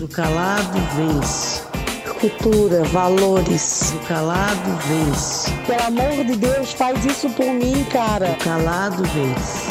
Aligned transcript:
O 0.00 0.08
calado 0.08 0.78
vence. 0.96 1.62
Cultura, 2.20 2.82
valores. 2.84 3.92
O 3.92 3.98
calado 4.08 4.70
vence. 4.86 5.50
Pelo 5.66 5.82
amor 5.82 6.24
de 6.24 6.36
Deus, 6.36 6.72
faz 6.72 7.04
isso 7.04 7.28
por 7.30 7.44
mim, 7.44 7.84
cara. 7.92 8.30
O 8.30 8.36
calado 8.36 9.02
vence. 9.04 9.68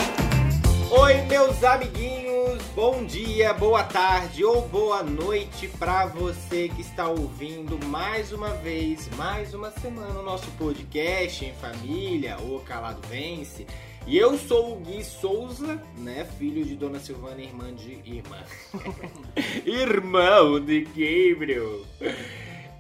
Oi, 0.92 1.22
meus 1.24 1.64
amiguinhos, 1.64 2.62
bom 2.76 3.04
dia, 3.06 3.54
boa 3.54 3.84
tarde 3.84 4.46
ou 4.46 4.68
boa 4.68 5.02
noite 5.02 5.68
para 5.80 6.06
você 6.06 6.70
que 6.70 6.82
está 6.82 7.08
ouvindo 7.08 7.84
mais 7.88 8.32
uma 8.32 8.50
vez, 8.50 9.10
mais 9.18 9.56
uma 9.56 9.72
semana 9.72 10.20
o 10.20 10.24
nosso 10.24 10.52
podcast 10.52 11.44
em 11.44 11.54
família, 11.54 12.38
o 12.38 12.60
Calado 12.60 13.02
Vence. 13.08 13.66
E 14.08 14.18
eu 14.18 14.38
sou 14.38 14.74
o 14.74 14.80
Gui 14.80 15.04
Souza, 15.04 15.82
né, 15.98 16.26
filho 16.38 16.66
de 16.66 16.76
Dona 16.76 17.00
Silvana, 17.00 17.42
irmã 17.42 17.74
de 17.74 18.02
irmã. 18.06 18.44
Irmão 19.66 20.60
de 20.60 20.82
Gabriel. 20.86 21.86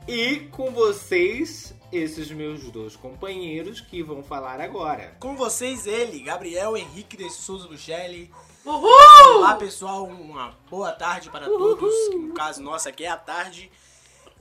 E 0.07 0.47
com 0.51 0.71
vocês, 0.71 1.73
esses 1.91 2.31
meus 2.31 2.63
dois 2.71 2.95
companheiros 2.95 3.79
que 3.79 4.01
vão 4.01 4.23
falar 4.23 4.59
agora. 4.59 5.15
Com 5.19 5.35
vocês, 5.35 5.85
ele, 5.85 6.19
Gabriel 6.19 6.75
Henrique 6.75 7.15
de 7.15 7.29
Souza 7.29 7.67
Buchelli. 7.67 8.31
Uhul! 8.65 9.38
Olá, 9.38 9.55
pessoal, 9.55 10.05
uma 10.05 10.57
boa 10.69 10.91
tarde 10.91 11.29
para 11.29 11.45
todos. 11.45 11.93
Que 12.09 12.17
no 12.17 12.33
caso 12.33 12.61
nosso 12.63 12.89
aqui 12.89 13.05
é 13.05 13.09
a 13.09 13.17
tarde. 13.17 13.71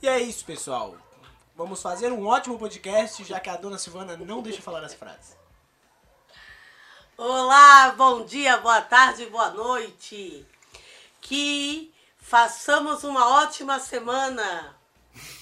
E 0.03 0.09
é 0.09 0.19
isso, 0.21 0.45
pessoal. 0.45 0.97
Vamos 1.55 1.83
fazer 1.83 2.13
um 2.13 2.27
ótimo 2.27 2.59
podcast, 2.59 3.23
já 3.25 3.39
que 3.41 3.51
a 3.51 3.57
dona 3.57 3.79
Silvana 3.79 4.17
não 4.17 4.41
deixa 4.41 4.63
falar 4.63 4.83
as 4.85 4.95
frases. 4.95 5.38
Olá, 7.21 7.95
bom 7.97 8.25
dia, 8.25 8.59
boa 8.59 8.81
tarde, 8.81 9.27
boa 9.27 9.51
noite. 9.51 10.47
Que 11.21 11.93
façamos 12.21 13.03
uma 13.03 13.43
ótima 13.43 13.81
semana. 13.81 14.77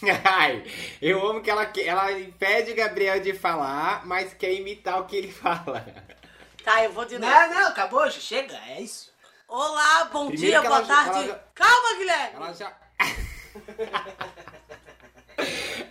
Ai, 0.24 0.64
eu 1.02 1.24
amo 1.28 1.42
que 1.42 1.50
ela, 1.50 1.70
ela 1.84 2.12
impede 2.12 2.72
o 2.72 2.74
Gabriel 2.74 3.20
de 3.20 3.34
falar, 3.34 4.06
mas 4.06 4.32
quer 4.32 4.54
imitar 4.54 4.98
o 5.00 5.04
que 5.04 5.16
ele 5.16 5.30
fala. 5.30 5.84
Tá, 6.64 6.82
eu 6.82 6.92
vou 6.92 7.04
de 7.04 7.18
novo. 7.18 7.30
Não, 7.30 7.50
não, 7.50 7.68
acabou, 7.68 8.08
já 8.08 8.20
chega, 8.20 8.56
é 8.68 8.80
isso. 8.80 9.12
Olá, 9.46 10.04
bom 10.10 10.28
Primeiro 10.28 10.52
dia, 10.52 10.60
que 10.62 10.66
boa 10.68 10.78
ela 10.78 10.86
tarde. 10.88 11.10
ela 11.10 11.26
já- 11.26 11.40
Calma, 11.54 11.98
Guilherme. 11.98 12.36
Ela 12.36 12.52
já. 12.54 12.72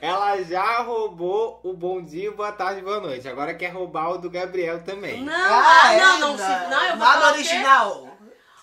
ela 0.01 0.41
já 0.43 0.79
roubou 0.81 1.59
o 1.63 1.73
bom 1.73 2.01
dia, 2.01 2.31
boa 2.31 2.51
tarde, 2.51 2.81
boa 2.81 2.99
noite. 2.99 3.27
Agora 3.27 3.53
quer 3.53 3.69
roubar 3.69 4.11
o 4.11 4.17
do 4.17 4.29
Gabriel 4.29 4.83
também. 4.83 5.21
Não, 5.21 5.33
ah, 5.33 5.93
não, 5.97 6.19
não, 6.19 6.37
se- 6.37 6.43
não, 6.69 6.83
eu 6.83 6.97
vou 6.97 7.07
Nada 7.07 7.27
original. 7.33 8.07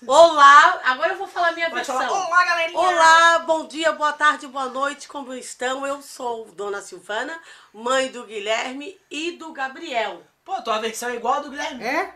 Olá, 0.04 0.80
agora 0.84 1.12
eu 1.12 1.18
vou 1.18 1.28
falar 1.28 1.52
minha 1.52 1.70
Pode 1.70 1.76
versão. 1.86 1.96
falar, 1.96 2.26
olá, 2.26 2.44
galerinha. 2.44 2.78
Olá, 2.78 3.38
bom 3.40 3.66
dia, 3.68 3.92
boa 3.92 4.12
tarde, 4.12 4.48
boa 4.48 4.66
noite, 4.66 5.06
como 5.06 5.32
estão? 5.32 5.86
Eu 5.86 6.02
sou 6.02 6.46
Dona 6.46 6.80
Silvana, 6.80 7.40
mãe 7.72 8.08
do 8.08 8.24
Guilherme 8.26 9.00
e 9.08 9.32
do 9.32 9.52
Gabriel. 9.52 10.20
Pô, 10.44 10.60
tua 10.62 10.80
versão 10.80 11.08
é 11.08 11.14
igual 11.14 11.34
a 11.34 11.40
do 11.40 11.50
Guilherme. 11.50 11.84
É? 11.84 12.14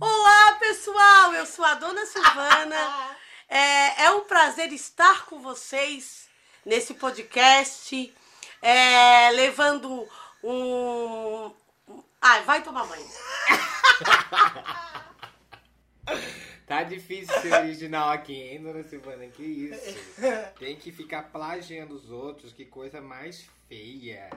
Olá, 0.00 0.52
pessoal, 0.58 1.34
eu 1.34 1.44
sou 1.44 1.64
a 1.64 1.74
Dona 1.74 2.04
Silvana. 2.06 2.76
É, 3.50 4.04
é 4.04 4.10
um 4.10 4.24
prazer 4.24 4.70
estar 4.74 5.24
com 5.24 5.40
vocês 5.40 6.27
nesse 6.68 6.92
podcast, 6.92 8.14
é, 8.60 9.30
levando 9.30 10.06
um. 10.44 11.50
Ai, 12.20 12.42
vai 12.44 12.62
tomar 12.62 12.86
banho. 12.86 13.08
Tá 16.66 16.82
difícil 16.82 17.34
ser 17.40 17.54
original 17.54 18.10
aqui, 18.10 18.34
hein, 18.34 18.62
dona 18.62 18.82
Silvana? 18.82 19.26
Que 19.28 19.42
isso? 19.42 19.96
Tem 20.58 20.76
que 20.76 20.92
ficar 20.92 21.22
plagiando 21.32 21.94
os 21.94 22.10
outros, 22.10 22.52
que 22.52 22.66
coisa 22.66 23.00
mais 23.00 23.48
feia. 23.66 24.28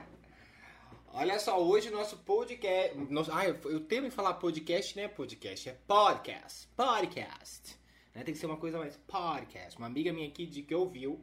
Olha 1.12 1.38
só, 1.38 1.62
hoje 1.62 1.90
nosso 1.90 2.16
podcast. 2.18 2.96
Nosso, 3.10 3.30
ah, 3.32 3.46
eu, 3.46 3.58
eu 3.64 3.80
temo 3.80 4.06
em 4.06 4.10
falar 4.10 4.34
podcast, 4.34 4.96
não 4.96 5.04
é 5.04 5.08
podcast, 5.08 5.68
é 5.68 5.76
podcast. 5.86 6.68
Podcast. 6.74 7.78
Né? 8.14 8.24
Tem 8.24 8.32
que 8.32 8.40
ser 8.40 8.46
uma 8.46 8.56
coisa 8.56 8.78
mais 8.78 8.96
podcast. 8.96 9.76
Uma 9.76 9.88
amiga 9.88 10.10
minha 10.10 10.28
aqui 10.28 10.46
de 10.46 10.62
que 10.62 10.74
ouviu, 10.74 11.22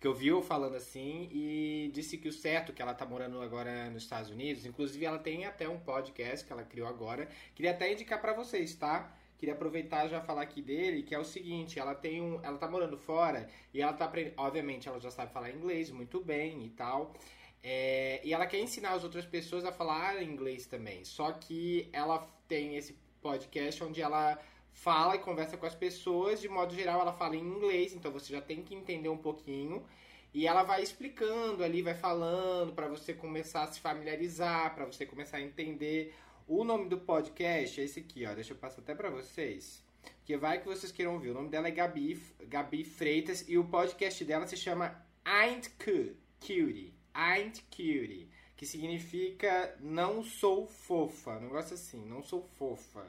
que 0.00 0.06
ouviu 0.06 0.40
falando 0.42 0.76
assim 0.76 1.28
e 1.32 1.90
disse 1.92 2.16
que 2.16 2.28
o 2.28 2.32
certo, 2.32 2.72
que 2.72 2.80
ela 2.80 2.94
tá 2.94 3.04
morando 3.04 3.40
agora 3.40 3.90
nos 3.90 4.04
Estados 4.04 4.30
Unidos, 4.30 4.64
inclusive 4.64 5.04
ela 5.04 5.18
tem 5.18 5.44
até 5.44 5.68
um 5.68 5.78
podcast 5.78 6.46
que 6.46 6.52
ela 6.52 6.62
criou 6.62 6.86
agora. 6.86 7.28
Queria 7.54 7.72
até 7.72 7.92
indicar 7.92 8.20
pra 8.20 8.32
vocês, 8.32 8.74
tá? 8.74 9.12
Queria 9.38 9.54
aproveitar 9.54 10.08
já 10.08 10.20
falar 10.20 10.42
aqui 10.42 10.60
dele, 10.60 11.02
que 11.02 11.14
é 11.14 11.18
o 11.18 11.24
seguinte, 11.24 11.78
ela 11.78 11.94
tem 11.94 12.20
um. 12.20 12.40
Ela 12.42 12.58
tá 12.58 12.68
morando 12.68 12.98
fora 12.98 13.48
e 13.72 13.80
ela 13.80 13.92
tá 13.92 14.04
aprendendo. 14.04 14.34
Obviamente, 14.36 14.88
ela 14.88 14.98
já 14.98 15.12
sabe 15.12 15.32
falar 15.32 15.50
inglês 15.50 15.90
muito 15.90 16.20
bem 16.20 16.64
e 16.64 16.70
tal. 16.70 17.14
É, 17.62 18.20
e 18.24 18.32
ela 18.32 18.46
quer 18.46 18.58
ensinar 18.58 18.92
as 18.92 19.04
outras 19.04 19.24
pessoas 19.24 19.64
a 19.64 19.70
falar 19.72 20.22
inglês 20.22 20.66
também. 20.66 21.04
Só 21.04 21.30
que 21.32 21.88
ela 21.92 22.18
tem 22.48 22.76
esse 22.76 22.96
podcast 23.20 23.82
onde 23.84 24.02
ela 24.02 24.38
fala 24.82 25.16
e 25.16 25.18
conversa 25.18 25.56
com 25.56 25.66
as 25.66 25.74
pessoas. 25.74 26.40
De 26.40 26.48
modo 26.48 26.74
geral, 26.74 27.00
ela 27.00 27.12
fala 27.12 27.36
em 27.36 27.40
inglês, 27.40 27.92
então 27.92 28.10
você 28.12 28.32
já 28.32 28.40
tem 28.40 28.62
que 28.62 28.74
entender 28.74 29.08
um 29.08 29.16
pouquinho. 29.16 29.84
E 30.32 30.46
ela 30.46 30.62
vai 30.62 30.82
explicando 30.82 31.64
ali, 31.64 31.82
vai 31.82 31.94
falando 31.94 32.72
para 32.72 32.86
você 32.88 33.14
começar 33.14 33.64
a 33.64 33.72
se 33.72 33.80
familiarizar, 33.80 34.74
para 34.74 34.84
você 34.84 35.04
começar 35.06 35.38
a 35.38 35.42
entender. 35.42 36.14
O 36.46 36.64
nome 36.64 36.88
do 36.88 36.98
podcast 36.98 37.80
é 37.80 37.84
esse 37.84 38.00
aqui, 38.00 38.24
ó. 38.26 38.34
Deixa 38.34 38.52
eu 38.52 38.56
passar 38.58 38.80
até 38.82 38.94
para 38.94 39.10
vocês. 39.10 39.82
Que 40.24 40.36
vai 40.36 40.60
que 40.60 40.66
vocês 40.66 40.92
queiram 40.92 41.14
ouvir. 41.14 41.30
O 41.30 41.34
nome 41.34 41.48
dela 41.48 41.68
é 41.68 41.70
Gabi, 41.70 42.22
Gabi 42.42 42.84
Freitas 42.84 43.44
e 43.48 43.58
o 43.58 43.64
podcast 43.64 44.24
dela 44.24 44.46
se 44.46 44.56
chama 44.56 44.94
Ain't 45.24 45.70
Cu- 45.82 46.14
Cutie. 46.40 46.92
Ain't 47.14 47.62
Cutie. 47.70 48.28
Que 48.56 48.66
significa 48.66 49.76
não 49.80 50.22
sou 50.22 50.66
fofa. 50.66 51.32
Um 51.38 51.42
negócio 51.42 51.74
assim, 51.74 52.04
não 52.04 52.22
sou 52.22 52.42
fofa. 52.42 53.06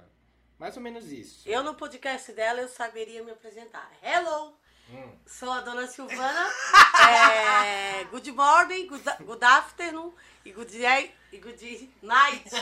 Mais 0.60 0.76
ou 0.76 0.84
menos 0.84 1.10
isso. 1.10 1.48
Eu 1.48 1.64
no 1.64 1.74
podcast 1.74 2.34
dela 2.34 2.60
eu 2.60 2.68
saberia 2.68 3.24
me 3.24 3.32
apresentar. 3.32 3.90
Hello! 4.04 4.54
Hum. 4.92 5.12
Sou 5.26 5.50
a 5.50 5.62
Dona 5.62 5.88
Silvana. 5.88 6.50
É, 7.02 8.04
good 8.12 8.32
morning, 8.34 8.86
good, 8.86 9.04
good 9.26 9.44
afternoon 9.44 10.14
e 10.46 10.52
good 10.52 10.78
day 10.78 11.12
e 11.32 11.38
good 11.38 11.90
night. 12.04 12.44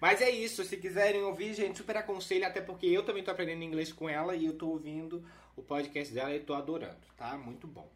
Mas 0.00 0.20
é 0.20 0.28
isso, 0.28 0.64
se 0.64 0.76
quiserem 0.76 1.22
ouvir, 1.22 1.54
gente, 1.54 1.78
super 1.78 1.96
aconselho, 1.96 2.46
até 2.46 2.60
porque 2.60 2.86
eu 2.86 3.04
também 3.04 3.22
tô 3.22 3.30
aprendendo 3.30 3.62
inglês 3.62 3.92
com 3.92 4.08
ela 4.08 4.34
e 4.34 4.44
eu 4.44 4.58
tô 4.58 4.68
ouvindo 4.68 5.24
o 5.56 5.62
podcast 5.62 6.12
dela 6.12 6.34
e 6.34 6.40
tô 6.40 6.52
adorando, 6.52 6.98
tá? 7.16 7.38
Muito 7.38 7.66
bom. 7.66 7.88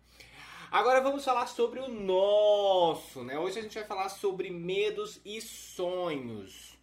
Agora 0.72 1.02
vamos 1.02 1.22
falar 1.22 1.46
sobre 1.48 1.80
o 1.80 1.88
nosso, 1.88 3.22
né? 3.22 3.38
Hoje 3.38 3.58
a 3.58 3.62
gente 3.62 3.74
vai 3.74 3.84
falar 3.84 4.08
sobre 4.08 4.48
medos 4.48 5.20
e 5.22 5.38
sonhos, 5.38 6.78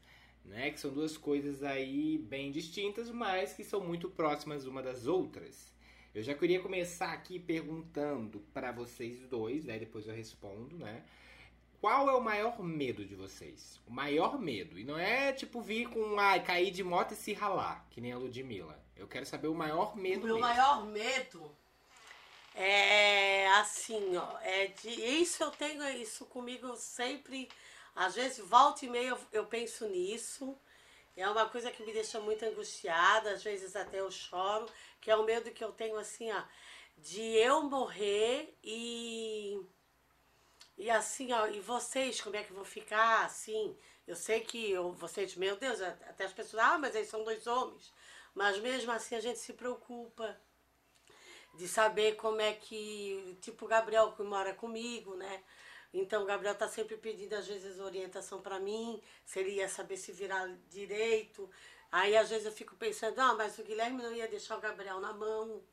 né? 0.46 0.70
Que 0.70 0.80
são 0.80 0.94
duas 0.94 1.18
coisas 1.18 1.64
aí 1.64 2.20
bem 2.20 2.52
distintas, 2.52 3.10
mas 3.10 3.54
que 3.54 3.64
são 3.64 3.82
muito 3.82 4.08
próximas 4.08 4.68
uma 4.68 4.84
das 4.84 5.08
outras. 5.08 5.74
Eu 6.14 6.22
já 6.22 6.36
queria 6.36 6.62
começar 6.62 7.12
aqui 7.12 7.40
perguntando 7.40 8.42
para 8.54 8.72
vocês 8.72 9.26
dois, 9.26 9.66
né? 9.66 9.80
Depois 9.80 10.08
eu 10.08 10.14
respondo, 10.14 10.78
né? 10.78 11.04
Qual 11.82 12.08
é 12.12 12.14
o 12.14 12.22
maior 12.22 12.62
medo 12.62 13.04
de 13.04 13.16
vocês? 13.16 13.82
O 13.88 13.92
maior 13.92 14.38
medo. 14.40 14.78
E 14.78 14.84
não 14.84 15.00
é 15.00 15.34
tipo 15.34 15.62
vir 15.64 15.90
com, 15.90 16.20
ai, 16.20 16.44
cair 16.44 16.70
de 16.70 16.84
moto 16.84 17.14
e 17.14 17.18
se 17.18 17.34
ralar, 17.34 17.88
que 17.90 18.00
nem 18.00 18.12
a 18.12 18.20
Ludmilla. 18.20 18.80
Eu 18.96 19.08
quero 19.08 19.26
saber 19.26 19.48
o 19.48 19.56
maior 19.56 19.96
O 19.96 19.98
medo 19.98 20.28
meu 20.28 20.36
mesmo. 20.36 20.40
maior 20.42 20.86
medo 20.86 21.58
é 22.62 23.48
assim, 23.60 24.18
ó. 24.18 24.38
É 24.42 24.68
de, 24.68 24.90
isso 24.90 25.44
eu 25.44 25.52
tenho 25.52 25.84
isso 25.90 26.26
comigo 26.26 26.76
sempre. 26.76 27.50
Às 27.96 28.16
vezes, 28.16 28.40
volta 28.40 28.86
e 28.86 28.90
meia, 28.90 29.10
eu, 29.10 29.20
eu 29.32 29.46
penso 29.46 29.88
nisso. 29.88 30.58
É 31.16 31.28
uma 31.30 31.50
coisa 31.50 31.72
que 31.72 31.84
me 31.84 31.94
deixa 31.94 32.20
muito 32.20 32.44
angustiada, 32.46 33.32
às 33.32 33.44
vezes 33.44 33.76
até 33.76 34.00
eu 34.00 34.12
choro, 34.12 34.66
que 35.02 35.12
é 35.12 35.16
o 35.16 35.24
medo 35.24 35.52
que 35.52 35.64
eu 35.64 35.72
tenho 35.72 35.98
assim, 35.98 36.32
ó, 36.32 36.44
de 36.98 37.22
eu 37.22 37.64
morrer 37.64 38.58
e. 38.64 39.60
E 40.78 40.90
assim, 40.90 41.34
ó, 41.34 41.48
e 41.48 41.60
vocês, 41.60 42.22
como 42.22 42.38
é 42.38 42.44
que 42.44 42.54
vão 42.54 42.64
ficar 42.64 43.26
assim? 43.26 43.78
Eu 44.08 44.16
sei 44.16 44.42
que 44.42 44.72
eu, 44.72 44.94
vocês, 44.94 45.36
meu 45.36 45.56
Deus, 45.58 45.82
até 45.82 46.26
as 46.26 46.34
pessoas, 46.34 46.64
ah, 46.64 46.78
mas 46.78 46.96
eles 46.96 47.10
são 47.10 47.24
dois 47.24 47.48
homens. 47.48 47.94
Mas 48.34 48.58
mesmo 48.60 48.92
assim 48.92 49.16
a 49.16 49.20
gente 49.22 49.40
se 49.40 49.54
preocupa 49.54 50.40
de 51.56 51.68
saber 51.68 52.16
como 52.16 52.42
é 52.42 52.54
que, 52.54 53.38
tipo 53.42 53.66
o 53.66 53.68
Gabriel 53.68 54.12
que 54.14 54.24
mora 54.24 54.54
comigo, 54.54 55.16
né? 55.16 55.44
Então 55.94 56.24
o 56.24 56.26
Gabriel 56.26 56.56
tá 56.56 56.68
sempre 56.68 56.98
pedindo 56.98 57.34
às 57.34 57.48
vezes 57.48 57.80
orientação 57.80 58.42
para 58.42 58.60
mim, 58.60 59.02
se 59.26 59.40
ele 59.40 59.52
ia 59.56 59.68
saber 59.68 59.98
se 59.98 60.12
virar 60.12 60.48
direito. 60.70 61.50
Aí 61.92 62.16
às 62.16 62.30
vezes 62.30 62.46
eu 62.46 62.52
fico 62.52 62.76
pensando, 62.76 63.20
ah, 63.20 63.34
mas 63.34 63.58
o 63.58 63.64
Guilherme 63.64 64.04
não 64.04 64.14
ia 64.14 64.28
deixar 64.28 64.58
o 64.58 64.62
Gabriel 64.62 65.00
na 65.00 65.14
mão, 65.14 65.64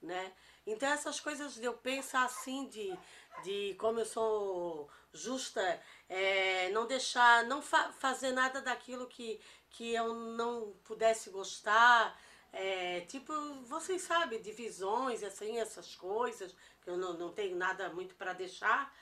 né? 0.00 0.32
Então 0.66 0.88
essas 0.88 1.18
coisas 1.20 1.54
de 1.54 1.64
eu 1.64 1.74
pensar 1.74 2.24
assim 2.24 2.68
de, 2.68 2.96
de 3.42 3.74
como 3.78 4.00
eu 4.00 4.06
sou 4.06 4.90
justa, 5.12 5.80
é, 6.08 6.70
não 6.70 6.86
deixar, 6.86 7.44
não 7.44 7.60
fa 7.62 7.92
fazer 7.92 8.32
nada 8.32 8.60
daquilo 8.60 9.06
que, 9.06 9.40
que 9.70 9.94
eu 9.94 10.14
não 10.14 10.72
pudesse 10.84 11.30
gostar, 11.30 12.18
é, 12.52 13.00
tipo, 13.02 13.32
vocês 13.64 14.02
sabem, 14.02 14.40
divisões, 14.40 15.22
assim, 15.22 15.58
essas 15.58 15.94
coisas, 15.94 16.54
que 16.82 16.90
eu 16.90 16.96
não, 16.96 17.14
não 17.14 17.32
tenho 17.32 17.56
nada 17.56 17.88
muito 17.88 18.14
para 18.14 18.32
deixar, 18.34 18.94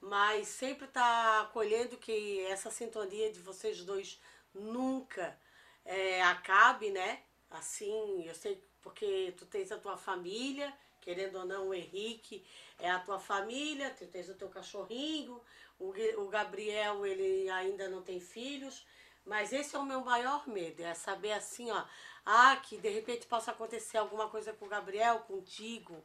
mas 0.00 0.48
sempre 0.48 0.86
tá 0.86 1.40
acolhendo 1.40 1.96
que 1.96 2.40
essa 2.46 2.70
sintonia 2.70 3.32
de 3.32 3.40
vocês 3.40 3.82
dois 3.82 4.20
nunca 4.54 5.38
é, 5.84 6.22
acabe, 6.22 6.90
né? 6.90 7.22
Assim, 7.50 8.24
eu 8.26 8.34
sei 8.34 8.62
porque 8.82 9.34
tu 9.36 9.46
tens 9.46 9.72
a 9.72 9.78
tua 9.78 9.96
família, 9.96 10.72
querendo 11.00 11.38
ou 11.38 11.44
não, 11.44 11.68
o 11.68 11.74
Henrique 11.74 12.44
é 12.78 12.90
a 12.90 12.98
tua 12.98 13.18
família, 13.18 13.90
tu 13.90 14.06
tens 14.06 14.28
o 14.28 14.34
teu 14.34 14.48
cachorrinho, 14.48 15.40
o, 15.78 15.92
o 16.18 16.28
Gabriel, 16.28 17.04
ele 17.06 17.48
ainda 17.50 17.88
não 17.88 18.02
tem 18.02 18.20
filhos, 18.20 18.86
mas 19.24 19.52
esse 19.52 19.74
é 19.74 19.78
o 19.78 19.84
meu 19.84 20.00
maior 20.00 20.46
medo, 20.48 20.82
é 20.82 20.94
saber 20.94 21.32
assim, 21.32 21.70
ó, 21.70 21.84
ah, 22.30 22.56
que 22.56 22.76
de 22.76 22.90
repente 22.90 23.26
possa 23.26 23.52
acontecer 23.52 23.96
alguma 23.96 24.28
coisa 24.28 24.52
com 24.52 24.66
o 24.66 24.68
Gabriel, 24.68 25.20
contigo. 25.20 26.04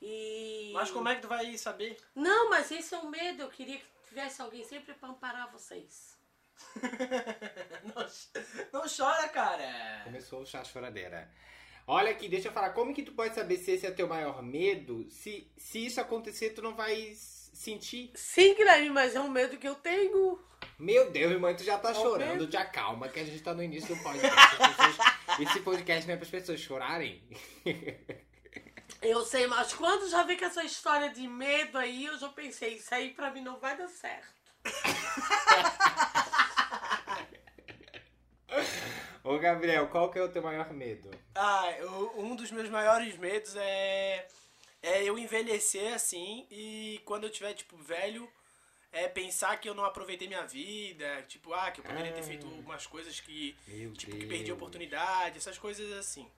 E. 0.00 0.70
Mas 0.72 0.88
como 0.88 1.08
é 1.08 1.16
que 1.16 1.22
tu 1.22 1.26
vai 1.26 1.58
saber? 1.58 1.96
Não, 2.14 2.48
mas 2.48 2.70
esse 2.70 2.94
é 2.94 2.98
o 2.98 3.10
medo. 3.10 3.42
Eu 3.42 3.48
queria 3.48 3.76
que 3.76 3.86
tivesse 4.08 4.40
alguém 4.40 4.62
sempre 4.62 4.94
para 4.94 5.08
amparar 5.08 5.50
vocês. 5.50 6.16
não, 7.82 8.06
não 8.72 8.88
chora, 8.88 9.28
cara. 9.30 10.02
Começou 10.04 10.42
o 10.42 10.46
chá 10.46 10.62
choradeira. 10.62 11.28
Olha 11.88 12.12
aqui, 12.12 12.28
deixa 12.28 12.48
eu 12.48 12.52
falar, 12.52 12.70
como 12.70 12.94
que 12.94 13.02
tu 13.02 13.12
pode 13.12 13.34
saber 13.34 13.56
se 13.56 13.72
esse 13.72 13.86
é 13.86 13.90
teu 13.90 14.06
maior 14.06 14.40
medo? 14.42 15.10
Se, 15.10 15.50
se 15.56 15.86
isso 15.86 16.00
acontecer, 16.00 16.50
tu 16.50 16.62
não 16.62 16.76
vai 16.76 17.14
sentir? 17.14 18.12
Sim, 18.14 18.54
Guilherme, 18.54 18.90
mas 18.90 19.16
é 19.16 19.20
um 19.20 19.30
medo 19.30 19.56
que 19.56 19.66
eu 19.66 19.74
tenho. 19.74 20.38
Meu 20.78 21.10
Deus, 21.10 21.32
irmã, 21.32 21.52
tu 21.52 21.64
já 21.64 21.78
tá 21.78 21.90
o 21.90 21.94
chorando. 21.94 22.38
medo. 22.38 22.52
Já 22.52 22.64
calma, 22.64 23.08
que 23.08 23.18
a 23.18 23.24
gente 23.24 23.42
tá 23.42 23.52
no 23.52 23.62
início 23.62 23.96
do 23.96 24.00
podcast. 24.04 25.17
Esse 25.40 25.60
podcast 25.60 26.06
não 26.06 26.14
é 26.14 26.16
para 26.16 26.24
as 26.24 26.30
pessoas 26.30 26.60
chorarem. 26.60 27.22
Eu 29.00 29.24
sei, 29.24 29.46
mas 29.46 29.72
quando 29.74 30.10
já 30.10 30.22
vi 30.24 30.36
com 30.36 30.44
essa 30.44 30.64
história 30.64 31.10
de 31.10 31.26
medo 31.28 31.78
aí, 31.78 32.06
eu 32.06 32.18
já 32.18 32.28
pensei, 32.30 32.74
isso 32.74 32.92
aí 32.94 33.10
pra 33.10 33.30
mim 33.30 33.42
não 33.42 33.58
vai 33.58 33.76
dar 33.76 33.88
certo. 33.88 34.26
Ô, 39.22 39.38
Gabriel, 39.38 39.88
qual 39.88 40.10
que 40.10 40.18
é 40.18 40.22
o 40.22 40.28
teu 40.30 40.42
maior 40.42 40.72
medo? 40.72 41.10
Ah, 41.34 41.70
eu- 41.78 42.14
um 42.16 42.34
dos 42.34 42.50
meus 42.50 42.68
maiores 42.70 43.16
medos 43.18 43.54
é, 43.56 44.26
é 44.82 45.04
eu 45.04 45.18
envelhecer 45.18 45.92
assim 45.94 46.46
e 46.50 47.00
quando 47.04 47.24
eu 47.24 47.30
tiver, 47.30 47.52
tipo, 47.54 47.76
velho, 47.76 48.28
é 48.92 49.08
pensar 49.08 49.56
que 49.60 49.68
eu 49.68 49.74
não 49.74 49.84
aproveitei 49.84 50.26
minha 50.28 50.46
vida, 50.46 51.22
tipo, 51.28 51.52
ah, 51.52 51.70
que 51.70 51.80
eu 51.80 51.84
poderia 51.84 52.12
ter 52.12 52.20
Ah. 52.20 52.24
feito 52.24 52.46
umas 52.46 52.86
coisas 52.86 53.20
que, 53.20 53.52
tipo, 53.96 54.12
Deus. 54.12 54.22
que 54.22 54.26
perdi 54.26 54.50
a 54.50 54.54
oportunidade, 54.54 55.38
essas 55.38 55.58
coisas 55.58 55.90
assim. 55.92 56.30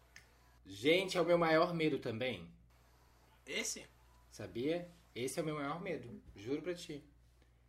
Gente, 0.67 1.17
é 1.17 1.21
o 1.21 1.25
meu 1.25 1.39
maior 1.39 1.73
medo 1.75 1.99
também. 1.99 2.49
Esse? 3.47 3.87
Sabia? 4.31 4.89
Esse 5.15 5.39
é 5.41 5.43
o 5.43 5.47
meu 5.47 5.57
maior 5.57 5.81
medo. 5.81 6.23
Juro 6.37 6.63
pra 6.63 6.75
ti. 6.75 7.03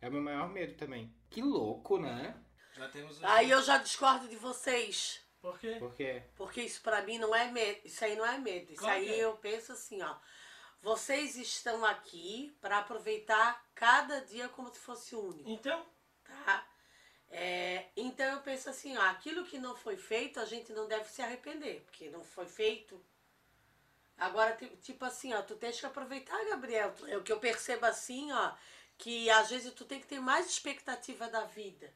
É 0.00 0.08
o 0.08 0.12
meu 0.12 0.22
maior 0.22 0.48
medo 0.48 0.74
também. 0.74 1.12
Que 1.30 1.42
louco, 1.42 1.98
né? 1.98 2.36
Já 2.74 2.88
temos 2.88 3.20
um... 3.20 3.26
Aí 3.26 3.50
eu 3.50 3.62
já 3.62 3.78
discordo 3.78 4.28
de 4.28 4.36
vocês. 4.36 5.20
Por 5.40 5.58
quê? 5.58 5.76
Porque. 5.78 6.22
Porque 6.36 6.62
isso 6.62 6.80
pra 6.82 7.02
mim 7.02 7.18
não 7.18 7.34
é 7.34 7.50
medo. 7.50 7.80
Isso 7.84 8.04
aí 8.04 8.14
não 8.14 8.24
é 8.24 8.38
medo. 8.38 8.72
Isso 8.72 8.80
Claro 8.80 8.94
aí 9.00 9.08
é. 9.08 9.24
eu 9.24 9.36
penso 9.36 9.72
assim, 9.72 10.00
ó. 10.00 10.14
Vocês 10.82 11.36
estão 11.36 11.84
aqui 11.84 12.54
pra 12.60 12.78
aproveitar 12.78 13.64
cada 13.74 14.20
dia 14.22 14.48
como 14.48 14.68
se 14.74 14.80
fosse 14.80 15.14
único. 15.14 15.48
Então, 15.48 15.86
tá? 16.24 16.68
É, 17.30 17.86
então 17.96 18.26
eu 18.26 18.40
penso 18.42 18.68
assim, 18.68 18.96
ó, 18.96 19.02
aquilo 19.02 19.44
que 19.46 19.58
não 19.58 19.76
foi 19.76 19.96
feito, 19.96 20.40
a 20.40 20.44
gente 20.44 20.72
não 20.72 20.88
deve 20.88 21.08
se 21.08 21.22
arrepender, 21.22 21.82
porque 21.82 22.10
não 22.10 22.24
foi 22.24 22.46
feito. 22.46 23.02
Agora, 24.18 24.56
ti- 24.56 24.76
tipo 24.82 25.04
assim, 25.04 25.32
ó, 25.32 25.40
tu 25.42 25.54
tens 25.56 25.78
que 25.80 25.86
aproveitar, 25.86 26.44
Gabriel. 26.46 26.92
É 27.06 27.16
o 27.16 27.22
que 27.22 27.32
eu 27.32 27.38
percebo 27.38 27.86
assim, 27.86 28.30
ó, 28.32 28.52
que 28.98 29.30
às 29.30 29.50
vezes 29.50 29.72
tu 29.72 29.84
tem 29.84 30.00
que 30.00 30.06
ter 30.06 30.20
mais 30.20 30.46
expectativa 30.48 31.28
da 31.28 31.44
vida. 31.44 31.94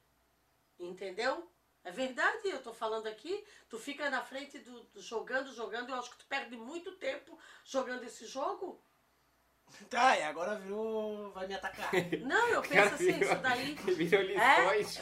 Entendeu? 0.78 1.50
É 1.86 1.90
verdade, 1.92 2.48
eu 2.48 2.60
tô 2.60 2.74
falando 2.74 3.06
aqui, 3.06 3.46
tu 3.68 3.78
fica 3.78 4.10
na 4.10 4.20
frente 4.20 4.58
do, 4.58 4.82
do 4.86 5.00
jogando, 5.00 5.54
jogando, 5.54 5.90
eu 5.90 5.94
acho 5.94 6.10
que 6.10 6.16
tu 6.18 6.26
perde 6.26 6.56
muito 6.56 6.90
tempo 6.96 7.38
jogando 7.64 8.02
esse 8.02 8.26
jogo. 8.26 8.82
tá, 9.88 10.18
e 10.18 10.22
agora 10.24 10.56
virou... 10.56 11.30
vai 11.30 11.46
me 11.46 11.54
atacar. 11.54 11.92
Não, 12.26 12.48
eu 12.48 12.60
penso 12.60 12.92
assim, 12.96 13.20
isso 13.20 13.36
daí. 13.36 13.74
Virou 13.94 14.20
lições 14.22 14.98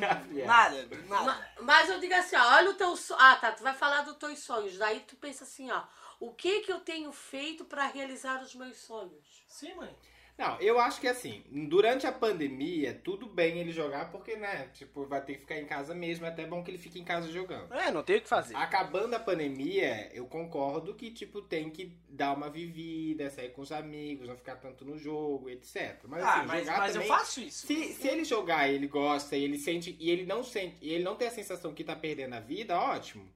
Gabriel. 0.00 0.46
nada, 0.48 0.88
nada. 1.08 1.24
Ma- 1.24 1.48
Mas 1.60 1.88
eu 1.88 2.00
digo 2.00 2.14
assim, 2.14 2.34
ó, 2.34 2.54
olha 2.56 2.70
o 2.70 2.74
teu 2.74 2.96
sonho. 2.96 3.20
Ah, 3.20 3.36
tá, 3.36 3.52
tu 3.52 3.62
vai 3.62 3.72
falar 3.74 4.02
dos 4.02 4.16
teus 4.16 4.40
sonhos. 4.40 4.76
Daí 4.78 4.98
tu 5.00 5.14
pensa 5.14 5.44
assim, 5.44 5.70
ó, 5.70 5.84
o 6.18 6.34
que 6.34 6.62
que 6.62 6.72
eu 6.72 6.80
tenho 6.80 7.12
feito 7.12 7.64
pra 7.64 7.86
realizar 7.86 8.42
os 8.42 8.52
meus 8.56 8.78
sonhos? 8.78 9.44
Sim, 9.46 9.74
mãe. 9.74 9.96
Não, 10.40 10.58
eu 10.58 10.80
acho 10.80 10.98
que 11.02 11.06
assim, 11.06 11.42
durante 11.68 12.06
a 12.06 12.12
pandemia, 12.12 12.98
tudo 13.04 13.26
bem 13.26 13.58
ele 13.58 13.72
jogar, 13.72 14.10
porque, 14.10 14.36
né, 14.36 14.70
tipo, 14.72 15.04
vai 15.04 15.22
ter 15.22 15.34
que 15.34 15.40
ficar 15.40 15.58
em 15.58 15.66
casa 15.66 15.94
mesmo, 15.94 16.24
é 16.24 16.30
até 16.30 16.46
bom 16.46 16.64
que 16.64 16.70
ele 16.70 16.78
fique 16.78 16.98
em 16.98 17.04
casa 17.04 17.30
jogando. 17.30 17.70
É, 17.74 17.90
não 17.90 18.02
tem 18.02 18.16
o 18.16 18.22
que 18.22 18.28
fazer. 18.28 18.56
Acabando 18.56 19.12
a 19.12 19.20
pandemia, 19.20 20.10
eu 20.14 20.24
concordo 20.24 20.94
que, 20.94 21.10
tipo, 21.10 21.42
tem 21.42 21.68
que 21.68 21.94
dar 22.08 22.32
uma 22.32 22.48
vivida, 22.48 23.28
sair 23.28 23.50
com 23.50 23.60
os 23.60 23.70
amigos, 23.70 24.26
não 24.26 24.34
ficar 24.34 24.56
tanto 24.56 24.82
no 24.82 24.96
jogo, 24.96 25.50
etc. 25.50 25.98
Mas, 26.04 26.24
ah, 26.24 26.38
assim, 26.38 26.46
mas, 26.46 26.60
jogar 26.60 26.78
mas 26.78 26.92
também... 26.94 27.08
eu 27.08 27.14
faço 27.14 27.40
isso. 27.42 27.66
Se, 27.66 27.92
se 27.92 28.08
ele 28.08 28.24
jogar 28.24 28.66
e 28.66 28.76
ele 28.76 28.86
gosta 28.86 29.36
e 29.36 29.44
ele 29.44 29.58
sente 29.58 29.94
e 30.00 30.10
ele 30.10 30.24
não 30.24 30.42
sente 30.42 30.78
e 30.80 30.90
ele 30.90 31.04
não 31.04 31.16
tem 31.16 31.28
a 31.28 31.32
sensação 31.32 31.74
que 31.74 31.84
tá 31.84 31.94
perdendo 31.94 32.34
a 32.34 32.40
vida, 32.40 32.80
ótimo. 32.80 33.30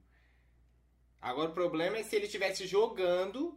Agora 1.21 1.51
o 1.51 1.53
problema 1.53 1.97
é 1.97 2.03
se 2.03 2.15
ele 2.15 2.25
estivesse 2.25 2.65
jogando 2.65 3.55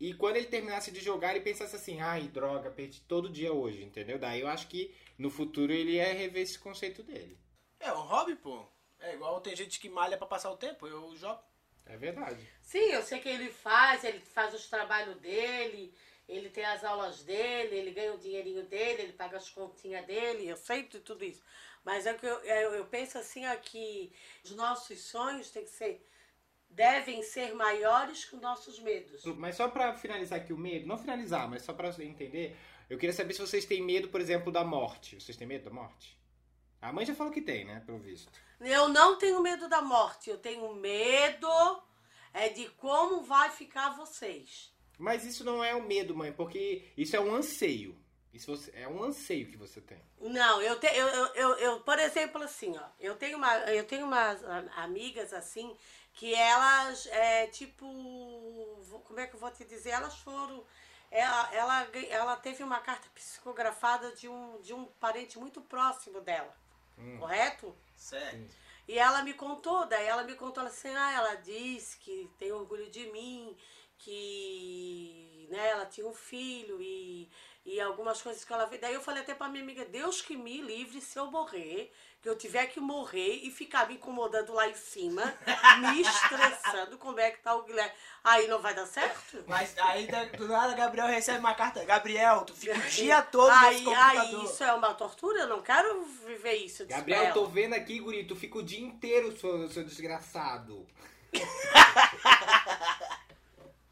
e 0.00 0.14
quando 0.14 0.36
ele 0.36 0.46
terminasse 0.46 0.90
de 0.90 1.00
jogar 1.00 1.30
ele 1.30 1.44
pensasse 1.44 1.74
assim, 1.74 2.00
ai, 2.00 2.28
droga, 2.28 2.70
perdi 2.70 3.00
todo 3.02 3.28
dia 3.28 3.52
hoje, 3.52 3.82
entendeu? 3.82 4.18
Daí 4.18 4.40
eu 4.40 4.48
acho 4.48 4.68
que 4.68 4.94
no 5.18 5.30
futuro 5.30 5.72
ele 5.72 5.92
ia 5.92 6.12
rever 6.12 6.42
esse 6.42 6.58
conceito 6.58 7.02
dele. 7.02 7.38
É 7.80 7.92
um 7.92 8.02
hobby, 8.02 8.36
pô. 8.36 8.66
É 9.00 9.14
igual 9.14 9.40
tem 9.40 9.54
gente 9.54 9.78
que 9.78 9.88
malha 9.88 10.16
pra 10.16 10.26
passar 10.26 10.50
o 10.50 10.56
tempo, 10.56 10.86
eu 10.86 11.14
jogo. 11.16 11.40
É 11.86 11.96
verdade. 11.96 12.46
Sim, 12.62 12.90
eu 12.90 13.02
sei 13.02 13.18
que 13.20 13.28
ele 13.28 13.50
faz, 13.50 14.04
ele 14.04 14.20
faz 14.20 14.52
os 14.54 14.68
trabalhos 14.68 15.16
dele, 15.16 15.94
ele 16.28 16.50
tem 16.50 16.64
as 16.64 16.84
aulas 16.84 17.22
dele, 17.22 17.76
ele 17.76 17.90
ganha 17.92 18.12
o 18.12 18.18
dinheirinho 18.18 18.64
dele, 18.64 19.02
ele 19.02 19.12
paga 19.14 19.38
as 19.38 19.48
continhas 19.48 20.04
dele, 20.06 20.46
eu 20.46 20.56
sei 20.56 20.82
de 20.82 21.00
tudo 21.00 21.24
isso. 21.24 21.42
Mas 21.82 22.06
é 22.06 22.12
que 22.12 22.26
eu, 22.26 22.38
eu, 22.40 22.74
eu 22.74 22.84
penso 22.86 23.16
assim, 23.16 23.46
ó, 23.46 23.56
que 23.56 24.12
os 24.44 24.50
nossos 24.50 25.00
sonhos 25.00 25.50
têm 25.50 25.64
que 25.64 25.70
ser, 25.70 26.06
devem 26.70 27.22
ser 27.22 27.54
maiores 27.54 28.24
que 28.24 28.36
os 28.36 28.42
nossos 28.42 28.78
medos. 28.80 29.24
Mas 29.36 29.56
só 29.56 29.68
pra 29.68 29.94
finalizar 29.94 30.40
aqui 30.40 30.52
o 30.52 30.58
medo, 30.58 30.86
não 30.86 30.98
finalizar, 30.98 31.48
mas 31.48 31.62
só 31.62 31.72
pra 31.72 31.92
você 31.92 32.04
entender, 32.04 32.56
eu 32.88 32.98
queria 32.98 33.12
saber 33.12 33.34
se 33.34 33.40
vocês 33.40 33.64
têm 33.64 33.82
medo, 33.82 34.08
por 34.08 34.20
exemplo, 34.20 34.52
da 34.52 34.64
morte. 34.64 35.20
Vocês 35.20 35.36
têm 35.36 35.46
medo 35.46 35.64
da 35.64 35.70
morte? 35.70 36.18
A 36.80 36.92
mãe 36.92 37.04
já 37.04 37.14
falou 37.14 37.32
que 37.32 37.42
tem, 37.42 37.64
né, 37.64 37.82
pelo 37.84 37.98
visto. 37.98 38.30
Eu 38.60 38.88
não 38.88 39.18
tenho 39.18 39.42
medo 39.42 39.68
da 39.68 39.82
morte, 39.82 40.30
eu 40.30 40.38
tenho 40.38 40.72
medo 40.74 41.48
é 42.32 42.48
de 42.48 42.68
como 42.70 43.22
vai 43.22 43.50
ficar 43.50 43.96
vocês. 43.96 44.72
Mas 44.98 45.24
isso 45.24 45.44
não 45.44 45.62
é 45.62 45.74
um 45.74 45.86
medo, 45.86 46.14
mãe, 46.16 46.32
porque 46.32 46.84
isso 46.96 47.16
é 47.16 47.20
um 47.20 47.34
anseio. 47.34 47.96
Isso 48.32 48.52
é 48.74 48.86
um 48.86 49.02
anseio 49.02 49.48
que 49.48 49.56
você 49.56 49.80
tem. 49.80 50.00
Não, 50.20 50.60
eu, 50.60 50.78
te, 50.78 50.86
eu, 50.86 51.08
eu, 51.08 51.54
eu, 51.58 51.80
por 51.80 51.98
exemplo, 51.98 52.42
assim, 52.42 52.76
ó, 52.76 52.88
eu 53.00 53.16
tenho, 53.16 53.38
uma, 53.38 53.56
eu 53.70 53.84
tenho 53.84 54.06
umas 54.06 54.42
amigas 54.76 55.32
assim 55.32 55.74
que 56.18 56.34
elas, 56.34 57.06
é, 57.06 57.46
tipo, 57.46 57.86
como 59.04 59.20
é 59.20 59.26
que 59.28 59.34
eu 59.36 59.40
vou 59.40 59.52
te 59.52 59.64
dizer? 59.64 59.90
Elas 59.90 60.16
foram. 60.18 60.64
Ela, 61.12 61.54
ela, 61.54 61.84
gan- 61.86 62.06
ela 62.10 62.36
teve 62.36 62.64
uma 62.64 62.80
carta 62.80 63.08
psicografada 63.14 64.10
de 64.12 64.28
um, 64.28 64.60
de 64.60 64.74
um 64.74 64.84
parente 64.98 65.38
muito 65.38 65.60
próximo 65.60 66.20
dela, 66.20 66.52
correto? 67.20 67.72
Sério. 67.96 68.48
E 68.88 68.98
ela 68.98 69.22
me 69.22 69.32
contou, 69.32 69.86
daí 69.86 70.06
ela 70.06 70.24
me 70.24 70.34
contou 70.34 70.64
assim, 70.64 70.88
ah, 70.88 71.12
ela 71.12 71.34
disse 71.36 71.96
que 71.98 72.28
tem 72.36 72.50
orgulho 72.50 72.90
de 72.90 73.06
mim, 73.12 73.56
que 73.96 75.46
né, 75.50 75.68
ela 75.68 75.86
tinha 75.86 76.06
um 76.06 76.14
filho 76.14 76.82
e, 76.82 77.30
e 77.68 77.78
algumas 77.82 78.22
coisas 78.22 78.42
que 78.44 78.52
ela 78.52 78.66
fez. 78.66 78.80
Daí 78.80 78.94
eu 78.94 79.00
falei 79.02 79.22
até 79.22 79.34
pra 79.34 79.46
minha 79.46 79.62
amiga, 79.62 79.84
Deus 79.84 80.22
que 80.22 80.34
me 80.34 80.62
livre 80.62 81.02
se 81.02 81.18
eu 81.18 81.30
morrer, 81.30 81.92
que 82.22 82.28
eu 82.28 82.34
tiver 82.34 82.66
que 82.66 82.80
morrer 82.80 83.40
e 83.42 83.50
ficar 83.50 83.86
me 83.86 83.96
incomodando 83.96 84.54
lá 84.54 84.66
em 84.66 84.74
cima, 84.74 85.22
me 85.92 86.00
estressando, 86.00 86.96
como 86.96 87.20
é 87.20 87.30
que 87.30 87.42
tá 87.42 87.54
o 87.54 87.64
Guilherme. 87.64 87.92
Aí 88.24 88.48
não 88.48 88.58
vai 88.60 88.74
dar 88.74 88.86
certo? 88.86 89.44
Mas 89.46 89.76
aí 89.78 90.08
do 90.36 90.48
nada 90.48 90.74
Gabriel 90.74 91.08
recebe 91.08 91.40
uma 91.40 91.54
carta. 91.54 91.84
Gabriel, 91.84 92.46
tu 92.46 92.54
fica 92.54 92.78
o 92.78 92.80
dia 92.88 93.20
todo 93.20 93.50
aí, 93.50 93.74
nesse 93.74 93.94
aí 93.94 94.16
computador. 94.16 94.44
isso 94.44 94.64
é 94.64 94.72
uma 94.72 94.94
tortura? 94.94 95.40
Eu 95.40 95.48
não 95.48 95.60
quero 95.60 96.02
viver 96.26 96.54
isso. 96.54 96.86
Gabriel, 96.86 97.24
eu 97.24 97.34
tô 97.34 97.44
vendo 97.46 97.74
aqui, 97.74 98.00
guri, 98.00 98.24
tu 98.24 98.34
fica 98.34 98.56
o 98.58 98.62
dia 98.62 98.80
inteiro, 98.80 99.36
seu, 99.38 99.68
seu 99.68 99.84
desgraçado. 99.84 100.86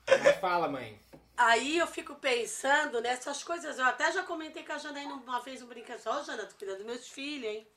Mas 0.09 0.37
fala, 0.41 0.67
mãe. 0.67 0.99
Aí 1.37 1.79
eu 1.79 1.87
fico 1.87 2.15
pensando 2.17 3.01
nessas 3.01 3.43
coisas. 3.45 3.79
Eu 3.79 3.85
até 3.85 4.11
já 4.13 4.23
comentei 4.23 4.65
com 4.65 4.73
a 4.73 4.79
Janaína 4.79 5.15
uma 5.15 5.41
vez 5.41 5.63
um 5.63 5.67
brincadeira. 5.67 6.11
Ó, 6.11 6.23
Jana, 6.23 6.47
tu 6.47 6.55
cuida 6.57 6.77
dos 6.77 6.85
meus 6.87 7.09
filhos, 7.09 7.51
hein? 7.51 7.69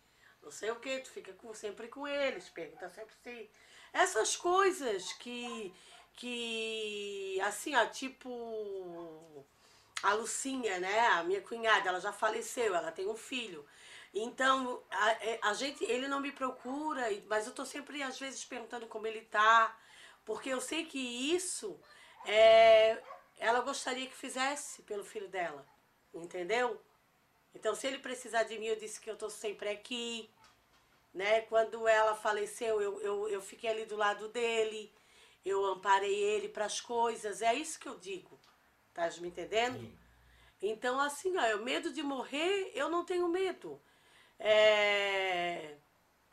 Não 0.41 0.51
sei 0.51 0.71
o 0.71 0.77
que, 0.79 0.99
tu 0.99 1.09
fica 1.11 1.33
com- 1.33 1.53
sempre 1.53 1.87
com 1.89 2.07
eles, 2.07 2.47
pergunta 2.49 2.89
sempre 2.89 3.13
se. 3.21 3.49
Essas 3.91 4.35
coisas 4.37 5.11
que, 5.13 5.73
que 6.13 7.39
assim, 7.41 7.75
ó, 7.75 7.85
tipo 7.87 9.45
a 10.03 10.13
Lucinha, 10.13 10.79
né? 10.79 11.07
A 11.09 11.23
minha 11.23 11.41
cunhada, 11.41 11.89
ela 11.89 11.99
já 11.99 12.13
faleceu, 12.13 12.73
ela 12.75 12.91
tem 12.91 13.07
um 13.07 13.15
filho. 13.17 13.65
Então, 14.13 14.81
a, 14.89 15.11
é, 15.11 15.39
a 15.43 15.53
gente, 15.53 15.83
ele 15.83 16.07
não 16.07 16.19
me 16.21 16.31
procura, 16.31 17.07
mas 17.27 17.45
eu 17.47 17.53
tô 17.53 17.65
sempre, 17.65 18.01
às 18.01 18.17
vezes, 18.19 18.43
perguntando 18.45 18.87
como 18.87 19.05
ele 19.07 19.21
tá, 19.21 19.77
porque 20.25 20.49
eu 20.49 20.61
sei 20.61 20.85
que 20.85 20.97
isso 21.35 21.79
é, 22.25 23.01
ela 23.39 23.61
gostaria 23.61 24.05
que 24.05 24.15
fizesse 24.15 24.83
pelo 24.83 25.03
filho 25.03 25.27
dela, 25.27 25.65
entendeu? 26.13 26.79
Então, 27.55 27.73
se 27.73 27.87
ele 27.87 27.97
precisar 27.97 28.43
de 28.43 28.59
mim, 28.59 28.67
eu 28.67 28.75
disse 28.75 28.99
que 28.99 29.09
eu 29.09 29.15
tô 29.15 29.29
sempre 29.29 29.69
aqui, 29.69 30.29
né? 31.13 31.41
Quando 31.41 31.87
ela 31.87 32.15
faleceu, 32.15 32.79
eu, 32.79 33.01
eu, 33.01 33.27
eu 33.29 33.41
fiquei 33.41 33.69
ali 33.69 33.85
do 33.85 33.95
lado 33.95 34.27
dele, 34.27 34.93
eu 35.43 35.65
amparei 35.65 36.13
ele 36.13 36.49
para 36.49 36.65
as 36.65 36.79
coisas, 36.79 37.41
é 37.41 37.53
isso 37.55 37.79
que 37.79 37.87
eu 37.87 37.97
digo, 37.97 38.39
tá 38.93 39.09
me 39.19 39.29
entendendo? 39.29 39.79
Sim. 39.79 39.97
Então, 40.61 40.99
assim, 40.99 41.35
ó, 41.37 41.45
eu 41.45 41.63
medo 41.63 41.91
de 41.91 42.03
morrer, 42.03 42.71
eu 42.75 42.89
não 42.89 43.05
tenho 43.05 43.27
medo. 43.29 43.81
É, 44.37 45.77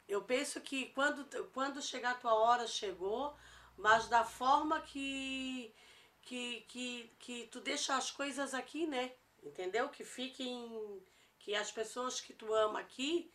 eu 0.09 0.23
penso 0.23 0.61
que 0.61 0.87
quando, 0.87 1.25
quando 1.53 1.81
chegar 1.81 2.13
a 2.13 2.15
tua 2.15 2.35
hora, 2.35 2.67
chegou, 2.67 3.37
mas 3.77 4.09
da 4.09 4.25
forma 4.25 4.81
que, 4.81 5.73
que, 6.27 6.63
que, 6.63 7.11
que 7.21 7.47
tu 7.47 7.61
deixa 7.61 7.97
as 7.97 8.11
coisas 8.11 8.53
aqui, 8.53 8.87
né? 8.87 9.13
Entendeu? 9.43 9.89
Que 9.89 10.05
fiquem. 10.05 11.03
Que 11.39 11.55
as 11.55 11.71
pessoas 11.71 12.21
que 12.21 12.35
tu 12.35 12.53
ama 12.53 12.81
aqui, 12.81 13.33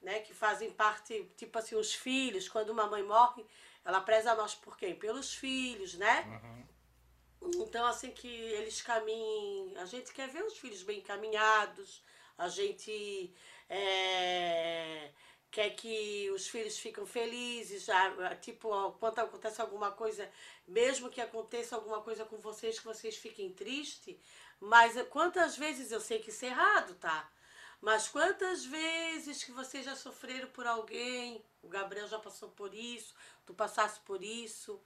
né? 0.00 0.20
Que 0.20 0.32
fazem 0.32 0.72
parte, 0.72 1.30
tipo 1.36 1.58
assim, 1.58 1.76
os 1.76 1.94
filhos, 1.94 2.48
quando 2.48 2.70
uma 2.70 2.86
mãe 2.86 3.02
morre, 3.02 3.44
ela 3.84 4.00
preza 4.00 4.34
nós 4.34 4.54
por 4.54 4.76
quem? 4.76 4.94
Pelos 4.94 5.34
filhos, 5.34 5.94
né? 5.94 6.40
Uhum. 7.42 7.62
Então, 7.62 7.86
assim, 7.86 8.10
que 8.10 8.28
eles 8.28 8.80
caminhem. 8.80 9.76
A 9.76 9.84
gente 9.84 10.12
quer 10.12 10.28
ver 10.28 10.42
os 10.42 10.56
filhos 10.58 10.82
bem 10.82 10.98
encaminhados, 11.00 12.02
a 12.38 12.48
gente 12.48 13.34
é, 13.68 15.12
quer 15.50 15.70
que 15.70 16.30
os 16.30 16.48
filhos 16.48 16.78
fiquem 16.78 17.04
felizes, 17.04 17.84
já, 17.84 18.36
tipo, 18.36 18.92
quando 18.92 19.18
acontece 19.18 19.60
alguma 19.60 19.90
coisa, 19.90 20.30
mesmo 20.66 21.10
que 21.10 21.20
aconteça 21.20 21.74
alguma 21.74 22.00
coisa 22.02 22.24
com 22.24 22.38
vocês, 22.38 22.78
que 22.78 22.84
vocês 22.84 23.16
fiquem 23.16 23.52
tristes, 23.52 24.16
mas 24.60 24.94
quantas 25.08 25.56
vezes 25.56 25.90
eu 25.90 26.00
sei 26.00 26.20
que 26.20 26.30
isso 26.30 26.44
é 26.44 26.48
errado, 26.48 26.94
tá? 26.94 27.30
Mas 27.80 28.08
quantas 28.08 28.64
vezes 28.64 29.42
que 29.42 29.52
vocês 29.52 29.84
já 29.84 29.96
sofreram 29.96 30.48
por 30.50 30.66
alguém, 30.66 31.42
o 31.62 31.68
Gabriel 31.68 32.06
já 32.06 32.18
passou 32.18 32.50
por 32.50 32.74
isso, 32.74 33.14
tu 33.46 33.54
passasse 33.54 33.98
por 34.00 34.22
isso, 34.22 34.80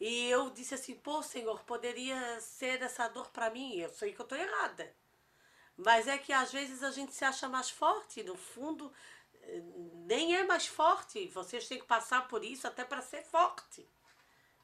e 0.00 0.30
eu 0.30 0.48
disse 0.50 0.74
assim, 0.74 0.94
pô, 0.94 1.22
Senhor, 1.22 1.60
poderia 1.64 2.40
ser 2.40 2.80
essa 2.80 3.08
dor 3.08 3.28
para 3.30 3.50
mim, 3.50 3.78
eu 3.78 3.90
sei 3.90 4.12
que 4.12 4.20
eu 4.20 4.26
tô 4.26 4.36
errada. 4.36 4.94
Mas 5.76 6.08
é 6.08 6.18
que 6.18 6.32
às 6.32 6.52
vezes 6.52 6.82
a 6.82 6.90
gente 6.90 7.14
se 7.14 7.24
acha 7.24 7.48
mais 7.48 7.70
forte, 7.70 8.22
no 8.22 8.36
fundo, 8.36 8.92
nem 10.06 10.36
é 10.36 10.44
mais 10.44 10.66
forte. 10.66 11.28
Vocês 11.28 11.66
têm 11.66 11.78
que 11.78 11.86
passar 11.86 12.28
por 12.28 12.44
isso 12.44 12.66
até 12.66 12.84
para 12.84 13.02
ser 13.02 13.22
forte. 13.22 13.88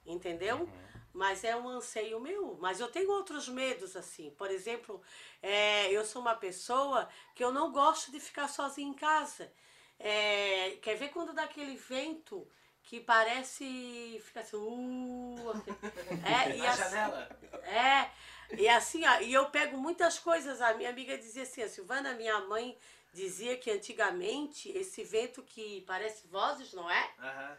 Entendeu? 0.05 0.59
Uhum. 0.59 0.95
Mas 1.13 1.45
é 1.45 1.57
um 1.57 1.69
anseio 1.69 2.21
meu. 2.21 2.57
Mas 2.61 2.81
eu 2.81 2.89
tenho 2.89 3.11
outros 3.11 3.49
medos, 3.49 3.97
assim. 3.97 4.31
Por 4.33 4.51
exemplo, 4.51 5.01
é, 5.43 5.91
eu 5.91 6.05
sou 6.05 6.21
uma 6.21 6.35
pessoa 6.35 7.09
que 7.35 7.45
eu 7.45 7.53
não 7.53 7.73
gosto 7.73 8.11
de 8.11 8.21
ficar 8.21 8.49
sozinha 8.49 8.89
em 8.89 8.95
casa. 8.95 9.53
É, 9.99 10.77
quer 10.83 10.97
ver 10.97 11.09
quando 11.11 11.33
dá 11.33 11.45
aquele 11.45 11.77
vento 11.77 12.47
que 12.83 13.01
parece. 13.01 14.21
fica 14.25 14.41
assim. 14.41 14.57
Uh, 14.57 15.53
é, 16.27 16.57
e 16.57 16.67
assim, 16.67 16.83
janela? 16.83 17.39
É. 17.63 18.11
E 18.57 18.69
assim, 18.69 19.05
ó, 19.07 19.21
e 19.21 19.33
eu 19.33 19.47
pego 19.51 19.79
muitas 19.79 20.19
coisas. 20.19 20.61
A 20.61 20.75
minha 20.75 20.91
amiga 20.91 21.17
dizia 21.17 21.45
assim, 21.45 21.63
a 21.63 21.69
Silvana, 21.69 22.15
minha 22.15 22.41
mãe 22.41 22.77
dizia 23.15 23.57
que 23.57 23.71
antigamente 23.71 24.69
esse 24.71 25.05
vento 25.05 25.43
que 25.43 25.83
parece 25.87 26.27
vozes, 26.27 26.73
não 26.73 26.91
é? 26.91 27.11
Uhum. 27.19 27.57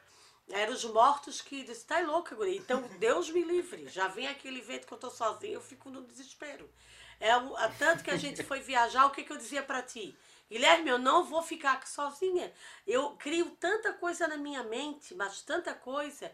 Eram 0.55 0.73
os 0.73 0.85
mortos 0.85 1.41
que 1.41 1.63
disse, 1.63 1.85
tá 1.85 1.99
louca, 2.01 2.35
guria. 2.35 2.57
Então, 2.57 2.81
Deus 2.99 3.29
me 3.29 3.43
livre. 3.43 3.87
Já 3.87 4.07
vem 4.07 4.27
aquele 4.27 4.61
vento 4.61 4.85
que 4.85 4.93
eu 4.93 4.97
tô 4.97 5.09
sozinha, 5.09 5.53
eu 5.53 5.61
fico 5.61 5.89
no 5.89 6.03
desespero. 6.03 6.69
É, 7.19 7.31
tanto 7.79 8.03
que 8.03 8.11
a 8.11 8.17
gente 8.17 8.43
foi 8.43 8.59
viajar, 8.59 9.05
o 9.05 9.11
que, 9.11 9.23
que 9.23 9.31
eu 9.31 9.37
dizia 9.37 9.63
para 9.63 9.81
ti? 9.81 10.15
Guilherme, 10.51 10.89
eu 10.89 10.99
não 10.99 11.23
vou 11.23 11.41
ficar 11.41 11.87
sozinha. 11.87 12.53
Eu 12.85 13.11
crio 13.15 13.49
tanta 13.59 13.93
coisa 13.93 14.27
na 14.27 14.37
minha 14.37 14.61
mente, 14.63 15.15
mas 15.15 15.41
tanta 15.41 15.73
coisa, 15.73 16.31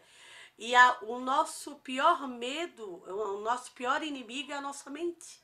e 0.58 0.74
a, 0.74 0.98
o 1.02 1.18
nosso 1.18 1.76
pior 1.76 2.28
medo, 2.28 3.02
o 3.06 3.40
nosso 3.40 3.72
pior 3.72 4.02
inimigo 4.02 4.52
é 4.52 4.56
a 4.56 4.60
nossa 4.60 4.90
mente. 4.90 5.40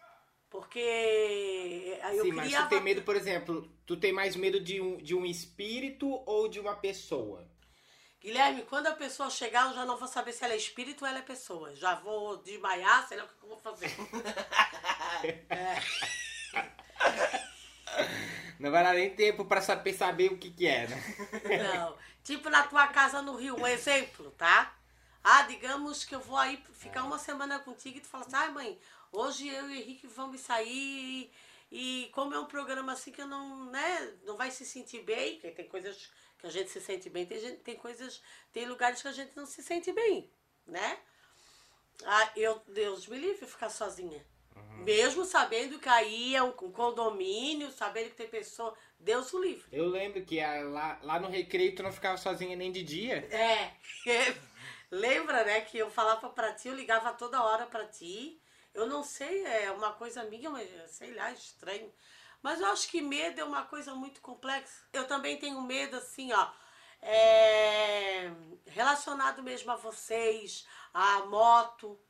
Porque 0.50 1.98
eu 2.14 2.24
Sim, 2.24 2.32
mas 2.32 2.54
tu 2.54 2.68
tem 2.68 2.80
medo, 2.80 3.02
por 3.02 3.14
exemplo, 3.14 3.70
tu 3.84 3.96
tem 3.96 4.12
mais 4.12 4.34
medo 4.34 4.58
de 4.58 4.80
um, 4.80 4.96
de 4.96 5.14
um 5.14 5.26
espírito 5.26 6.08
ou 6.24 6.48
de 6.48 6.58
uma 6.58 6.74
pessoa? 6.74 7.46
Guilherme, 8.20 8.62
quando 8.62 8.88
a 8.88 8.92
pessoa 8.92 9.30
chegar, 9.30 9.68
eu 9.68 9.74
já 9.74 9.84
não 9.84 9.96
vou 9.96 10.08
saber 10.08 10.32
se 10.32 10.44
ela 10.44 10.54
é 10.54 10.56
espírito 10.56 11.02
ou 11.02 11.08
ela 11.08 11.18
é 11.18 11.22
pessoa. 11.22 11.74
Já 11.74 11.94
vou 11.96 12.38
desmaiar, 12.38 13.06
sei 13.06 13.18
lá 13.18 13.24
o 13.24 13.28
que 13.28 13.34
eu 13.42 13.48
vou 13.48 13.58
fazer. 13.58 13.90
é. 15.50 15.78
Não 18.58 18.72
vai 18.72 18.82
dar 18.82 18.94
nem 18.94 19.14
tempo 19.14 19.44
pra 19.44 19.60
saber, 19.60 19.92
saber 19.92 20.32
o 20.32 20.38
que, 20.38 20.50
que 20.50 20.66
é, 20.66 20.88
né? 20.88 21.02
Não. 21.74 21.96
Tipo 22.24 22.50
na 22.50 22.64
tua 22.64 22.88
casa 22.88 23.22
no 23.22 23.36
Rio, 23.36 23.56
um 23.56 23.66
exemplo, 23.66 24.32
tá? 24.32 24.74
Ah, 25.22 25.42
digamos 25.42 26.04
que 26.04 26.14
eu 26.14 26.20
vou 26.20 26.36
aí 26.36 26.62
ficar 26.72 27.04
uma 27.04 27.18
semana 27.18 27.58
contigo 27.60 27.98
e 27.98 28.00
tu 28.00 28.08
fala 28.08 28.24
assim, 28.24 28.36
ai 28.36 28.50
mãe, 28.50 28.78
hoje 29.12 29.48
eu 29.48 29.70
e 29.70 29.72
o 29.72 29.80
Henrique 29.80 30.06
vamos 30.06 30.40
sair 30.40 31.30
e, 31.70 32.04
e 32.04 32.08
como 32.10 32.34
é 32.34 32.38
um 32.38 32.46
programa 32.46 32.92
assim 32.92 33.12
que 33.12 33.20
eu 33.20 33.26
não, 33.26 33.66
né, 33.70 34.14
não 34.24 34.36
vai 34.36 34.50
se 34.50 34.64
sentir 34.64 35.02
bem, 35.02 35.34
porque 35.34 35.50
tem 35.50 35.68
coisas 35.68 36.10
que 36.38 36.46
a 36.46 36.50
gente 36.50 36.70
se 36.70 36.80
sente 36.80 37.10
bem, 37.10 37.26
tem, 37.26 37.40
gente, 37.40 37.58
tem 37.58 37.76
coisas, 37.76 38.22
tem 38.52 38.66
lugares 38.66 39.02
que 39.02 39.08
a 39.08 39.12
gente 39.12 39.36
não 39.36 39.46
se 39.46 39.62
sente 39.62 39.92
bem, 39.92 40.30
né? 40.66 40.98
Ah, 42.04 42.30
eu, 42.36 42.62
Deus 42.68 43.06
me 43.06 43.18
livre 43.18 43.46
ficar 43.46 43.70
sozinha. 43.70 44.24
Uhum. 44.54 44.84
Mesmo 44.84 45.24
sabendo 45.24 45.78
que 45.78 45.88
aí 45.88 46.34
é 46.36 46.42
um 46.42 46.52
condomínio, 46.52 47.70
sabendo 47.72 48.10
que 48.10 48.16
tem 48.16 48.28
pessoa. 48.28 48.74
Deus 48.98 49.32
o 49.32 49.40
livre. 49.40 49.64
Eu 49.72 49.88
lembro 49.88 50.24
que 50.24 50.40
lá, 50.40 50.98
lá 51.02 51.20
no 51.20 51.28
recreio 51.28 51.74
tu 51.74 51.82
não 51.82 51.92
ficava 51.92 52.16
sozinha 52.16 52.56
nem 52.56 52.70
de 52.70 52.82
dia. 52.82 53.28
É. 53.32 53.72
Lembra, 54.90 55.44
né, 55.44 55.60
que 55.60 55.76
eu 55.76 55.90
falava 55.90 56.30
pra 56.30 56.52
ti, 56.52 56.68
eu 56.68 56.74
ligava 56.74 57.12
toda 57.12 57.42
hora 57.42 57.66
pra 57.66 57.84
ti. 57.86 58.40
Eu 58.78 58.86
não 58.86 59.02
sei, 59.02 59.44
é 59.44 59.72
uma 59.72 59.92
coisa 59.92 60.22
minha, 60.22 60.48
mas 60.48 60.68
sei 60.92 61.12
lá, 61.12 61.32
estranho. 61.32 61.92
Mas 62.40 62.60
eu 62.60 62.66
acho 62.68 62.88
que 62.88 63.02
medo 63.02 63.40
é 63.40 63.44
uma 63.44 63.64
coisa 63.64 63.92
muito 63.92 64.20
complexa. 64.20 64.84
Eu 64.92 65.04
também 65.08 65.36
tenho 65.36 65.60
medo, 65.62 65.96
assim, 65.96 66.32
ó, 66.32 66.52
é, 67.02 68.30
relacionado 68.66 69.42
mesmo 69.42 69.72
a 69.72 69.74
vocês, 69.74 70.64
a 70.94 71.24
moto, 71.26 72.00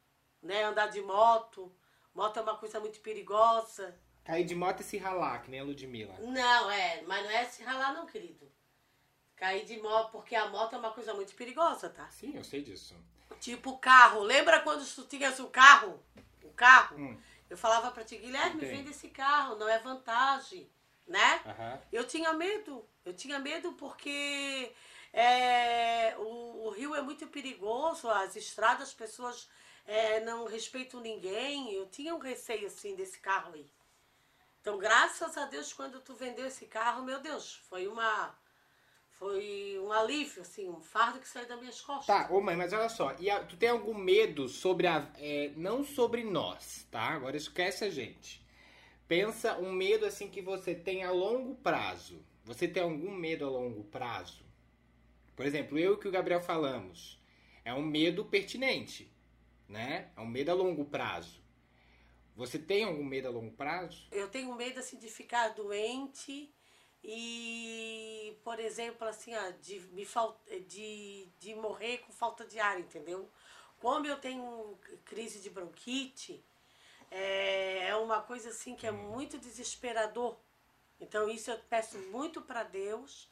né, 0.43 0.65
andar 0.65 0.89
de 0.89 1.01
moto. 1.01 1.75
Moto 2.15 2.39
é 2.39 2.43
uma 2.43 2.59
coisa 2.59 2.79
muito 2.79 3.01
perigosa. 3.01 3.99
Cair 4.23 4.45
de 4.45 4.55
moto 4.55 4.81
e 4.81 4.85
se 4.85 4.99
ralar, 4.99 5.41
que 5.43 5.51
nem 5.51 5.61
a 5.61 5.65
Ludmilla. 5.65 6.19
Não, 6.19 6.71
é, 6.71 7.01
mas 7.07 7.25
não 7.25 7.31
é 7.31 7.47
se 7.47 7.63
ralar 7.63 7.95
não, 7.95 8.05
querido. 8.05 8.53
Cair 9.35 9.65
de 9.65 9.81
moto, 9.81 10.13
porque 10.13 10.37
a 10.37 10.49
moto 10.49 10.75
é 10.75 10.79
uma 10.79 10.91
coisa 10.91 11.15
muito 11.15 11.35
perigosa, 11.35 11.89
tá? 11.89 12.11
Sim, 12.11 12.37
eu 12.37 12.45
sei 12.45 12.63
disso. 12.63 12.95
Tipo 13.41 13.79
carro. 13.79 14.21
Lembra 14.21 14.61
quando 14.61 14.85
tu 14.85 15.05
tinhas 15.05 15.39
o 15.39 15.47
carro? 15.47 16.03
Carro? 16.59 16.97
Hum. 16.99 17.19
Eu 17.49 17.57
falava 17.57 17.91
pra 17.91 18.05
ti, 18.05 18.19
Guilherme, 18.19 18.57
Entendi. 18.57 18.77
vende 18.77 18.91
esse 18.91 19.09
carro, 19.09 19.57
não 19.57 19.69
é 19.69 19.79
vantagem, 19.79 20.71
né? 21.07 21.41
Uhum. 21.47 21.81
Eu 21.91 22.05
tinha 22.07 22.33
medo. 22.35 22.87
Eu 23.05 23.15
tinha 23.15 23.39
medo 23.39 23.73
porque 23.73 24.71
é, 25.13 26.15
o, 26.19 26.67
o, 26.67 26.71
rio 26.71 26.95
é 26.95 27.01
muito 27.01 27.27
perigoso, 27.29 28.11
as 28.11 28.37
estradas, 28.37 28.89
as 28.89 28.95
pessoas 28.95 29.49
é, 29.87 30.21
não 30.21 30.45
respeitam 30.45 31.01
ninguém. 31.01 31.73
Eu 31.73 31.87
tinha 31.87 32.15
um 32.15 32.19
receio 32.19 32.67
assim 32.67 32.95
desse 32.95 33.19
carro 33.19 33.55
aí. 33.55 33.71
Então, 34.61 34.77
graças 34.77 35.39
a 35.39 35.47
Deus, 35.47 35.73
quando 35.73 36.01
tu 36.01 36.15
vendeu 36.15 36.47
esse 36.47 36.67
carro, 36.67 37.03
meu 37.03 37.21
Deus, 37.21 37.55
foi 37.71 37.89
uma 37.89 38.37
foi 39.19 39.79
um 39.81 39.93
alívio, 39.93 40.43
assim, 40.43 40.69
um 40.69 40.81
fardo 40.81 41.19
que 41.19 41.29
saiu 41.29 41.49
das 41.49 41.59
minhas 41.59 41.81
costas. 41.81 42.07
Tá, 42.07 42.33
ô 42.33 42.41
mãe, 42.41 42.57
mas 42.57 42.73
olha 42.73 42.89
só, 42.89 43.15
e 43.19 43.29
a, 43.29 43.43
tu 43.43 43.57
tem 43.57 43.69
algum 43.69 43.95
medo 43.95 44.49
sobre 44.49 44.87
a. 44.87 45.11
É, 45.17 45.53
não 45.57 45.85
sobre 45.85 46.23
nós, 46.23 46.87
tá? 46.91 47.09
Agora 47.09 47.37
esquece 47.37 47.85
a 47.85 47.91
gente. 47.91 48.47
Pensa 49.09 49.59
um 49.59 49.73
medo 49.73 50.07
assim 50.07 50.29
que 50.29 50.41
você 50.41 50.75
tem 50.75 51.03
a 51.03 51.11
longo 51.11 51.57
prazo. 51.57 52.25
Você 52.45 52.69
tem 52.69 52.83
algum 52.83 53.11
medo 53.11 53.45
a 53.45 53.51
longo 53.51 53.85
prazo? 53.85 54.45
Por 55.35 55.45
exemplo, 55.45 55.79
eu 55.79 55.95
e 55.95 55.99
que 55.99 56.09
o 56.09 56.13
Gabriel 56.13 56.41
falamos. 56.41 57.19
É 57.65 57.75
um 57.75 57.83
medo 57.83 58.25
pertinente, 58.25 59.13
né? 59.69 60.11
É 60.17 60.21
um 60.21 60.27
medo 60.27 60.51
a 60.51 60.55
longo 60.55 60.85
prazo. 60.85 61.43
Você 62.37 62.59
tem 62.59 62.85
algum 62.85 63.05
medo 63.05 63.29
a 63.29 63.31
longo 63.31 63.51
prazo? 63.51 64.07
Eu 64.13 64.29
tenho 64.29 64.55
medo 64.55 64.79
assim 64.79 64.97
de 64.97 65.09
ficar 65.09 65.49
doente 65.49 66.55
e, 67.11 68.37
por 68.45 68.61
exemplo, 68.61 69.09
assim, 69.09 69.35
ó, 69.35 69.51
de, 69.63 69.81
me 69.93 70.05
fal... 70.05 70.39
de, 70.67 71.27
de 71.39 71.55
morrer 71.55 71.99
com 71.99 72.13
falta 72.13 72.45
de 72.45 72.61
ar, 72.61 72.79
entendeu? 72.79 73.31
Como 73.79 74.07
eu 74.07 74.19
tenho 74.19 74.79
crise 75.07 75.41
de 75.41 75.49
bronquite, 75.49 76.45
é, 77.11 77.87
é 77.89 77.97
uma 77.97 78.21
coisa 78.21 78.51
assim 78.51 78.75
que 78.75 78.87
é 78.87 78.91
muito 78.91 79.39
desesperador. 79.39 80.37
Então 81.01 81.31
isso 81.31 81.51
eu 81.51 81.59
peço 81.71 81.97
muito 82.11 82.43
para 82.43 82.63
Deus 82.63 83.31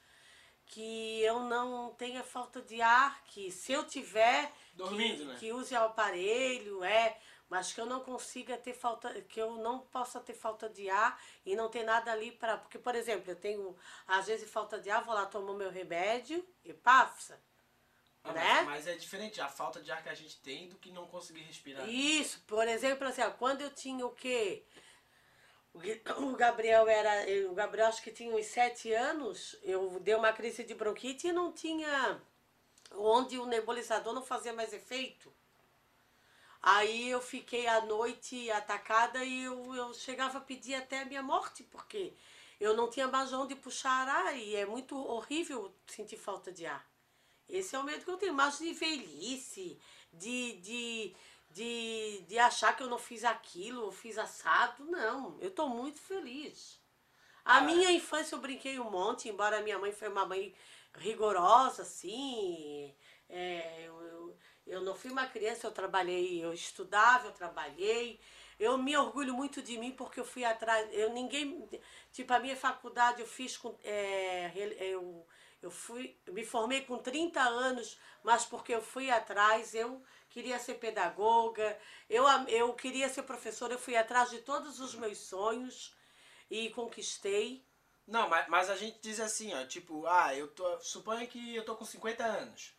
que 0.65 1.21
eu 1.21 1.41
não 1.41 1.93
tenha 1.95 2.25
falta 2.25 2.63
de 2.63 2.81
ar, 2.81 3.23
que 3.25 3.51
se 3.51 3.73
eu 3.73 3.85
tiver 3.87 4.51
Dormindo, 4.73 5.19
que, 5.19 5.25
né? 5.25 5.37
que 5.39 5.53
use 5.53 5.75
o 5.75 5.85
aparelho, 5.85 6.83
é, 6.83 7.21
mas 7.49 7.73
que 7.73 7.81
eu 7.81 7.87
não 7.87 8.01
consiga 8.01 8.57
ter 8.57 8.75
falta, 8.75 9.21
que 9.23 9.41
eu 9.41 9.57
não 9.57 9.81
possa 9.81 10.21
ter 10.21 10.35
falta 10.35 10.69
de 10.69 10.91
ar 10.91 11.21
e 11.45 11.55
não 11.55 11.69
ter 11.69 11.85
nada 11.85 12.13
ali 12.13 12.33
para, 12.33 12.57
porque 12.59 12.79
por 12.79 12.95
exemplo, 12.95 13.31
eu 13.31 13.37
tenho 13.37 13.77
às 14.07 14.27
vezes 14.27 14.51
falta 14.51 14.79
de 14.81 14.91
ar, 14.91 15.05
vou 15.05 15.15
lá 15.15 15.27
tomo 15.27 15.55
meu 15.55 15.71
remédio 15.71 16.47
e 16.65 16.73
passa. 16.73 17.41
Ah, 18.25 18.33
né? 18.33 18.55
mas, 18.63 18.67
mas 18.67 18.87
é 18.89 18.95
diferente 18.97 19.41
a 19.41 19.49
falta 19.49 19.81
de 19.81 19.91
ar 19.91 20.03
que 20.03 20.09
a 20.09 20.15
gente 20.15 20.39
tem 20.41 20.69
do 20.69 20.77
que 20.77 20.91
não 20.91 21.07
conseguir 21.07 21.43
respirar. 21.43 21.89
Isso, 21.89 22.41
por 22.47 22.67
exemplo, 22.67 23.07
assim, 23.07 23.23
ó, 23.23 23.31
quando 23.31 23.61
eu 23.61 23.71
tinha 23.71 24.05
o 24.05 24.11
quê? 24.11 24.65
O 26.19 26.33
Gabriel 26.37 26.89
era. 26.89 27.25
O 27.51 27.55
Gabriel 27.55 27.87
acho 27.87 28.03
que 28.03 28.11
tinha 28.11 28.35
uns 28.35 28.47
sete 28.47 28.93
anos, 28.93 29.57
eu 29.63 30.01
dei 30.01 30.15
uma 30.15 30.33
crise 30.33 30.65
de 30.65 30.75
bronquite 30.75 31.29
e 31.29 31.33
não 31.33 31.53
tinha. 31.53 32.21
Onde 32.93 33.39
o 33.39 33.47
nebulizador 33.47 34.13
não 34.13 34.23
fazia 34.23 34.53
mais 34.53 34.73
efeito. 34.73 35.33
Aí 36.63 37.09
eu 37.09 37.21
fiquei 37.21 37.67
à 37.67 37.81
noite 37.83 38.51
atacada 38.51 39.25
e 39.25 39.45
eu, 39.45 39.75
eu 39.75 39.95
chegava 39.95 40.39
a 40.39 40.41
pedir 40.41 40.75
até 40.75 41.03
a 41.03 41.05
minha 41.05 41.23
morte, 41.23 41.63
porque 41.65 42.13
eu 42.61 42.75
não 42.75 42.91
tinha 42.91 43.07
mais 43.07 43.33
onde 43.33 43.55
puxar 43.55 44.09
ar 44.09 44.37
e 44.37 44.57
é 44.57 44.67
muito 44.67 44.97
horrível 44.97 45.73
sentir 45.87 46.17
falta 46.17 46.51
de 46.51 46.67
ar. 46.67 46.87
Esse 47.49 47.77
é 47.77 47.79
o 47.79 47.85
medo 47.85 48.05
que 48.05 48.11
eu 48.11 48.17
tenho, 48.17 48.35
mas 48.35 48.59
de 48.59 48.73
velhice, 48.73 49.79
de, 50.13 50.55
de, 50.55 51.15
de, 51.51 52.25
de 52.27 52.39
achar 52.39 52.77
que 52.77 52.83
eu 52.83 52.89
não 52.89 52.99
fiz 52.99 53.25
aquilo, 53.25 53.85
eu 53.85 53.93
fiz 53.93 54.19
assado, 54.19 54.85
não. 54.85 55.39
Eu 55.41 55.49
estou 55.49 55.69
muito 55.69 56.01
feliz. 56.01 56.81
A 57.45 57.61
minha 57.61 57.93
infância 57.93 58.35
eu 58.35 58.41
brinquei 58.41 58.81
um 58.81 58.91
monte, 58.91 59.29
embora 59.29 59.63
minha 59.63 59.79
mãe 59.79 59.93
foi 59.93 60.09
uma 60.09 60.27
mãe 60.27 60.53
rigorosa, 60.95 61.83
assim. 61.83 62.93
é, 63.29 63.85
eu, 63.87 64.03
eu, 64.67 64.81
não 64.83 64.95
fui 64.95 65.11
uma 65.11 65.27
criança, 65.27 65.67
eu 65.67 65.73
trabalhei, 65.73 66.45
eu 66.45 66.53
estudava, 66.53 67.29
eu 67.29 67.33
trabalhei. 67.33 68.21
Eu 68.59 68.79
me 68.79 68.97
orgulho 68.97 69.35
muito 69.35 69.63
de 69.63 69.79
mim 69.79 69.93
porque 69.93 70.19
eu 70.19 70.25
fui 70.25 70.45
atrás. 70.45 70.89
Eu 70.93 71.13
ninguém. 71.13 71.69
Tipo, 72.13 72.33
a 72.33 72.41
minha 72.41 72.57
faculdade 72.57 73.21
eu 73.21 73.27
fiz 73.27 73.57
com. 73.57 73.77
é, 73.85 74.51
eu, 74.81 75.27
eu 75.63 75.71
fui, 75.71 76.17
me 76.29 76.45
formei 76.45 76.83
com 76.83 76.99
30 76.99 77.41
anos, 77.41 77.99
mas 78.23 78.45
porque 78.45 78.75
eu 78.75 78.83
fui 78.83 79.11
atrás, 79.11 79.75
eu 79.75 80.03
queria 80.29 80.59
ser 80.59 80.75
pedagoga, 80.75 81.79
eu, 82.09 82.25
eu 82.49 82.73
queria 82.75 83.09
ser 83.09 83.23
professora, 83.23 83.75
eu 83.75 83.79
fui 83.79 83.97
atrás 83.97 84.31
de 84.31 84.39
todos 84.43 84.81
os 84.81 84.95
meus 84.95 85.19
sonhos 85.19 85.97
e 86.51 86.71
conquistei. 86.71 87.67
Não, 88.07 88.29
mas, 88.29 88.47
mas 88.49 88.71
a 88.71 88.77
gente 88.77 89.01
diz 89.01 89.19
assim, 89.19 89.53
ó, 89.55 89.67
tipo, 89.67 90.07
ah, 90.07 90.35
eu 90.35 90.49
tô. 90.49 90.79
Suponha 90.81 91.27
que 91.27 91.57
eu 91.57 91.65
tô 91.65 91.75
com 91.75 91.85
50 91.85 92.25
anos. 92.25 92.76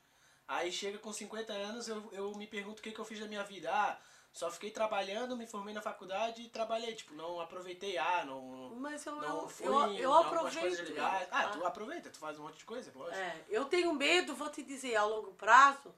Aí 0.48 0.72
chega 0.72 0.98
com 0.98 1.12
50 1.12 1.51
anos, 1.51 1.88
eu, 1.88 2.10
eu 2.13 2.32
me 2.36 2.48
pergunto 2.48 2.80
o 2.80 2.84
que, 2.84 2.92
que 2.92 3.00
eu 3.00 3.06
fiz 3.06 3.20
da 3.20 3.27
minha 3.27 3.44
vida. 3.44 3.70
Ah, 3.72 3.98
só 4.32 4.50
fiquei 4.51 4.70
trabalhando, 4.72 5.36
me 5.36 5.46
formei 5.48 5.74
na 5.74 5.82
faculdade 5.82 6.42
e 6.44 6.48
trabalhei. 6.50 6.94
Tipo, 6.96 7.13
não 7.16 7.42
aproveitei, 7.42 7.98
ah, 7.98 8.24
não. 8.25 8.75
Mas 8.77 9.06
eu, 9.06 9.16
Não 9.16 9.42
eu, 9.42 9.50
fui 9.50 9.68
eu, 9.68 9.94
eu 9.96 10.13
aproveito. 10.13 10.94
Ah, 11.00 11.27
Ah. 11.32 11.48
tu 11.50 11.66
aproveita, 11.66 12.10
tu 12.10 12.18
faz 12.20 12.38
um 12.39 12.44
monte 12.44 12.60
de 12.60 12.66
coisa, 12.66 12.92
lógico. 12.96 13.18
É, 13.18 13.44
eu 13.50 13.66
tenho 13.66 13.94
medo, 13.94 14.36
vou 14.36 14.50
te 14.50 14.63
dizer, 14.63 14.96
a 14.96 15.04
longo 15.04 15.32
prazo. 15.34 15.94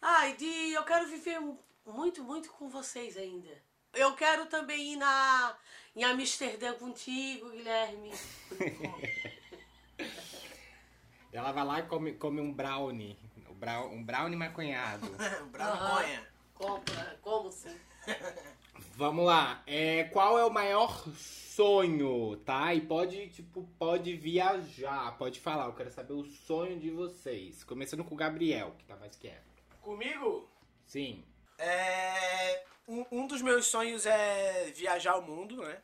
Ai, 0.00 0.34
de 0.34 0.72
eu 0.72 0.82
quero 0.84 1.06
viver 1.06 1.38
muito, 1.84 2.24
muito 2.24 2.50
com 2.52 2.68
vocês 2.70 3.16
ainda. 3.16 3.50
Eu 3.92 4.14
quero 4.14 4.46
também 4.46 4.92
ir 4.92 4.96
na 4.96 5.54
em 5.94 6.04
Amsterdã 6.04 6.72
contigo, 6.74 7.50
Guilherme. 7.50 8.12
Ela 11.32 11.52
vai 11.52 11.64
lá 11.64 11.78
e 11.80 11.82
come, 11.84 12.14
come 12.14 12.40
um 12.40 12.52
brownie. 12.52 13.18
Um 13.48 13.54
brownie, 13.54 13.96
um 13.96 14.04
brownie 14.04 14.36
maconhado. 14.36 15.08
Bravaconha. 15.50 16.26
Compra, 16.54 17.18
como 17.22 17.50
sim? 17.50 17.78
Vamos 18.96 19.24
lá. 19.24 19.62
É, 19.66 20.04
qual 20.04 20.38
é 20.38 20.44
o 20.44 20.50
maior 20.50 21.06
sonho, 21.16 22.36
tá? 22.44 22.74
E 22.74 22.80
pode, 22.80 23.28
tipo, 23.28 23.68
pode 23.78 24.14
viajar. 24.16 25.16
Pode 25.16 25.40
falar. 25.40 25.66
Eu 25.66 25.72
quero 25.72 25.90
saber 25.90 26.12
o 26.12 26.24
sonho 26.24 26.78
de 26.78 26.90
vocês. 26.90 27.62
Começando 27.64 28.04
com 28.04 28.14
o 28.14 28.18
Gabriel, 28.18 28.74
que 28.78 28.84
tá 28.84 28.96
mais 28.96 29.16
quieto. 29.16 29.62
Comigo? 29.80 30.50
Sim. 30.86 31.24
É, 31.58 32.64
um, 32.88 33.04
um 33.12 33.26
dos 33.26 33.40
meus 33.40 33.66
sonhos 33.66 34.04
é 34.06 34.70
viajar 34.72 35.16
o 35.16 35.22
mundo, 35.22 35.62
né? 35.62 35.80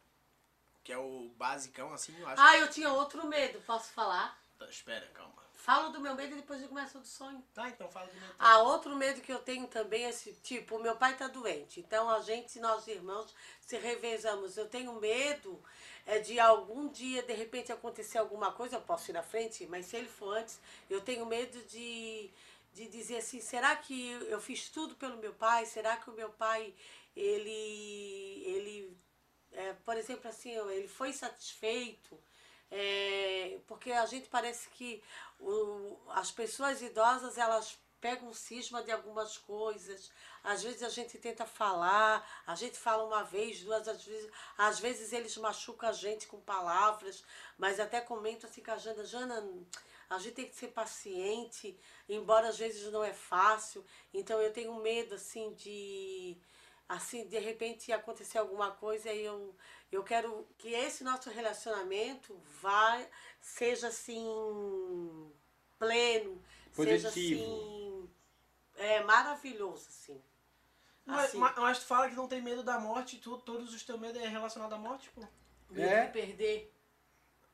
Que 0.83 0.93
é 0.93 0.99
o 0.99 1.31
basicão, 1.37 1.93
assim, 1.93 2.15
eu 2.19 2.29
acho. 2.29 2.41
Ah, 2.41 2.59
eu 2.59 2.71
tinha 2.71 2.91
outro 2.93 3.27
medo, 3.27 3.61
posso 3.67 3.93
falar? 3.93 4.39
Tá, 4.59 4.67
espera, 4.69 5.07
calma. 5.15 5.36
Falo 5.67 5.89
do 5.89 6.01
meu 6.01 6.15
medo 6.15 6.33
e 6.33 6.37
depois 6.37 6.63
eu 6.63 6.69
começo 6.69 6.97
do 7.01 7.07
sonho. 7.09 7.43
Tá, 7.53 7.69
então 7.69 7.89
fala 7.91 8.07
do 8.07 8.13
meu 8.13 8.29
tempo. 8.29 8.37
Ah, 8.39 8.59
outro 8.59 8.95
medo 8.95 9.21
que 9.21 9.33
eu 9.33 9.41
tenho 9.41 9.67
também 9.67 10.05
é 10.05 10.11
esse, 10.11 10.33
tipo, 10.35 10.79
meu 10.79 10.95
pai 10.95 11.17
tá 11.17 11.27
doente, 11.27 11.81
então 11.81 12.09
a 12.09 12.21
gente, 12.21 12.61
nós 12.61 12.87
irmãos, 12.87 13.35
se 13.61 13.77
revezamos. 13.77 14.57
Eu 14.57 14.69
tenho 14.69 14.93
medo 15.01 15.61
é 16.07 16.21
de 16.21 16.39
algum 16.39 16.87
dia, 16.87 17.21
de 17.21 17.33
repente, 17.33 17.73
acontecer 17.73 18.19
alguma 18.19 18.53
coisa, 18.53 18.77
eu 18.77 18.81
posso 18.81 19.11
ir 19.11 19.15
na 19.15 19.25
frente, 19.25 19.67
mas 19.67 19.87
se 19.87 19.97
ele 19.97 20.07
for 20.07 20.37
antes, 20.37 20.61
eu 20.89 21.01
tenho 21.01 21.27
medo 21.27 21.61
de, 21.65 22.31
de 22.73 22.87
dizer 22.87 23.17
assim, 23.17 23.41
será 23.41 23.75
que 23.75 24.11
eu 24.29 24.41
fiz 24.41 24.69
tudo 24.69 24.95
pelo 24.95 25.17
meu 25.17 25.35
pai? 25.35 25.67
Será 25.67 25.97
que 25.97 26.09
o 26.09 26.13
meu 26.13 26.31
pai, 26.31 26.73
ele, 27.17 28.45
ele 28.47 28.97
é, 29.51 29.73
por 29.85 29.97
exemplo, 29.97 30.29
assim, 30.31 30.53
ele 30.71 30.87
foi 30.87 31.13
satisfeito? 31.13 32.17
É, 32.71 33.59
porque 33.67 33.93
a 33.93 34.07
gente 34.07 34.29
parece 34.29 34.69
que 34.71 35.03
o, 35.39 35.97
as 36.11 36.31
pessoas 36.31 36.83
idosas 36.83 37.39
elas 37.39 37.79
pegam 38.01 38.33
cisma 38.33 38.83
de 38.83 38.93
algumas 38.93 39.39
coisas. 39.39 40.11
Às 40.43 40.63
vezes 40.63 40.83
a 40.83 40.89
gente 40.89 41.19
tenta 41.19 41.47
falar, 41.47 42.27
a 42.47 42.55
gente 42.55 42.79
fala 42.79 43.05
uma 43.05 43.25
vez, 43.25 43.61
duas, 43.61 43.89
às 43.89 44.05
vezes, 44.05 44.31
às 44.57 44.79
vezes 44.79 45.13
eles 45.13 45.37
machucam 45.37 45.89
a 45.89 45.93
gente 45.93 46.27
com 46.27 46.41
palavras, 46.41 47.25
mas 47.59 47.81
até 47.81 48.01
comento 48.01 48.47
assim 48.47 48.63
com 48.63 48.71
a 48.71 48.79
Jana, 48.79 49.05
Jana, 49.05 49.49
a 50.09 50.19
gente 50.19 50.35
tem 50.35 50.49
que 50.49 50.55
ser 50.55 50.69
paciente, 50.69 51.79
embora 52.09 52.49
às 52.49 52.59
vezes 52.59 52.93
não 52.93 53.03
é 53.03 53.13
fácil. 53.13 53.85
Então 54.15 54.41
eu 54.41 54.53
tenho 54.53 54.75
medo 54.77 55.15
assim 55.15 55.53
de 55.55 56.39
assim, 56.89 57.27
de 57.27 57.39
repente 57.39 57.93
acontecer 57.93 58.39
alguma 58.39 58.71
coisa 58.71 59.13
e 59.13 59.25
eu, 59.25 59.57
eu 59.93 60.03
quero 60.03 60.47
que 60.59 60.69
esse 60.73 61.03
nosso 61.05 61.31
relacionamento 61.31 62.39
vá, 62.61 63.01
seja 63.41 63.89
assim, 63.89 65.33
pleno, 65.79 66.43
seja 66.73 67.09
Positivo. 67.09 67.43
assim, 67.43 68.11
é 68.77 69.03
maravilhoso, 69.05 69.87
assim. 69.89 70.23
Mas, 71.05 71.27
Assim, 71.27 71.39
mas, 71.39 71.57
mas 71.57 71.79
tu 71.79 71.85
fala 71.87 72.09
que 72.09 72.17
não 72.17 72.27
tem 72.27 72.43
medo 72.43 72.63
da 72.65 72.81
morte, 72.81 73.19
tu, 73.19 73.39
todos 73.39 73.73
os 73.73 73.85
teus 73.85 73.99
medos 74.01 74.21
é 74.21 74.27
relacionado 74.27 74.73
à 74.73 74.79
morte, 74.79 75.09
pô. 75.11 75.21
medo 75.71 75.89
É? 75.89 76.07
de 76.07 76.13
perder. 76.13 76.73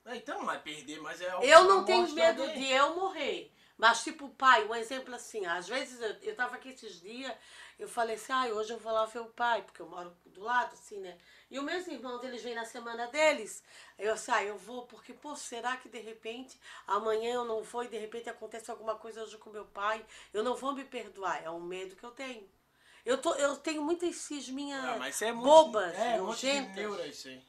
É, 0.07 0.17
então, 0.17 0.45
vai 0.47 0.61
perder, 0.61 1.01
mas 1.01 1.21
é 1.21 1.29
Eu 1.43 1.65
não 1.65 1.85
tenho 1.85 2.01
morte 2.01 2.15
medo 2.15 2.43
alguém. 2.43 2.59
de 2.61 2.71
eu 2.73 2.95
morrer. 2.97 3.52
Mas, 3.83 4.05
tipo, 4.05 4.29
pai, 4.29 4.65
um 4.65 4.77
exemplo 4.77 5.13
assim, 5.13 5.45
às 5.45 5.67
vezes 5.67 6.01
eu, 6.23 6.37
tava 6.37 6.55
aqui 6.55 6.69
esses 6.69 7.01
dias, 7.01 7.35
eu 7.77 7.89
falei 7.89 8.15
assim, 8.15 8.33
ah, 8.33 8.47
hoje 8.47 8.73
eu 8.73 8.79
vou 8.79 8.93
lá 8.93 9.07
ver 9.07 9.19
o 9.19 9.25
pai, 9.25 9.61
porque 9.63 9.83
eu 9.83 9.89
moro 9.89 10.17
do 10.25 10.41
lado, 10.41 10.73
assim, 10.75 11.01
né? 11.01 11.19
E 11.51 11.59
os 11.59 11.65
meus 11.65 11.89
irmãos, 11.89 12.23
eles 12.23 12.45
vêm 12.45 12.55
na 12.55 12.65
semana 12.65 13.09
deles. 13.09 13.61
Eu 13.99 14.17
sei, 14.17 14.35
ah, 14.35 14.45
eu 14.45 14.57
vou, 14.57 14.87
porque, 14.87 15.13
pô, 15.13 15.35
será 15.35 15.77
que 15.77 15.89
de 15.89 15.99
repente 15.99 16.61
amanhã 16.87 17.35
eu 17.35 17.45
não 17.45 17.65
vou 17.65 17.83
e 17.83 17.89
de 17.89 17.99
repente 17.99 18.31
acontece 18.31 18.71
alguma 18.71 18.95
coisa 18.95 19.21
hoje 19.21 19.37
com 19.37 19.51
meu 19.51 19.65
pai? 19.65 20.07
Eu 20.33 20.45
não 20.45 20.55
vou 20.55 20.73
me 20.73 20.85
perdoar. 20.85 21.43
É 21.43 21.51
um 21.51 21.61
medo 21.61 21.97
que 21.97 22.05
eu 22.05 22.13
tenho. 22.13 22.49
Eu, 23.05 23.19
tô, 23.19 23.35
eu 23.35 23.57
tenho 23.57 23.83
muitas 23.83 24.15
cisminhas 24.15 24.85
Ah, 24.85 25.27
é 25.27 25.33
bobas, 25.33 25.97
é, 25.97 26.13
um 26.13 26.19
de 26.19 26.23
nojentas. 26.23 26.77
neura 26.77 27.07
isso 27.09 27.27
aí. 27.27 27.43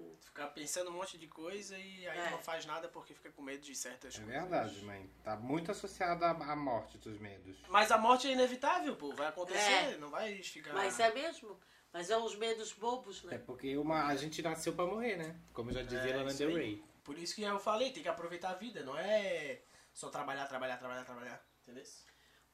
É 0.00 0.24
Ficar 0.24 0.46
pensando 0.48 0.90
um 0.90 0.94
monte 0.94 1.18
de 1.18 1.26
coisa 1.26 1.76
e 1.76 2.08
aí 2.08 2.18
É. 2.18 2.30
não 2.30 2.38
faz 2.38 2.64
nada 2.66 2.88
porque 2.88 3.14
fica 3.14 3.30
com 3.30 3.42
medo 3.42 3.60
de 3.62 3.74
certas 3.74 4.14
É 4.14 4.18
coisas. 4.22 4.40
verdade, 4.42 4.84
mãe. 4.84 5.10
Tá 5.24 5.36
muito 5.36 5.70
associado 5.70 6.24
à, 6.24 6.30
à 6.30 6.56
morte 6.56 6.96
dos 6.98 7.18
medos. 7.18 7.56
Mas 7.68 7.90
a 7.90 7.98
morte 7.98 8.28
é 8.28 8.32
inevitável, 8.32 8.96
pô. 8.96 9.12
Vai 9.14 9.26
acontecer, 9.28 9.60
É. 9.94 9.96
não 9.98 10.10
vai 10.10 10.42
ficar... 10.42 10.72
Mas 10.72 10.98
é 11.00 11.12
mesmo? 11.12 11.58
Mas 11.92 12.08
é 12.08 12.16
uns 12.16 12.36
medos 12.36 12.72
bobos, 12.72 13.24
É 13.24 13.28
né? 13.28 13.38
porque 13.38 13.76
uma, 13.76 14.06
a 14.06 14.14
gente 14.16 14.40
nasceu 14.42 14.72
pra 14.72 14.86
morrer, 14.86 15.16
né? 15.16 15.36
Como 15.52 15.72
já 15.72 15.82
dizia 15.82 16.12
É, 16.12 16.16
Lana 16.16 16.32
Del 16.32 16.48
aí. 16.50 16.54
Rey. 16.54 16.84
Por 17.02 17.18
isso 17.18 17.34
que 17.34 17.42
eu 17.42 17.58
falei, 17.58 17.90
tem 17.92 18.02
que 18.02 18.08
aproveitar 18.08 18.50
a 18.50 18.54
vida, 18.54 18.84
não 18.84 18.96
é 18.96 19.62
só 19.92 20.08
trabalhar, 20.08 20.46
trabalhar, 20.46 20.76
trabalhar, 20.76 21.04
trabalhar. 21.04 21.44
Entendeu? 21.62 21.82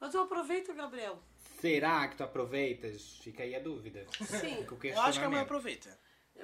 Mas 0.01 0.15
eu 0.15 0.23
aproveito, 0.23 0.75
Gabriel. 0.75 1.23
Será 1.61 2.07
que 2.09 2.17
tu 2.17 2.23
aproveitas? 2.23 3.19
Fica 3.23 3.43
aí 3.43 3.55
a 3.55 3.61
dúvida. 3.61 4.07
Sim. 4.27 4.67
Eu 4.85 5.01
acho 5.03 5.19
que 5.19 5.25
a 5.25 5.31
mãe 5.31 5.41
aproveita. 5.41 5.99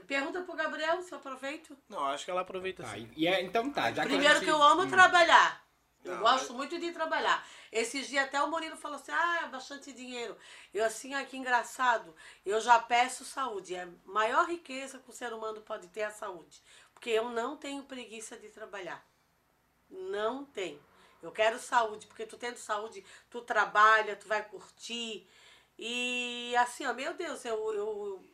Pergunta 0.06 0.42
pro 0.42 0.54
Gabriel 0.54 1.00
se 1.02 1.12
eu 1.12 1.18
aproveito. 1.18 1.76
Não, 1.88 2.04
acho 2.06 2.24
que 2.24 2.30
ela 2.30 2.40
aproveita 2.40 2.82
Tá, 2.82 2.90
assim. 2.92 3.10
e 3.16 3.26
é, 3.26 3.42
então 3.42 3.70
tá, 3.70 3.92
já 3.92 4.02
Primeiro 4.04 4.30
a 4.32 4.34
gente... 4.34 4.44
que 4.44 4.50
eu 4.50 4.62
amo 4.62 4.88
trabalhar. 4.88 5.62
Eu 6.04 6.14
Não, 6.16 6.20
gosto 6.22 6.48
mas- 6.48 6.56
muito 6.56 6.78
de 6.80 6.90
trabalhar. 6.92 7.46
Esses 7.70 8.08
dias 8.08 8.24
até 8.24 8.42
o 8.42 8.50
Murilo 8.50 8.76
falou 8.76 8.96
assim, 8.96 9.12
ah, 9.12 9.42
é 9.44 9.48
bastante 9.48 9.92
dinheiro. 9.92 10.36
Eu 10.74 10.84
assim, 10.84 11.14
ah, 11.14 11.24
que 11.24 11.36
engraçado. 11.36 12.14
Eu 12.44 12.60
já 12.60 12.78
peço 12.80 13.24
saúde. 13.24 13.74
É 13.76 13.82
a 13.84 13.88
maior 14.04 14.46
riqueza 14.48 14.98
que 14.98 15.08
o 15.10 15.12
ser 15.12 15.32
humano 15.32 15.60
pode 15.60 15.86
ter 15.88 16.00
é 16.00 16.04
a 16.06 16.10
saúde. 16.10 16.60
Porque 16.92 17.10
eu 17.10 17.30
não 17.30 17.56
tenho 17.56 17.84
preguiça 17.84 18.36
de 18.36 18.48
trabalhar. 18.48 19.06
Não 19.88 20.44
tenho. 20.44 20.82
Eu 21.22 21.30
quero 21.30 21.58
saúde, 21.58 22.06
porque 22.08 22.26
tu 22.26 22.36
tendo 22.36 22.56
saúde, 22.56 23.04
tu 23.30 23.40
trabalha, 23.42 24.16
tu 24.16 24.26
vai 24.26 24.42
curtir. 24.42 25.28
E 25.78 26.52
assim, 26.58 26.84
ó, 26.86 26.92
meu 26.92 27.14
Deus, 27.14 27.44
eu, 27.44 27.72
eu 27.74 28.24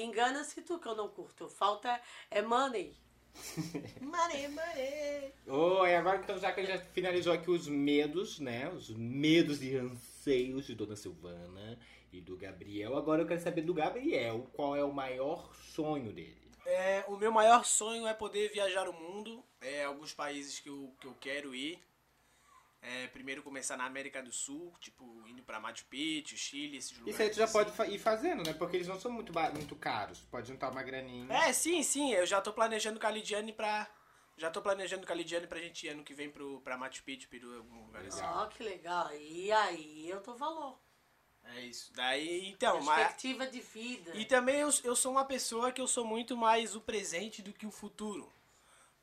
engana-se 0.00 0.62
tu 0.62 0.78
que 0.78 0.88
eu 0.88 0.94
não 0.94 1.08
curto. 1.08 1.48
Falta 1.48 2.00
é 2.30 2.42
money. 2.42 2.96
Mare, 4.00 4.48
mare. 4.48 5.34
Oi, 5.46 5.94
agora 5.94 6.18
então 6.18 6.38
já 6.38 6.52
que 6.52 6.60
a 6.60 6.64
gente 6.64 6.78
já 6.78 6.84
finalizou 6.86 7.32
aqui 7.32 7.50
os 7.50 7.68
medos, 7.68 8.38
né? 8.38 8.68
Os 8.70 8.88
medos 8.90 9.62
e 9.62 9.76
anseios 9.76 10.66
de 10.66 10.74
Dona 10.74 10.96
Silvana 10.96 11.78
e 12.12 12.20
do 12.20 12.36
Gabriel. 12.36 12.96
Agora 12.96 13.22
eu 13.22 13.26
quero 13.26 13.40
saber 13.40 13.62
do 13.62 13.74
Gabriel 13.74 14.48
qual 14.54 14.74
é 14.74 14.82
o 14.82 14.92
maior 14.92 15.54
sonho 15.54 16.12
dele. 16.12 16.46
É, 16.64 17.04
o 17.06 17.16
meu 17.16 17.30
maior 17.30 17.64
sonho 17.64 18.06
é 18.06 18.14
poder 18.14 18.50
viajar 18.50 18.88
o 18.88 18.92
mundo. 18.92 19.44
É, 19.60 19.84
alguns 19.84 20.12
países 20.12 20.58
que 20.58 20.68
eu, 20.68 20.92
que 21.00 21.06
eu 21.06 21.14
quero 21.20 21.54
ir. 21.54 21.78
É, 22.88 23.08
primeiro 23.08 23.42
começar 23.42 23.76
na 23.76 23.84
América 23.84 24.22
do 24.22 24.30
Sul, 24.30 24.72
tipo, 24.80 25.26
indo 25.26 25.42
pra 25.42 25.58
Machu 25.58 25.84
Picchu, 25.86 26.36
Chile, 26.36 26.76
esses 26.76 26.92
lugares. 26.96 27.14
Isso 27.14 27.22
aí 27.22 27.30
tu 27.30 27.36
já 27.36 27.44
assim. 27.44 27.52
pode 27.52 27.72
fa- 27.72 27.86
ir 27.88 27.98
fazendo, 27.98 28.44
né? 28.46 28.52
Porque 28.52 28.76
eles 28.76 28.86
não 28.86 29.00
são 29.00 29.10
muito, 29.10 29.32
muito 29.54 29.74
caros. 29.74 30.20
Pode 30.30 30.46
juntar 30.46 30.70
uma 30.70 30.84
graninha. 30.84 31.32
É, 31.32 31.52
sim, 31.52 31.82
sim. 31.82 32.12
Eu 32.12 32.24
já 32.24 32.40
tô 32.40 32.52
planejando 32.52 33.00
com 33.00 33.06
a 33.06 33.10
Lidiane 33.10 33.52
pra. 33.52 33.88
Já 34.38 34.50
tô 34.50 34.62
planejando 34.62 35.04
com 35.04 35.12
a 35.12 35.16
Lidiane 35.16 35.46
pra 35.48 35.58
gente 35.58 35.86
ir 35.86 35.88
ano 35.88 36.04
que 36.04 36.14
vem 36.14 36.30
pro, 36.30 36.60
pra 36.60 36.76
Machu 36.78 37.02
Picchu, 37.02 37.28
Peru, 37.28 37.56
algum 37.56 37.86
lugar 37.86 38.04
assim. 38.04 38.20
Legal. 38.20 38.42
Ó, 38.44 38.46
que 38.46 38.62
legal. 38.62 39.10
E 39.16 39.50
aí 39.50 40.08
eu 40.08 40.20
dou 40.22 40.36
valor. 40.36 40.78
É 41.42 41.60
isso. 41.62 41.92
Daí, 41.92 42.50
então, 42.50 42.80
mas. 42.82 42.98
Perspectiva 42.98 43.46
de 43.48 43.60
vida. 43.60 44.12
E 44.14 44.24
também 44.24 44.60
eu, 44.60 44.70
eu 44.84 44.94
sou 44.94 45.10
uma 45.10 45.24
pessoa 45.24 45.72
que 45.72 45.80
eu 45.80 45.88
sou 45.88 46.04
muito 46.04 46.36
mais 46.36 46.76
o 46.76 46.80
presente 46.80 47.42
do 47.42 47.52
que 47.52 47.66
o 47.66 47.70
futuro. 47.70 48.32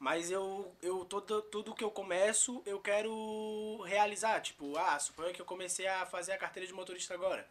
Mas 0.03 0.29
eu, 0.29 0.69
eu 0.81 1.05
todo, 1.05 1.41
tudo 1.43 1.73
que 1.73 1.81
eu 1.81 1.89
começo, 1.89 2.61
eu 2.65 2.77
quero 2.81 3.81
realizar. 3.83 4.41
Tipo, 4.41 4.77
ah, 4.77 4.99
suponha 4.99 5.31
que 5.31 5.41
eu 5.41 5.45
comecei 5.45 5.87
a 5.87 6.05
fazer 6.05 6.33
a 6.33 6.37
carteira 6.37 6.67
de 6.67 6.73
motorista 6.73 7.13
agora. 7.13 7.47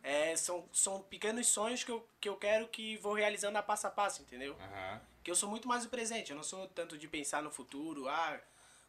É, 0.00 0.36
são, 0.36 0.64
são 0.72 1.02
pequenos 1.02 1.48
sonhos 1.48 1.82
que 1.82 1.90
eu, 1.90 2.08
que 2.20 2.28
eu 2.28 2.36
quero 2.36 2.68
que 2.68 2.96
vou 2.98 3.14
realizando 3.14 3.58
a 3.58 3.64
passo 3.64 3.88
a 3.88 3.90
passo, 3.90 4.22
entendeu? 4.22 4.56
Aham. 4.60 5.00
Que 5.24 5.30
eu 5.32 5.34
sou 5.34 5.48
muito 5.50 5.66
mais 5.66 5.84
o 5.84 5.88
presente. 5.88 6.30
Eu 6.30 6.36
não 6.36 6.44
sou 6.44 6.68
tanto 6.68 6.96
de 6.96 7.08
pensar 7.08 7.42
no 7.42 7.50
futuro, 7.50 8.08
ah, 8.08 8.40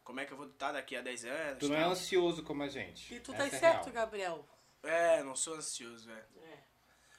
como 0.04 0.20
é 0.20 0.24
que 0.24 0.30
eu 0.32 0.36
vou 0.36 0.46
estar 0.46 0.70
daqui 0.70 0.94
a 0.94 1.00
10 1.00 1.24
anos. 1.24 1.58
Tu 1.58 1.68
não 1.68 1.74
é 1.74 1.80
tal. 1.80 1.90
ansioso 1.90 2.44
como 2.44 2.62
a 2.62 2.68
gente. 2.68 3.12
E 3.12 3.18
tu 3.18 3.32
Essa 3.32 3.38
tá 3.50 3.56
é 3.56 3.58
certo, 3.58 3.84
real. 3.86 3.92
Gabriel. 3.92 4.48
É, 4.84 5.20
não 5.24 5.34
sou 5.34 5.56
ansioso, 5.56 6.08
é. 6.08 6.14
É. 6.44 6.58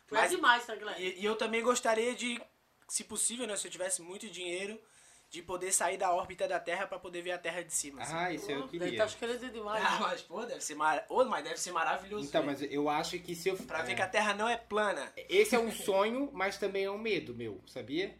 Tu 0.07 0.15
é 0.15 0.21
Mas- 0.21 0.31
demais, 0.31 0.65
tá, 0.65 0.73
Guilherme? 0.73 1.03
E, 1.03 1.19
e 1.19 1.25
eu 1.25 1.35
também 1.35 1.61
gostaria 1.61 2.15
de, 2.15 2.41
se 2.87 3.03
possível, 3.03 3.45
né, 3.45 3.57
se 3.57 3.67
eu 3.67 3.71
tivesse 3.71 4.01
muito 4.01 4.29
dinheiro, 4.29 4.81
de 5.31 5.41
poder 5.41 5.71
sair 5.71 5.95
da 5.97 6.13
órbita 6.13 6.45
da 6.45 6.59
Terra 6.59 6.85
pra 6.85 6.99
poder 6.99 7.21
ver 7.21 7.31
a 7.31 7.37
Terra 7.37 7.63
de 7.63 7.73
cima. 7.73 8.01
assim. 8.01 8.13
Ah, 8.13 8.33
isso 8.33 8.51
eu 8.51 8.67
queria. 8.67 8.97
tá 8.97 9.07
querendo 9.07 9.49
demais. 9.49 9.81
Ah, 9.81 9.99
mas 10.01 10.21
pô, 10.21 10.45
deve 10.45 10.59
ser 10.59 10.75
mar... 10.75 11.05
Ô, 11.07 11.23
mas 11.23 11.41
deve 11.41 11.57
ser 11.57 11.71
maravilhoso. 11.71 12.27
Então, 12.27 12.41
ver. 12.41 12.47
mas 12.47 12.61
eu 12.61 12.89
acho 12.89 13.17
que 13.17 13.33
se 13.33 13.47
eu. 13.47 13.55
Pra 13.55 13.79
é, 13.79 13.83
ver 13.83 13.95
que 13.95 14.01
a 14.01 14.09
Terra 14.09 14.33
não 14.33 14.49
é 14.49 14.57
plana. 14.57 15.09
Esse 15.29 15.55
é 15.55 15.59
um 15.59 15.71
sonho, 15.71 16.29
mas 16.33 16.57
também 16.57 16.83
é 16.83 16.91
um 16.91 16.97
medo 16.97 17.33
meu, 17.33 17.61
sabia? 17.65 18.13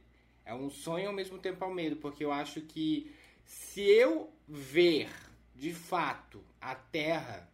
É 0.46 0.54
um 0.54 0.70
sonho 0.70 1.04
e 1.04 1.08
ao 1.08 1.14
mesmo 1.14 1.38
tempo 1.38 1.62
é 1.66 1.68
um 1.68 1.74
medo, 1.74 1.98
porque 1.98 2.24
eu 2.24 2.32
acho 2.32 2.62
que 2.62 3.14
se 3.44 3.82
eu 3.82 4.34
ver 4.48 5.10
de 5.54 5.74
fato 5.74 6.42
a 6.62 6.76
Terra 6.76 7.46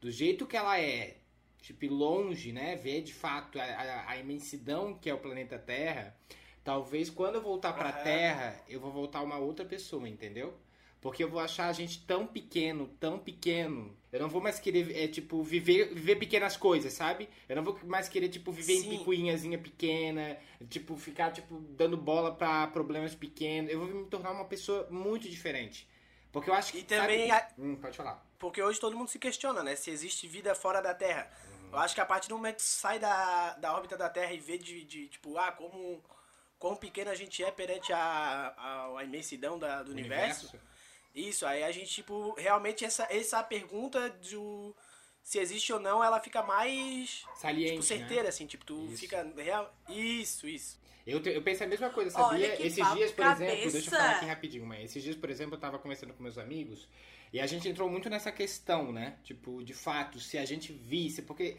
do 0.00 0.10
jeito 0.10 0.46
que 0.48 0.56
ela 0.56 0.80
é, 0.80 1.16
tipo 1.62 1.86
longe, 1.86 2.50
né? 2.50 2.74
Ver 2.74 3.02
de 3.02 3.14
fato 3.14 3.60
a, 3.60 3.62
a- 3.64 4.10
a 4.10 4.16
imensidão 4.16 4.94
que 4.94 5.08
é 5.08 5.14
o 5.14 5.18
planeta 5.18 5.56
Terra, 5.60 6.16
talvez 6.64 7.08
quando 7.10 7.36
eu 7.36 7.42
voltar 7.42 7.72
pra 7.72 7.90
Aham. 7.90 8.02
Terra, 8.02 8.60
eu 8.68 8.80
vou 8.80 8.90
voltar 8.92 9.22
uma 9.22 9.36
outra 9.38 9.64
pessoa, 9.64 10.08
entendeu? 10.08 10.54
Porque 11.00 11.22
eu 11.22 11.28
vou 11.30 11.38
achar 11.38 11.68
a 11.68 11.72
gente 11.72 12.04
tão 12.04 12.26
pequeno, 12.26 12.88
tão 12.98 13.18
pequeno. 13.20 13.96
Eu 14.12 14.18
não 14.20 14.28
vou 14.28 14.40
mais 14.40 14.58
querer, 14.58 14.96
é, 14.96 15.06
tipo, 15.06 15.42
viver, 15.44 15.94
viver 15.94 16.16
pequenas 16.16 16.56
coisas, 16.56 16.92
sabe? 16.92 17.28
Eu 17.48 17.54
não 17.54 17.62
vou 17.62 17.78
mais 17.84 18.08
querer, 18.08 18.28
tipo, 18.28 18.50
viver 18.50 18.74
em 18.74 18.80
Sim. 18.82 18.98
picuinhazinha 18.98 19.58
pequena, 19.58 20.36
tipo, 20.68 20.96
ficar, 20.96 21.30
tipo, 21.30 21.60
dando 21.76 21.96
bola 21.96 22.34
pra 22.34 22.66
problemas 22.66 23.14
pequenos. 23.14 23.70
Eu 23.70 23.78
vou 23.78 23.88
me 23.88 24.06
tornar 24.06 24.32
uma 24.32 24.44
pessoa 24.46 24.88
muito 24.90 25.28
diferente. 25.28 25.88
Porque 26.32 26.50
eu 26.50 26.54
acho 26.54 26.72
que. 26.72 26.78
E 26.78 26.82
também 26.82 27.28
sabe- 27.28 27.44
a- 27.56 27.62
Hum, 27.62 27.76
pode 27.76 27.96
falar. 27.96 28.26
Porque 28.36 28.60
hoje 28.62 28.80
todo 28.80 28.96
mundo 28.96 29.08
se 29.08 29.18
questiona, 29.20 29.62
né? 29.62 29.76
Se 29.76 29.90
existe 29.90 30.26
vida 30.26 30.52
fora 30.54 30.80
da 30.80 30.94
Terra. 30.94 31.30
Uhum. 31.62 31.68
Eu 31.72 31.78
acho 31.78 31.94
que 31.94 32.00
a 32.00 32.06
partir 32.06 32.28
do 32.28 32.36
momento 32.36 32.56
que 32.56 32.62
sai 32.62 32.98
da, 32.98 33.54
da 33.54 33.72
órbita 33.72 33.96
da 33.96 34.08
Terra 34.10 34.32
e 34.32 34.38
vê 34.38 34.58
de, 34.58 34.84
de 34.84 35.06
tipo, 35.08 35.36
ah, 35.38 35.52
como 35.52 36.02
quão 36.58 36.76
pequeno 36.76 37.10
a 37.10 37.14
gente 37.14 37.42
é 37.42 37.50
perante 37.50 37.92
a, 37.92 37.98
a, 38.56 38.98
a 38.98 39.04
imensidão 39.04 39.58
da, 39.58 39.82
do 39.82 39.90
universo. 39.92 40.58
Isso, 41.14 41.46
aí 41.46 41.64
a 41.64 41.72
gente, 41.72 41.90
tipo, 41.92 42.34
realmente 42.38 42.84
essa, 42.84 43.06
essa 43.10 43.42
pergunta 43.42 44.08
do 44.10 44.74
se 45.22 45.38
existe 45.38 45.72
ou 45.72 45.80
não, 45.80 46.02
ela 46.02 46.20
fica 46.20 46.42
mais 46.42 47.24
Saliente. 47.36 47.72
tipo, 47.72 47.82
certeira, 47.82 48.22
né? 48.24 48.28
assim, 48.30 48.46
tipo, 48.46 48.64
tu 48.64 48.86
Isso. 48.86 49.00
fica 49.00 49.30
real. 49.36 49.74
Isso, 49.88 50.48
isso. 50.48 50.78
Eu, 51.06 51.22
te- 51.22 51.30
eu 51.30 51.42
pensei 51.42 51.66
a 51.66 51.68
mesma 51.70 51.90
coisa, 51.90 52.10
sabia? 52.10 52.54
Esses 52.64 52.92
dias, 52.94 53.12
por 53.12 53.24
cabeça. 53.24 53.44
exemplo, 53.52 53.72
deixa 53.72 53.88
eu 53.88 53.90
falar 53.98 54.10
aqui 54.16 54.26
rapidinho, 54.26 54.66
mãe. 54.66 54.82
Esses 54.84 55.02
dias, 55.02 55.16
por 55.16 55.28
exemplo, 55.30 55.54
eu 55.56 55.60
tava 55.60 55.78
conversando 55.78 56.12
com 56.14 56.22
meus 56.22 56.38
amigos 56.38 56.88
e 57.32 57.40
a 57.40 57.46
gente 57.46 57.68
entrou 57.68 57.90
muito 57.90 58.08
nessa 58.08 58.30
questão, 58.32 58.92
né? 58.92 59.18
Tipo, 59.24 59.62
de 59.62 59.74
fato, 59.74 60.18
se 60.20 60.38
a 60.38 60.44
gente 60.44 60.72
visse, 60.72 61.22
porque 61.22 61.56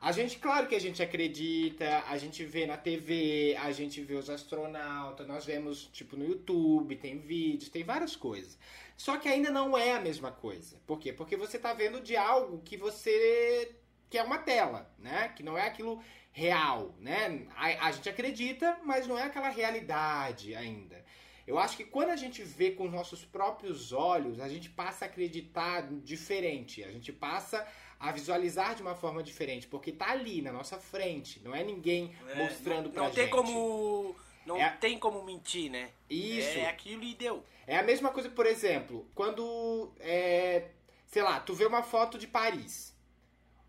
a 0.00 0.12
gente, 0.12 0.38
claro 0.38 0.68
que 0.68 0.76
a 0.76 0.80
gente 0.80 1.02
acredita, 1.02 2.04
a 2.06 2.16
gente 2.16 2.44
vê 2.44 2.66
na 2.66 2.76
TV, 2.76 3.56
a 3.60 3.72
gente 3.72 4.00
vê 4.00 4.14
os 4.14 4.30
astronautas, 4.30 5.26
nós 5.26 5.44
vemos, 5.44 5.88
tipo, 5.92 6.16
no 6.16 6.24
YouTube, 6.24 6.94
tem 6.94 7.18
vídeos, 7.18 7.68
tem 7.68 7.82
várias 7.82 8.14
coisas. 8.14 8.56
Só 8.96 9.16
que 9.16 9.28
ainda 9.28 9.50
não 9.50 9.76
é 9.76 9.92
a 9.92 10.00
mesma 10.00 10.30
coisa. 10.30 10.80
Por 10.86 11.00
quê? 11.00 11.12
Porque 11.12 11.36
você 11.36 11.58
tá 11.58 11.72
vendo 11.72 12.00
de 12.00 12.16
algo 12.16 12.62
que 12.62 12.76
você. 12.76 13.74
que 14.08 14.16
é 14.16 14.22
uma 14.22 14.38
tela, 14.38 14.88
né? 14.98 15.32
Que 15.36 15.42
não 15.42 15.58
é 15.58 15.66
aquilo 15.66 16.00
real, 16.30 16.94
né? 17.00 17.48
A, 17.56 17.88
a 17.88 17.92
gente 17.92 18.08
acredita, 18.08 18.78
mas 18.84 19.06
não 19.06 19.18
é 19.18 19.24
aquela 19.24 19.48
realidade 19.48 20.54
ainda. 20.54 21.04
Eu 21.44 21.58
acho 21.58 21.76
que 21.76 21.84
quando 21.84 22.10
a 22.10 22.16
gente 22.16 22.42
vê 22.42 22.72
com 22.72 22.84
os 22.84 22.92
nossos 22.92 23.24
próprios 23.24 23.90
olhos, 23.92 24.38
a 24.38 24.48
gente 24.48 24.68
passa 24.68 25.06
a 25.06 25.08
acreditar 25.08 25.88
diferente. 26.04 26.84
A 26.84 26.92
gente 26.92 27.12
passa 27.12 27.66
a 28.00 28.12
visualizar 28.12 28.74
de 28.74 28.82
uma 28.82 28.94
forma 28.94 29.22
diferente, 29.22 29.66
porque 29.66 29.90
tá 29.92 30.10
ali 30.10 30.40
na 30.40 30.52
nossa 30.52 30.78
frente, 30.78 31.40
não 31.44 31.54
é 31.54 31.64
ninguém 31.64 32.14
mostrando 32.36 32.84
não, 32.86 32.90
pra 32.92 33.02
não 33.02 33.08
gente. 33.08 33.16
tem 33.16 33.28
como. 33.30 34.14
Não 34.46 34.56
É- 34.56 34.70
tem 34.70 34.98
como 34.98 35.22
mentir, 35.24 35.70
né? 35.70 35.90
Isso. 36.08 36.58
É 36.58 36.68
aquilo 36.68 37.02
e 37.04 37.14
deu. 37.14 37.44
É 37.66 37.76
a 37.76 37.82
mesma 37.82 38.10
coisa, 38.10 38.30
por 38.30 38.46
exemplo, 38.46 39.06
quando, 39.14 39.92
é, 40.00 40.70
sei 41.06 41.22
lá, 41.22 41.38
tu 41.40 41.52
vê 41.54 41.66
uma 41.66 41.82
foto 41.82 42.16
de 42.16 42.26
Paris. 42.26 42.96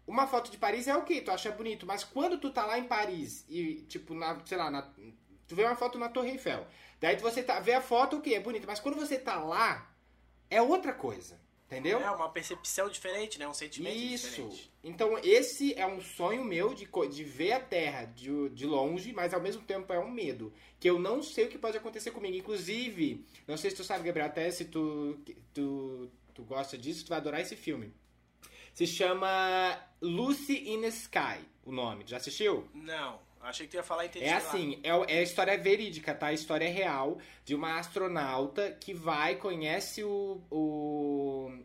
Uma 0.08 0.26
foto 0.26 0.50
de 0.50 0.58
Paris 0.58 0.88
é 0.88 0.96
ok, 0.96 1.22
tu 1.22 1.32
acha 1.32 1.52
bonito, 1.52 1.86
mas 1.86 2.04
quando 2.04 2.38
tu 2.40 2.50
tá 2.52 2.66
lá 2.66 2.80
em 2.80 2.86
Paris 2.86 3.46
e, 3.50 3.82
tipo, 3.90 4.14
na, 4.14 4.40
sei 4.46 4.58
lá, 4.58 4.72
na- 4.72 4.90
tu 5.48 5.56
vê 5.56 5.64
uma 5.66 5.76
foto 5.76 5.98
na 6.00 6.08
Torre 6.10 6.30
Eiffel, 6.32 6.66
daí 7.00 7.16
tu- 7.18 7.22
você 7.24 7.44
tá, 7.44 7.60
vê 7.60 7.74
a 7.74 7.82
foto, 7.82 8.18
ok, 8.18 8.34
é 8.34 8.40
bonito, 8.40 8.66
mas 8.66 8.80
quando 8.80 8.96
você 8.96 9.20
tá 9.20 9.36
lá, 9.38 9.92
é 10.50 10.62
outra 10.62 10.94
coisa, 10.94 11.40
entendeu? 11.70 12.00
É 12.00 12.10
uma 12.10 12.30
percepção 12.30 12.90
diferente, 12.90 13.38
né? 13.38 13.48
Um 13.48 13.54
sentimento 13.54 13.96
Isso. 13.96 14.28
diferente. 14.30 14.72
Então, 14.84 15.18
esse 15.20 15.74
é 15.76 15.86
um 15.86 16.02
sonho 16.02 16.44
meu 16.44 16.74
de, 16.74 16.88
de 17.12 17.24
ver 17.24 17.52
a 17.54 17.60
Terra 17.60 18.06
de, 18.06 18.50
de 18.50 18.66
longe, 18.66 19.14
mas 19.14 19.34
ao 19.34 19.42
mesmo 19.42 19.62
tempo 19.62 19.94
é 19.94 20.00
um 20.00 20.10
medo. 20.10 20.52
Que 20.80 20.90
eu 20.90 20.98
não 20.98 21.22
sei 21.22 21.46
o 21.46 21.50
que 21.50 21.58
pode 21.58 21.78
acontecer 21.78 22.12
comigo. 22.12 22.36
Inclusive, 22.36 23.24
não 23.48 23.56
sei 23.58 23.70
se 23.70 23.76
tu 23.78 23.84
sabe, 23.84 24.04
Gabriel, 24.06 24.28
até 24.28 24.50
se 24.50 24.66
tu, 24.66 25.20
tu, 25.54 26.10
tu 26.34 26.44
gosta 26.44 26.78
disso, 26.78 27.06
tu 27.06 27.10
vai 27.10 27.20
adorar 27.20 27.42
esse 27.42 27.56
filme. 27.56 27.94
Se 28.74 28.88
chama 28.88 29.78
Lucy 30.02 30.70
in 30.70 30.82
the 30.82 30.88
Sky, 30.88 31.40
o 31.66 31.72
nome. 31.72 32.04
Já 32.08 32.18
assistiu? 32.18 32.66
Não, 32.74 33.20
achei 33.42 33.66
que 33.66 33.72
tu 33.72 33.76
ia 33.76 33.84
falar 33.84 34.04
É 34.04 34.06
Interestelar. 34.06 34.46
assim, 34.46 34.80
é, 34.84 34.90
é 34.90 35.20
a 35.20 35.24
história 35.24 35.58
verídica, 35.58 36.14
tá? 36.16 36.28
A 36.28 36.34
história 36.34 36.66
é 36.66 36.72
real 36.72 37.18
de 37.44 37.54
uma 37.54 37.78
astronauta 37.78 38.72
que 38.80 38.94
vai, 38.94 39.36
conhece 39.36 40.02
o, 40.04 40.42
o. 40.50 40.60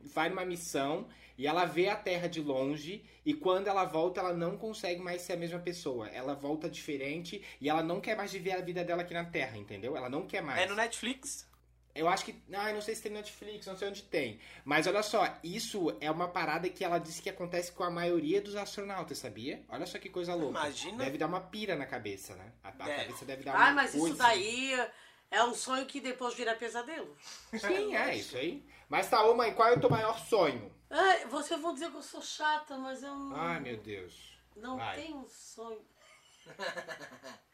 vai 0.05 0.29
numa 0.29 0.45
missão 0.45 1.09
e 1.37 1.47
ela 1.47 1.64
vê 1.64 1.88
a 1.88 1.97
Terra 1.97 2.29
de 2.29 2.40
longe 2.40 3.05
e 3.25 3.35
quando 3.35 3.67
ela 3.69 3.85
volta, 3.85 4.21
ela 4.21 4.33
não 4.33 4.57
consegue 4.57 5.01
mais 5.01 5.23
ser 5.23 5.33
a 5.33 5.37
mesma 5.37 5.59
pessoa. 5.59 6.09
Ela 6.09 6.35
volta 6.35 6.69
diferente 6.71 7.45
e 7.61 7.69
ela 7.69 7.83
não 7.83 8.01
quer 8.01 8.17
mais 8.17 8.33
viver 8.33 8.53
a 8.53 8.61
vida 8.61 8.85
dela 8.85 9.03
aqui 9.03 9.14
na 9.14 9.25
Terra, 9.25 9.57
entendeu? 9.59 9.97
Ela 9.97 10.09
não 10.09 10.27
quer 10.27 10.43
mais. 10.43 10.61
É 10.61 10.67
no 10.67 10.75
Netflix? 10.77 11.49
Eu 11.95 12.09
acho 12.09 12.25
que. 12.25 12.35
Ah, 12.53 12.73
não 12.73 12.81
sei 12.81 12.95
se 12.97 13.03
tem 13.03 13.12
Netflix, 13.12 13.67
não 13.67 13.77
sei 13.77 13.88
onde 13.88 14.03
tem. 14.03 14.40
Mas 14.64 14.85
olha 14.88 15.01
só, 15.03 15.38
isso 15.45 15.97
é 16.01 16.11
uma 16.11 16.27
parada 16.27 16.69
que 16.69 16.85
ela 16.85 16.99
disse 16.99 17.23
que 17.23 17.31
acontece 17.31 17.71
com 17.71 17.85
a 17.85 17.90
maioria 17.90 18.40
dos 18.40 18.57
astronautas, 18.57 19.19
sabia? 19.19 19.62
Olha 19.69 19.87
só 19.87 19.99
que 20.01 20.09
coisa 20.09 20.35
louca. 20.35 20.59
Imagina. 20.59 21.05
Deve 21.05 21.19
dar 21.19 21.29
uma 21.29 21.40
pira 21.40 21.77
na 21.77 21.87
cabeça, 21.87 22.35
né? 22.35 22.53
A, 22.64 22.69
a 22.69 22.73
Deve. 22.73 23.05
cabeça 23.05 23.25
deve 23.25 23.45
dar 23.45 23.55
uma 23.55 23.69
Ah, 23.69 23.73
mas 23.73 23.90
isso 23.90 24.01
coisa. 24.01 24.17
daí 24.17 24.73
é 25.31 25.45
um 25.45 25.55
sonho 25.55 25.87
que 25.87 26.01
depois 26.01 26.35
vira 26.35 26.57
pesadelo. 26.57 27.17
Sim, 27.61 27.95
é 27.95 28.17
isso 28.17 28.37
aí. 28.37 28.64
Mas 28.88 29.09
tá, 29.09 29.23
ô 29.25 29.35
mãe, 29.35 29.53
qual 29.55 29.68
é 29.68 29.73
o 29.75 29.81
teu 29.81 29.90
maior 29.90 30.18
sonho? 30.18 30.73
Ah, 30.90 31.27
vocês 31.29 31.61
vão 31.61 31.75
dizer 31.75 31.90
que 31.90 31.97
eu 31.97 32.03
sou 32.03 32.23
chata, 32.23 32.77
mas 32.79 33.03
eu 33.03 33.14
não, 33.14 33.37
Ai, 33.37 33.61
meu 33.61 33.77
Deus. 33.77 34.14
não 34.57 34.77
vai. 34.77 34.97
tenho 34.97 35.16
um 35.18 35.29
sonho. 35.29 35.85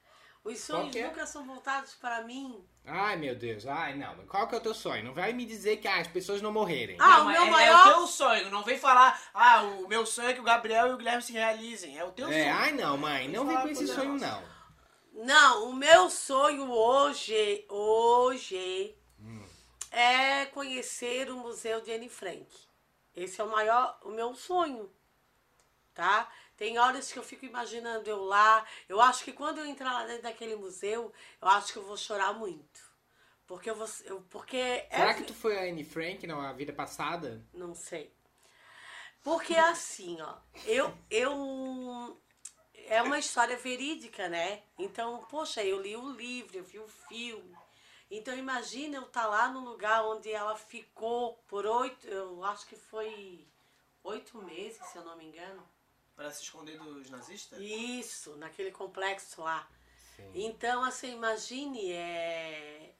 Os 0.42 0.58
sonhos 0.58 0.96
é? 0.96 1.06
nunca 1.06 1.26
são 1.26 1.44
voltados 1.44 1.94
para 1.96 2.22
mim. 2.22 2.64
Ai, 2.86 3.14
meu 3.16 3.34
Deus. 3.36 3.66
Ai, 3.66 3.94
não. 3.94 4.16
Qual 4.26 4.48
que 4.48 4.54
é 4.54 4.58
o 4.58 4.60
teu 4.62 4.72
sonho? 4.72 5.04
Não 5.04 5.12
vai 5.12 5.34
me 5.34 5.44
dizer 5.44 5.76
que 5.76 5.86
ah, 5.86 6.00
as 6.00 6.06
pessoas 6.06 6.40
não 6.40 6.50
morrerem. 6.50 6.96
Ah, 6.98 7.18
Não, 7.18 7.22
o 7.22 7.24
mas 7.26 7.34
meu 7.38 7.46
é, 7.46 7.50
maior- 7.50 7.86
é 7.86 7.90
o 7.90 7.94
teu 7.98 8.06
sonho. 8.06 8.50
Não 8.50 8.62
vem 8.62 8.78
falar, 8.78 9.20
ah, 9.34 9.62
o 9.62 9.86
meu 9.86 10.06
sonho 10.06 10.30
é 10.30 10.32
que 10.32 10.40
o 10.40 10.44
Gabriel 10.44 10.88
e 10.88 10.92
o 10.94 10.96
Guilherme 10.96 11.20
se 11.20 11.32
realizem. 11.32 11.98
É 11.98 12.04
o 12.04 12.10
teu 12.12 12.26
é, 12.30 12.44
sonho. 12.44 12.54
ai, 12.54 12.72
não, 12.72 12.96
mãe. 12.96 13.28
Não 13.28 13.44
vem 13.44 13.54
falar 13.54 13.66
com 13.66 13.72
esse 13.72 13.86
sonho, 13.86 14.12
nossa. 14.14 14.26
não. 15.12 15.24
Não, 15.26 15.68
o 15.68 15.74
meu 15.74 16.08
sonho 16.08 16.70
hoje, 16.70 17.66
hoje, 17.68 18.96
é 19.90 20.46
conhecer 20.46 21.30
o 21.30 21.36
Museu 21.36 21.80
de 21.80 21.92
Anne 21.92 22.08
Frank. 22.08 22.46
Esse 23.14 23.40
é 23.40 23.44
o 23.44 23.50
maior, 23.50 23.98
o 24.02 24.10
meu 24.10 24.34
sonho, 24.34 24.90
tá? 25.94 26.30
Tem 26.56 26.78
horas 26.78 27.10
que 27.10 27.18
eu 27.18 27.22
fico 27.22 27.44
imaginando 27.44 28.08
eu 28.08 28.22
lá. 28.24 28.64
Eu 28.88 29.00
acho 29.00 29.24
que 29.24 29.32
quando 29.32 29.58
eu 29.58 29.66
entrar 29.66 29.92
lá 29.92 30.06
dentro 30.06 30.22
daquele 30.22 30.54
museu, 30.54 31.12
eu 31.40 31.48
acho 31.48 31.72
que 31.72 31.78
eu 31.78 31.84
vou 31.84 31.96
chorar 31.96 32.32
muito. 32.34 32.90
Porque 33.46 33.68
eu 33.68 33.74
vou, 33.74 33.88
eu, 34.04 34.20
porque 34.30 34.86
Será 34.90 35.10
é, 35.10 35.14
que 35.14 35.24
tu 35.24 35.34
foi 35.34 35.58
a 35.58 35.62
Anne 35.62 35.84
Frank 35.84 36.24
na 36.26 36.52
vida 36.52 36.72
passada? 36.72 37.44
não 37.52 37.74
sei. 37.74 38.14
Porque 39.22 39.54
assim, 39.54 40.20
ó, 40.20 40.36
eu, 40.64 40.92
eu. 41.10 42.20
É 42.86 43.02
uma 43.02 43.18
história 43.18 43.56
verídica, 43.56 44.28
né? 44.28 44.62
Então, 44.78 45.24
poxa, 45.30 45.62
eu 45.62 45.80
li 45.80 45.96
o 45.96 46.10
livro, 46.10 46.56
eu 46.56 46.64
vi 46.64 46.78
o 46.78 46.88
filme. 46.88 47.56
Então, 48.10 48.36
imagina 48.36 48.96
eu 48.96 49.02
estar 49.04 49.26
lá 49.26 49.48
no 49.48 49.60
lugar 49.60 50.04
onde 50.04 50.30
ela 50.32 50.56
ficou 50.56 51.34
por 51.46 51.64
oito. 51.64 52.08
Eu 52.08 52.42
acho 52.44 52.66
que 52.66 52.74
foi 52.74 53.46
oito 54.02 54.38
meses, 54.42 54.84
se 54.86 54.98
eu 54.98 55.04
não 55.04 55.16
me 55.16 55.26
engano. 55.26 55.62
Pra 56.16 56.30
se 56.32 56.42
esconder 56.42 56.76
dos 56.78 57.08
nazistas? 57.08 57.58
Isso, 57.60 58.36
naquele 58.36 58.72
complexo 58.72 59.40
lá. 59.42 59.68
Sim. 60.16 60.30
Então, 60.34 60.82
assim, 60.82 61.12
imagine, 61.12 61.92
é. 61.92 62.94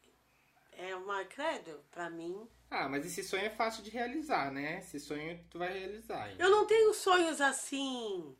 É 0.72 0.94
uma. 0.96 1.24
Credo, 1.24 1.84
pra 1.90 2.08
mim. 2.08 2.48
Ah, 2.70 2.88
mas 2.88 3.04
esse 3.04 3.22
sonho 3.24 3.44
é 3.44 3.50
fácil 3.50 3.82
de 3.82 3.90
realizar, 3.90 4.52
né? 4.52 4.78
Esse 4.78 5.00
sonho 5.00 5.44
tu 5.50 5.58
vai 5.58 5.76
realizar. 5.76 6.30
hein? 6.30 6.36
Eu 6.38 6.48
não 6.50 6.66
tenho 6.66 6.94
sonhos 6.94 7.40
assim. 7.40 8.34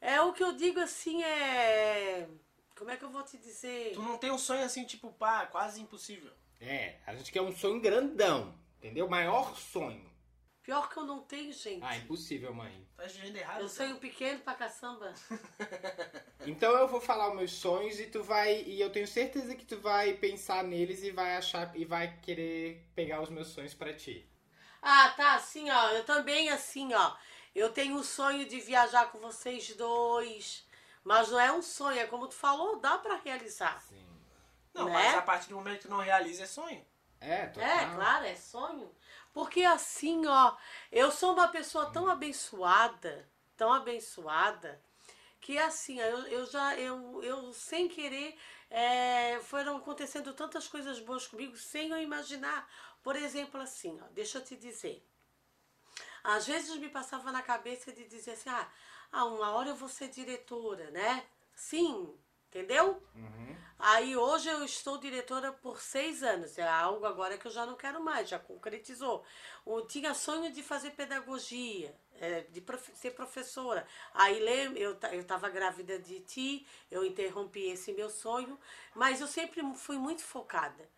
É 0.00 0.20
o 0.20 0.32
que 0.34 0.44
eu 0.44 0.52
digo 0.52 0.78
assim 0.78 1.24
é. 1.24 2.28
Como 2.76 2.90
é 2.90 2.96
que 2.96 3.04
eu 3.04 3.10
vou 3.10 3.22
te 3.22 3.38
dizer? 3.38 3.92
Tu 3.94 4.02
não 4.02 4.18
tem 4.18 4.30
um 4.30 4.38
sonho 4.38 4.64
assim, 4.64 4.84
tipo, 4.84 5.12
pá, 5.12 5.46
quase 5.46 5.80
impossível. 5.80 6.32
É, 6.60 6.96
a 7.06 7.14
gente 7.14 7.30
quer 7.30 7.42
um 7.42 7.54
sonho 7.54 7.80
grandão. 7.80 8.54
Entendeu? 8.78 9.08
Maior 9.08 9.56
sonho. 9.56 10.12
Pior 10.62 10.88
que 10.88 10.96
eu 10.96 11.04
não 11.04 11.20
tenho, 11.20 11.52
gente. 11.52 11.84
Ah, 11.84 11.96
impossível, 11.96 12.54
mãe. 12.54 12.86
Tá 12.96 13.04
vivendo 13.04 13.36
errado. 13.36 13.60
eu 13.60 13.68
sonho 13.68 13.96
pequeno 13.96 14.40
pra 14.40 14.54
caçamba. 14.54 15.12
Então 16.46 16.76
eu 16.76 16.86
vou 16.86 17.00
falar 17.00 17.30
os 17.30 17.36
meus 17.36 17.52
sonhos 17.52 17.98
e 17.98 18.06
tu 18.06 18.22
vai. 18.22 18.62
E 18.66 18.78
eu 18.78 18.90
tenho 18.90 19.06
certeza 19.06 19.54
que 19.54 19.64
tu 19.64 19.78
vai 19.78 20.12
pensar 20.12 20.62
neles 20.62 21.02
e 21.02 21.10
vai 21.10 21.36
achar 21.36 21.74
e 21.74 21.86
vai 21.86 22.18
querer 22.20 22.86
pegar 22.94 23.22
os 23.22 23.30
meus 23.30 23.48
sonhos 23.48 23.72
pra 23.72 23.94
ti. 23.94 24.28
Ah, 24.82 25.08
tá, 25.16 25.36
assim, 25.36 25.70
ó. 25.70 25.90
Eu 25.92 26.04
também, 26.04 26.50
assim, 26.50 26.92
ó. 26.92 27.16
Eu 27.54 27.72
tenho 27.72 27.96
o 27.96 28.04
sonho 28.04 28.46
de 28.46 28.60
viajar 28.60 29.10
com 29.10 29.18
vocês 29.18 29.74
dois. 29.74 30.63
Mas 31.04 31.28
não 31.28 31.38
é 31.38 31.52
um 31.52 31.62
sonho, 31.62 32.00
é 32.00 32.06
como 32.06 32.26
tu 32.26 32.34
falou, 32.34 32.80
dá 32.80 32.96
pra 32.96 33.16
realizar. 33.16 33.80
Sim. 33.82 34.04
Não, 34.72 34.86
né? 34.86 34.92
mas 34.92 35.14
a 35.14 35.22
partir 35.22 35.48
do 35.50 35.54
momento 35.54 35.82
que 35.82 35.88
não 35.88 35.98
realiza 35.98 36.44
é 36.44 36.46
sonho. 36.46 36.84
É, 37.20 37.46
total. 37.46 37.68
É, 37.68 37.94
claro, 37.94 38.24
é 38.24 38.34
sonho. 38.34 38.90
Porque 39.32 39.62
assim, 39.62 40.26
ó, 40.26 40.56
eu 40.90 41.10
sou 41.10 41.32
uma 41.32 41.48
pessoa 41.48 41.90
tão 41.90 42.08
abençoada, 42.08 43.28
tão 43.56 43.72
abençoada, 43.72 44.82
que 45.40 45.58
assim, 45.58 46.00
eu, 46.00 46.26
eu 46.26 46.46
já, 46.46 46.74
eu, 46.76 47.22
eu 47.22 47.52
sem 47.52 47.88
querer, 47.88 48.38
é, 48.70 49.40
foram 49.40 49.76
acontecendo 49.76 50.32
tantas 50.32 50.66
coisas 50.66 50.98
boas 51.00 51.26
comigo 51.26 51.56
sem 51.56 51.90
eu 51.90 52.00
imaginar. 52.00 52.68
Por 53.02 53.14
exemplo, 53.14 53.60
assim, 53.60 54.00
ó, 54.02 54.06
deixa 54.12 54.38
eu 54.38 54.44
te 54.44 54.56
dizer. 54.56 55.06
Às 56.22 56.46
vezes 56.46 56.76
me 56.78 56.88
passava 56.88 57.30
na 57.30 57.42
cabeça 57.42 57.92
de 57.92 58.06
dizer 58.06 58.32
assim, 58.32 58.48
ah, 58.48 58.68
ah 59.14 59.24
uma 59.24 59.50
hora 59.52 59.68
eu 59.70 59.76
vou 59.76 59.88
ser 59.88 60.08
diretora, 60.08 60.90
né? 60.90 61.24
Sim, 61.54 62.12
entendeu? 62.48 63.02
Uhum. 63.14 63.56
Aí 63.78 64.16
hoje 64.16 64.48
eu 64.48 64.64
estou 64.64 64.98
diretora 64.98 65.52
por 65.52 65.80
seis 65.80 66.22
anos. 66.22 66.58
É 66.58 66.66
algo 66.68 67.04
agora 67.06 67.38
que 67.38 67.46
eu 67.46 67.50
já 67.50 67.64
não 67.66 67.76
quero 67.76 68.02
mais, 68.02 68.28
já 68.28 68.38
concretizou. 68.38 69.24
Eu 69.66 69.86
tinha 69.86 70.14
sonho 70.14 70.52
de 70.52 70.62
fazer 70.62 70.90
pedagogia, 70.92 71.94
é, 72.14 72.42
de 72.42 72.62
ser 72.94 73.12
professora. 73.12 73.86
Aí 74.12 74.40
eu 74.76 74.98
estava 75.12 75.48
grávida 75.48 75.98
de 75.98 76.20
ti, 76.20 76.66
eu 76.90 77.04
interrompi 77.04 77.68
esse 77.70 77.92
meu 77.92 78.10
sonho, 78.10 78.58
mas 78.94 79.20
eu 79.20 79.26
sempre 79.28 79.62
fui 79.76 79.98
muito 79.98 80.22
focada. 80.22 80.88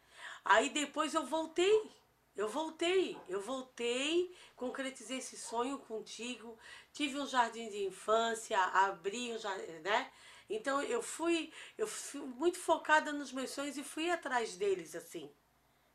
Aí 0.44 0.70
depois 0.70 1.12
eu 1.14 1.26
voltei. 1.26 1.90
Eu 2.36 2.48
voltei, 2.48 3.16
eu 3.28 3.40
voltei, 3.40 4.34
concretizei 4.54 5.18
esse 5.18 5.36
sonho 5.36 5.78
contigo, 5.78 6.58
tive 6.92 7.18
um 7.18 7.26
jardim 7.26 7.68
de 7.70 7.84
infância, 7.84 8.58
abri 8.58 9.32
um 9.32 9.38
jardim, 9.38 9.72
né? 9.82 10.10
Então 10.48 10.82
eu 10.82 11.02
fui, 11.02 11.50
eu 11.78 11.86
fui 11.86 12.20
muito 12.20 12.58
focada 12.58 13.12
nos 13.12 13.32
meus 13.32 13.50
sonhos 13.50 13.76
e 13.76 13.82
fui 13.82 14.10
atrás 14.10 14.54
deles 14.56 14.94
assim. 14.94 15.30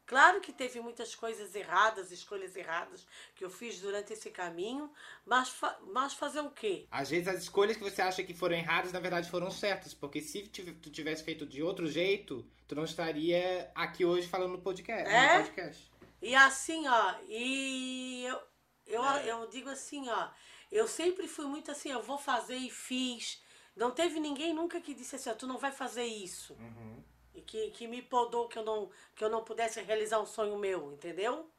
Claro 0.05 0.41
que 0.41 0.51
teve 0.51 0.81
muitas 0.81 1.15
coisas 1.15 1.55
erradas, 1.55 2.11
escolhas 2.11 2.53
erradas 2.57 3.07
que 3.33 3.45
eu 3.45 3.49
fiz 3.49 3.79
durante 3.79 4.11
esse 4.11 4.29
caminho, 4.29 4.91
mas, 5.25 5.47
fa- 5.49 5.79
mas 5.93 6.13
fazer 6.13 6.41
o 6.41 6.49
quê? 6.51 6.85
Às 6.91 7.09
vezes 7.11 7.29
as 7.29 7.43
escolhas 7.43 7.77
que 7.77 7.83
você 7.83 8.01
acha 8.01 8.21
que 8.21 8.33
foram 8.33 8.55
erradas, 8.57 8.91
na 8.91 8.99
verdade 8.99 9.29
foram 9.29 9.49
certas. 9.49 9.93
Porque 9.93 10.19
se 10.19 10.41
tu 10.49 10.89
tivesse 10.89 11.23
feito 11.23 11.45
de 11.45 11.63
outro 11.63 11.87
jeito, 11.87 12.45
tu 12.67 12.75
não 12.75 12.83
estaria 12.83 13.71
aqui 13.73 14.03
hoje 14.03 14.27
falando 14.27 14.51
no 14.53 14.61
podcast. 14.61 15.09
É? 15.09 15.37
No 15.37 15.43
podcast. 15.45 15.90
E 16.21 16.35
assim, 16.35 16.87
ó, 16.87 17.15
e 17.27 18.23
eu, 18.25 18.41
eu, 18.85 19.03
eu 19.03 19.47
digo 19.47 19.69
assim, 19.69 20.07
ó, 20.09 20.29
eu 20.71 20.87
sempre 20.87 21.27
fui 21.27 21.45
muito 21.45 21.71
assim, 21.71 21.89
eu 21.89 22.03
vou 22.03 22.17
fazer 22.17 22.55
e 22.55 22.69
fiz. 22.69 23.41
Não 23.75 23.91
teve 23.91 24.19
ninguém 24.19 24.53
nunca 24.53 24.79
que 24.79 24.93
disse 24.93 25.15
assim, 25.15 25.29
ó, 25.29 25.33
tu 25.33 25.47
não 25.47 25.57
vai 25.57 25.71
fazer 25.71 26.05
isso. 26.05 26.53
Uhum. 26.53 27.03
E 27.33 27.41
que, 27.41 27.71
que 27.71 27.87
me 27.87 28.01
podou 28.01 28.47
que 28.47 28.57
eu, 28.57 28.63
não, 28.63 28.89
que 29.15 29.23
eu 29.23 29.29
não 29.29 29.43
pudesse 29.43 29.81
realizar 29.81 30.19
um 30.19 30.25
sonho 30.25 30.57
meu, 30.57 30.91
entendeu? 30.91 31.49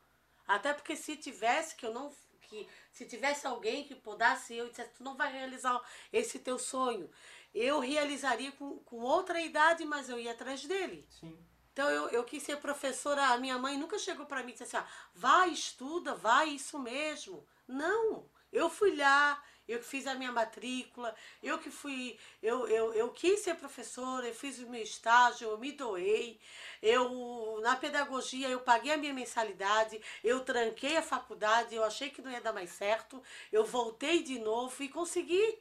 Até 0.46 0.72
porque 0.72 0.94
se 0.94 1.16
tivesse, 1.16 1.74
que 1.74 1.86
eu 1.86 1.92
não. 1.92 2.12
Que, 2.42 2.68
se 2.90 3.06
tivesse 3.06 3.46
alguém 3.46 3.84
que 3.84 3.94
podasse 3.94 4.54
eu 4.54 4.66
e 4.66 4.70
dissesse, 4.70 4.92
tu 4.94 5.02
não 5.02 5.16
vai 5.16 5.32
realizar 5.32 5.80
esse 6.12 6.38
teu 6.38 6.58
sonho, 6.58 7.10
eu 7.54 7.80
realizaria 7.80 8.52
com, 8.52 8.78
com 8.80 9.00
outra 9.00 9.40
idade, 9.40 9.84
mas 9.84 10.08
eu 10.08 10.18
ia 10.18 10.32
atrás 10.32 10.64
dele. 10.64 11.06
Sim. 11.08 11.38
Então 11.72 11.88
eu, 11.90 12.08
eu 12.10 12.24
quis 12.24 12.42
ser 12.42 12.56
professora, 12.58 13.28
a 13.28 13.38
minha 13.38 13.58
mãe 13.58 13.78
nunca 13.78 13.98
chegou 13.98 14.26
para 14.26 14.42
mim 14.42 14.50
e 14.50 14.52
disse 14.52 14.64
assim, 14.64 14.76
ah, 14.76 14.86
vai, 15.14 15.50
estuda, 15.50 16.14
vai, 16.14 16.50
isso 16.50 16.78
mesmo. 16.78 17.46
Não, 17.66 18.28
eu 18.52 18.68
fui 18.68 18.94
lá, 18.94 19.42
eu 19.66 19.78
que 19.78 19.84
fiz 19.86 20.06
a 20.06 20.14
minha 20.14 20.30
matrícula, 20.32 21.14
eu 21.42 21.58
que 21.58 21.70
fui, 21.70 22.18
eu, 22.42 22.68
eu, 22.68 22.92
eu 22.92 23.10
quis 23.10 23.40
ser 23.40 23.54
professora, 23.54 24.26
eu 24.28 24.34
fiz 24.34 24.58
o 24.58 24.68
meu 24.68 24.82
estágio, 24.82 25.48
eu 25.48 25.58
me 25.58 25.72
doei, 25.72 26.38
eu 26.82 27.58
na 27.62 27.76
pedagogia 27.76 28.48
eu 28.48 28.60
paguei 28.60 28.92
a 28.92 28.96
minha 28.96 29.14
mensalidade, 29.14 30.00
eu 30.22 30.40
tranquei 30.44 30.96
a 30.96 31.02
faculdade, 31.02 31.74
eu 31.74 31.84
achei 31.84 32.10
que 32.10 32.20
não 32.20 32.30
ia 32.30 32.40
dar 32.40 32.52
mais 32.52 32.70
certo, 32.70 33.22
eu 33.50 33.64
voltei 33.64 34.22
de 34.22 34.38
novo 34.38 34.82
e 34.82 34.88
consegui. 34.88 35.58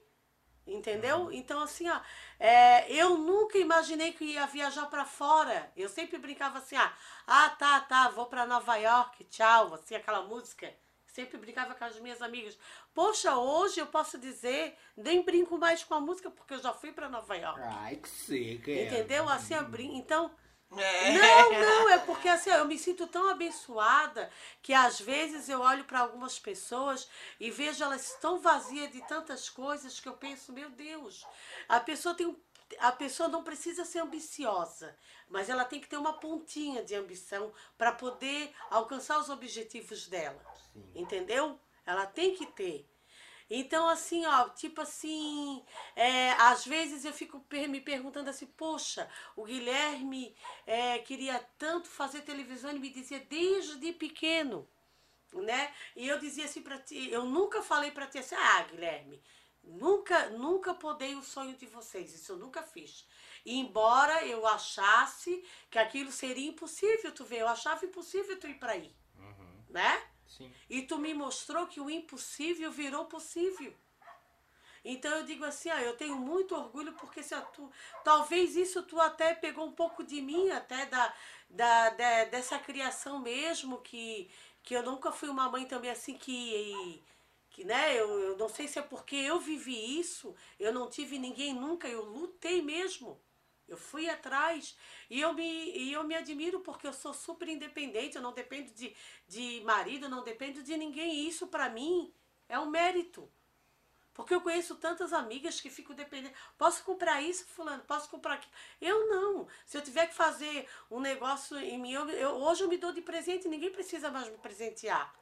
Entendeu? 0.65 1.31
Então, 1.31 1.59
assim, 1.61 1.89
ó, 1.89 1.99
é, 2.39 2.91
eu 2.91 3.17
nunca 3.17 3.57
imaginei 3.57 4.13
que 4.13 4.23
ia 4.23 4.45
viajar 4.45 4.85
pra 4.85 5.05
fora. 5.05 5.71
Eu 5.75 5.89
sempre 5.89 6.17
brincava 6.17 6.59
assim, 6.59 6.75
ah, 6.75 6.93
ah, 7.25 7.49
tá, 7.49 7.79
tá, 7.81 8.09
vou 8.09 8.27
pra 8.27 8.45
Nova 8.45 8.75
York, 8.75 9.23
tchau, 9.25 9.73
assim, 9.73 9.95
aquela 9.95 10.21
música. 10.21 10.71
Sempre 11.07 11.37
brincava 11.37 11.75
com 11.75 11.83
as 11.83 11.99
minhas 11.99 12.21
amigas. 12.21 12.57
Poxa, 12.93 13.35
hoje 13.35 13.81
eu 13.81 13.87
posso 13.87 14.17
dizer, 14.17 14.77
nem 14.95 15.23
brinco 15.23 15.57
mais 15.57 15.83
com 15.83 15.93
a 15.93 15.99
música 15.99 16.31
porque 16.31 16.53
eu 16.53 16.61
já 16.61 16.71
fui 16.73 16.93
pra 16.93 17.09
Nova 17.09 17.35
York. 17.35 17.59
Ai, 17.63 17.97
que 17.97 18.07
seca. 18.07 18.71
Entendeu? 18.71 19.27
Assim, 19.27 19.53
eu 19.53 19.65
brin... 19.65 19.97
então, 19.97 20.31
É. 20.77 21.11
não, 21.13 21.51
não, 21.59 21.89
é 21.89 21.97
porque 21.99 22.27
assim, 22.29 22.49
eu 22.49 22.65
me 22.65 22.77
sinto 22.77 23.05
tão 23.07 23.29
abençoada 23.29 24.31
que 24.61 24.73
às 24.73 24.99
vezes 24.99 25.49
eu 25.49 25.59
olho 25.61 25.83
para 25.83 25.99
algumas 25.99 26.39
pessoas 26.39 27.09
e 27.39 27.51
vejo 27.51 27.83
elas 27.83 28.13
tão 28.21 28.39
vazias 28.39 28.91
de 28.91 29.05
tantas 29.07 29.49
coisas 29.49 29.99
que 29.99 30.07
eu 30.07 30.13
penso, 30.13 30.53
meu 30.53 30.69
Deus, 30.69 31.25
a 31.67 31.79
pessoa 31.79 32.15
tem, 32.15 32.27
um- 32.27 32.39
a 32.79 32.91
pessoa 32.91 33.27
não 33.27 33.43
precisa 33.43 33.83
ser 33.83 33.99
ambiciosa, 33.99 34.97
mas 35.29 35.49
ela 35.49 35.65
tem 35.65 35.79
que 35.81 35.89
ter 35.89 35.97
uma 35.97 36.13
pontinha 36.13 36.83
de 36.83 36.95
ambição 36.95 37.53
para 37.77 37.91
poder 37.91 38.53
alcançar 38.69 39.19
os 39.19 39.29
objetivos 39.29 40.07
dela. 40.07 40.41
Sim. 40.71 40.91
Entendeu? 40.95 41.59
Ela 41.85 42.05
tem 42.05 42.35
que 42.35 42.45
ter. 42.45 42.87
Então, 43.53 43.89
assim, 43.89 44.25
ó, 44.25 44.47
tipo 44.47 44.79
assim, 44.79 45.61
é, 45.93 46.31
às 46.31 46.65
vezes 46.65 47.03
eu 47.03 47.11
fico 47.11 47.45
me 47.67 47.81
perguntando 47.81 48.29
assim, 48.29 48.45
poxa, 48.45 49.09
o 49.35 49.43
Guilherme 49.43 50.33
é, 50.65 50.99
queria 50.99 51.37
tanto 51.57 51.89
fazer 51.89 52.21
televisão, 52.21 52.69
ele 52.69 52.79
me 52.79 52.89
dizia 52.89 53.19
desde 53.19 53.91
pequeno, 53.91 54.69
né? 55.33 55.73
E 55.97 56.07
eu 56.07 56.17
dizia 56.17 56.45
assim 56.45 56.61
pra 56.61 56.77
ti, 56.77 57.11
eu 57.11 57.25
nunca 57.25 57.61
falei 57.61 57.91
pra 57.91 58.07
ti 58.07 58.19
assim, 58.19 58.35
ah, 58.35 58.63
Guilherme, 58.63 59.21
nunca, 59.61 60.29
nunca 60.29 60.73
podei 60.73 61.13
o 61.15 61.21
sonho 61.21 61.57
de 61.57 61.65
vocês, 61.65 62.13
isso 62.13 62.31
eu 62.31 62.37
nunca 62.37 62.63
fiz. 62.63 63.05
Embora 63.45 64.25
eu 64.25 64.47
achasse 64.47 65.43
que 65.69 65.77
aquilo 65.77 66.09
seria 66.09 66.47
impossível, 66.47 67.11
tu 67.11 67.25
vê, 67.25 67.41
eu 67.41 67.49
achava 67.49 67.85
impossível 67.85 68.39
tu 68.39 68.47
ir 68.47 68.57
pra 68.57 68.71
aí, 68.71 68.95
né? 69.69 70.10
Sim. 70.37 70.51
E 70.69 70.81
tu 70.83 70.97
me 70.97 71.13
mostrou 71.13 71.67
que 71.67 71.79
o 71.81 71.89
impossível 71.89 72.71
virou 72.71 73.05
possível. 73.05 73.73
Então 74.83 75.11
eu 75.17 75.23
digo 75.23 75.45
assim, 75.45 75.69
ah, 75.69 75.81
eu 75.81 75.95
tenho 75.95 76.15
muito 76.17 76.55
orgulho 76.55 76.93
porque 76.93 77.21
se 77.21 77.35
tu, 77.53 77.71
talvez 78.03 78.55
isso 78.55 78.81
tu 78.83 78.99
até 78.99 79.33
pegou 79.35 79.65
um 79.67 79.71
pouco 79.71 80.03
de 80.03 80.21
mim, 80.21 80.49
até 80.49 80.85
da, 80.87 81.13
da, 81.49 81.89
da- 81.91 82.25
dessa 82.25 82.57
criação 82.57 83.19
mesmo, 83.19 83.79
que, 83.81 84.29
que 84.63 84.73
eu 84.75 84.81
nunca 84.83 85.11
fui 85.11 85.29
uma 85.29 85.49
mãe 85.49 85.65
também 85.65 85.91
assim 85.91 86.15
que, 86.17 87.01
que 87.51 87.63
né, 87.63 87.93
eu, 87.99 88.09
eu 88.19 88.37
não 88.37 88.49
sei 88.49 88.67
se 88.67 88.79
é 88.79 88.81
porque 88.81 89.15
eu 89.15 89.39
vivi 89.39 89.99
isso, 89.99 90.35
eu 90.59 90.73
não 90.73 90.89
tive 90.89 91.19
ninguém 91.19 91.53
nunca, 91.53 91.87
eu 91.87 92.03
lutei 92.03 92.61
mesmo. 92.61 93.19
Eu 93.71 93.77
fui 93.77 94.09
atrás 94.09 94.77
e 95.09 95.21
eu 95.21 95.33
me, 95.33 95.43
e 95.77 95.93
eu 95.93 96.03
me 96.03 96.13
admiro 96.13 96.59
porque 96.59 96.85
eu 96.85 96.91
sou 96.93 97.13
super 97.13 97.47
independente, 97.47 98.17
eu 98.17 98.21
não 98.21 98.33
dependo 98.33 98.69
de, 98.73 98.93
de 99.27 99.61
marido, 99.63 100.09
não 100.09 100.23
dependo 100.23 100.61
de 100.61 100.75
ninguém. 100.75 101.13
E 101.15 101.29
isso 101.29 101.47
para 101.47 101.69
mim 101.69 102.13
é 102.49 102.59
um 102.59 102.69
mérito. 102.69 103.31
Porque 104.13 104.33
eu 104.35 104.41
conheço 104.41 104.75
tantas 104.75 105.13
amigas 105.13 105.61
que 105.61 105.69
ficam 105.69 105.95
dependendo. 105.95 106.35
Posso 106.57 106.83
comprar 106.83 107.21
isso, 107.21 107.45
fulano? 107.47 107.81
Posso 107.83 108.09
comprar 108.09 108.33
aquilo? 108.35 108.51
Eu 108.81 109.07
não. 109.09 109.47
Se 109.65 109.77
eu 109.77 109.81
tiver 109.81 110.07
que 110.07 110.13
fazer 110.13 110.67
um 110.89 110.99
negócio 110.99 111.57
em 111.57 111.79
mim, 111.79 111.93
eu, 111.93 112.09
eu- 112.09 112.35
hoje 112.35 112.63
eu 112.63 112.67
me 112.67 112.77
dou 112.77 112.91
de 112.91 113.01
presente, 113.01 113.47
ninguém 113.47 113.71
precisa 113.71 114.11
mais 114.11 114.27
me 114.29 114.37
presentear. 114.37 115.15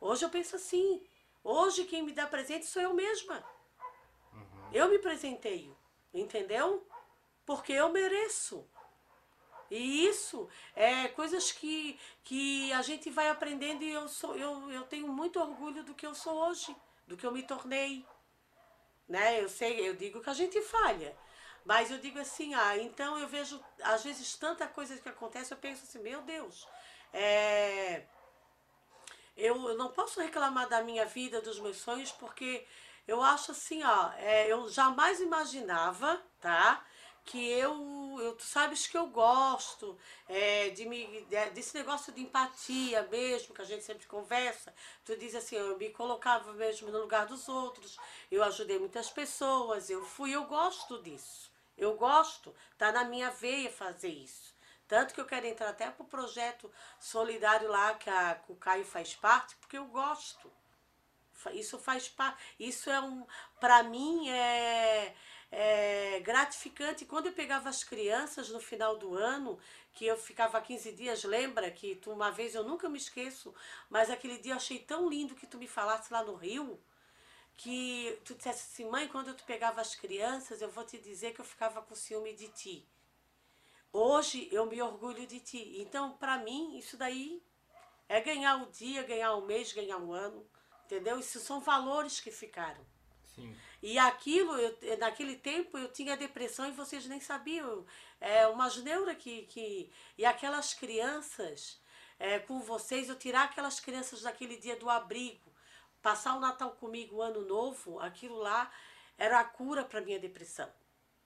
Hoje 0.00 0.24
eu 0.24 0.30
penso 0.30 0.56
assim. 0.56 1.06
Hoje 1.44 1.84
quem 1.84 2.02
me 2.02 2.12
dá 2.12 2.26
presente 2.26 2.66
sou 2.66 2.80
eu 2.82 2.94
mesma. 2.94 3.44
Eu 4.72 4.88
me 4.88 4.98
presenteio, 4.98 5.76
entendeu? 6.14 6.86
Porque 7.52 7.74
eu 7.74 7.90
mereço. 7.90 8.66
E 9.70 10.06
isso 10.06 10.48
é 10.74 11.08
coisas 11.08 11.52
que, 11.52 12.00
que 12.24 12.72
a 12.72 12.80
gente 12.80 13.10
vai 13.10 13.28
aprendendo 13.28 13.82
e 13.84 13.90
eu, 13.90 14.08
sou, 14.08 14.34
eu, 14.36 14.70
eu 14.70 14.84
tenho 14.84 15.08
muito 15.08 15.38
orgulho 15.38 15.82
do 15.84 15.94
que 15.94 16.06
eu 16.06 16.14
sou 16.14 16.34
hoje, 16.48 16.74
do 17.06 17.14
que 17.14 17.26
eu 17.26 17.30
me 17.30 17.42
tornei. 17.42 18.06
Né? 19.06 19.42
Eu 19.42 19.50
sei, 19.50 19.86
eu 19.86 19.94
digo 19.94 20.22
que 20.22 20.30
a 20.30 20.34
gente 20.34 20.62
falha. 20.62 21.14
Mas 21.62 21.90
eu 21.90 21.98
digo 21.98 22.18
assim, 22.18 22.54
ah, 22.54 22.78
então 22.78 23.18
eu 23.18 23.28
vejo, 23.28 23.62
às 23.82 24.02
vezes, 24.02 24.34
tanta 24.34 24.66
coisa 24.66 24.96
que 24.96 25.10
acontece, 25.10 25.52
eu 25.52 25.58
penso 25.58 25.82
assim, 25.84 25.98
meu 25.98 26.22
Deus, 26.22 26.66
é, 27.12 28.04
eu, 29.36 29.68
eu 29.68 29.76
não 29.76 29.90
posso 29.90 30.22
reclamar 30.22 30.70
da 30.70 30.82
minha 30.82 31.04
vida, 31.04 31.42
dos 31.42 31.60
meus 31.60 31.76
sonhos, 31.76 32.12
porque 32.12 32.66
eu 33.06 33.22
acho 33.22 33.52
assim, 33.52 33.82
ó, 33.84 34.10
é, 34.16 34.50
eu 34.50 34.70
jamais 34.70 35.20
imaginava, 35.20 36.18
tá? 36.40 36.82
Que 37.24 37.50
eu, 37.52 38.18
eu, 38.20 38.34
tu 38.36 38.42
sabes 38.44 38.86
que 38.86 38.96
eu 38.96 39.06
gosto 39.06 39.96
é, 40.28 40.70
de 40.70 40.84
me, 40.86 41.22
de- 41.22 41.50
desse 41.50 41.74
negócio 41.74 42.12
de 42.12 42.20
empatia 42.20 43.02
mesmo, 43.04 43.54
que 43.54 43.62
a 43.62 43.64
gente 43.64 43.84
sempre 43.84 44.06
conversa. 44.06 44.74
Tu 45.04 45.16
diz 45.16 45.34
assim, 45.34 45.56
eu 45.56 45.78
me 45.78 45.90
colocava 45.90 46.52
mesmo 46.52 46.90
no 46.90 47.00
lugar 47.00 47.26
dos 47.26 47.48
outros, 47.48 47.96
eu 48.30 48.42
ajudei 48.42 48.78
muitas 48.78 49.08
pessoas, 49.10 49.88
eu 49.88 50.04
fui, 50.04 50.32
eu 50.32 50.44
gosto 50.44 51.00
disso. 51.02 51.50
Eu 51.76 51.96
gosto, 51.96 52.54
tá 52.76 52.92
na 52.92 53.04
minha 53.04 53.30
veia 53.30 53.70
fazer 53.70 54.08
isso. 54.08 54.54
Tanto 54.86 55.14
que 55.14 55.20
eu 55.20 55.26
quero 55.26 55.46
entrar 55.46 55.70
até 55.70 55.90
pro 55.90 56.04
projeto 56.04 56.70
solidário 57.00 57.68
lá 57.68 57.94
que, 57.94 58.10
a, 58.10 58.34
que 58.34 58.52
o 58.52 58.56
Caio 58.56 58.84
faz 58.84 59.14
parte, 59.14 59.56
porque 59.56 59.78
eu 59.78 59.86
gosto. 59.86 60.52
Isso 61.54 61.78
faz 61.78 62.08
parte. 62.08 62.40
Isso 62.58 62.90
é 62.90 63.00
um. 63.00 63.26
Para 63.58 63.82
mim 63.82 64.28
é, 64.28 65.14
é 65.52 66.18
gratificante. 66.20 67.04
Quando 67.04 67.26
eu 67.26 67.32
pegava 67.32 67.68
as 67.68 67.84
crianças 67.84 68.48
no 68.48 68.58
final 68.58 68.96
do 68.96 69.14
ano, 69.14 69.58
que 69.92 70.06
eu 70.06 70.16
ficava 70.16 70.60
15 70.60 70.92
dias, 70.92 71.22
lembra 71.24 71.70
que 71.70 71.94
tu 71.96 72.10
uma 72.10 72.30
vez 72.30 72.54
eu 72.54 72.64
nunca 72.64 72.88
me 72.88 72.96
esqueço, 72.96 73.54
mas 73.90 74.10
aquele 74.10 74.38
dia 74.38 74.52
eu 74.52 74.56
achei 74.56 74.78
tão 74.78 75.08
lindo 75.08 75.34
que 75.34 75.46
tu 75.46 75.58
me 75.58 75.68
falasse 75.68 76.10
lá 76.10 76.24
no 76.24 76.34
Rio 76.34 76.82
que 77.54 78.18
tu 78.24 78.34
dissesse 78.34 78.72
assim, 78.72 78.90
mãe, 78.90 79.06
quando 79.06 79.34
tu 79.34 79.44
pegava 79.44 79.82
as 79.82 79.94
crianças, 79.94 80.62
eu 80.62 80.70
vou 80.70 80.84
te 80.84 80.98
dizer 80.98 81.34
que 81.34 81.40
eu 81.40 81.44
ficava 81.44 81.82
com 81.82 81.94
ciúme 81.94 82.32
de 82.34 82.48
ti. 82.48 82.88
Hoje 83.92 84.48
eu 84.50 84.64
me 84.64 84.80
orgulho 84.80 85.26
de 85.26 85.38
ti. 85.38 85.74
Então, 85.76 86.12
para 86.12 86.38
mim, 86.38 86.78
isso 86.78 86.96
daí 86.96 87.42
é 88.08 88.20
ganhar 88.22 88.62
o 88.62 88.70
dia, 88.70 89.02
ganhar 89.02 89.34
o 89.34 89.44
mês, 89.44 89.72
ganhar 89.72 89.98
um 89.98 90.12
ano. 90.12 90.46
Entendeu? 90.86 91.18
Isso 91.18 91.38
são 91.40 91.60
valores 91.60 92.20
que 92.20 92.30
ficaram. 92.30 92.84
Sim. 93.22 93.54
E 93.82 93.98
aquilo, 93.98 94.54
eu, 94.56 94.98
naquele 94.98 95.36
tempo, 95.36 95.76
eu 95.76 95.90
tinha 95.92 96.16
depressão 96.16 96.68
e 96.68 96.72
vocês 96.72 97.04
nem 97.06 97.18
sabiam. 97.18 97.84
É 98.20 98.46
uma 98.46 98.68
neura 98.76 99.14
que, 99.14 99.42
que. 99.46 99.90
E 100.16 100.24
aquelas 100.24 100.72
crianças, 100.72 101.80
é, 102.18 102.38
com 102.38 102.60
vocês, 102.60 103.08
eu 103.08 103.18
tirar 103.18 103.44
aquelas 103.44 103.80
crianças 103.80 104.22
daquele 104.22 104.56
dia 104.56 104.76
do 104.76 104.88
abrigo, 104.88 105.52
passar 106.00 106.36
o 106.36 106.40
Natal 106.40 106.70
comigo, 106.72 107.16
o 107.16 107.22
Ano 107.22 107.44
Novo, 107.44 107.98
aquilo 107.98 108.36
lá 108.36 108.70
era 109.18 109.40
a 109.40 109.44
cura 109.44 109.84
para 109.84 110.00
minha 110.00 110.18
depressão. 110.18 110.72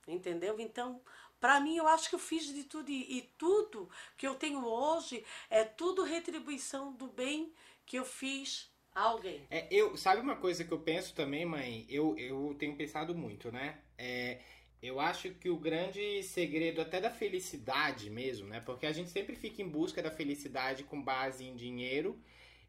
Entendeu? 0.09 0.59
Então, 0.59 1.03
para 1.38 1.61
mim, 1.61 1.77
eu 1.77 1.87
acho 1.87 2.09
que 2.09 2.14
eu 2.14 2.19
fiz 2.19 2.47
de 2.47 2.64
tudo. 2.64 2.90
E, 2.90 3.19
e 3.19 3.23
tudo 3.37 3.90
que 4.16 4.27
eu 4.27 4.35
tenho 4.35 4.64
hoje 4.64 5.23
é 5.51 5.62
tudo 5.62 6.03
retribuição 6.05 6.92
do 6.95 7.07
bem 7.07 7.53
que 7.85 7.99
eu 7.99 8.05
fiz 8.05 8.71
alguém. 9.02 9.42
É, 9.50 9.66
eu, 9.70 9.96
sabe 9.96 10.20
uma 10.20 10.37
coisa 10.37 10.64
que 10.64 10.72
eu 10.72 10.78
penso 10.78 11.14
também, 11.14 11.44
mãe? 11.44 11.87
Eu, 11.88 12.16
eu 12.18 12.54
tenho 12.59 12.76
pensado 12.76 13.14
muito, 13.14 13.52
né? 13.52 13.78
É, 13.98 14.38
eu 14.82 15.00
acho 15.00 15.30
que 15.30 15.48
o 15.48 15.56
grande 15.56 16.22
segredo 16.22 16.80
até 16.80 17.00
da 17.00 17.11
felicidade 17.11 18.11
mesmo, 18.11 18.48
né? 18.48 18.61
Porque 18.61 18.87
a 18.87 18.92
gente 18.92 19.11
sempre 19.11 19.35
fica 19.35 19.62
em 19.62 19.68
busca 19.68 20.02
da 20.02 20.11
felicidade 20.11 20.85
com 20.85 21.02
base 21.02 21.44
em 21.44 21.54
dinheiro 21.54 22.18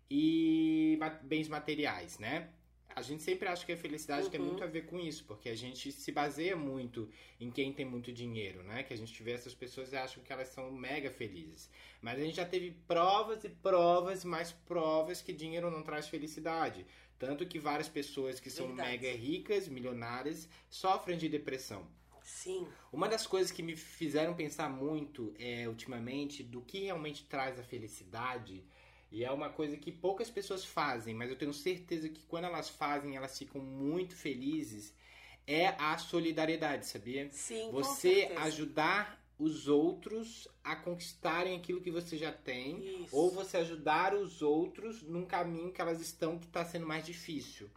e 0.10 0.98
bens 1.24 1.48
materiais, 1.48 2.18
né? 2.18 2.50
A 2.98 3.02
gente 3.04 3.22
sempre 3.22 3.48
acha 3.48 3.64
que 3.64 3.72
a 3.72 3.78
felicidade 3.78 4.28
tem 4.28 4.40
Uhum. 4.40 4.48
muito 4.48 4.64
a 4.64 4.68
ver 4.68 4.88
com 4.88 5.00
isso, 5.00 5.24
porque 5.26 5.50
a 5.50 5.56
gente 5.56 5.92
se 5.92 6.12
baseia 6.12 6.56
muito 6.56 7.08
em 7.40 7.52
quem 7.52 7.72
tem 7.72 7.86
muito 7.86 8.12
dinheiro, 8.12 8.64
né? 8.64 8.82
Que 8.82 8.92
a 8.92 8.98
gente 8.98 9.22
vê 9.22 9.34
essas 9.34 9.54
pessoas 9.54 9.92
e 9.94 9.96
acham 9.96 10.24
que 10.24 10.34
elas 10.34 10.48
são 10.48 10.72
mega 10.72 11.12
felizes. 11.12 11.70
Mas 12.02 12.18
a 12.20 12.24
gente 12.24 12.38
já 12.38 12.46
teve 12.46 12.72
provas 12.88 13.44
e 13.44 13.50
provas 13.50 14.24
e 14.24 14.28
mais 14.28 14.52
provas 14.52 15.22
que 15.22 15.32
dinheiro 15.32 15.70
não 15.70 15.84
traz 15.84 16.08
felicidade. 16.08 16.88
Tanto 17.20 17.46
que 17.46 17.60
várias 17.60 17.88
pessoas 17.88 18.40
que 18.40 18.50
são 18.50 18.66
Verdade. 18.68 18.90
mega 18.90 19.12
ricas, 19.16 19.68
milionárias, 19.68 20.50
sofrem 20.68 21.20
de 21.20 21.30
depressão. 21.30 21.86
Sim. 22.24 22.68
Uma 22.92 23.08
das 23.08 23.28
coisas 23.28 23.52
que 23.52 23.62
me 23.62 23.76
fizeram 23.76 24.34
pensar 24.34 24.70
muito 24.70 25.36
é, 25.38 25.68
ultimamente 25.70 26.42
do 26.44 26.62
que 26.62 26.80
realmente 26.86 27.26
traz 27.26 27.60
a 27.60 27.64
felicidade, 27.64 28.66
e 29.12 29.24
é 29.24 29.32
uma 29.32 29.50
coisa 29.50 29.78
que 29.78 29.92
poucas 29.92 30.30
pessoas 30.30 30.66
fazem, 30.66 31.14
mas 31.14 31.30
eu 31.30 31.38
tenho 31.38 31.54
certeza 31.54 32.10
que 32.10 32.22
quando 32.28 32.46
elas 32.46 32.70
fazem, 32.70 33.16
elas 33.16 33.38
ficam 33.38 33.62
muito 33.62 34.16
felizes, 34.16 34.94
é 35.46 35.68
a 35.80 35.98
solidariedade, 35.98 36.86
sabia? 36.86 37.30
Sim, 37.32 37.72
Você 37.72 38.32
ajudar 38.38 39.24
os 39.40 39.68
outros 39.68 40.48
a 40.64 40.76
conquistarem 40.76 41.56
aquilo 41.56 41.80
que 41.80 41.92
você 41.92 42.18
já 42.18 42.32
tem, 42.32 43.04
Isso. 43.04 43.16
ou 43.16 43.32
você 43.32 43.58
ajudar 43.58 44.14
os 44.14 44.42
outros 44.42 45.04
num 45.04 45.26
caminho 45.26 45.72
que 45.72 45.80
elas 45.80 46.02
estão 46.02 46.38
que 46.38 46.48
está 46.48 46.66
sendo 46.66 46.88
mais 46.88 47.06
difícil. 47.06 47.70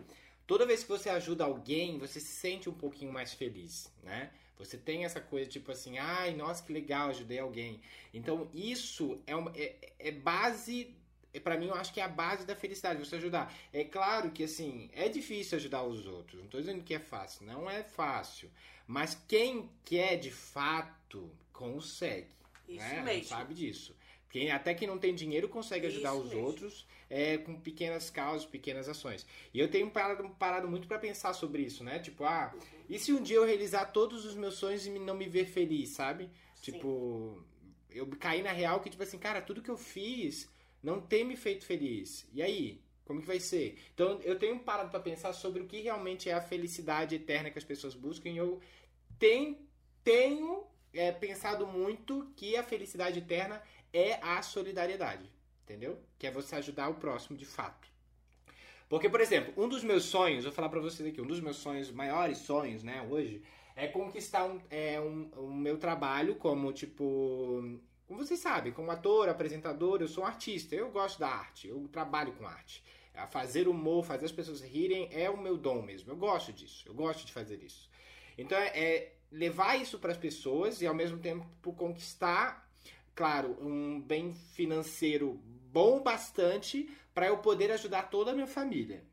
Toda 0.47 0.67
vez 0.67 0.83
que 0.83 0.89
você 0.89 1.09
ajuda 1.09 1.45
alguém, 1.45 1.99
você 1.99 2.19
se 2.19 2.33
sente 2.33 2.69
um 2.69 2.75
pouquinho 2.75 3.13
mais 3.13 3.33
feliz, 3.35 3.93
né? 4.03 4.33
Você 4.59 4.77
tem 4.77 5.05
essa 5.05 5.21
coisa 5.21 5.49
tipo 5.49 5.71
assim, 5.71 5.97
ai, 5.99 6.35
nossa, 6.35 6.63
que 6.63 6.73
legal, 6.73 7.09
ajudei 7.09 7.39
alguém. 7.39 7.81
Então, 8.13 8.51
isso 8.53 9.21
é, 9.27 9.35
uma, 9.35 9.53
é, 9.57 9.77
é 9.99 10.11
base, 10.11 10.95
para 11.39 11.57
mim, 11.57 11.67
eu 11.67 11.75
acho 11.75 11.93
que 11.93 12.01
é 12.01 12.03
a 12.03 12.09
base 12.09 12.45
da 12.45 12.57
felicidade, 12.57 12.99
você 12.99 13.17
ajudar. 13.17 13.55
É 13.73 13.85
claro 13.85 14.31
que, 14.31 14.43
assim, 14.43 14.91
é 14.93 15.09
difícil 15.09 15.57
ajudar 15.59 15.85
os 15.85 16.07
outros, 16.07 16.41
não 16.41 16.49
tô 16.49 16.59
dizendo 16.59 16.83
que 16.83 16.95
é 16.95 16.99
fácil, 16.99 17.47
não 17.47 17.71
é 17.71 17.85
fácil. 17.85 18.51
Mas 18.87 19.17
quem 19.29 19.71
quer 19.85 20.17
de 20.17 20.33
fato, 20.33 21.31
consegue. 21.53 22.27
Isso 22.67 22.79
né? 22.79 22.87
A 22.87 22.97
gente 22.97 23.05
mesmo. 23.05 23.29
sabe 23.29 23.55
disso. 23.55 23.95
Quem, 24.31 24.51
até 24.51 24.75
quem 24.75 24.89
não 24.89 24.99
tem 24.99 25.15
dinheiro 25.15 25.49
consegue 25.49 25.87
ajudar 25.87 26.15
Isso 26.15 26.23
os 26.23 26.31
mesmo. 26.31 26.47
outros 26.47 26.87
é, 27.09 27.37
com 27.39 27.59
pequenas 27.61 28.09
causas, 28.11 28.47
pequenas 28.47 28.89
ações. 28.89 29.27
E 29.53 29.59
eu 29.59 29.69
tenho 29.69 29.91
parado, 29.91 30.29
parado 30.31 30.69
muito 30.69 30.87
pra 30.87 30.99
pensar 30.99 31.33
sobre 31.33 31.63
isso, 31.63 31.83
né? 31.83 31.99
Tipo, 31.99 32.25
ah, 32.25 32.55
e 32.89 32.99
se 32.99 33.13
um 33.13 33.21
dia 33.23 33.37
eu 33.37 33.45
realizar 33.45 33.87
todos 33.87 34.25
os 34.25 34.37
meus 34.37 34.55
sonhos 34.55 34.87
e 34.87 34.91
não 34.91 35.17
me 35.17 35.29
ver 35.29 35.47
feliz, 35.47 35.91
sabe? 35.91 36.31
Sim. 36.55 36.73
Tipo, 36.73 37.45
eu 37.91 38.07
caí 38.19 38.41
na 38.43 38.53
real 38.53 38.81
que, 38.81 38.89
tipo 38.89 39.03
assim, 39.03 39.19
cara, 39.19 39.43
tudo 39.43 39.63
que 39.63 39.71
eu 39.71 39.77
fiz 39.77 40.49
não 40.83 41.01
tem 41.01 41.25
me 41.25 41.37
feito 41.37 41.65
feliz. 41.65 42.27
E 42.33 42.43
aí? 42.43 42.81
Como 43.05 43.21
que 43.21 43.27
vai 43.27 43.41
ser? 43.41 43.77
Então, 43.93 44.21
eu 44.23 44.39
tenho 44.39 44.61
parado 44.61 44.91
pra 44.91 45.01
pensar 45.01 45.33
sobre 45.33 45.63
o 45.63 45.67
que 45.67 45.81
realmente 45.81 46.31
é 46.31 46.33
a 46.33 46.41
felicidade 46.41 47.17
eterna 47.17 47.51
que 47.51 47.59
as 47.59 47.65
pessoas 47.65 47.93
buscam 47.93 48.29
e 48.29 48.37
eu 48.37 48.61
tenho, 49.19 49.59
tenho 50.05 50.65
é, 50.95 51.11
pensado 51.11 51.67
muito 51.67 52.31
que 52.37 52.57
a 52.57 52.63
felicidade 52.63 53.19
eterna 53.19 53.61
é 53.93 54.15
a 54.23 54.41
solidariedade, 54.43 55.29
entendeu? 55.65 55.99
Que 56.19 56.29
é 56.29 56.31
você 56.31 56.55
ajudar 56.57 56.89
o 56.89 56.95
próximo 56.95 57.37
de 57.37 57.45
fato. 57.45 57.89
Porque, 58.89 59.09
por 59.09 59.21
exemplo, 59.21 59.53
um 59.57 59.69
dos 59.69 59.85
meus 59.85 60.05
sonhos, 60.05 60.45
vou 60.45 60.53
falar 60.53 60.69
pra 60.69 60.81
vocês 60.81 61.09
aqui, 61.09 61.21
um 61.21 61.27
dos 61.27 61.41
meus 61.41 61.57
sonhos, 61.57 61.91
maiores 61.91 62.39
sonhos, 62.39 62.83
né, 62.83 63.07
hoje, 63.09 63.43
é 63.77 63.87
conquistar 63.87 64.45
um, 64.45 64.61
é, 64.69 65.01
um, 65.01 65.31
um 65.37 65.55
meu 65.55 65.79
trabalho 65.79 66.35
como, 66.35 66.73
tipo, 66.73 67.81
como 68.11 68.25
vocês 68.25 68.41
sabem, 68.41 68.73
como 68.73 68.91
ator, 68.91 69.29
apresentador, 69.29 70.01
eu 70.01 70.09
sou 70.09 70.25
um 70.25 70.27
artista, 70.27 70.75
eu 70.75 70.91
gosto 70.91 71.21
da 71.21 71.29
arte, 71.29 71.69
eu 71.69 71.87
trabalho 71.93 72.33
com 72.33 72.45
arte. 72.45 72.83
Fazer 73.31 73.69
humor, 73.69 74.05
fazer 74.05 74.25
as 74.25 74.33
pessoas 74.33 74.61
rirem 74.61 75.09
é 75.13 75.31
o 75.31 75.37
meu 75.37 75.57
dom 75.57 75.81
mesmo, 75.81 76.11
eu 76.11 76.17
gosto 76.17 76.53
disso, 76.53 76.89
eu 76.89 76.93
gosto 76.93 77.25
de 77.25 77.33
fazer 77.33 77.63
isso. 77.63 77.89
Então, 78.37 78.59
é, 78.59 79.13
levar 79.31 79.77
isso 79.81 79.97
para 79.97 80.11
as 80.11 80.19
pessoas 80.19 80.83
e, 80.83 80.89
ao 80.89 80.95
mesmo 80.95 81.19
tempo, 81.19 81.47
conquistar, 81.75 82.69
claro, 83.15 83.57
um 83.61 84.01
bem 84.01 84.35
financeiro 84.35 85.41
bom 85.73 86.03
bastante 86.03 86.91
para 87.15 87.29
eu 87.29 87.39
poder 87.39 87.71
ajudar 87.71 88.11
toda 88.11 88.33
a 88.33 88.35
minha 88.35 88.49
família. 88.49 89.05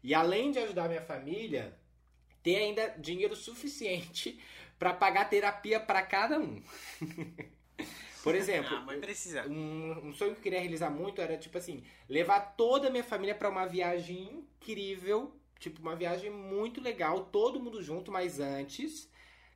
E 0.00 0.14
além 0.14 0.52
de 0.52 0.60
ajudar 0.60 0.86
minha 0.88 1.02
família, 1.02 1.76
ter 2.40 2.54
ainda 2.54 2.86
dinheiro 2.98 3.34
suficiente 3.34 4.38
para 4.78 4.94
pagar 4.94 5.28
terapia 5.28 5.80
para 5.80 6.02
cada 6.02 6.38
um. 6.38 6.62
Por 8.22 8.34
exemplo, 8.34 8.76
Ah, 8.76 8.80
mãe 8.80 9.00
precisa. 9.00 9.46
um, 9.48 10.08
um 10.08 10.12
sonho 10.12 10.32
que 10.32 10.38
eu 10.38 10.42
queria 10.42 10.60
realizar 10.60 10.90
muito 10.90 11.20
era, 11.20 11.36
tipo 11.36 11.56
assim, 11.58 11.82
levar 12.08 12.40
toda 12.56 12.88
a 12.88 12.90
minha 12.90 13.04
família 13.04 13.34
pra 13.34 13.48
uma 13.48 13.66
viagem 13.66 14.44
incrível. 14.60 15.34
Tipo, 15.58 15.80
uma 15.82 15.96
viagem 15.96 16.30
muito 16.30 16.80
legal, 16.80 17.24
todo 17.24 17.58
mundo 17.60 17.82
junto, 17.82 18.12
mas 18.12 18.38
antes, 18.38 19.10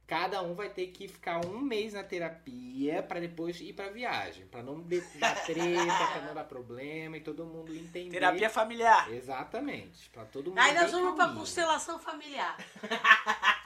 cada 0.05 0.43
um 0.43 0.53
vai 0.53 0.69
ter 0.69 0.89
que 0.89 1.07
ficar 1.07 1.45
um 1.47 1.61
mês 1.61 1.93
na 1.93 2.03
terapia 2.03 3.03
pra 3.05 3.21
depois 3.21 3.61
ir 3.61 3.73
pra 3.73 3.89
viagem. 3.89 4.45
Pra 4.47 4.63
não 4.65 4.81
dar 4.81 5.35
treta, 5.47 6.07
pra 6.13 6.23
não 6.27 6.35
dar 6.35 6.43
problema 6.45 7.17
e 7.17 7.21
todo 7.21 7.47
mundo 7.47 7.73
entender. 7.75 8.11
Terapia 8.11 8.51
familiar. 8.51 9.13
Exatamente. 9.13 10.11
Pra 10.11 10.25
todo 10.25 10.49
mundo. 10.51 10.59
Aí 10.59 10.75
nós 10.75 10.91
vamos 10.91 11.15
pra 11.15 11.29
constelação 11.29 11.99
familiar. 12.01 12.57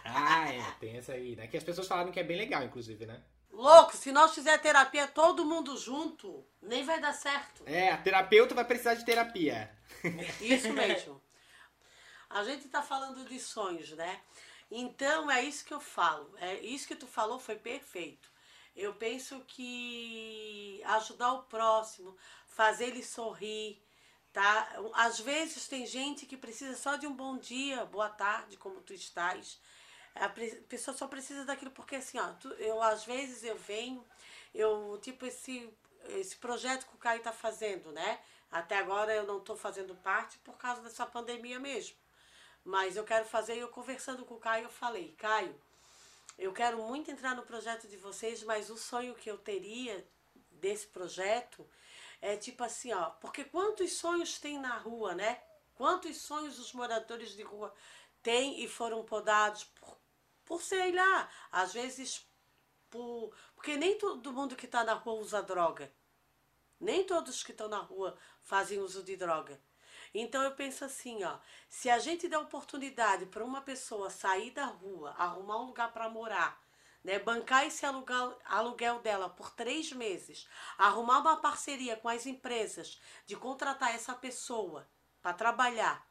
Ah, 0.05 0.53
é, 0.53 0.63
tem 0.79 0.97
essa 0.97 1.13
aí, 1.13 1.35
né? 1.37 1.47
Que 1.47 1.57
as 1.57 1.65
pessoas 1.65 1.89
falaram 1.89 2.13
que 2.13 2.21
é 2.21 2.25
bem 2.25 2.37
legal, 2.37 2.63
inclusive, 2.65 3.07
né? 3.07 3.21
Louco, 3.57 3.97
se 3.97 4.13
nós 4.13 4.35
fizer 4.35 4.59
terapia 4.59 5.09
todo 5.09 5.43
mundo 5.43 5.79
junto, 5.79 6.47
nem 6.61 6.85
vai 6.85 7.01
dar 7.01 7.15
certo. 7.15 7.63
É, 7.65 7.91
a 7.91 7.97
terapeuta 7.97 8.55
vai 8.55 8.67
precisar 8.67 8.93
de 8.93 9.05
terapia. 9.05 9.75
Isso 10.43 10.71
mesmo. 10.75 11.23
A 12.29 12.45
gente 12.45 12.69
tá 12.69 12.83
falando 12.83 13.25
de 13.25 13.41
sonhos, 13.41 13.93
né? 13.93 14.21
Então 14.71 15.31
é 15.31 15.43
isso 15.43 15.65
que 15.65 15.73
eu 15.73 15.81
falo. 15.81 16.37
É 16.39 16.57
isso 16.61 16.87
que 16.87 16.95
tu 16.95 17.07
falou 17.07 17.39
foi 17.39 17.57
perfeito. 17.57 18.29
Eu 18.77 18.93
penso 18.93 19.41
que 19.49 20.83
ajudar 20.85 21.33
o 21.33 21.45
próximo, 21.45 22.15
fazer 22.47 22.89
ele 22.89 23.03
sorrir, 23.03 23.83
tá? 24.35 24.69
Às 24.93 25.19
vezes 25.19 25.67
tem 25.67 25.87
gente 25.87 26.27
que 26.27 26.37
precisa 26.37 26.77
só 26.77 26.97
de 26.97 27.07
um 27.07 27.17
bom 27.17 27.39
dia, 27.39 27.87
boa 27.87 28.11
tarde, 28.11 28.59
como 28.59 28.83
tu 28.83 28.93
estás. 28.93 29.59
A 30.21 30.29
pessoa 30.69 30.97
só 30.97 31.07
precisa 31.07 31.45
daquilo 31.45 31.71
porque 31.71 31.97
assim, 31.97 32.19
ó, 32.19 32.33
tu- 32.35 32.53
eu 32.55 32.83
às 32.83 33.05
vezes 33.05 33.45
eu 33.45 33.57
venho, 33.57 34.05
eu 34.55 34.99
tipo 35.03 35.27
esse 35.27 35.71
esse 36.11 36.37
projeto 36.37 36.87
que 36.87 36.95
o 36.95 36.99
Caio 36.99 37.21
tá 37.23 37.33
fazendo, 37.33 37.91
né? 37.93 38.21
Até 38.51 38.77
agora 38.79 39.13
eu 39.15 39.27
não 39.27 39.41
tô 39.41 39.57
fazendo 39.57 39.95
parte 39.97 40.39
por 40.39 40.57
causa 40.57 40.81
dessa 40.83 41.05
pandemia 41.05 41.59
mesmo. 41.59 41.97
Mas 42.65 42.97
eu 42.97 43.05
quero 43.05 43.25
fazer, 43.27 43.57
e 43.57 43.61
eu 43.61 43.69
conversando 43.69 44.25
com 44.25 44.35
o 44.35 44.41
Caio, 44.41 44.65
eu 44.65 44.71
falei, 44.71 45.15
Caio, 45.19 45.55
eu 46.39 46.53
quero 46.53 46.79
muito 46.83 47.11
entrar 47.11 47.35
no 47.35 47.43
projeto 47.43 47.89
de 47.89 47.97
vocês, 47.97 48.43
mas 48.43 48.71
o 48.71 48.77
sonho 48.77 49.15
que 49.15 49.31
eu 49.31 49.39
teria 49.39 50.07
desse 50.51 50.87
projeto 50.89 51.67
é 52.21 52.37
tipo 52.37 52.63
assim, 52.65 52.93
ó, 52.93 53.11
porque 53.11 53.45
quantos 53.45 53.93
sonhos 53.93 54.39
tem 54.39 54.59
na 54.59 54.77
rua, 54.79 55.15
né? 55.15 55.41
Quantos 55.75 56.17
sonhos 56.19 56.59
os 56.59 56.73
moradores 56.73 57.31
de 57.33 57.43
rua 57.43 57.75
têm 58.23 58.63
e 58.63 58.69
foram 58.69 59.05
podados 59.05 59.65
por, 60.47 60.63
sei 60.63 60.93
lá, 60.93 61.29
às 61.53 61.75
vezes 61.75 62.27
por. 62.89 63.35
Porque 63.55 63.77
nem 63.77 63.99
todo 63.99 64.33
mundo 64.33 64.57
que 64.57 64.65
está 64.65 64.83
na 64.83 64.95
rua 64.95 65.21
usa 65.21 65.43
droga. 65.43 65.93
Nem 66.81 67.05
todos 67.05 67.43
que 67.43 67.53
estão 67.53 67.69
na 67.69 67.79
rua 67.79 68.17
fazem 68.43 68.79
uso 68.79 69.03
de 69.03 69.17
droga. 69.17 69.61
Então 70.15 70.43
eu 70.43 70.53
penso 70.53 70.85
assim, 70.85 71.25
ó, 71.25 71.39
se 71.69 71.91
a 71.91 71.99
gente 71.99 72.29
der 72.29 72.39
oportunidade 72.39 73.27
para 73.27 73.45
uma 73.45 73.61
pessoa 73.61 74.09
sair 74.09 74.51
da 74.51 74.67
rua, 74.67 75.11
arrumar 75.19 75.59
um 75.61 75.67
lugar 75.67 75.93
para 75.93 76.09
morar, 76.09 76.63
né, 77.03 77.19
bancar 77.19 77.67
esse 77.67 77.85
aluguel, 77.85 78.39
aluguel 78.45 79.01
dela 79.01 79.29
por 79.29 79.51
três 79.51 79.93
meses, 79.93 80.49
arrumar 80.79 81.19
uma 81.19 81.37
parceria 81.37 81.97
com 81.97 82.09
as 82.09 82.25
empresas 82.25 83.01
de 83.27 83.37
contratar 83.37 83.95
essa 83.95 84.15
pessoa 84.15 84.89
para 85.21 85.33
trabalhar, 85.33 86.07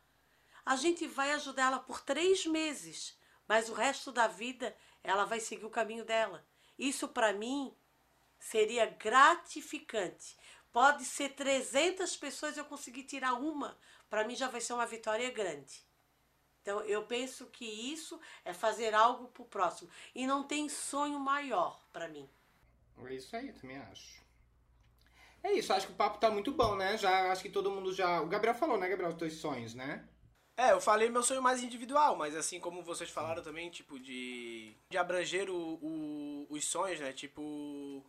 a 0.65 0.75
gente 0.75 1.07
vai 1.07 1.31
ajudar 1.31 1.67
ela 1.67 1.79
por 1.79 2.01
três 2.01 2.45
meses, 2.45 3.14
mas 3.47 3.69
o 3.69 3.73
resto 3.73 4.11
da 4.11 4.27
vida 4.27 4.75
ela 5.03 5.25
vai 5.25 5.39
seguir 5.39 5.65
o 5.65 5.69
caminho 5.69 6.03
dela. 6.03 6.45
Isso 6.77 7.07
para 7.07 7.33
mim 7.33 7.73
seria 8.39 8.85
gratificante. 8.85 10.37
Pode 10.71 11.05
ser 11.05 11.29
300 11.29 12.17
pessoas 12.17 12.57
eu 12.57 12.65
conseguir 12.65 13.03
tirar 13.03 13.33
uma, 13.33 13.77
para 14.09 14.25
mim 14.25 14.35
já 14.35 14.49
vai 14.49 14.59
ser 14.59 14.73
uma 14.73 14.85
vitória 14.85 15.29
grande. 15.31 15.83
Então 16.61 16.81
eu 16.81 17.03
penso 17.03 17.45
que 17.45 17.65
isso 17.65 18.19
é 18.43 18.53
fazer 18.53 18.93
algo 18.93 19.27
pro 19.27 19.45
próximo 19.45 19.89
e 20.13 20.25
não 20.25 20.43
tem 20.43 20.67
sonho 20.67 21.19
maior 21.19 21.79
para 21.93 22.07
mim. 22.07 22.29
É 23.05 23.13
isso 23.13 23.35
aí, 23.35 23.53
também 23.53 23.77
acho. 23.77 24.25
É 25.43 25.53
isso, 25.53 25.71
acho 25.71 25.85
que 25.85 25.93
o 25.93 25.95
papo 25.95 26.17
tá 26.17 26.31
muito 26.31 26.51
bom, 26.51 26.75
né? 26.75 26.97
Já 26.97 27.31
acho 27.31 27.43
que 27.43 27.49
todo 27.49 27.69
mundo 27.69 27.93
já. 27.93 28.19
O 28.19 28.27
Gabriel 28.27 28.55
falou, 28.55 28.79
né, 28.79 28.89
Gabriel, 28.89 29.11
os 29.11 29.17
teus 29.17 29.35
sonhos, 29.35 29.75
né? 29.75 30.07
É, 30.57 30.71
eu 30.71 30.79
falei 30.79 31.09
meu 31.09 31.21
sonho 31.21 31.41
mais 31.41 31.61
individual, 31.61 32.15
mas 32.15 32.33
assim 32.35 32.59
como 32.59 32.81
vocês 32.81 33.09
falaram 33.09 33.43
também, 33.43 33.69
tipo, 33.69 33.99
de, 33.99 34.73
de 34.89 34.97
abranger 34.97 35.49
o, 35.49 35.55
o- 35.81 36.47
os 36.49 36.63
sonhos, 36.65 36.99
né? 36.99 37.11
Tipo. 37.11 38.01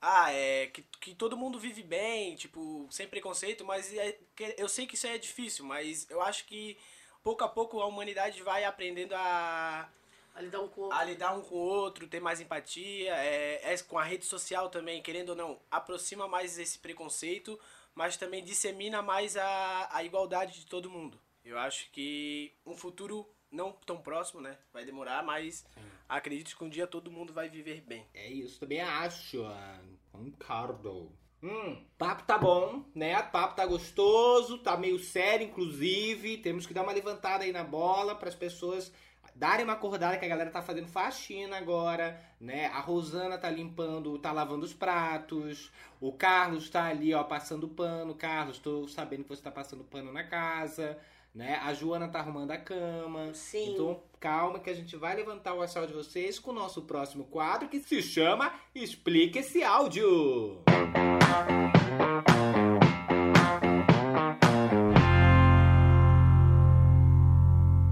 Ah, 0.00 0.32
é. 0.32 0.68
Que, 0.68 0.82
que 1.00 1.14
todo 1.14 1.36
mundo 1.36 1.58
vive 1.58 1.82
bem, 1.82 2.36
tipo, 2.36 2.86
sem 2.90 3.08
preconceito, 3.08 3.64
mas 3.64 3.92
é, 3.94 4.18
que- 4.36 4.54
eu 4.58 4.68
sei 4.68 4.86
que 4.86 4.94
isso 4.96 5.06
aí 5.06 5.14
é 5.16 5.18
difícil, 5.18 5.64
mas 5.66 6.08
eu 6.10 6.22
acho 6.22 6.46
que 6.46 6.78
pouco 7.24 7.44
a 7.44 7.48
pouco 7.48 7.80
a 7.80 7.86
humanidade 7.86 8.42
vai 8.42 8.64
aprendendo 8.64 9.14
a, 9.14 9.88
A 10.34 10.42
lidar 10.42 10.60
um 10.62 10.68
com 10.68 10.82
o 10.82 10.84
outro. 10.84 10.98
a 10.98 11.04
lidar 11.04 11.32
um 11.36 11.42
com 11.42 11.54
o 11.56 11.58
outro, 11.58 12.08
ter 12.08 12.20
mais 12.20 12.40
empatia, 12.40 13.14
é, 13.16 13.72
é 13.74 13.78
com 13.84 13.98
a 13.98 14.04
rede 14.04 14.24
social 14.26 14.70
também, 14.70 15.02
querendo 15.02 15.30
ou 15.30 15.36
não, 15.36 15.60
aproxima 15.70 16.28
mais 16.28 16.58
esse 16.58 16.78
preconceito, 16.78 17.58
mas 17.94 18.16
também 18.16 18.44
dissemina 18.44 19.02
mais 19.02 19.36
a, 19.36 19.88
a 19.92 20.04
igualdade 20.04 20.60
de 20.60 20.66
todo 20.66 20.90
mundo. 20.90 21.18
Eu 21.44 21.58
acho 21.58 21.90
que 21.90 22.52
um 22.64 22.74
futuro 22.76 23.28
não 23.50 23.72
tão 23.72 23.98
próximo, 23.98 24.40
né? 24.40 24.56
Vai 24.72 24.84
demorar, 24.84 25.22
mas 25.22 25.64
acredito 26.08 26.56
que 26.56 26.64
um 26.64 26.68
dia 26.68 26.86
todo 26.86 27.10
mundo 27.10 27.32
vai 27.32 27.48
viver 27.48 27.82
bem. 27.82 28.06
É 28.14 28.28
isso, 28.28 28.58
também 28.60 28.80
acho. 28.80 29.44
ah, 29.44 29.80
Concordo. 30.10 31.12
Hum, 31.42 31.84
papo 31.98 32.22
tá 32.22 32.38
bom, 32.38 32.84
né? 32.94 33.20
Papo 33.22 33.54
tá 33.54 33.66
gostoso, 33.66 34.58
tá 34.58 34.76
meio 34.78 34.98
sério, 34.98 35.46
inclusive. 35.46 36.38
Temos 36.38 36.66
que 36.66 36.72
dar 36.72 36.82
uma 36.82 36.92
levantada 36.92 37.44
aí 37.44 37.52
na 37.52 37.62
bola 37.62 38.14
para 38.14 38.30
as 38.30 38.34
pessoas 38.34 38.90
darem 39.34 39.64
uma 39.64 39.74
acordada 39.74 40.16
que 40.16 40.24
a 40.24 40.28
galera 40.28 40.50
tá 40.50 40.62
fazendo 40.62 40.88
faxina 40.88 41.58
agora, 41.58 42.18
né? 42.40 42.66
A 42.66 42.80
Rosana 42.80 43.36
tá 43.36 43.50
limpando, 43.50 44.18
tá 44.18 44.32
lavando 44.32 44.64
os 44.64 44.72
pratos. 44.72 45.70
O 46.00 46.12
Carlos 46.12 46.70
tá 46.70 46.84
ali, 46.84 47.12
ó, 47.12 47.22
passando 47.24 47.68
pano. 47.68 48.14
Carlos, 48.14 48.58
tô 48.58 48.88
sabendo 48.88 49.24
que 49.24 49.28
você 49.28 49.42
tá 49.42 49.50
passando 49.50 49.84
pano 49.84 50.12
na 50.12 50.24
casa, 50.24 50.98
né? 51.34 51.56
A 51.56 51.74
Joana 51.74 52.06
tá 52.06 52.20
arrumando 52.20 52.52
a 52.52 52.56
cama. 52.56 53.34
Sim. 53.34 53.72
Então, 53.72 54.00
calma 54.20 54.60
que 54.60 54.70
a 54.70 54.74
gente 54.74 54.96
vai 54.96 55.16
levantar 55.16 55.54
o 55.54 55.62
astral 55.62 55.86
de 55.86 55.92
vocês 55.92 56.38
com 56.38 56.52
o 56.52 56.54
nosso 56.54 56.82
próximo 56.82 57.24
quadro 57.24 57.68
que 57.68 57.80
se 57.80 58.00
chama 58.00 58.54
Explica 58.74 59.40
esse 59.40 59.64
áudio. 59.64 60.62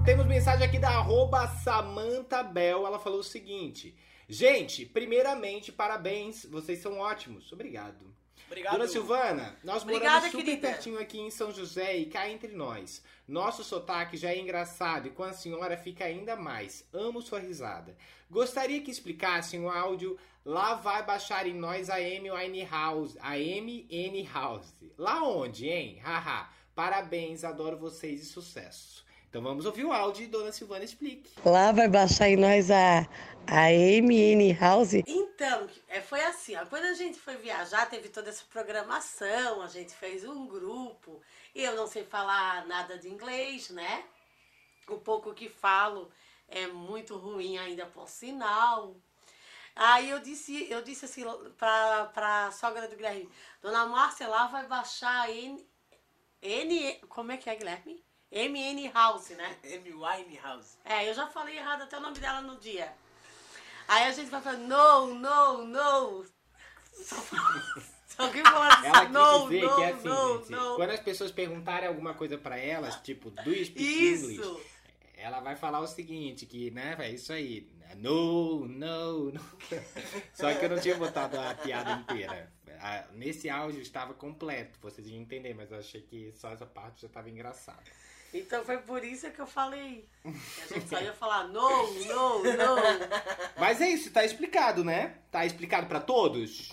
Temos 0.05 0.25
mensagem 0.25 0.65
aqui 0.65 0.79
da 0.79 0.89
arroba 0.89 1.47
Samantha 1.47 2.43
Bell. 2.43 2.87
Ela 2.87 2.99
falou 2.99 3.19
o 3.19 3.23
seguinte: 3.23 3.93
Gente, 4.29 4.85
primeiramente, 4.85 5.71
parabéns, 5.71 6.45
vocês 6.45 6.79
são 6.79 6.99
ótimos. 6.99 7.51
Obrigado. 7.51 8.22
Obrigado. 8.53 8.73
Dona 8.73 8.87
Silvana, 8.87 9.59
nós 9.63 9.81
Obrigada, 9.81 10.05
moramos 10.05 10.31
super 10.31 10.45
querida. 10.45 10.67
pertinho 10.67 10.99
aqui 10.99 11.19
em 11.19 11.31
São 11.31 11.51
José 11.51 11.97
e 11.97 12.05
cá 12.05 12.29
entre 12.29 12.53
nós. 12.53 13.03
Nosso 13.27 13.63
sotaque 13.63 14.15
já 14.15 14.29
é 14.29 14.39
engraçado 14.39 15.07
e 15.07 15.11
com 15.11 15.23
a 15.23 15.33
senhora 15.33 15.75
fica 15.75 16.05
ainda 16.05 16.35
mais. 16.35 16.87
Amo 16.93 17.21
sua 17.21 17.39
risada. 17.39 17.95
Gostaria 18.29 18.81
que 18.81 18.91
explicassem 18.91 19.59
o 19.63 19.69
áudio 19.69 20.17
Lá 20.45 20.73
vai 20.73 21.05
baixar 21.05 21.47
em 21.47 21.53
nós 21.53 21.89
a 21.89 21.95
Amy 21.95 22.29
Winehouse. 22.29 23.17
A 23.21 23.31
Amy 23.31 23.87
N 23.89 24.27
House. 24.27 24.75
Lá 24.97 25.23
onde, 25.23 25.69
hein? 25.69 25.99
Haha. 26.03 26.49
Parabéns, 26.75 27.45
adoro 27.45 27.77
vocês 27.77 28.21
e 28.21 28.25
sucesso. 28.25 29.05
Então 29.33 29.41
vamos 29.41 29.65
ouvir 29.65 29.83
o 29.83 29.91
áudio 29.91 30.25
e 30.25 30.27
Dona 30.27 30.51
Silvana 30.51 30.85
explique. 30.85 31.31
Lá 31.43 31.71
vai 31.71 31.87
baixar 31.87 32.29
em 32.29 32.35
nós 32.35 32.69
a, 32.69 32.99
a 33.47 33.71
MN 33.71 34.53
House. 34.59 34.93
Então, 35.07 35.67
é, 35.87 36.01
foi 36.01 36.23
assim, 36.23 36.55
ó, 36.55 36.63
quando 36.67 36.83
a 36.83 36.93
gente 36.93 37.17
foi 37.17 37.35
viajar, 37.37 37.89
teve 37.89 38.09
toda 38.09 38.29
essa 38.29 38.43
programação, 38.51 39.63
a 39.63 39.67
gente 39.67 39.91
fez 39.95 40.23
um 40.23 40.45
grupo. 40.45 41.19
Eu 41.55 41.75
não 41.75 41.87
sei 41.87 42.03
falar 42.03 42.67
nada 42.67 42.95
de 42.99 43.09
inglês, 43.09 43.71
né? 43.71 44.03
O 44.87 44.99
pouco 44.99 45.33
que 45.33 45.49
falo 45.49 46.11
é 46.47 46.67
muito 46.67 47.17
ruim 47.17 47.57
ainda 47.57 47.87
por 47.87 48.07
sinal. 48.07 48.95
Aí 49.75 50.11
eu 50.11 50.19
disse, 50.19 50.69
eu 50.69 50.83
disse 50.83 51.05
assim 51.05 51.23
pra, 51.57 52.05
pra 52.13 52.51
sogra 52.51 52.87
do 52.87 52.95
Guilherme, 52.95 53.27
Dona 53.63 53.87
Márcia, 53.87 54.27
lá 54.27 54.45
vai 54.45 54.67
baixar 54.67 55.27
N, 55.31 55.67
N. 56.39 56.99
Como 57.09 57.31
é 57.31 57.37
que 57.37 57.49
é, 57.49 57.55
Guilherme? 57.55 58.02
MN 58.33 58.91
House, 58.91 59.29
né? 59.29 59.55
Amy 59.63 59.93
Winehouse. 59.93 60.77
É, 60.83 61.07
eu 61.07 61.13
já 61.13 61.27
falei 61.27 61.57
errado 61.57 61.83
até 61.83 61.97
o 61.97 62.01
nome 62.01 62.17
dela 62.17 62.41
no 62.41 62.57
dia. 62.57 62.91
Aí 63.87 64.05
a 64.05 64.11
gente 64.11 64.31
vai 64.31 64.41
falar, 64.41 64.57
no, 64.57 65.13
no, 65.13 65.65
no. 65.65 66.25
Só, 66.91 67.15
só 68.07 68.29
que 68.29 68.41
fala 68.41 68.85
Ela 68.85 68.97
assim, 68.97 69.05
quis 69.05 69.13
no, 69.13 69.49
dizer 69.49 69.61
no, 69.61 69.75
que 69.75 69.81
é 69.81 69.91
assim, 69.91 70.07
no, 70.07 70.37
gente. 70.39 70.51
no. 70.51 70.75
Quando 70.75 70.89
as 70.89 70.99
pessoas 70.99 71.31
perguntarem 71.31 71.87
alguma 71.87 72.15
coisa 72.15 72.37
pra 72.37 72.57
elas, 72.57 72.95
tipo, 73.01 73.29
do 73.29 73.53
speak 73.53 73.83
English? 73.83 74.35
Isso. 74.35 74.61
Ela 75.15 75.39
vai 75.39 75.55
falar 75.55 75.79
o 75.79 75.87
seguinte, 75.87 76.45
que, 76.45 76.71
né, 76.71 76.95
é 76.99 77.11
isso 77.11 77.31
aí. 77.31 77.71
No, 77.97 78.67
no, 78.67 79.31
no. 79.31 79.41
Só 80.33 80.51
que 80.53 80.65
eu 80.65 80.69
não 80.69 80.79
tinha 80.79 80.97
botado 80.97 81.39
a 81.39 81.53
piada 81.53 81.91
inteira. 81.91 82.51
Nesse 83.13 83.49
áudio 83.49 83.79
estava 83.79 84.13
completo, 84.13 84.79
vocês 84.81 85.07
iam 85.07 85.21
entender, 85.21 85.53
mas 85.53 85.71
eu 85.71 85.77
achei 85.77 86.01
que 86.01 86.33
só 86.33 86.51
essa 86.51 86.65
parte 86.65 87.03
já 87.03 87.07
estava 87.07 87.29
engraçada. 87.29 87.83
Então 88.33 88.63
foi 88.63 88.77
por 88.79 89.03
isso 89.03 89.29
que 89.31 89.39
eu 89.39 89.45
falei. 89.47 90.07
A 90.25 90.73
gente 90.73 90.89
só 90.89 90.99
ia 90.99 91.13
falar 91.13 91.47
no, 91.47 91.69
no, 92.05 92.43
no. 92.43 92.75
Mas 93.59 93.79
é 93.81 93.89
isso, 93.89 94.11
tá 94.11 94.25
explicado, 94.25 94.83
né? 94.83 95.19
Tá 95.31 95.45
explicado 95.45 95.87
pra 95.87 95.99
todos? 95.99 96.71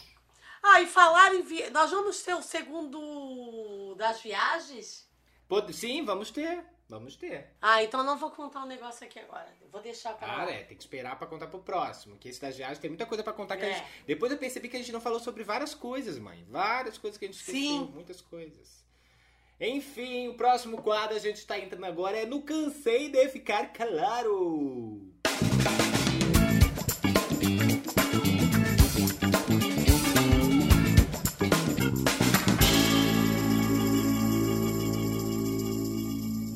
Ah, 0.63 0.81
e 0.81 0.87
falar 0.87 1.35
em 1.35 1.43
vi... 1.43 1.69
Nós 1.71 1.91
vamos 1.91 2.23
ter 2.23 2.35
o 2.35 2.43
segundo 2.43 3.95
das 3.97 4.21
viagens? 4.21 5.09
Pode- 5.49 5.73
Sim, 5.75 6.05
vamos 6.05 6.31
ter. 6.31 6.63
Vamos 6.89 7.15
ter. 7.15 7.55
Ah, 7.63 7.83
então 7.85 8.03
não 8.03 8.19
vou 8.19 8.31
contar 8.33 8.65
um 8.65 8.67
negócio 8.67 9.07
aqui 9.07 9.19
agora. 9.21 9.47
Vou 9.71 9.81
deixar 9.81 10.13
pra 10.15 10.27
Ah, 10.33 10.45
lá. 10.45 10.51
é, 10.51 10.65
tem 10.65 10.77
que 10.77 10.83
esperar 10.83 11.17
pra 11.17 11.27
contar 11.27 11.47
pro 11.47 11.61
próximo. 11.61 12.17
Que 12.19 12.29
esse 12.29 12.41
das 12.41 12.57
viagens 12.57 12.79
tem 12.81 12.91
muita 12.91 13.07
coisa 13.07 13.23
pra 13.23 13.33
contar. 13.33 13.57
Que 13.57 13.65
a 13.65 13.69
É. 13.69 13.75
gente... 13.75 13.87
Depois 14.07 14.33
eu 14.33 14.39
percebi 14.39 14.69
que 14.69 14.77
a 14.77 14.81
gente 14.81 14.91
não 14.93 15.01
falou 15.01 15.21
sobre 15.21 15.45
várias 15.45 15.73
coisas, 15.73 16.19
mãe. 16.19 16.45
Várias 16.51 16.99
coisas 16.99 17.17
que 17.17 17.25
a 17.27 17.29
gente 17.29 17.39
esqueceu. 17.39 17.61
Sim. 17.61 17.91
Muitas 17.95 18.21
coisas. 18.21 18.85
Enfim, 19.63 20.29
o 20.29 20.33
próximo 20.33 20.81
quadro 20.81 21.15
a 21.15 21.19
gente 21.19 21.47
tá 21.47 21.59
entrando 21.59 21.85
agora 21.85 22.17
é 22.17 22.25
no 22.25 22.41
Cansei 22.41 23.11
de 23.11 23.29
Ficar 23.29 23.75
Claro. 23.75 25.03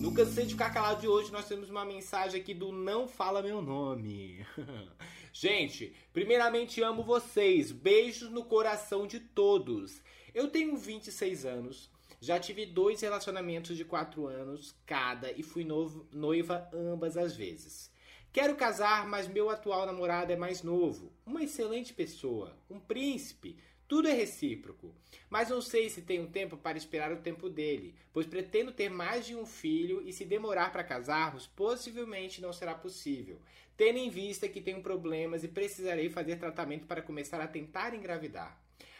No 0.00 0.14
Cansei 0.14 0.46
de 0.46 0.52
Ficar 0.52 0.70
Calado 0.72 1.02
de 1.02 1.06
hoje, 1.06 1.30
nós 1.30 1.46
temos 1.46 1.68
uma 1.68 1.84
mensagem 1.84 2.40
aqui 2.40 2.54
do 2.54 2.72
Não 2.72 3.06
Fala 3.06 3.42
Meu 3.42 3.60
Nome. 3.60 4.46
Gente, 5.30 5.94
primeiramente 6.10 6.80
amo 6.80 7.02
vocês. 7.02 7.70
Beijos 7.70 8.30
no 8.30 8.46
coração 8.46 9.06
de 9.06 9.20
todos. 9.20 10.02
Eu 10.34 10.48
tenho 10.48 10.74
26 10.74 11.44
anos, 11.44 11.90
já 12.24 12.38
tive 12.38 12.66
dois 12.66 13.00
relacionamentos 13.00 13.76
de 13.76 13.84
4 13.84 14.26
anos 14.26 14.74
cada 14.86 15.30
e 15.32 15.42
fui 15.42 15.64
novo- 15.64 16.06
noiva 16.12 16.68
ambas 16.72 17.16
as 17.16 17.36
vezes. 17.36 17.92
Quero 18.32 18.56
casar, 18.56 19.06
mas 19.06 19.28
meu 19.28 19.48
atual 19.48 19.86
namorado 19.86 20.32
é 20.32 20.36
mais 20.36 20.62
novo. 20.62 21.12
Uma 21.24 21.44
excelente 21.44 21.92
pessoa, 21.92 22.56
um 22.68 22.80
príncipe. 22.80 23.56
Tudo 23.86 24.08
é 24.08 24.12
recíproco. 24.12 24.92
Mas 25.28 25.50
não 25.50 25.60
sei 25.60 25.88
se 25.88 26.02
tenho 26.02 26.26
tempo 26.26 26.56
para 26.56 26.78
esperar 26.78 27.12
o 27.12 27.20
tempo 27.20 27.48
dele, 27.48 27.94
pois 28.12 28.26
pretendo 28.26 28.72
ter 28.72 28.88
mais 28.88 29.26
de 29.26 29.36
um 29.36 29.44
filho 29.46 30.02
e 30.04 30.12
se 30.12 30.24
demorar 30.24 30.72
para 30.72 30.82
casarmos, 30.82 31.46
possivelmente 31.46 32.40
não 32.40 32.52
será 32.52 32.74
possível, 32.74 33.40
tendo 33.76 33.98
em 33.98 34.08
vista 34.10 34.48
que 34.48 34.60
tenho 34.60 34.82
problemas 34.82 35.44
e 35.44 35.48
precisarei 35.48 36.08
fazer 36.08 36.36
tratamento 36.36 36.86
para 36.86 37.02
começar 37.02 37.40
a 37.40 37.46
tentar 37.46 37.94
engravidar. 37.94 38.58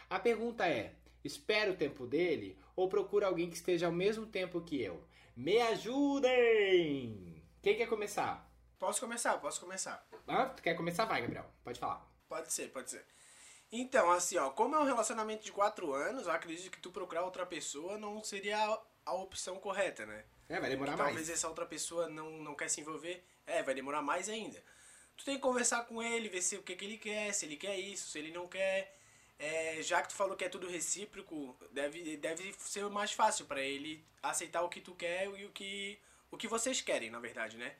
A 0.09 0.21
pergunta 0.21 0.69
é: 0.69 0.95
espero 1.25 1.73
o 1.73 1.77
tempo 1.77 2.07
dele 2.07 2.57
ou 2.77 2.89
procuro 2.89 3.27
alguém 3.27 3.49
que 3.49 3.57
esteja 3.57 3.87
ao 3.87 3.93
mesmo 3.93 4.27
tempo 4.27 4.61
que 4.61 4.81
eu? 4.83 5.03
Me 5.37 5.59
ajudem! 5.61 7.43
Quem 7.63 7.77
quer 7.77 7.89
começar? 7.89 8.51
Posso 8.79 9.01
começar? 9.01 9.39
Posso 9.39 9.61
começar. 9.61 10.07
Ah, 10.29 10.47
tu 10.47 10.63
quer 10.63 10.75
começar? 10.75 11.05
Vai, 11.07 11.21
Gabriel. 11.23 11.47
Pode 11.63 11.79
falar. 11.79 12.07
Pode 12.29 12.53
ser, 12.53 12.69
pode 12.71 12.91
ser. 12.91 13.05
Então, 13.73 14.11
assim, 14.11 14.37
ó, 14.37 14.51
como 14.51 14.75
é 14.75 14.79
um 14.79 14.85
relacionamento 14.85 15.45
de 15.45 15.51
quatro 15.53 15.93
anos, 15.93 16.27
eu 16.27 16.33
acredito 16.33 16.71
que 16.71 16.81
tu 16.81 16.91
procurar 16.91 17.25
outra 17.25 17.47
pessoa 17.47 17.99
não 17.99 18.23
seria 18.23 18.59
a, 18.59 18.83
a 19.07 19.15
opção 19.15 19.57
correta, 19.59 20.05
né? 20.07 20.25
É, 20.49 20.61
vai 20.61 20.71
demorar 20.71 20.93
Que 20.93 20.99
mais. 20.99 21.09
talvez 21.11 21.31
essa 21.31 21.49
outra 21.49 21.65
pessoa 21.67 22.09
não, 22.09 22.31
não 22.43 22.55
quer 22.55 22.69
se 22.69 22.81
envolver. 22.81 23.25
É, 23.47 23.63
vai 23.63 23.75
demorar 23.75 24.03
mais 24.03 24.29
ainda. 24.29 24.63
Tu 25.17 25.25
tem 25.25 25.37
que 25.37 25.41
conversar 25.43 25.87
com 25.87 26.03
ele, 26.03 26.29
ver 26.29 26.43
se 26.43 26.57
o 26.57 26.63
que, 26.63 26.77
que 26.77 26.85
ele 26.85 26.99
quer, 26.99 27.33
se 27.33 27.47
ele 27.47 27.57
quer 27.57 27.79
isso, 27.79 28.11
se 28.11 28.19
ele 28.19 28.31
não 28.33 28.47
quer. 28.47 28.97
É, 29.39 29.83
já 29.83 30.01
que 30.01 30.09
tu 30.09 30.15
falou 30.15 30.37
que 30.37 30.45
é 30.45 30.49
tudo 30.49 30.69
recíproco, 30.69 31.57
deve, 31.73 32.17
deve 32.17 32.53
ser 32.59 32.89
mais 32.89 33.13
fácil 33.13 33.47
pra 33.47 33.61
ele 33.61 34.05
aceitar 34.23 34.63
o 34.63 34.69
que 34.69 34.81
tu 34.81 34.95
quer 34.95 35.27
e 35.39 35.45
o 35.45 35.51
que, 35.51 35.99
o 36.31 36.37
que 36.37 36.49
vocês 36.49 36.81
querem, 36.81 37.11
na 37.11 37.21
verdade, 37.21 37.57
né? 37.57 37.75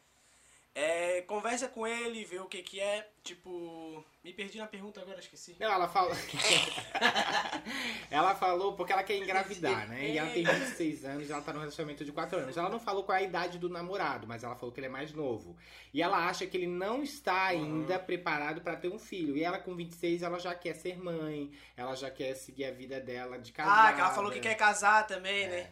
É, 0.77 1.23
conversa 1.23 1.69
com 1.69 1.87
ele, 1.87 2.25
vê 2.25 2.41
o 2.41 2.47
que 2.47 2.61
que 2.61 2.81
é. 2.81 3.09
Tipo, 3.23 4.05
me 4.25 4.33
perdi 4.33 4.59
na 4.59 4.67
pergunta 4.67 5.01
agora, 5.01 5.21
esqueci. 5.21 5.57
Não, 5.61 5.71
ela 5.71 5.87
falou. 5.87 6.13
ela 8.11 8.35
falou 8.35 8.75
porque 8.75 8.93
ela 8.93 9.05
quer 9.05 9.17
engravidar, 9.17 9.89
né? 9.89 10.11
E 10.11 10.19
ela 10.19 10.31
tem 10.31 10.43
26 10.43 11.05
anos 11.05 11.29
e 11.29 11.33
ela 11.33 11.41
tá 11.43 11.53
num 11.53 11.61
relacionamento 11.61 12.05
de 12.05 12.11
4 12.11 12.39
anos. 12.39 12.57
Ela 12.57 12.69
não 12.69 12.81
falou 12.81 13.05
qual 13.05 13.17
é 13.17 13.21
a 13.21 13.25
idade 13.25 13.57
do 13.57 13.69
namorado, 13.69 14.27
mas 14.27 14.43
ela 14.43 14.57
falou 14.57 14.73
que 14.73 14.81
ele 14.81 14.89
é 14.89 14.91
mais 14.91 15.13
novo. 15.13 15.57
E 15.93 16.03
ela 16.03 16.27
acha 16.27 16.45
que 16.45 16.57
ele 16.57 16.67
não 16.67 17.05
está 17.05 17.47
ainda 17.47 17.97
preparado 17.97 18.61
pra 18.61 18.75
ter 18.75 18.89
um 18.89 18.99
filho. 18.99 19.37
E 19.37 19.45
ela, 19.45 19.59
com 19.59 19.77
26, 19.77 20.23
ela 20.23 20.41
já 20.41 20.57
quer 20.57 20.75
ser 20.75 20.99
mãe, 20.99 21.53
ela 21.77 21.95
já 21.95 22.11
quer 22.11 22.35
seguir 22.35 22.65
a 22.65 22.73
vida 22.73 23.01
dela 23.01 23.39
de 23.39 23.53
casada. 23.53 23.91
Ah, 23.91 23.93
que 23.93 24.01
ela 24.01 24.11
falou 24.11 24.33
que 24.33 24.41
quer 24.41 24.57
casar 24.57 25.07
também, 25.07 25.47
né? 25.47 25.71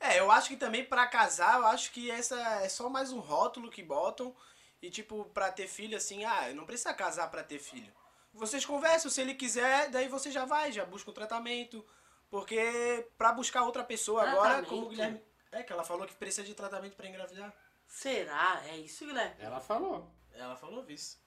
É, 0.00 0.18
eu 0.18 0.30
acho 0.30 0.48
que 0.48 0.56
também 0.56 0.82
pra 0.82 1.06
casar, 1.06 1.58
eu 1.58 1.66
acho 1.66 1.92
que 1.92 2.10
essa 2.10 2.40
é 2.62 2.68
só 2.70 2.88
mais 2.88 3.12
um 3.12 3.20
rótulo 3.20 3.70
que 3.70 3.82
botam. 3.82 4.34
E 4.80 4.90
tipo, 4.90 5.26
pra 5.26 5.52
ter 5.52 5.68
filho, 5.68 5.96
assim, 5.96 6.24
ah, 6.24 6.52
não 6.54 6.64
precisa 6.64 6.94
casar 6.94 7.30
pra 7.30 7.44
ter 7.44 7.58
filho. 7.58 7.92
Vocês 8.32 8.64
conversam, 8.64 9.10
se 9.10 9.20
ele 9.20 9.34
quiser, 9.34 9.90
daí 9.90 10.08
você 10.08 10.30
já 10.30 10.46
vai, 10.46 10.72
já 10.72 10.86
busca 10.86 11.10
um 11.10 11.14
tratamento. 11.14 11.84
Porque 12.30 13.08
pra 13.18 13.32
buscar 13.32 13.62
outra 13.62 13.84
pessoa 13.84 14.22
agora, 14.22 14.62
como 14.62 14.86
o? 14.86 14.88
Guilherme. 14.88 15.22
É, 15.52 15.62
que 15.62 15.72
ela 15.72 15.84
falou 15.84 16.06
que 16.06 16.14
precisa 16.14 16.46
de 16.46 16.54
tratamento 16.54 16.96
pra 16.96 17.08
engravidar. 17.08 17.52
Será? 17.86 18.62
É 18.66 18.76
isso, 18.78 19.04
Guilherme? 19.04 19.34
Ela 19.38 19.60
falou. 19.60 20.14
Ela 20.32 20.56
falou 20.56 20.88
isso. 20.88 21.20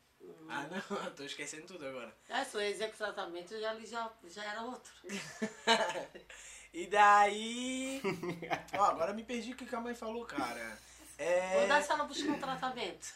Ah, 0.49 0.65
não, 0.67 1.11
tô 1.13 1.24
esquecendo 1.24 1.67
tudo 1.67 1.86
agora. 1.86 2.15
É, 2.30 2.43
se 2.45 2.57
eu 2.57 2.88
o 2.88 2.91
tratamento 2.93 3.59
já, 3.59 3.71
ali 3.71 3.86
já, 3.86 4.11
já 4.24 4.43
era 4.45 4.63
outro. 4.63 4.91
E 6.74 6.88
daí. 6.88 8.01
Ó, 8.78 8.84
agora 8.84 9.13
me 9.13 9.24
perdi 9.24 9.51
o 9.51 9.55
que 9.55 9.74
a 9.76 9.80
mãe 9.80 9.93
falou, 9.93 10.26
cara. 10.26 10.78
É. 11.17 11.59
Vou 11.59 11.67
dar 11.67 11.84
se 11.84 11.91
ela 11.91 12.03
buscar 12.05 12.32
um 12.32 12.39
tratamento. 12.39 13.13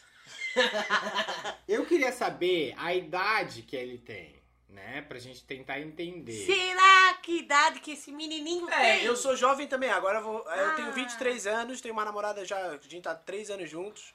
Eu 1.66 1.84
queria 1.86 2.12
saber 2.12 2.74
a 2.78 2.94
idade 2.94 3.62
que 3.62 3.74
ele 3.76 3.98
tem, 3.98 4.40
né? 4.68 5.02
Pra 5.02 5.18
gente 5.18 5.42
tentar 5.44 5.80
entender. 5.80 6.46
Será 6.46 7.14
que 7.22 7.38
idade 7.40 7.80
que 7.80 7.92
esse 7.92 8.12
menininho 8.12 8.68
É, 8.70 8.96
tem? 8.98 9.04
eu 9.04 9.16
sou 9.16 9.36
jovem 9.36 9.66
também. 9.66 9.90
Agora 9.90 10.18
eu, 10.18 10.22
vou, 10.24 10.38
eu 10.38 10.70
Ah. 10.70 10.74
tenho 10.74 10.92
23 10.92 11.46
anos, 11.46 11.80
tenho 11.80 11.94
uma 11.94 12.04
namorada 12.04 12.44
já, 12.44 12.56
a 12.58 12.78
gente 12.78 13.02
tá 13.02 13.14
3 13.14 13.50
anos 13.50 13.68
juntos. 13.70 14.14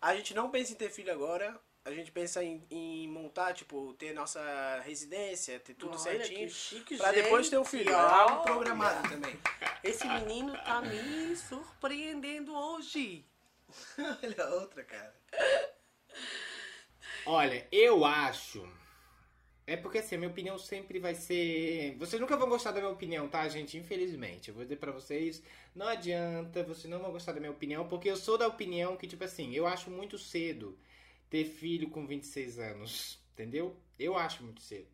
A 0.00 0.14
gente 0.14 0.32
não 0.34 0.50
pensa 0.50 0.72
em 0.72 0.76
ter 0.76 0.90
filho 0.90 1.12
agora. 1.12 1.58
A 1.88 1.94
gente 1.94 2.12
pensa 2.12 2.44
em, 2.44 2.62
em 2.70 3.08
montar, 3.08 3.54
tipo, 3.54 3.94
ter 3.94 4.12
nossa 4.12 4.80
residência, 4.84 5.58
ter 5.58 5.72
tudo 5.72 5.92
Olha, 5.92 5.98
certinho. 5.98 6.46
que 6.46 6.52
chique, 6.52 6.96
Pra 6.98 7.12
depois 7.12 7.46
gente. 7.46 7.50
ter 7.50 7.58
um 7.58 7.64
filho. 7.64 7.90
É 7.90 7.94
algo 7.94 8.42
programado 8.42 9.08
também. 9.08 9.34
Esse 9.82 10.06
menino 10.06 10.52
tá 10.52 10.82
me 10.82 11.34
surpreendendo 11.34 12.54
hoje. 12.54 13.24
Olha 14.22 14.44
a 14.44 14.54
outra, 14.56 14.84
cara. 14.84 15.14
Olha, 17.24 17.66
eu 17.72 18.04
acho. 18.04 18.68
É 19.66 19.76
porque 19.76 19.98
assim, 19.98 20.14
a 20.14 20.18
minha 20.18 20.30
opinião 20.30 20.58
sempre 20.58 20.98
vai 20.98 21.14
ser. 21.14 21.94
Vocês 21.98 22.20
nunca 22.20 22.36
vão 22.36 22.48
gostar 22.48 22.72
da 22.72 22.80
minha 22.80 22.92
opinião, 22.92 23.28
tá, 23.28 23.46
gente? 23.48 23.76
Infelizmente. 23.76 24.48
Eu 24.48 24.54
vou 24.54 24.62
dizer 24.64 24.76
pra 24.76 24.92
vocês, 24.92 25.42
não 25.74 25.86
adianta, 25.86 26.62
vocês 26.64 26.90
não 26.90 26.98
vão 26.98 27.12
gostar 27.12 27.32
da 27.32 27.40
minha 27.40 27.52
opinião, 27.52 27.86
porque 27.86 28.10
eu 28.10 28.16
sou 28.16 28.38
da 28.38 28.46
opinião 28.46 28.96
que, 28.96 29.06
tipo 29.06 29.24
assim, 29.24 29.54
eu 29.54 29.66
acho 29.66 29.90
muito 29.90 30.16
cedo 30.18 30.78
ter 31.30 31.44
filho 31.44 31.90
com 31.90 32.06
26 32.06 32.58
anos. 32.58 33.18
Entendeu? 33.34 33.76
Eu 33.98 34.16
acho 34.16 34.42
muito 34.44 34.60
cedo. 34.62 34.88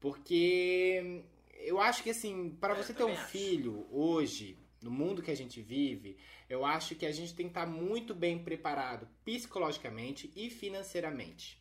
Porque 0.00 1.24
eu 1.60 1.80
acho 1.80 2.02
que 2.02 2.10
assim, 2.10 2.50
para 2.60 2.74
É, 2.74 2.76
você 2.76 2.92
ter 2.92 3.04
um 3.04 3.16
acho. 3.16 3.26
filho 3.30 3.86
hoje, 3.90 4.58
no 4.80 4.90
mundo 4.90 5.22
que 5.22 5.30
a 5.30 5.36
gente 5.36 5.60
vive, 5.62 6.16
eu 6.48 6.64
acho 6.64 6.94
que 6.96 7.06
a 7.06 7.12
gente 7.12 7.34
tem 7.34 7.46
que 7.46 7.50
estar 7.50 7.66
muito 7.66 8.14
bem 8.14 8.38
preparado 8.42 9.08
psicologicamente 9.24 10.30
e 10.34 10.50
financeiramente. 10.50 11.60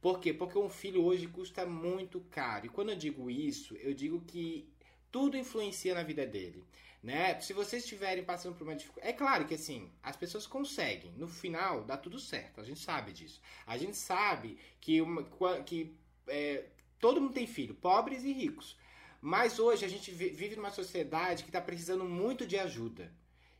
Por 0.00 0.20
quê? 0.20 0.32
Porque 0.34 0.58
um 0.58 0.68
filho 0.68 1.02
hoje 1.04 1.28
custa 1.28 1.64
muito 1.66 2.20
caro. 2.30 2.66
E 2.66 2.68
quando 2.68 2.90
eu 2.90 2.96
digo 2.96 3.30
isso, 3.30 3.76
eu 3.76 3.94
digo 3.94 4.20
que 4.22 4.68
tudo 5.10 5.36
influencia 5.36 5.94
na 5.94 6.02
vida 6.02 6.26
dele, 6.26 6.64
né? 7.02 7.38
Se 7.40 7.52
vocês 7.52 7.82
estiverem 7.82 8.24
passando 8.24 8.54
por 8.56 8.64
uma 8.64 8.76
dificuldade, 8.76 9.12
é 9.12 9.16
claro 9.16 9.44
que 9.46 9.54
assim, 9.54 9.90
as 10.02 10.16
pessoas 10.16 10.46
conseguem, 10.46 11.12
no 11.16 11.26
final 11.28 11.82
dá 11.84 11.96
tudo 11.96 12.18
certo, 12.18 12.60
a 12.60 12.64
gente 12.64 12.80
sabe 12.80 13.12
disso. 13.12 13.40
A 13.66 13.76
gente 13.76 13.96
sabe 13.96 14.58
que 14.80 15.00
uma 15.00 15.24
que 15.64 15.96
é, 16.28 16.66
todo 17.00 17.20
mundo 17.20 17.34
tem 17.34 17.46
filho, 17.46 17.74
pobres 17.74 18.22
e 18.24 18.32
ricos. 18.32 18.76
Mas 19.20 19.58
hoje 19.58 19.84
a 19.84 19.88
gente 19.88 20.10
vi- 20.10 20.30
vive 20.30 20.56
numa 20.56 20.70
sociedade 20.70 21.44
que 21.44 21.48
está 21.48 21.60
precisando 21.60 22.04
muito 22.04 22.46
de 22.46 22.58
ajuda. 22.58 23.12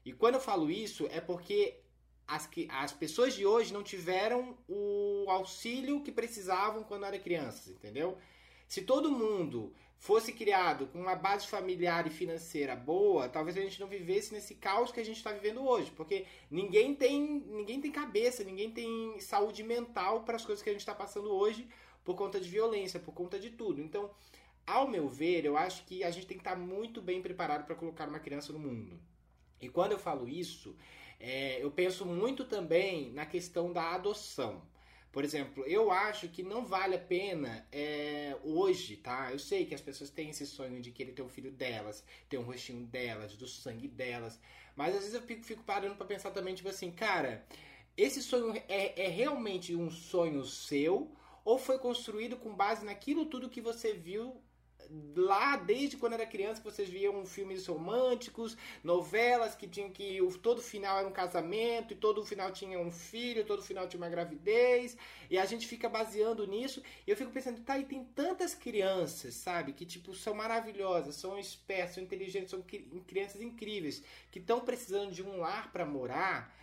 E 0.05 0.13
quando 0.13 0.35
eu 0.37 0.41
falo 0.41 0.71
isso 0.71 1.07
é 1.11 1.21
porque 1.21 1.79
as, 2.27 2.47
que- 2.47 2.69
as 2.71 2.93
pessoas 2.93 3.35
de 3.35 3.45
hoje 3.47 3.73
não 3.73 3.83
tiveram 3.83 4.57
o 4.69 5.27
auxílio 5.29 6.03
que 6.03 6.11
precisavam 6.11 6.83
quando 6.83 7.05
eram 7.05 7.19
crianças, 7.21 7.69
entendeu? 7.69 8.19
Se 8.67 8.83
todo 8.83 9.11
mundo 9.13 9.73
fosse 10.03 10.33
criado 10.33 10.89
com 10.89 10.99
uma 10.99 11.15
base 11.15 11.47
familiar 11.47 12.09
e 12.09 12.11
financeira 12.11 12.75
boa, 12.75 13.29
talvez 13.29 13.57
a 13.57 13.61
gente 13.61 13.81
não 13.81 13.87
vivesse 13.87 14.35
nesse 14.35 14.57
caos 14.57 14.91
que 14.91 14.99
a 14.99 15.05
gente 15.05 15.19
está 15.19 15.31
vivendo 15.31 15.65
hoje, 15.65 15.93
porque 15.93 16.27
ninguém 16.51 16.93
tem, 16.93 17.23
ninguém 17.47 17.81
tem 17.81 17.93
cabeça, 17.93 18.43
ninguém 18.43 18.69
tem 18.73 19.21
saúde 19.21 19.63
mental 19.63 20.25
para 20.25 20.35
as 20.35 20.45
coisas 20.45 20.61
que 20.61 20.69
a 20.69 20.73
gente 20.73 20.81
está 20.81 20.93
passando 20.93 21.31
hoje 21.31 21.69
por 22.03 22.17
conta 22.17 22.41
de 22.41 22.49
violência, 22.49 22.99
por 22.99 23.15
conta 23.15 23.39
de 23.39 23.51
tudo. 23.51 23.81
Então, 23.81 24.11
ao 24.67 24.89
meu 24.89 25.09
ver, 25.09 25.45
eu 25.45 25.57
acho 25.57 25.85
que 25.85 26.03
a 26.03 26.11
gente 26.11 26.27
tem 26.27 26.37
que 26.37 26.41
estar 26.41 26.57
muito 26.57 27.01
bem 27.01 27.23
preparado 27.23 27.65
para 27.65 27.77
colocar 27.77 28.09
uma 28.09 28.19
criança 28.19 28.53
no 28.53 28.59
mundo. 28.59 28.99
E 29.61 29.69
quando 29.69 29.93
eu 29.93 30.01
falo 30.01 30.29
isso, 30.29 30.75
é, 31.21 31.63
eu 31.63 31.71
penso 31.71 32.05
muito 32.05 32.45
também 32.45 33.13
na 33.13 33.25
questão 33.25 33.73
da 33.73 33.95
adoção. 33.95 34.63
Por 35.13 35.25
exemplo, 35.25 35.63
eu 35.67 35.91
acho 35.91 36.27
que 36.29 36.43
não 36.43 36.65
vale 36.65 36.97
a 36.97 36.99
pena 36.99 37.67
é, 37.71 38.35
hoje, 38.43 38.97
tá? 38.97 39.31
Eu 39.31 39.39
sei 39.39 39.67
que 39.67 39.75
as 39.75 39.81
pessoas 39.81 40.09
têm 40.09 40.31
esse 40.31 40.47
sonho 40.47 40.81
de 40.81 40.91
querer 40.91 41.13
ter 41.13 41.21
um 41.21 41.29
filho 41.29 41.53
delas, 41.53 42.03
ter 42.31 42.39
um 42.39 42.45
rostinho 42.45 42.87
delas, 42.87 43.37
do 43.37 43.47
sangue 43.47 43.87
delas. 43.87 44.41
Mas 44.75 44.95
às 44.95 45.01
vezes 45.01 45.15
eu 45.15 45.21
fico, 45.21 45.45
fico 45.45 45.63
parando 45.65 45.97
pra 45.97 46.07
pensar 46.07 46.31
também, 46.31 46.55
tipo 46.55 46.71
assim, 46.71 46.91
cara, 46.91 47.47
esse 47.95 48.23
sonho 48.23 48.57
é, 48.69 49.05
é 49.05 49.09
realmente 49.09 49.77
um 49.77 49.91
sonho 49.91 50.47
seu? 50.47 51.15
Ou 51.45 51.59
foi 51.59 51.79
construído 51.79 52.39
com 52.39 52.55
base 52.55 52.83
naquilo 52.83 53.27
tudo 53.27 53.51
que 53.51 53.61
você 53.61 53.93
viu 53.93 54.41
lá 55.17 55.57
desde 55.57 55.97
quando 55.97 56.15
era 56.15 56.27
criança 56.27 56.61
que 56.61 56.71
vocês 56.71 56.89
viam 56.89 57.25
filmes 57.25 57.67
românticos, 57.67 58.57
novelas 58.83 59.55
que 59.55 59.67
tinham 59.67 59.91
que 59.91 60.21
o, 60.21 60.37
todo 60.39 60.61
final 60.61 60.99
era 60.99 61.09
um 61.09 61.13
casamento 61.13 61.93
e 61.93 61.97
todo 61.97 62.25
final 62.25 62.51
tinha 62.53 62.79
um 62.79 62.91
filho, 62.91 63.45
todo 63.45 63.63
final 63.63 63.89
tinha 63.89 64.01
uma 64.01 64.09
gravidez, 64.09 64.97
e 65.31 65.39
a 65.39 65.45
gente 65.45 65.67
fica 65.67 65.89
baseando 65.89 66.47
nisso, 66.47 66.83
e 67.07 67.11
eu 67.11 67.17
fico 67.17 67.31
pensando, 67.31 67.61
tá, 67.63 67.79
e 67.79 67.85
tem 67.85 68.05
tantas 68.05 68.55
crianças, 68.55 69.35
sabe, 69.35 69.73
que 69.73 69.87
tipo 69.87 70.15
são 70.15 70.35
maravilhosas, 70.35 71.17
são 71.17 71.39
espertas, 71.39 71.95
são 71.95 72.03
inteligentes, 72.03 72.51
são 72.51 72.63
cri- 72.63 72.89
crianças 73.07 73.41
incríveis, 73.41 74.03
que 74.31 74.39
estão 74.39 74.61
precisando 74.61 75.11
de 75.13 75.23
um 75.23 75.39
lar 75.39 75.73
para 75.73 75.87
morar, 75.87 76.55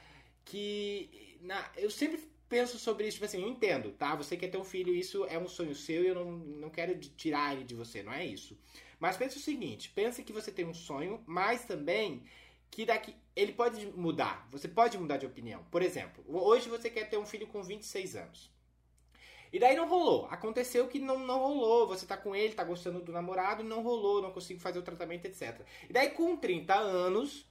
que 0.46 1.38
na, 1.42 1.70
eu 1.78 1.90
sempre 1.90 2.28
penso 2.50 2.80
sobre 2.80 3.08
isso, 3.08 3.16
tipo 3.16 3.26
assim, 3.26 3.42
eu 3.42 3.48
entendo, 3.48 3.92
tá? 3.92 4.16
Você 4.16 4.36
quer 4.36 4.50
ter 4.50 4.58
um 4.58 4.64
filho, 4.64 4.94
isso 4.94 5.24
é 5.26 5.38
um 5.38 5.48
sonho 5.48 5.76
seu 5.76 6.04
e 6.04 6.08
eu 6.08 6.16
não, 6.16 6.32
não 6.32 6.70
quero 6.70 7.00
tirar 7.00 7.54
ele 7.54 7.64
de 7.64 7.76
você, 7.76 8.02
não 8.02 8.12
é 8.12 8.26
isso. 8.26 8.58
Mas 9.00 9.16
pensa 9.16 9.38
o 9.38 9.42
seguinte, 9.42 9.92
pensa 9.96 10.24
que 10.24 10.34
você 10.34 10.52
tem 10.52 10.66
um 10.66 10.74
sonho, 10.74 11.24
mas 11.26 11.64
também 11.64 12.24
que 12.72 12.86
daqui 12.86 13.16
ele 13.36 13.54
pode 13.54 13.86
mudar. 13.88 14.48
Você 14.52 14.68
pode 14.68 14.98
mudar 14.98 15.18
de 15.18 15.26
opinião. 15.26 15.64
Por 15.72 15.82
exemplo, 15.82 16.24
hoje 16.28 16.68
você 16.68 16.90
quer 16.90 17.10
ter 17.10 17.18
um 17.18 17.26
filho 17.26 17.48
com 17.48 17.64
26 17.64 18.16
anos. 18.16 18.52
E 19.52 19.60
daí 19.60 19.76
não 19.76 19.88
rolou. 19.88 20.28
Aconteceu 20.30 20.88
que 20.88 21.00
não, 21.00 21.20
não 21.20 21.40
rolou. 21.40 21.88
Você 21.88 22.06
tá 22.06 22.18
com 22.18 22.36
ele, 22.36 22.54
tá 22.54 22.64
gostando 22.64 23.02
do 23.02 23.12
namorado, 23.12 23.64
não 23.64 23.82
rolou, 23.82 24.22
não 24.22 24.32
consigo 24.32 24.60
fazer 24.60 24.78
o 24.78 24.84
tratamento, 24.84 25.26
etc. 25.26 25.62
E 25.90 25.94
daí 25.94 26.10
com 26.12 26.36
30 26.36 26.76
anos, 26.76 27.49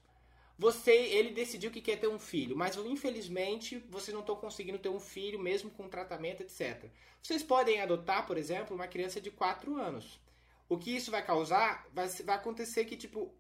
você, 0.59 0.90
ele 0.90 1.30
decidiu 1.30 1.70
que 1.70 1.80
quer 1.80 2.00
ter 2.00 2.09
um 2.09 2.18
filho, 2.18 2.56
mas 2.56 2.76
infelizmente 2.76 3.78
vocês 3.88 4.12
não 4.12 4.22
estão 4.22 4.34
conseguindo 4.34 4.78
ter 4.78 4.88
um 4.88 4.98
filho 4.98 5.38
mesmo 5.38 5.70
com 5.70 5.88
tratamento, 5.88 6.42
etc. 6.42 6.90
Vocês 7.22 7.44
podem 7.44 7.80
adotar, 7.80 8.26
por 8.26 8.36
exemplo, 8.36 8.74
uma 8.74 8.88
criança 8.88 9.20
de 9.20 9.30
4 9.30 9.76
anos. 9.76 10.20
O 10.68 10.76
que 10.76 10.96
isso 10.96 11.12
vai 11.12 11.24
causar? 11.24 11.86
Vai, 11.92 12.09
vai 12.09 12.34
acontecer 12.34 12.84
que, 12.86 12.96
tipo, 12.96 13.32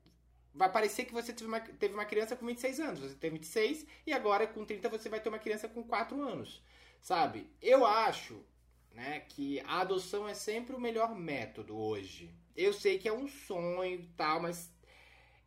vai 0.54 0.70
parecer 0.70 1.06
que 1.06 1.12
você 1.12 1.32
teve 1.32 1.48
uma, 1.48 1.60
teve 1.60 1.92
uma 1.92 2.04
criança 2.04 2.36
com 2.36 2.46
26 2.46 2.80
anos. 2.80 3.00
Você 3.00 3.16
tem 3.16 3.30
26 3.30 3.84
e 4.06 4.12
agora 4.12 4.46
com 4.46 4.64
30 4.64 4.88
você 4.88 5.08
vai 5.08 5.18
ter 5.18 5.28
uma 5.28 5.40
criança 5.40 5.68
com 5.68 5.82
4 5.82 6.22
anos. 6.22 6.62
Sabe? 7.00 7.50
Eu 7.60 7.84
acho 7.84 8.44
né, 8.92 9.20
que 9.28 9.58
a 9.60 9.80
adoção 9.80 10.28
é 10.28 10.34
sempre 10.34 10.76
o 10.76 10.80
melhor 10.80 11.16
método 11.16 11.76
hoje. 11.76 12.32
Eu 12.56 12.72
sei 12.72 12.96
que 12.96 13.08
é 13.08 13.12
um 13.12 13.26
sonho 13.26 14.00
e 14.00 14.06
tal, 14.16 14.40
mas 14.40 14.70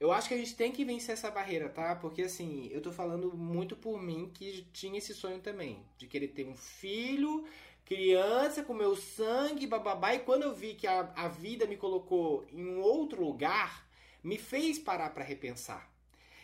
eu 0.02 0.12
acho 0.12 0.28
que 0.28 0.34
a 0.34 0.38
gente 0.38 0.56
tem 0.56 0.72
que 0.72 0.84
vencer 0.84 1.14
essa 1.14 1.30
barreira, 1.30 1.70
tá? 1.70 1.96
Porque 1.96 2.24
assim, 2.24 2.68
eu 2.72 2.82
tô 2.82 2.92
falando 2.92 3.38
muito 3.38 3.76
por 3.76 4.02
mim 4.02 4.32
que 4.34 4.64
tinha 4.74 4.98
esse 4.98 5.14
sonho 5.14 5.40
também, 5.40 5.86
de 5.96 6.08
querer 6.08 6.30
ter 6.30 6.48
um 6.48 6.56
filho, 6.56 7.46
criança 7.86 8.64
com 8.64 8.74
meu 8.74 8.96
sangue, 8.96 9.68
bababá, 9.68 10.16
e 10.16 10.20
quando 10.20 10.42
eu 10.42 10.56
vi 10.56 10.74
que 10.74 10.88
a, 10.88 11.02
a 11.16 11.28
vida 11.28 11.68
me 11.68 11.78
colocou 11.78 12.44
em 12.52 12.66
um 12.66 12.82
outro 12.82 13.24
lugar, 13.24 13.88
me 14.24 14.40
fez 14.40 14.80
parar 14.80 15.12
para 15.12 15.24
repensar. 15.24 15.88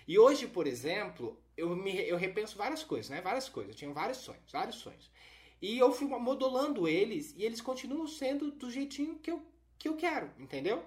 E 0.08 0.20
hoje, 0.20 0.45
por 0.45 0.68
exemplo, 0.68 1.36
eu, 1.58 1.76
me, 1.76 1.99
eu 2.08 2.16
repenso 2.16 2.55
várias 2.60 2.84
coisas, 2.84 3.10
né? 3.10 3.22
Várias 3.22 3.49
coisas. 3.49 3.72
Eu 3.72 3.78
tinha 3.78 3.91
vários 3.91 4.20
sonhos, 4.20 4.51
vários 4.51 4.76
sonhos. 4.76 5.10
E 5.60 5.80
eu 5.80 5.91
fui 5.91 6.08
modulando 6.08 6.88
eles 6.88 7.34
e 7.36 7.43
eles 7.43 7.60
continuam 7.60 8.08
sendo 8.08 8.51
do 8.51 8.70
jeitinho 8.70 9.18
que 9.18 9.32
eu, 9.32 9.41
que 9.80 9.89
eu 9.89 9.95
quero, 9.95 10.30
entendeu? 10.38 10.86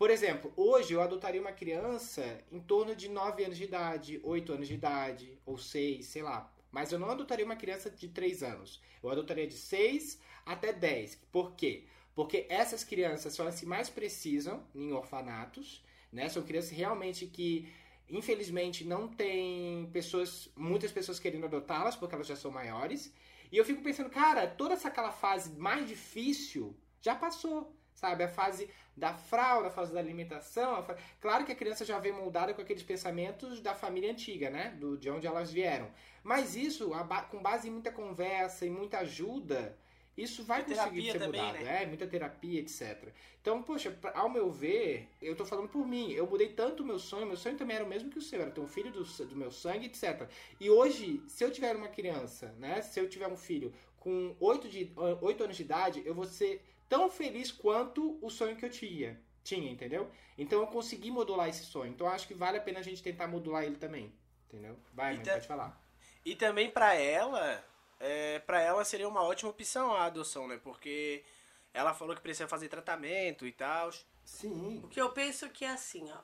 Por 0.00 0.08
exemplo, 0.08 0.50
hoje 0.56 0.94
eu 0.94 1.02
adotaria 1.02 1.42
uma 1.42 1.52
criança 1.52 2.42
em 2.50 2.58
torno 2.58 2.96
de 2.96 3.06
9 3.06 3.44
anos 3.44 3.58
de 3.58 3.64
idade, 3.64 4.18
8 4.24 4.54
anos 4.54 4.66
de 4.66 4.72
idade, 4.72 5.38
ou 5.44 5.58
6, 5.58 6.06
sei 6.06 6.22
lá. 6.22 6.50
Mas 6.72 6.90
eu 6.90 6.98
não 6.98 7.10
adotaria 7.10 7.44
uma 7.44 7.54
criança 7.54 7.90
de 7.90 8.08
3 8.08 8.42
anos. 8.42 8.80
Eu 9.02 9.10
adotaria 9.10 9.46
de 9.46 9.58
6 9.58 10.18
até 10.46 10.72
10. 10.72 11.16
Por 11.30 11.54
quê? 11.54 11.84
Porque 12.14 12.46
essas 12.48 12.82
crianças 12.82 13.34
são 13.34 13.46
as 13.46 13.60
que 13.60 13.66
mais 13.66 13.90
precisam 13.90 14.66
em 14.74 14.90
orfanatos, 14.90 15.84
né? 16.10 16.30
São 16.30 16.44
crianças 16.44 16.70
realmente 16.70 17.26
que 17.26 17.68
infelizmente 18.08 18.86
não 18.86 19.06
tem 19.06 19.86
pessoas, 19.92 20.48
muitas 20.56 20.90
pessoas 20.90 21.20
querendo 21.20 21.44
adotá-las 21.44 21.94
porque 21.94 22.14
elas 22.14 22.26
já 22.26 22.36
são 22.36 22.50
maiores. 22.50 23.12
E 23.52 23.56
eu 23.58 23.66
fico 23.66 23.82
pensando, 23.82 24.08
cara, 24.08 24.46
toda 24.46 24.72
essa 24.72 24.88
aquela 24.88 25.12
fase 25.12 25.50
mais 25.58 25.86
difícil 25.86 26.74
já 27.02 27.14
passou, 27.14 27.78
sabe? 28.00 28.24
A 28.24 28.28
fase 28.28 28.68
da 28.96 29.12
fralda, 29.14 29.68
a 29.68 29.70
fase 29.70 29.92
da 29.92 30.00
alimentação. 30.00 30.84
Claro 31.20 31.44
que 31.44 31.52
a 31.52 31.54
criança 31.54 31.84
já 31.84 31.98
vem 31.98 32.12
moldada 32.12 32.52
com 32.54 32.60
aqueles 32.62 32.82
pensamentos 32.82 33.60
da 33.60 33.74
família 33.74 34.10
antiga, 34.10 34.50
né? 34.50 34.64
Do, 34.80 34.96
de 34.98 35.08
onde 35.10 35.26
elas 35.26 35.50
vieram. 35.52 35.88
Mas 36.22 36.56
isso, 36.56 36.88
ba- 37.04 37.22
com 37.30 37.40
base 37.48 37.68
em 37.68 37.70
muita 37.70 37.92
conversa 37.92 38.66
e 38.66 38.70
muita 38.70 38.98
ajuda, 38.98 39.76
isso 40.16 40.42
vai 40.44 40.60
E 40.60 40.64
conseguir 40.64 41.12
ser 41.12 41.18
também, 41.18 41.40
mudado. 41.40 41.64
né? 41.64 41.82
É, 41.82 41.86
muita 41.86 42.06
terapia, 42.06 42.60
etc. 42.60 43.08
Então, 43.40 43.62
poxa, 43.62 43.96
ao 44.14 44.28
meu 44.28 44.50
ver, 44.50 45.08
eu 45.22 45.34
tô 45.34 45.44
falando 45.46 45.68
por 45.68 45.86
mim. 45.86 46.12
Eu 46.12 46.26
mudei 46.26 46.50
tanto 46.50 46.82
o 46.82 46.86
meu 46.86 46.98
sonho, 46.98 47.26
meu 47.26 47.36
sonho 47.36 47.56
também 47.56 47.76
era 47.76 47.84
o 47.84 47.88
mesmo 47.88 48.10
que 48.10 48.18
o 48.18 48.22
seu, 48.22 48.40
era 48.42 48.50
ter 48.50 48.60
um 48.60 48.68
filho 48.68 48.90
do, 48.92 49.02
do 49.04 49.36
meu 49.36 49.50
sangue, 49.50 49.86
etc. 49.86 50.28
E 50.58 50.68
hoje, 50.68 51.22
se 51.26 51.42
eu 51.44 51.50
tiver 51.50 51.74
uma 51.76 51.88
criança, 51.88 52.54
né? 52.58 52.82
Se 52.82 53.00
eu 53.00 53.08
tiver 53.08 53.28
um 53.28 53.36
filho 53.36 53.72
com 53.98 54.34
8, 54.40 54.68
de, 54.68 54.92
8 55.20 55.44
anos 55.44 55.56
de 55.56 55.62
idade, 55.62 56.02
eu 56.04 56.14
vou 56.14 56.24
ser 56.26 56.62
tão 56.90 57.08
feliz 57.08 57.50
quanto 57.52 58.18
o 58.20 58.28
sonho 58.28 58.56
que 58.56 58.66
eu 58.66 58.70
tinha. 58.70 59.18
Tinha, 59.42 59.70
entendeu? 59.70 60.10
Então 60.36 60.60
eu 60.60 60.66
consegui 60.66 61.10
modular 61.10 61.48
esse 61.48 61.64
sonho. 61.64 61.92
Então 61.92 62.06
eu 62.06 62.12
acho 62.12 62.26
que 62.26 62.34
vale 62.34 62.58
a 62.58 62.60
pena 62.60 62.80
a 62.80 62.82
gente 62.82 63.02
tentar 63.02 63.28
modular 63.28 63.62
ele 63.64 63.76
também. 63.76 64.12
Entendeu? 64.48 64.76
Vai, 64.92 65.14
mãe, 65.14 65.24
pode 65.24 65.46
falar. 65.46 65.80
E 66.24 66.34
também 66.34 66.68
pra 66.70 66.94
ela, 66.94 67.64
é, 68.00 68.40
para 68.40 68.60
ela 68.60 68.84
seria 68.84 69.08
uma 69.08 69.22
ótima 69.22 69.50
opção 69.50 69.94
a 69.94 70.04
adoção, 70.04 70.48
né? 70.48 70.58
Porque 70.62 71.24
ela 71.72 71.94
falou 71.94 72.14
que 72.14 72.20
precisa 72.20 72.48
fazer 72.48 72.68
tratamento 72.68 73.46
e 73.46 73.52
tal. 73.52 73.90
Sim. 74.24 74.82
O 74.84 74.88
que 74.88 75.00
eu 75.00 75.10
penso 75.10 75.48
que 75.48 75.64
é 75.64 75.70
assim, 75.70 76.10
ó. 76.10 76.18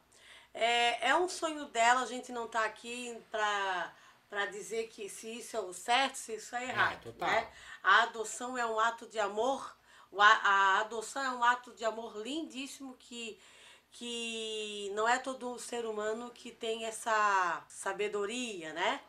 É, 0.53 1.11
é 1.11 1.17
um 1.17 1.29
sonho 1.29 1.67
dela, 1.67 2.01
a 2.01 2.07
gente 2.07 2.33
não 2.33 2.49
tá 2.49 2.65
aqui 2.65 3.17
pra, 3.31 3.95
pra 4.29 4.47
dizer 4.47 4.89
que 4.89 5.09
se 5.09 5.39
isso 5.39 5.57
é 5.57 5.61
o 5.61 5.73
certo, 5.73 6.17
se 6.17 6.35
isso 6.35 6.57
é 6.57 6.65
errado. 6.65 7.03
total. 7.03 7.31
né? 7.31 7.49
A 7.83 8.03
adoção 8.05 8.59
é 8.59 8.67
um 8.67 8.81
ato 8.81 9.07
de 9.07 9.19
amor 9.19 9.77
a, 10.19 10.81
adoção 10.81 11.23
é 11.23 11.31
um 11.31 11.45
ato 11.45 11.73
de 11.73 11.85
amor 11.85 12.17
lindíssimo 12.17 12.97
que 12.99 13.39
que 13.93 14.91
não 14.95 15.09
é 15.09 15.19
todo 15.19 15.59
ser 15.59 15.87
humano 15.87 16.31
que 16.31 16.51
tem 16.51 16.85
essa 16.85 17.65
sabedoria, 17.67 18.75
né? 18.75 19.01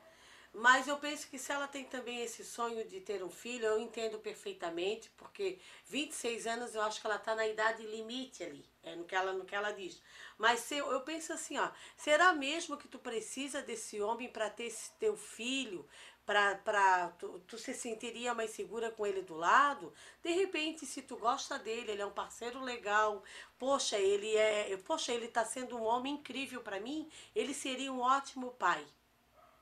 Mas 0.54 0.88
eu 0.88 0.98
penso 0.98 1.28
que 1.30 1.38
se 1.38 1.52
ela 1.52 1.68
tem 1.68 1.84
também 1.84 2.24
esse 2.24 2.44
sonho 2.44 2.84
de 2.88 3.00
ter 3.02 3.22
um 3.22 3.30
filho, 3.30 3.66
eu 3.66 3.80
entendo 3.80 4.18
perfeitamente, 4.18 5.10
porque 5.18 5.60
26 5.86 6.48
anos 6.48 6.74
eu 6.74 6.82
acho 6.82 7.00
que 7.00 7.06
ela 7.06 7.18
está 7.18 7.36
na 7.36 7.46
idade 7.46 7.86
limite 7.86 8.44
ali, 8.44 8.66
é 8.82 8.96
no 8.96 9.04
que 9.06 9.14
ela, 9.14 9.34
no 9.34 9.46
que 9.46 9.54
ela 9.54 9.72
diz. 9.72 10.02
Mas 10.38 10.62
se, 10.62 10.78
eu 10.78 11.02
penso 11.02 11.32
assim, 11.34 11.58
ó, 11.60 11.70
será 11.96 12.34
mesmo 12.34 12.78
que 12.78 12.88
tu 12.88 12.98
precisa 12.98 13.62
desse 13.62 14.02
homem 14.02 14.30
para 14.30 14.50
ter 14.50 14.66
esse 14.66 14.92
teu 14.94 15.16
filho, 15.16 15.88
para 16.28 17.14
tu, 17.18 17.40
tu 17.48 17.58
se 17.58 17.74
sentiria 17.74 18.34
mais 18.34 18.52
segura 18.52 18.92
com 18.92 19.08
ele 19.08 19.22
do 19.22 19.36
lado? 19.36 19.94
De 20.22 20.30
repente, 20.32 20.86
se 20.86 21.02
tu 21.02 21.16
gosta 21.16 21.58
dele, 21.58 21.92
ele 21.92 22.02
é 22.02 22.06
um 22.06 22.12
parceiro 22.12 22.60
legal, 22.62 23.24
poxa, 23.58 23.98
ele 23.98 24.36
é, 24.36 24.76
poxa, 24.86 25.14
ele 25.14 25.28
está 25.28 25.46
sendo 25.46 25.78
um 25.78 25.84
homem 25.84 26.16
incrível 26.16 26.62
para 26.62 26.82
mim, 26.82 27.10
ele 27.34 27.54
seria 27.54 27.94
um 27.94 28.02
ótimo 28.02 28.52
pai, 28.52 28.86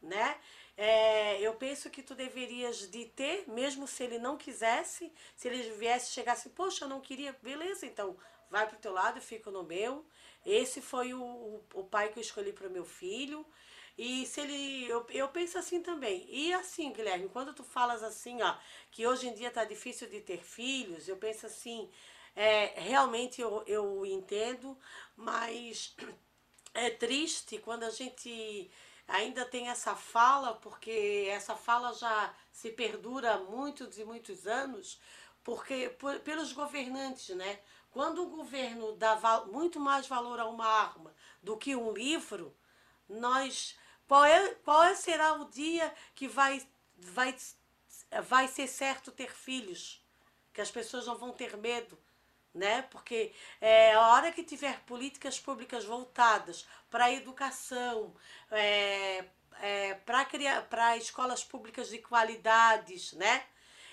né? 0.02 0.40
É, 0.76 1.40
eu 1.40 1.54
penso 1.54 1.90
que 1.90 2.02
tu 2.02 2.16
deverias 2.16 2.90
de 2.90 3.06
ter, 3.06 3.48
mesmo 3.48 3.88
se 3.88 4.04
ele 4.04 4.18
não 4.18 4.36
quisesse, 4.36 5.14
se 5.36 5.48
ele 5.48 5.70
viesse 5.74 6.12
chegasse, 6.12 6.50
poxa, 6.50 6.86
eu 6.86 6.90
não 6.90 7.00
queria, 7.00 7.38
beleza, 7.44 7.86
então 7.86 8.18
vai 8.50 8.68
pro 8.68 8.78
teu 8.80 8.92
lado, 8.92 9.22
fica 9.22 9.52
no 9.52 9.64
meu. 9.64 10.04
Esse 10.46 10.82
foi 10.82 11.14
o, 11.14 11.22
o, 11.22 11.64
o 11.76 11.84
pai 11.84 12.10
que 12.10 12.20
eu 12.20 12.22
escolhi 12.22 12.52
para 12.52 12.70
meu 12.70 12.86
filho. 12.86 13.46
E 13.98 14.26
se 14.26 14.42
ele. 14.42 14.86
Eu, 14.90 15.06
eu 15.10 15.28
penso 15.30 15.58
assim 15.58 15.82
também. 15.82 16.26
E 16.30 16.54
assim, 16.54 16.92
Guilherme, 16.92 17.30
quando 17.30 17.54
tu 17.54 17.64
falas 17.64 18.04
assim, 18.04 18.42
ó, 18.42 18.56
que 18.92 19.08
hoje 19.08 19.28
em 19.28 19.34
dia 19.34 19.52
tá 19.52 19.64
difícil 19.64 20.10
de 20.10 20.20
ter 20.22 20.44
filhos, 20.44 21.08
eu 21.08 21.18
penso 21.18 21.46
assim, 21.46 21.90
é, 22.36 22.74
realmente 22.80 23.42
eu, 23.42 23.64
eu 23.66 24.06
entendo, 24.06 24.78
mas 25.16 25.96
é 26.74 26.90
triste 26.90 27.58
quando 27.60 27.84
a 27.84 27.90
gente 27.90 28.70
ainda 29.08 29.46
tem 29.46 29.70
essa 29.70 29.96
fala, 29.96 30.56
porque 30.56 31.28
essa 31.30 31.56
fala 31.56 31.94
já 31.94 32.34
se 32.52 32.72
perdura 32.72 33.36
há 33.36 33.38
muitos 33.40 33.98
e 33.98 34.04
muitos 34.04 34.46
anos, 34.48 35.00
porque 35.44 35.90
por, 35.90 36.20
pelos 36.20 36.52
governantes, 36.52 37.36
né? 37.36 37.60
Quando 37.92 38.24
o 38.24 38.30
governo 38.30 38.94
dá 38.98 39.46
muito 39.46 39.80
mais 39.80 40.06
valor 40.06 40.38
a 40.40 40.46
uma 40.46 40.66
arma 40.66 41.16
do 41.42 41.56
que 41.56 41.76
um 41.78 41.94
livro, 41.94 42.54
nós 43.08 43.78
qual, 44.08 44.26
é, 44.26 44.56
qual 44.64 44.84
é, 44.84 44.96
será 44.96 45.34
o 45.34 45.50
dia 45.50 45.94
que 46.14 46.28
vai, 46.28 46.66
vai, 46.98 47.36
vai 48.24 48.48
ser 48.48 48.68
certo 48.68 49.12
ter 49.12 49.32
filhos? 49.34 50.04
Que 50.54 50.62
as 50.62 50.72
pessoas 50.72 51.06
não 51.06 51.18
vão 51.18 51.32
ter 51.32 51.58
medo, 51.58 51.98
né? 52.54 52.84
Porque 52.84 53.34
é, 53.60 53.94
a 53.94 54.08
hora 54.10 54.32
que 54.32 54.44
tiver 54.44 54.80
políticas 54.82 55.40
públicas 55.40 55.84
voltadas 55.84 56.66
para 56.90 57.06
a 57.06 57.14
educação, 57.14 58.16
é, 58.52 59.26
é, 59.62 59.94
para 59.96 60.98
escolas 60.98 61.44
públicas 61.44 61.90
de 61.90 62.00
qualidades, 62.00 63.14
né? 63.14 63.46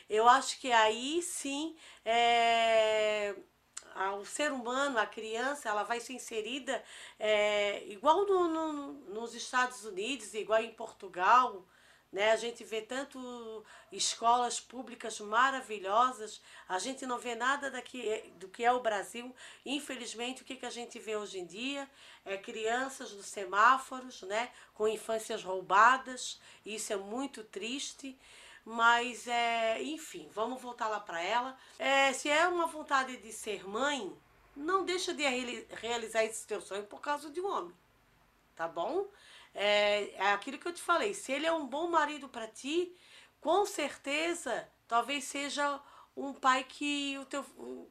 Eu 0.09 0.29
acho 0.29 0.61
que 0.61 0.71
aí 0.71 1.23
sim 1.23 1.75
é, 2.05 3.35
o 4.19 4.25
ser 4.25 4.53
humano, 4.53 4.99
a 4.99 5.07
criança, 5.07 5.69
ela 5.69 5.83
vai 5.83 6.01
ser 6.01 6.15
inserida 6.15 6.83
é, 7.19 7.85
igual 7.87 8.27
no, 8.27 8.49
no, 8.49 8.93
nos 9.15 9.35
Estados 9.35 9.85
Unidos, 9.85 10.35
igual 10.35 10.63
em 10.63 10.73
Portugal, 10.73 11.67
né? 12.13 12.31
A 12.31 12.37
gente 12.37 12.63
vê 12.63 12.83
tanto 12.83 13.65
escolas 13.91 14.61
públicas 14.61 15.19
maravilhosas, 15.19 16.43
a 16.69 16.79
gente 16.79 17.07
não 17.07 17.19
vê 17.19 17.35
nada 17.35 17.71
daqui, 17.71 18.31
do 18.37 18.49
que 18.49 18.63
é 18.63 18.71
o 18.71 18.81
Brasil. 18.81 19.35
Infelizmente, 19.65 20.43
o 20.43 20.45
que, 20.45 20.57
que 20.57 20.67
a 20.67 20.71
gente 20.71 20.99
vê 20.99 21.17
hoje 21.17 21.39
em 21.39 21.47
dia 21.47 21.89
é 22.25 22.37
crianças 22.37 23.13
nos 23.13 23.27
semáforos, 23.27 24.23
né? 24.23 24.51
com 24.75 24.87
infâncias 24.87 25.43
roubadas, 25.43 26.39
isso 26.67 26.93
é 26.93 26.97
muito 26.97 27.43
triste. 27.45 28.19
Mas, 28.65 29.27
é, 29.27 29.83
enfim, 29.83 30.29
vamos 30.33 30.63
voltar 30.63 30.89
lá 30.89 31.01
para 31.01 31.21
ela. 31.21 31.57
É, 31.79 32.13
se 32.13 32.29
é 32.29 32.47
uma 32.47 32.67
vontade 32.67 33.17
de 33.17 33.33
ser 33.33 33.67
mãe, 33.69 34.17
não 34.55 34.85
deixa 34.85 35.13
de 35.13 35.25
realizar 35.81 36.25
esse 36.25 36.47
teu 36.47 36.61
sonho 36.61 36.85
por 36.85 37.01
causa 37.01 37.31
de 37.31 37.41
um 37.41 37.51
homem. 37.51 37.75
Tá 38.55 38.69
bom? 38.69 39.09
É, 39.55 40.11
é 40.15 40.33
aquilo 40.33 40.59
que 40.59 40.69
eu 40.69 40.73
te 40.73 40.83
falei. 40.83 41.15
Se 41.15 41.33
ele 41.33 41.47
é 41.47 41.53
um 41.53 41.67
bom 41.67 41.89
marido 41.89 42.29
para 42.29 42.47
ti, 42.47 42.95
com 43.41 43.67
certeza, 43.67 44.69
talvez 44.87 45.25
seja 45.25 45.81
um 46.17 46.33
pai 46.35 46.65
que 46.65 47.17
o 47.19 47.25
teu, 47.25 47.45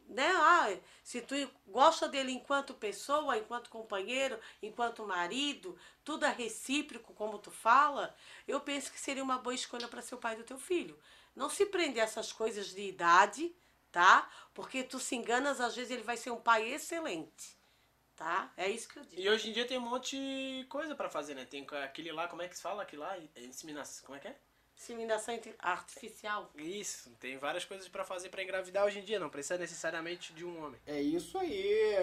né, 0.07 0.27
ah, 0.27 0.77
se 1.03 1.21
tu 1.21 1.35
gosta 1.67 2.07
dele 2.07 2.31
enquanto 2.31 2.73
pessoa, 2.73 3.37
enquanto 3.37 3.69
companheiro, 3.69 4.39
enquanto 4.61 5.05
marido, 5.05 5.77
tudo 6.03 6.25
é 6.25 6.31
recíproco, 6.31 7.13
como 7.13 7.39
tu 7.39 7.49
fala, 7.49 8.15
eu 8.47 8.61
penso 8.61 8.91
que 8.91 8.99
seria 8.99 9.23
uma 9.23 9.39
boa 9.39 9.55
escolha 9.55 9.87
para 9.87 10.01
ser 10.01 10.15
o 10.15 10.19
pai 10.19 10.35
do 10.35 10.43
teu 10.43 10.59
filho. 10.59 10.99
Não 11.35 11.49
se 11.49 11.65
prender 11.65 12.01
a 12.01 12.05
essas 12.05 12.31
coisas 12.31 12.67
de 12.67 12.81
idade, 12.81 13.55
tá? 13.91 14.29
Porque 14.53 14.83
tu 14.83 14.99
se 14.99 15.15
enganas, 15.15 15.59
às 15.59 15.75
vezes 15.75 15.91
ele 15.91 16.03
vai 16.03 16.17
ser 16.17 16.31
um 16.31 16.41
pai 16.41 16.69
excelente. 16.71 17.59
Tá? 18.15 18.53
É 18.55 18.69
isso 18.69 18.87
que 18.87 18.99
eu 18.99 19.03
digo. 19.03 19.19
E 19.19 19.27
hoje 19.27 19.49
em 19.49 19.53
dia 19.53 19.65
tem 19.65 19.79
um 19.79 19.89
monte 19.89 20.15
de 20.15 20.63
coisa 20.69 20.93
para 20.93 21.09
fazer, 21.09 21.33
né? 21.33 21.43
Tem 21.43 21.65
aquele 21.83 22.11
lá, 22.11 22.27
como 22.27 22.43
é 22.43 22.47
que 22.47 22.55
se 22.55 22.61
fala? 22.61 22.83
Aquele 22.83 23.01
lá, 23.01 23.17
inseminação, 23.35 24.05
como 24.05 24.15
é 24.15 24.19
que 24.19 24.27
é? 24.27 24.37
Inseminação 24.81 25.39
artificial. 25.59 26.49
Isso, 26.57 27.11
tem 27.19 27.37
várias 27.37 27.63
coisas 27.63 27.87
para 27.87 28.03
fazer 28.03 28.29
para 28.29 28.41
engravidar 28.41 28.83
hoje 28.83 28.97
em 28.97 29.03
dia, 29.03 29.19
não 29.19 29.29
precisa 29.29 29.55
necessariamente 29.55 30.33
de 30.33 30.43
um 30.43 30.65
homem. 30.65 30.81
É 30.87 30.99
isso 30.99 31.37
aí, 31.37 31.95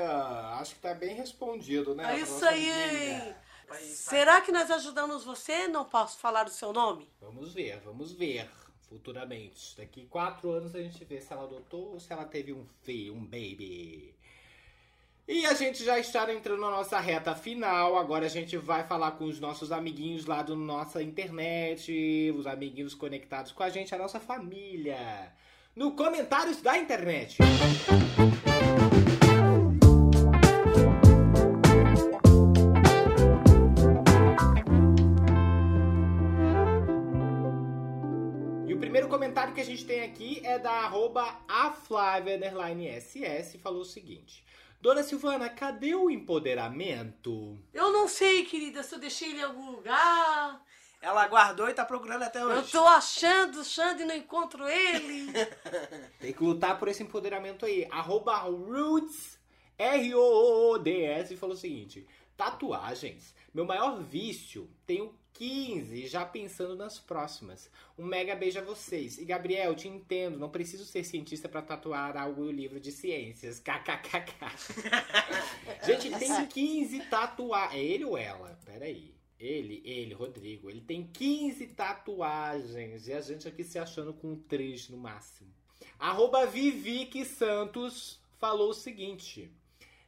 acho 0.60 0.76
que 0.76 0.80
tá 0.80 0.94
bem 0.94 1.16
respondido, 1.16 1.92
né? 1.92 2.14
É 2.14 2.20
isso 2.20 2.44
aí. 2.44 3.34
Será 3.80 4.40
que 4.40 4.52
nós 4.52 4.70
ajudamos 4.70 5.24
você? 5.24 5.66
Não 5.66 5.84
posso 5.84 6.18
falar 6.18 6.46
o 6.46 6.50
seu 6.50 6.72
nome? 6.72 7.10
Vamos 7.20 7.52
ver, 7.52 7.80
vamos 7.80 8.12
ver 8.12 8.48
futuramente. 8.88 9.76
Daqui 9.76 10.06
quatro 10.06 10.52
anos 10.52 10.72
a 10.74 10.80
gente 10.80 11.04
vê 11.04 11.20
se 11.20 11.32
ela 11.32 11.42
adotou 11.42 11.94
ou 11.94 12.00
se 12.00 12.12
ela 12.12 12.24
teve 12.24 12.52
um 12.52 12.64
filho, 12.84 13.12
um 13.12 13.24
baby. 13.24 14.14
E 15.30 15.44
a 15.44 15.52
gente 15.52 15.84
já 15.84 15.98
está 15.98 16.32
entrando 16.32 16.62
na 16.62 16.70
nossa 16.70 16.98
reta 16.98 17.34
final. 17.34 17.98
Agora 17.98 18.24
a 18.24 18.30
gente 18.30 18.56
vai 18.56 18.84
falar 18.84 19.10
com 19.10 19.26
os 19.26 19.38
nossos 19.38 19.70
amiguinhos 19.70 20.24
lá 20.24 20.40
do 20.40 20.56
nossa 20.56 21.02
internet, 21.02 22.32
os 22.34 22.46
amiguinhos 22.46 22.94
conectados 22.94 23.52
com 23.52 23.62
a 23.62 23.68
gente, 23.68 23.94
a 23.94 23.98
nossa 23.98 24.18
família. 24.18 25.30
No 25.76 25.92
comentários 25.92 26.62
da 26.62 26.78
internet. 26.78 27.36
E 38.66 38.72
o 38.72 38.78
primeiro 38.78 39.08
comentário 39.08 39.52
que 39.52 39.60
a 39.60 39.64
gente 39.64 39.84
tem 39.84 40.04
aqui 40.04 40.40
é 40.42 40.58
da 40.58 40.72
arroba 40.72 41.38
aflavia_ss 41.46 42.18
falou 43.58 43.82
o 43.82 43.84
seguinte. 43.84 44.42
Dona 44.80 45.02
Silvana, 45.02 45.48
cadê 45.48 45.94
o 45.94 46.08
empoderamento? 46.08 47.58
Eu 47.74 47.92
não 47.92 48.06
sei, 48.06 48.44
querida, 48.44 48.82
se 48.82 48.94
eu 48.94 48.98
deixei 48.98 49.30
ele 49.30 49.40
em 49.40 49.44
algum 49.44 49.72
lugar. 49.72 50.62
Ela 51.00 51.26
guardou 51.26 51.68
e 51.68 51.74
tá 51.74 51.84
procurando 51.84 52.22
até 52.22 52.44
hoje. 52.44 52.56
Eu 52.56 52.80
tô 52.80 52.86
achando, 52.86 53.60
achando 53.60 54.02
e 54.02 54.04
não 54.04 54.14
encontro 54.14 54.68
ele. 54.68 55.32
Tem 56.18 56.32
que 56.32 56.42
lutar 56.42 56.78
por 56.78 56.88
esse 56.88 57.02
empoderamento 57.02 57.66
aí. 57.66 57.86
Arroba 57.90 58.36
Roots, 58.36 59.38
R-O-O-D-S, 59.76 61.36
falou 61.36 61.54
o 61.54 61.58
seguinte. 61.58 62.06
Tatuagens. 62.36 63.34
Meu 63.52 63.64
maior 63.64 64.00
vício. 64.00 64.68
Tenho 64.86 65.12
15, 65.34 66.06
já 66.06 66.24
pensando 66.24 66.74
nas 66.74 66.98
próximas. 66.98 67.70
Um 67.96 68.04
mega 68.04 68.34
beijo 68.34 68.58
a 68.58 68.62
vocês. 68.62 69.18
E 69.18 69.24
Gabriel, 69.24 69.74
te 69.74 69.88
entendo, 69.88 70.38
não 70.38 70.50
preciso 70.50 70.84
ser 70.84 71.04
cientista 71.04 71.48
para 71.48 71.62
tatuar 71.62 72.16
algo 72.16 72.44
no 72.44 72.50
livro 72.50 72.80
de 72.80 72.90
ciências. 72.90 73.60
KKKK. 73.64 74.46
Gente, 75.86 76.18
tem 76.18 76.46
15 76.46 77.00
tatuagens. 77.10 77.80
É 77.80 77.84
ele 77.84 78.04
ou 78.04 78.18
ela? 78.18 78.58
Peraí. 78.64 79.14
Ele, 79.38 79.80
ele, 79.84 80.14
Rodrigo, 80.14 80.68
ele 80.68 80.80
tem 80.80 81.06
15 81.06 81.68
tatuagens. 81.68 83.06
E 83.06 83.12
a 83.12 83.20
gente 83.20 83.46
aqui 83.46 83.62
se 83.62 83.78
achando 83.78 84.12
com 84.12 84.34
3 84.34 84.88
no 84.88 84.96
máximo. 84.96 85.48
Arroba 85.98 86.44
Vivique 86.46 87.24
Santos 87.24 88.20
falou 88.38 88.70
o 88.70 88.74
seguinte. 88.74 89.48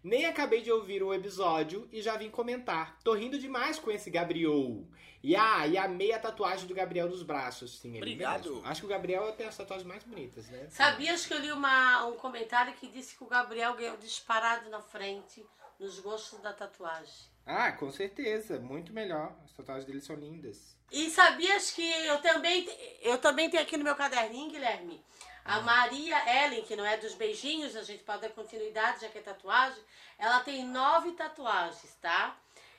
Nem 0.03 0.24
acabei 0.24 0.62
de 0.62 0.72
ouvir 0.72 1.03
o 1.03 1.12
episódio 1.12 1.88
e 1.92 2.01
já 2.01 2.16
vim 2.16 2.30
comentar. 2.30 2.98
Tô 3.05 3.12
rindo 3.12 3.38
demais 3.38 3.78
com 3.78 3.90
esse 3.90 4.11
Gabriel. 4.11 4.86
E 5.22 5.36
ah, 5.36 5.66
e 5.66 5.76
amei 5.76 6.12
a 6.12 6.18
tatuagem 6.18 6.66
do 6.66 6.74
Gabriel 6.74 7.09
nos 7.09 7.22
braços. 7.22 7.78
Sim, 7.78 7.98
Obrigado. 7.98 8.51
Mesmo. 8.55 8.66
Acho 8.66 8.80
que 8.80 8.86
o 8.86 8.90
Gabriel 8.90 9.30
tem 9.32 9.46
as 9.46 9.57
tatuagens 9.57 9.86
mais 9.86 10.03
bonitas, 10.03 10.48
né? 10.48 10.66
Sabias 10.70 11.26
que 11.26 11.34
eu 11.34 11.38
li 11.38 11.53
uma, 11.53 12.07
um 12.07 12.16
comentário 12.16 12.72
que 12.74 12.86
disse 12.88 13.14
que 13.14 13.22
o 13.22 13.26
Gabriel 13.26 13.74
ganhou 13.74 13.98
disparado 13.98 14.70
na 14.70 14.80
frente 14.80 15.44
nos 15.78 16.01
gostos 16.01 16.40
da 16.40 16.55
tatuagem. 16.55 17.28
Ah, 17.44 17.72
com 17.72 17.90
certeza. 17.90 18.59
Muito 18.59 18.94
melhor. 18.94 19.36
As 19.44 19.53
tatuagens 19.53 19.84
dele 19.84 20.01
são 20.01 20.16
lindas. 20.16 20.74
E 20.90 21.11
sabias 21.11 21.70
que 21.70 21.82
eu 21.82 22.20
também, 22.22 22.66
eu 23.03 23.18
também 23.18 23.51
tenho 23.51 23.62
aqui 23.62 23.76
no 23.76 23.84
meu 23.84 23.94
caderninho, 23.94 24.51
Guilherme, 24.51 25.03
A 25.51 25.61
Maria 25.62 26.44
Ellen, 26.44 26.62
que 26.62 26.76
não 26.76 26.86
é 26.86 26.96
dos 26.96 27.14
beijinhos, 27.14 27.74
a 27.74 27.82
gente 27.82 28.05
pode 28.05 28.20
dar 28.20 28.28
continuidade, 28.30 29.01
já 29.01 29.09
que 29.09 29.18
é 29.18 29.20
tatuagem, 29.20 29.82
ela 30.16 30.38
tem 30.44 30.64
nove 30.64 31.11
tatuagens, 31.11 31.92
tá? 32.01 32.36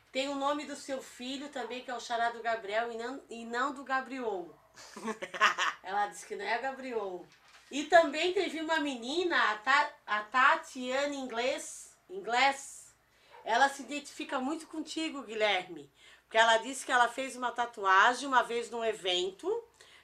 Tem 0.09 0.29
o 0.29 0.35
nome 0.35 0.63
do 0.63 0.77
seu 0.77 1.01
filho 1.01 1.49
também, 1.49 1.83
que 1.83 1.91
é 1.91 1.93
o 1.93 1.99
xará 1.99 2.29
do 2.29 2.41
Gabriel, 2.41 2.89
e 2.89 2.95
não, 2.95 3.21
e 3.29 3.43
não 3.43 3.73
do 3.73 3.83
Gabriel. 3.83 4.57
ela 5.83 6.07
disse 6.07 6.25
que 6.25 6.33
não 6.37 6.45
é 6.45 6.57
Gabriel. 6.59 7.25
E 7.69 7.83
também 7.87 8.31
teve 8.31 8.61
uma 8.61 8.79
menina, 8.79 9.51
a, 9.51 9.57
Ta, 9.57 9.91
a 10.07 10.21
Tatiana 10.21 11.13
Inglês, 11.13 11.93
Inglês, 12.09 12.95
ela 13.43 13.67
se 13.67 13.81
identifica 13.81 14.39
muito 14.39 14.65
contigo, 14.67 15.23
Guilherme. 15.23 15.91
Porque 16.23 16.37
ela 16.37 16.55
disse 16.55 16.85
que 16.85 16.91
ela 16.93 17.09
fez 17.09 17.35
uma 17.35 17.51
tatuagem 17.51 18.29
uma 18.29 18.43
vez 18.43 18.71
num 18.71 18.85
evento, 18.85 19.61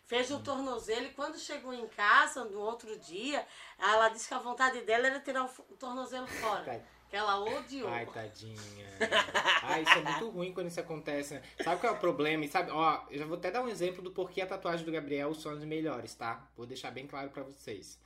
fez 0.08 0.32
um 0.32 0.42
tornozelo 0.42 1.06
e 1.06 1.10
quando 1.10 1.38
chegou 1.38 1.74
em 1.74 1.86
casa, 1.90 2.46
no 2.46 2.60
outro 2.60 2.98
dia, 2.98 3.46
ela 3.78 4.10
disse 4.10 4.28
que 4.28 4.34
a 4.34 4.40
vontade 4.40 4.82
dela 4.82 5.08
era 5.08 5.20
tirar 5.20 5.46
o 5.46 5.76
tornozelo 5.76 6.26
fora. 6.28 6.84
Que 7.10 7.16
ela 7.16 7.40
odiou. 7.40 7.88
Ai, 7.88 8.06
tadinha. 8.06 8.88
Ai, 9.64 9.84
isso 9.84 9.94
é 9.94 10.02
muito 10.02 10.30
ruim 10.30 10.54
quando 10.54 10.68
isso 10.68 10.80
acontece. 10.80 11.36
Né? 11.36 11.44
Sabe 11.64 11.80
qual 11.80 11.94
é 11.94 11.96
o 11.96 12.00
problema? 12.00 12.44
E 12.44 12.50
sabe, 12.50 12.72
ó, 12.72 13.06
eu 13.10 13.20
já 13.20 13.26
vou 13.26 13.38
até 13.38 13.52
dar 13.52 13.62
um 13.62 13.70
exemplo 13.70 14.02
do 14.02 14.12
porquê 14.12 14.42
a 14.42 14.48
tatuagem 14.48 14.86
do 14.86 14.92
Gabriel 14.92 15.34
são 15.34 15.54
as 15.54 15.64
melhores, 15.64 16.16
tá? 16.16 16.50
Vou 16.56 16.66
deixar 16.66 16.92
bem 16.92 17.08
claro 17.08 17.30
para 17.30 17.44
vocês. 17.44 17.98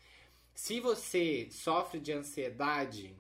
Se 0.54 0.80
você 0.80 1.48
sofre 1.50 2.00
de 2.00 2.12
ansiedade, 2.12 3.16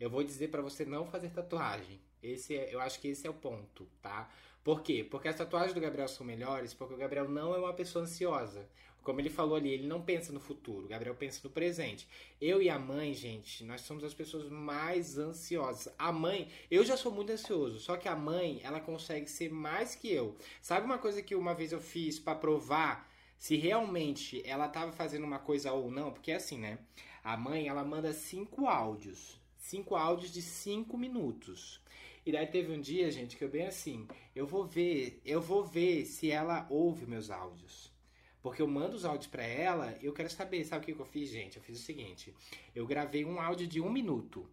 eu 0.00 0.08
vou 0.08 0.22
dizer 0.22 0.48
para 0.48 0.62
você 0.62 0.86
não 0.86 1.06
fazer 1.06 1.30
tatuagem. 1.30 2.00
Esse 2.22 2.56
é, 2.56 2.74
eu 2.74 2.80
acho 2.80 2.98
que 2.98 3.08
esse 3.08 3.26
é 3.26 3.30
o 3.30 3.34
ponto, 3.34 3.86
tá? 4.00 4.30
Por 4.66 4.82
quê? 4.82 5.06
Porque 5.08 5.28
as 5.28 5.36
tatuagens 5.36 5.72
do 5.72 5.80
Gabriel 5.80 6.08
são 6.08 6.26
melhores 6.26 6.74
porque 6.74 6.92
o 6.92 6.96
Gabriel 6.96 7.28
não 7.28 7.54
é 7.54 7.58
uma 7.58 7.72
pessoa 7.72 8.02
ansiosa. 8.02 8.68
Como 9.00 9.20
ele 9.20 9.30
falou 9.30 9.54
ali, 9.54 9.70
ele 9.70 9.86
não 9.86 10.02
pensa 10.02 10.32
no 10.32 10.40
futuro, 10.40 10.86
o 10.86 10.88
Gabriel 10.88 11.14
pensa 11.14 11.40
no 11.44 11.50
presente. 11.50 12.08
Eu 12.40 12.60
e 12.60 12.68
a 12.68 12.76
mãe, 12.76 13.14
gente, 13.14 13.62
nós 13.62 13.82
somos 13.82 14.02
as 14.02 14.12
pessoas 14.12 14.48
mais 14.48 15.18
ansiosas. 15.18 15.94
A 15.96 16.10
mãe, 16.10 16.50
eu 16.68 16.84
já 16.84 16.96
sou 16.96 17.12
muito 17.12 17.30
ansioso, 17.30 17.78
só 17.78 17.96
que 17.96 18.08
a 18.08 18.16
mãe, 18.16 18.60
ela 18.64 18.80
consegue 18.80 19.30
ser 19.30 19.52
mais 19.52 19.94
que 19.94 20.10
eu. 20.10 20.36
Sabe 20.60 20.84
uma 20.84 20.98
coisa 20.98 21.22
que 21.22 21.36
uma 21.36 21.54
vez 21.54 21.70
eu 21.70 21.80
fiz 21.80 22.18
para 22.18 22.36
provar 22.36 23.08
se 23.38 23.54
realmente 23.54 24.42
ela 24.44 24.66
estava 24.66 24.90
fazendo 24.90 25.22
uma 25.22 25.38
coisa 25.38 25.70
ou 25.70 25.92
não? 25.92 26.10
Porque 26.10 26.32
é 26.32 26.34
assim, 26.34 26.58
né? 26.58 26.80
A 27.22 27.36
mãe, 27.36 27.68
ela 27.68 27.84
manda 27.84 28.12
cinco 28.12 28.66
áudios. 28.66 29.40
Cinco 29.58 29.94
áudios 29.94 30.32
de 30.32 30.42
cinco 30.42 30.98
minutos. 30.98 31.80
E 32.26 32.32
daí 32.32 32.46
teve 32.48 32.72
um 32.72 32.80
dia, 32.80 33.08
gente, 33.08 33.36
que 33.36 33.44
eu 33.44 33.48
bem 33.48 33.68
assim, 33.68 34.08
eu 34.34 34.44
vou 34.44 34.66
ver, 34.66 35.22
eu 35.24 35.40
vou 35.40 35.64
ver 35.64 36.04
se 36.04 36.28
ela 36.28 36.66
ouve 36.68 37.06
meus 37.06 37.30
áudios. 37.30 37.94
Porque 38.42 38.60
eu 38.60 38.66
mando 38.66 38.96
os 38.96 39.04
áudios 39.04 39.28
para 39.28 39.44
ela, 39.44 39.96
eu 40.02 40.12
quero 40.12 40.28
saber, 40.28 40.64
sabe 40.64 40.82
o 40.82 40.94
que 40.94 41.00
eu 41.00 41.06
fiz, 41.06 41.30
gente? 41.30 41.56
Eu 41.56 41.62
fiz 41.62 41.78
o 41.78 41.82
seguinte: 41.82 42.34
eu 42.74 42.84
gravei 42.84 43.24
um 43.24 43.40
áudio 43.40 43.68
de 43.68 43.80
um 43.80 43.88
minuto. 43.88 44.44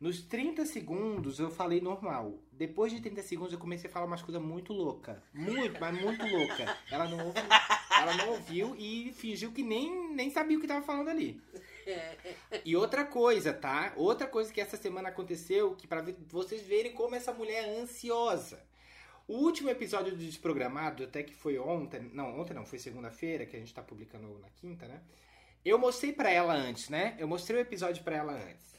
Nos 0.00 0.22
30 0.22 0.64
segundos 0.66 1.40
eu 1.40 1.50
falei 1.50 1.80
normal. 1.80 2.38
Depois 2.52 2.92
de 2.92 3.00
30 3.00 3.22
segundos 3.22 3.52
eu 3.52 3.58
comecei 3.58 3.90
a 3.90 3.92
falar 3.92 4.06
umas 4.06 4.22
coisas 4.22 4.40
muito 4.40 4.72
louca. 4.72 5.20
Muito, 5.34 5.80
mas 5.80 6.00
muito 6.00 6.24
louca. 6.26 6.78
Ela 6.90 7.08
não 7.08 7.26
ouviu, 7.26 7.42
ela 7.98 8.16
não 8.18 8.30
ouviu 8.30 8.76
e 8.78 9.12
fingiu 9.14 9.50
que 9.50 9.64
nem, 9.64 10.12
nem 10.14 10.30
sabia 10.30 10.58
o 10.58 10.60
que 10.60 10.66
tava 10.68 10.84
falando 10.84 11.08
ali. 11.08 11.40
E 12.64 12.76
outra 12.76 13.04
coisa, 13.04 13.52
tá? 13.52 13.92
Outra 13.96 14.26
coisa 14.26 14.52
que 14.52 14.60
essa 14.60 14.76
semana 14.76 15.08
aconteceu, 15.08 15.74
que 15.76 15.86
para 15.86 16.04
vocês 16.28 16.62
verem 16.62 16.92
como 16.92 17.14
essa 17.14 17.32
mulher 17.32 17.64
é 17.64 17.80
ansiosa. 17.80 18.62
O 19.28 19.38
último 19.38 19.68
episódio 19.70 20.12
do 20.12 20.18
Desprogramado, 20.18 21.02
até 21.02 21.22
que 21.22 21.34
foi 21.34 21.58
ontem, 21.58 22.10
não, 22.12 22.38
ontem 22.38 22.54
não, 22.54 22.64
foi 22.64 22.78
segunda-feira, 22.78 23.44
que 23.44 23.56
a 23.56 23.58
gente 23.58 23.74
tá 23.74 23.82
publicando 23.82 24.38
na 24.38 24.48
quinta, 24.50 24.86
né? 24.86 25.00
Eu 25.64 25.78
mostrei 25.78 26.12
para 26.12 26.30
ela 26.30 26.54
antes, 26.54 26.88
né? 26.88 27.16
Eu 27.18 27.26
mostrei 27.26 27.58
o 27.58 27.62
episódio 27.62 28.04
para 28.04 28.16
ela 28.16 28.32
antes. 28.32 28.76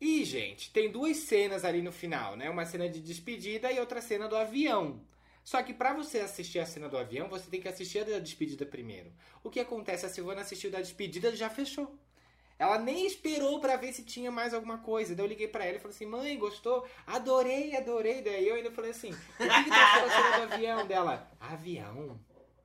E, 0.00 0.24
gente, 0.24 0.70
tem 0.70 0.90
duas 0.90 1.16
cenas 1.16 1.64
ali 1.64 1.80
no 1.80 1.90
final, 1.90 2.36
né? 2.36 2.50
Uma 2.50 2.66
cena 2.66 2.88
de 2.88 3.00
despedida 3.00 3.72
e 3.72 3.80
outra 3.80 4.00
cena 4.02 4.28
do 4.28 4.36
avião. 4.36 5.00
Só 5.42 5.62
que 5.62 5.72
para 5.72 5.94
você 5.94 6.20
assistir 6.20 6.58
a 6.58 6.66
cena 6.66 6.90
do 6.90 6.98
avião, 6.98 7.26
você 7.28 7.48
tem 7.48 7.60
que 7.60 7.68
assistir 7.68 8.00
a 8.00 8.04
da 8.04 8.18
despedida 8.18 8.66
primeiro. 8.66 9.10
O 9.42 9.48
que 9.48 9.58
acontece? 9.58 10.04
A 10.04 10.08
Silvana 10.10 10.42
assistiu 10.42 10.70
da 10.70 10.82
despedida 10.82 11.30
e 11.30 11.36
já 11.36 11.48
fechou. 11.48 11.98
Ela 12.58 12.78
nem 12.78 13.06
esperou 13.06 13.60
para 13.60 13.76
ver 13.76 13.92
se 13.92 14.02
tinha 14.02 14.30
mais 14.30 14.52
alguma 14.52 14.78
coisa. 14.78 15.14
Daí 15.14 15.24
eu 15.24 15.28
liguei 15.28 15.46
para 15.46 15.64
ela 15.64 15.76
e 15.76 15.80
falei 15.80 15.94
assim: 15.94 16.06
mãe, 16.06 16.36
gostou? 16.36 16.86
Adorei, 17.06 17.76
adorei. 17.76 18.20
Daí 18.20 18.48
eu 18.48 18.56
ainda 18.56 18.72
falei 18.72 18.90
assim: 18.90 19.10
o 19.12 19.14
que, 19.14 19.64
que 19.64 19.70
tá 19.70 20.04
do 20.46 20.52
avião 20.54 20.86
dela? 20.86 21.30
Avião? 21.38 22.18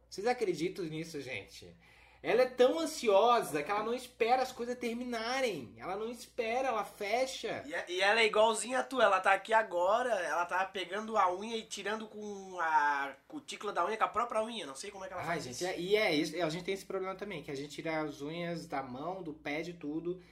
Vocês 0.10 0.26
acreditam 0.26 0.84
nisso, 0.86 1.22
gente? 1.22 1.76
Ela 2.24 2.44
é 2.44 2.46
tão 2.46 2.80
ansiosa 2.80 3.62
que 3.62 3.70
ela 3.70 3.84
não 3.84 3.94
espera 3.94 4.42
as 4.42 4.52
coisas 4.54 4.78
terminarem. 4.78 5.74
Ela 5.78 5.98
não 5.98 6.10
espera, 6.10 6.70
ela 6.70 6.86
fecha. 6.86 7.62
E, 7.68 7.74
é, 7.76 7.86
e 7.90 8.00
ela 8.02 8.22
é 8.22 8.26
igualzinha 8.26 8.80
a 8.80 8.84
tu. 8.84 9.02
Ela 9.02 9.20
tá 9.20 9.34
aqui 9.34 9.52
agora, 9.54 10.10
ela 10.10 10.46
tá 10.46 10.64
pegando 10.64 11.18
a 11.18 11.36
unha 11.36 11.58
e 11.58 11.64
tirando 11.64 12.08
com 12.08 12.58
a 12.62 13.14
cutícula 13.28 13.74
da 13.74 13.86
unha, 13.86 13.98
com 13.98 14.06
a 14.06 14.08
própria 14.08 14.42
unha. 14.42 14.66
Não 14.66 14.74
sei 14.74 14.90
como 14.90 15.04
é 15.04 15.10
que 15.10 15.14
ela 15.14 15.22
Ai, 15.22 15.28
faz 15.28 15.44
gente, 15.44 15.56
isso. 15.56 15.66
é- 15.66 15.78
e 15.78 15.96
é 15.98 16.16
isso. 16.16 16.42
A 16.42 16.50
gente 16.50 16.64
tem 16.64 16.74
esse 16.74 16.86
problema 16.86 17.14
também, 17.14 17.44
que 17.44 17.52
a 17.52 17.56
gente 17.56 17.76
tira 17.76 18.00
as 18.00 18.22
unhas 18.22 18.66
da 18.68 18.82
mão, 18.82 19.22
do 19.22 19.34
pé, 19.34 19.62
de 19.62 19.74
tudo. 19.74 20.24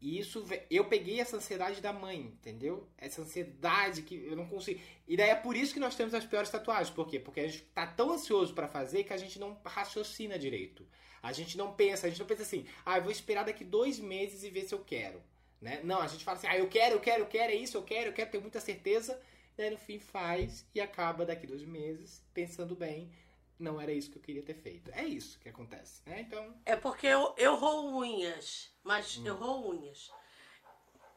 E 0.00 0.18
isso, 0.18 0.44
eu 0.68 0.86
peguei 0.86 1.20
essa 1.20 1.36
ansiedade 1.36 1.80
da 1.80 1.92
mãe, 1.92 2.18
entendeu? 2.18 2.88
Essa 2.98 3.22
ansiedade 3.22 4.02
que 4.02 4.26
eu 4.26 4.34
não 4.34 4.48
consigo. 4.48 4.80
E 5.06 5.16
daí 5.16 5.30
é 5.30 5.36
por 5.36 5.54
isso 5.54 5.72
que 5.72 5.78
nós 5.78 5.94
temos 5.94 6.12
as 6.14 6.24
piores 6.24 6.50
tatuagens. 6.50 6.90
Por 6.90 7.06
quê? 7.06 7.20
Porque 7.20 7.38
a 7.38 7.46
gente 7.46 7.60
tá 7.66 7.86
tão 7.86 8.10
ansioso 8.10 8.52
pra 8.52 8.66
fazer 8.66 9.04
que 9.04 9.12
a 9.12 9.16
gente 9.16 9.38
não 9.38 9.56
raciocina 9.64 10.36
direito. 10.36 10.84
A 11.22 11.32
gente 11.32 11.56
não 11.56 11.72
pensa, 11.72 12.06
a 12.06 12.10
gente 12.10 12.18
não 12.18 12.26
pensa 12.26 12.42
assim, 12.42 12.66
ah, 12.84 12.98
eu 12.98 13.02
vou 13.02 13.12
esperar 13.12 13.44
daqui 13.44 13.64
dois 13.64 13.98
meses 14.00 14.42
e 14.42 14.50
ver 14.50 14.64
se 14.64 14.74
eu 14.74 14.80
quero. 14.84 15.22
Né? 15.60 15.80
Não, 15.84 16.00
a 16.00 16.08
gente 16.08 16.24
fala 16.24 16.36
assim, 16.36 16.48
ah, 16.48 16.58
eu 16.58 16.68
quero, 16.68 16.96
eu 16.96 17.00
quero, 17.00 17.22
eu 17.22 17.26
quero, 17.26 17.52
é 17.52 17.54
isso, 17.54 17.76
eu 17.76 17.82
quero, 17.84 18.08
eu 18.08 18.12
quero 18.12 18.30
ter 18.30 18.40
muita 18.40 18.58
certeza. 18.60 19.20
E 19.56 19.62
aí 19.62 19.70
no 19.70 19.78
fim 19.78 19.98
faz 19.98 20.66
e 20.74 20.80
acaba 20.80 21.24
daqui 21.24 21.46
dois 21.46 21.62
meses 21.62 22.24
pensando 22.34 22.74
bem, 22.74 23.12
não 23.58 23.80
era 23.80 23.92
isso 23.92 24.10
que 24.10 24.18
eu 24.18 24.22
queria 24.22 24.42
ter 24.42 24.54
feito. 24.54 24.90
É 24.92 25.04
isso 25.04 25.38
que 25.38 25.48
acontece, 25.48 26.02
né? 26.04 26.22
Então, 26.22 26.56
É 26.66 26.74
porque 26.74 27.06
eu, 27.06 27.34
eu 27.38 27.54
roo 27.54 27.96
unhas, 28.00 28.74
mas 28.82 29.16
Hum. 29.18 29.26
eu 29.26 29.36
roo 29.36 29.70
unhas. 29.70 30.10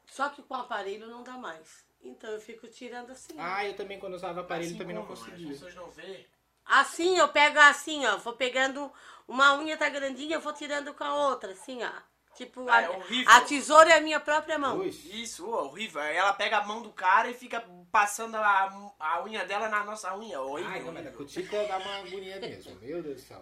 Só 0.06 0.30
que 0.30 0.44
com 0.44 0.54
o 0.54 0.58
aparelho 0.58 1.08
não 1.08 1.24
dá 1.24 1.38
mais. 1.38 1.84
Então 2.02 2.30
eu 2.30 2.40
fico 2.40 2.68
tirando 2.68 3.10
assim. 3.12 3.34
ah, 3.40 3.66
eu 3.66 3.76
também 3.76 4.00
quando 4.00 4.14
usava 4.14 4.42
aparelho 4.42 4.70
Assim 4.70 4.78
também 4.78 4.96
não 4.96 5.08
conseguia. 5.08 5.48
As 5.48 5.54
pessoas 5.54 5.74
não 5.74 5.90
vê. 5.90 6.28
Assim, 6.66 7.18
eu 7.18 7.28
pego 7.30 7.60
assim, 7.60 8.06
ó. 8.06 8.18
Vou 8.18 8.34
pegando. 8.34 8.92
Uma 9.28 9.56
unha 9.58 9.76
tá 9.78 9.90
grandinha, 9.90 10.36
eu 10.36 10.40
vou 10.42 10.54
tirando 10.54 10.94
com 10.94 11.04
a 11.04 11.14
outra, 11.30 11.52
assim, 11.52 11.84
ó. 11.84 11.92
Tipo, 12.36 12.68
Ah, 12.70 12.76
a, 12.78 12.82
é 12.84 12.90
horrível. 12.90 13.32
a 13.34 13.42
tesoura 13.42 13.90
é 13.92 13.98
a 13.98 14.02
minha 14.02 14.20
própria 14.20 14.60
mão. 14.60 14.80
Ui. 14.80 14.90
Isso, 14.90 15.50
ó, 15.50 15.64
horrível. 15.64 16.02
Aí 16.02 16.16
ela 16.18 16.34
pega 16.34 16.58
a 16.58 16.66
mão 16.66 16.82
do 16.82 16.92
cara 16.92 17.30
e 17.30 17.34
fica 17.34 17.64
passando 17.92 18.36
a, 18.36 18.92
a 19.00 19.24
unha 19.24 19.46
dela 19.46 19.70
na 19.70 19.84
nossa 19.86 20.16
unha. 20.18 20.42
Horrível. 20.42 20.72
Ai, 20.72 20.80
não, 20.82 20.92
mas 20.92 21.06
a 21.06 21.10
horrível. 21.10 21.18
cutícula 21.26 21.66
dá 21.66 21.78
uma 21.78 21.96
agonia 21.98 22.40
mesmo. 22.40 22.76
Meu 22.82 23.02
Deus 23.02 23.22
do 23.22 23.28
céu. 23.28 23.42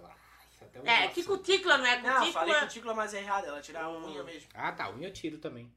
É, 0.75 0.79
negócio. 0.81 1.09
que 1.13 1.23
cutícula, 1.23 1.77
não 1.77 1.85
é 1.85 2.01
Não, 2.01 2.19
cutícula? 2.19 2.31
falei 2.33 2.55
cutícula, 2.61 2.93
mas 2.93 3.13
é 3.13 3.19
errado. 3.19 3.45
Ela 3.45 3.61
tira 3.61 3.81
a 3.81 3.91
unha 3.91 4.23
mesmo. 4.23 4.49
Ah, 4.53 4.71
tá. 4.71 4.89
Unha 4.89 5.07
eu 5.07 5.13
tiro 5.13 5.37
também. 5.39 5.71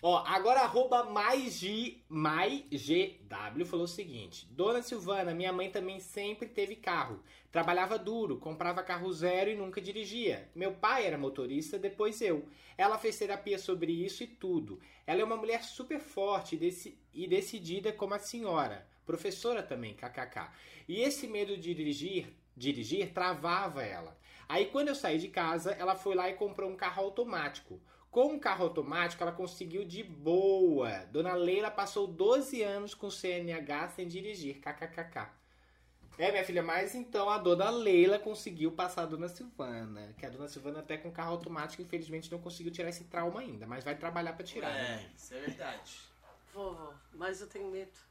Ó, 0.00 0.22
agora 0.24 0.60
arroba 0.60 1.02
maisg, 1.02 2.00
maigw 2.08 3.66
falou 3.66 3.84
o 3.84 3.88
seguinte. 3.88 4.46
Dona 4.52 4.80
Silvana, 4.80 5.34
minha 5.34 5.52
mãe 5.52 5.72
também 5.72 5.98
sempre 5.98 6.46
teve 6.46 6.76
carro. 6.76 7.20
Trabalhava 7.50 7.98
duro, 7.98 8.38
comprava 8.38 8.80
carro 8.84 9.12
zero 9.12 9.50
e 9.50 9.56
nunca 9.56 9.80
dirigia. 9.80 10.48
Meu 10.54 10.72
pai 10.72 11.04
era 11.04 11.18
motorista, 11.18 11.80
depois 11.80 12.20
eu. 12.20 12.46
Ela 12.76 12.96
fez 12.96 13.18
terapia 13.18 13.58
sobre 13.58 13.90
isso 13.90 14.22
e 14.22 14.28
tudo. 14.28 14.78
Ela 15.04 15.22
é 15.22 15.24
uma 15.24 15.36
mulher 15.36 15.64
super 15.64 15.98
forte 15.98 16.54
e, 16.54 16.98
e 17.12 17.26
decidida 17.26 17.92
como 17.92 18.14
a 18.14 18.20
senhora. 18.20 18.86
Professora 19.04 19.64
também, 19.64 19.94
kkk. 19.94 20.48
E 20.86 21.00
esse 21.00 21.26
medo 21.26 21.56
de 21.56 21.74
dirigir, 21.74 22.32
dirigir 22.56 23.12
travava 23.12 23.82
ela. 23.82 24.16
Aí 24.48 24.66
quando 24.66 24.88
eu 24.88 24.94
saí 24.94 25.18
de 25.18 25.28
casa, 25.28 25.72
ela 25.72 25.96
foi 25.96 26.14
lá 26.14 26.30
e 26.30 26.34
comprou 26.34 26.70
um 26.70 26.76
carro 26.76 27.02
automático. 27.02 27.80
Com 28.10 28.34
o 28.34 28.40
carro 28.40 28.64
automático, 28.64 29.22
ela 29.22 29.32
conseguiu 29.32 29.84
de 29.84 30.02
boa. 30.02 31.04
Dona 31.12 31.34
Leila 31.34 31.70
passou 31.70 32.06
12 32.06 32.62
anos 32.62 32.94
com 32.94 33.10
CNH 33.10 33.90
sem 33.90 34.08
dirigir. 34.08 34.60
KKKK. 34.60 35.28
É, 36.18 36.32
minha 36.32 36.44
filha, 36.44 36.64
mas 36.64 36.96
então 36.96 37.30
a 37.30 37.38
dona 37.38 37.70
Leila 37.70 38.18
conseguiu 38.18 38.72
passar 38.72 39.02
a 39.02 39.06
dona 39.06 39.28
Silvana. 39.28 40.12
Que 40.18 40.26
a 40.26 40.30
dona 40.30 40.48
Silvana, 40.48 40.80
até 40.80 40.96
com 40.96 41.12
carro 41.12 41.30
automático, 41.32 41.80
infelizmente 41.80 42.32
não 42.32 42.40
conseguiu 42.40 42.72
tirar 42.72 42.88
esse 42.88 43.04
trauma 43.04 43.40
ainda. 43.40 43.66
Mas 43.68 43.84
vai 43.84 43.94
trabalhar 43.94 44.32
pra 44.32 44.44
tirar. 44.44 44.68
né? 44.72 45.04
É, 45.04 45.16
isso 45.16 45.34
é 45.34 45.40
verdade. 45.40 46.00
Vovó, 46.52 46.92
mas 47.14 47.40
eu 47.40 47.46
tenho 47.46 47.70
medo. 47.70 48.07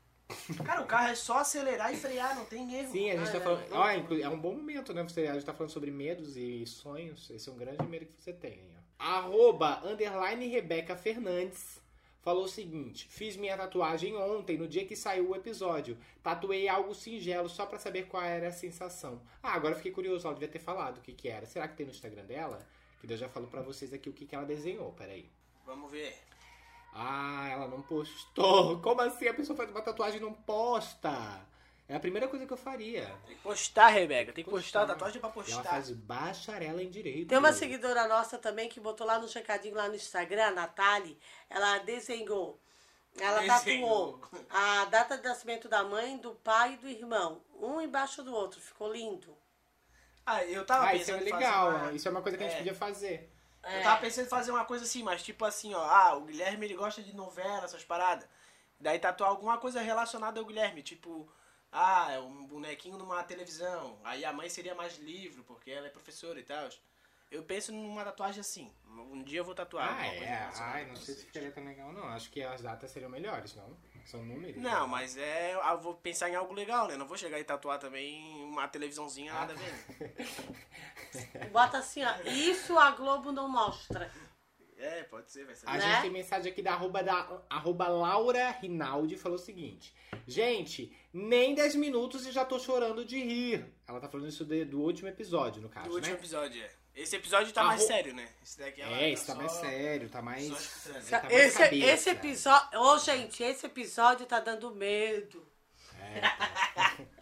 Cara, 0.66 0.82
o 0.82 0.86
carro 0.86 1.08
é 1.10 1.16
só 1.16 1.38
acelerar 1.40 1.94
e 1.94 1.98
frear, 1.98 2.36
não 2.36 2.46
tem 2.46 2.74
erro. 2.76 2.92
Sim, 2.92 3.12
a 3.12 3.18
gente 3.18 3.32
tá 3.32 3.38
Ah, 3.38 3.42
falando. 3.42 3.74
é. 3.74 3.78
Ó, 3.78 3.90
é 4.22 4.30
um 4.30 4.40
bom 4.40 4.54
momento, 4.56 4.94
né? 4.94 5.04
Você, 5.04 5.26
a 5.28 5.34
gente 5.34 5.46
tá 5.46 5.54
falando 5.54 5.72
sobre 5.72 5.90
medos 5.92 6.36
e 6.36 6.66
sonhos. 6.66 7.30
Esse 7.30 7.48
é 7.50 7.52
um 7.52 7.56
grande 7.58 7.84
medo 7.88 8.06
que 8.06 8.22
você 8.22 8.34
tem. 8.34 8.60
ó. 8.74 8.78
Arroba 9.00 9.82
underline 9.86 10.48
Rebeca 10.48 10.96
Fernandes 10.98 11.80
falou 12.22 12.44
o 12.44 12.48
seguinte: 12.48 13.08
Fiz 13.10 13.38
minha 13.38 13.56
tatuagem 13.56 14.16
ontem, 14.18 14.58
no 14.58 14.68
dia 14.68 14.86
que 14.86 14.96
saiu 14.96 15.30
o 15.30 15.36
episódio. 15.36 15.98
Tatuei 16.22 16.68
algo 16.68 16.94
singelo 16.94 17.48
só 17.48 17.66
pra 17.66 17.80
saber 17.80 18.08
qual 18.08 18.24
era 18.24 18.50
a 18.50 18.52
sensação. 18.52 19.22
Ah, 19.42 19.54
agora 19.54 19.74
eu 19.74 19.78
fiquei 19.78 19.92
curioso. 19.94 20.26
Ela 20.28 20.34
devia 20.36 20.50
ter 20.50 20.60
falado 20.60 20.98
o 20.98 21.02
que, 21.02 21.14
que 21.14 21.30
era. 21.30 21.46
Será 21.46 21.68
que 21.68 21.76
tem 21.78 21.86
no 21.86 21.92
Instagram 21.92 22.26
dela? 22.26 22.60
que 23.00 23.06
Deus 23.06 23.20
já 23.20 23.30
falou 23.30 23.48
pra 23.48 23.62
vocês 23.62 23.94
aqui 23.94 24.10
o 24.10 24.14
que, 24.14 24.26
que 24.26 24.34
ela 24.36 24.44
desenhou. 24.46 24.92
Peraí. 24.94 25.30
Vamos 25.66 25.92
ver. 25.92 26.16
Ah, 26.94 27.48
ela 27.52 27.68
não 27.68 27.82
postou. 27.82 28.80
Como 28.82 29.02
assim 29.02 29.28
a 29.28 29.34
pessoa 29.34 29.56
faz 29.56 29.70
uma 29.70 29.82
tatuagem 29.82 30.18
e 30.20 30.22
não 30.24 30.34
posta? 30.34 31.46
É 31.90 31.96
a 31.96 32.00
primeira 32.00 32.28
coisa 32.28 32.46
que 32.46 32.52
eu 32.52 32.58
faria. 32.58 33.06
Tem 33.26 33.36
que 33.36 33.42
postar, 33.42 33.88
Rebeca. 33.88 34.34
Tem 34.34 34.44
que 34.44 34.50
postar. 34.50 34.80
Postar. 34.82 34.94
Tatuagem 34.94 35.18
é 35.18 35.22
pra 35.22 35.30
E 35.30 35.32
ela 35.32 35.44
postar. 35.62 35.64
faz 35.70 35.92
bacharela 35.92 36.84
em 36.84 36.90
direito. 36.90 37.30
Tem 37.30 37.38
uma 37.38 37.54
seguidora 37.54 38.08
nossa 38.08 38.38
também 38.38 38.68
que 38.68 38.80
botou 38.80 39.08
lá 39.08 39.18
no 39.20 39.28
checadinho 39.28 39.76
lá 39.76 39.88
no 39.88 39.96
Instagram, 39.96 40.48
a 40.48 40.52
Natália. 40.52 41.16
Ela 41.50 41.78
desenhou. 41.80 42.60
Ela 43.20 43.40
Desenhou. 43.40 44.18
tatuou 44.20 44.46
a 44.50 44.86
data 44.86 45.18
de 45.18 45.24
nascimento 45.24 45.68
da 45.70 45.84
mãe, 45.84 46.18
do 46.18 46.32
pai 46.36 46.74
e 46.74 46.78
do 46.78 46.88
irmão. 46.90 47.42
Um 47.60 47.80
embaixo 47.82 48.22
do 48.22 48.34
outro. 48.34 48.60
Ficou 48.60 48.92
lindo. 48.92 49.36
Ah, 50.26 50.44
eu 50.44 50.66
tava 50.66 50.88
Ah, 50.88 50.94
isso 50.94 51.10
é 51.10 51.18
pensando 51.18 51.34
legal. 51.34 51.72
fazer 51.72 51.84
uma... 51.86 51.92
Isso 51.94 52.08
é 52.08 52.12
uma 52.12 52.22
coisa 52.22 52.38
que 52.38 52.44
a 52.44 52.48
gente 52.48 52.56
É. 52.56 52.60
podia 52.60 52.76
fazer. 52.76 53.32
Eu 53.76 53.84
tava 53.84 54.02
pensando 54.02 54.26
em 54.26 54.30
fazer 54.30 54.52
uma 54.52 54.66
coisa 54.66 54.86
assim, 54.86 55.04
mas 55.04 55.24
tipo 55.24 55.44
assim, 55.46 55.74
ó. 55.74 55.84
Ah, 55.84 56.16
o 56.16 56.26
Guilherme 56.26 56.66
ele 56.66 56.76
gosta 56.76 57.02
de 57.02 57.16
novela, 57.16 57.66
essas 57.66 57.84
paradas. 57.84 58.28
Daí 58.80 59.00
tatuar 59.00 59.30
alguma 59.30 59.58
coisa 59.58 59.82
relacionada 59.82 60.40
ao 60.40 60.46
Guilherme, 60.46 60.82
tipo... 60.84 61.30
Ah, 61.72 62.12
é 62.14 62.20
um 62.20 62.48
bonequinho 62.48 62.98
numa 62.98 63.22
televisão. 63.24 64.00
Aí 64.04 64.24
a 64.24 64.32
mãe 64.32 64.50
seria 64.50 64.74
mais 64.74 64.98
livre, 64.98 65.44
porque 65.44 65.70
ela 65.70 65.88
é 65.88 65.90
professora 65.90 66.40
e 66.40 66.44
tal. 66.44 66.70
Eu 67.30 67.44
penso 67.44 67.74
numa 67.74 68.06
tatuagem 68.06 68.40
assim. 68.40 68.72
Um 68.86 69.22
dia 69.22 69.40
eu 69.42 69.44
vou 69.44 69.54
tatuar. 69.54 70.00
Ah, 70.00 70.08
é. 70.08 70.50
Ai, 70.56 70.86
não 70.86 70.96
sei 70.96 71.16
se 71.16 71.26
ficaria 71.26 71.52
tão 71.52 71.66
legal, 71.66 71.92
não. 71.92 72.08
Acho 72.08 72.30
que 72.30 72.42
as 72.42 72.62
datas 72.62 72.90
seriam 72.90 73.12
melhores, 73.12 73.54
não? 73.54 73.78
São 74.08 74.24
números. 74.24 74.62
Não, 74.62 74.88
mas 74.88 75.18
é. 75.18 75.54
Eu 75.54 75.80
vou 75.82 75.94
pensar 75.96 76.30
em 76.30 76.36
algo 76.36 76.54
legal, 76.54 76.88
né? 76.88 76.96
Não 76.96 77.06
vou 77.08 77.18
chegar 77.18 77.38
e 77.40 77.44
tatuar 77.44 77.78
também 77.78 78.24
uma 78.46 78.68
televisãozinha 78.68 79.34
nada 79.34 79.54
a 79.54 79.56
ver. 79.56 79.72
né? 80.00 81.48
Bota 81.52 81.78
assim, 81.80 82.02
ó. 82.04 82.14
Isso 82.30 82.78
a 82.80 82.92
Globo 82.92 83.32
não 83.32 83.50
mostra. 83.50 84.10
É, 84.78 85.04
pode 85.04 85.32
ser, 85.32 85.44
vai 85.46 85.56
ser. 85.56 85.68
A 85.68 85.74
Né? 85.74 85.82
gente 85.82 86.02
tem 86.04 86.12
mensagem 86.12 86.52
aqui 86.52 86.62
da 86.62 86.74
arroba, 86.74 87.02
da 87.04 87.42
arroba 87.50 87.88
Laura 87.88 88.50
Rinaldi, 88.52 89.18
falou 89.18 89.36
o 89.38 89.42
seguinte. 89.42 89.94
Gente, 90.28 90.96
nem 91.12 91.56
10 91.56 91.76
minutos 91.76 92.28
e 92.28 92.32
já 92.32 92.46
tô 92.46 92.60
chorando 92.60 93.04
de 93.04 93.20
rir. 93.22 93.66
Ela 93.88 94.00
tá 94.00 94.08
falando 94.08 94.30
isso 94.30 94.46
de- 94.46 94.66
do 94.66 94.80
último 94.80 95.10
episódio, 95.10 95.62
no 95.64 95.68
caso, 95.70 95.90
Do 95.90 95.96
último 95.96 96.14
né? 96.14 96.20
episódio, 96.20 96.62
é. 96.64 96.70
Esse 96.98 97.16
episódio 97.16 97.54
tá 97.54 97.64
mais 97.64 97.84
sério, 97.84 98.12
né? 98.14 98.28
Esse 98.44 98.58
daqui 98.58 98.82
ela 98.82 98.98
É, 98.98 99.10
isso 99.12 99.28
tá 99.28 99.34
só- 99.34 99.40
mais 99.40 99.52
sério, 99.52 100.10
tá 100.10 100.22
mais... 100.22 100.48
só 100.48 100.56
escutando. 100.56 101.10
Tá 101.10 101.22
mais 101.24 101.34
Esse, 101.36 101.58
cabeça. 101.60 101.86
esse 101.94 102.10
episódio. 102.10 102.80
Ô, 102.82 102.98
gente, 102.98 103.44
esse 103.44 103.66
episódio 103.68 104.26
tá 104.26 104.40
dando 104.40 104.74
medo. 104.76 105.48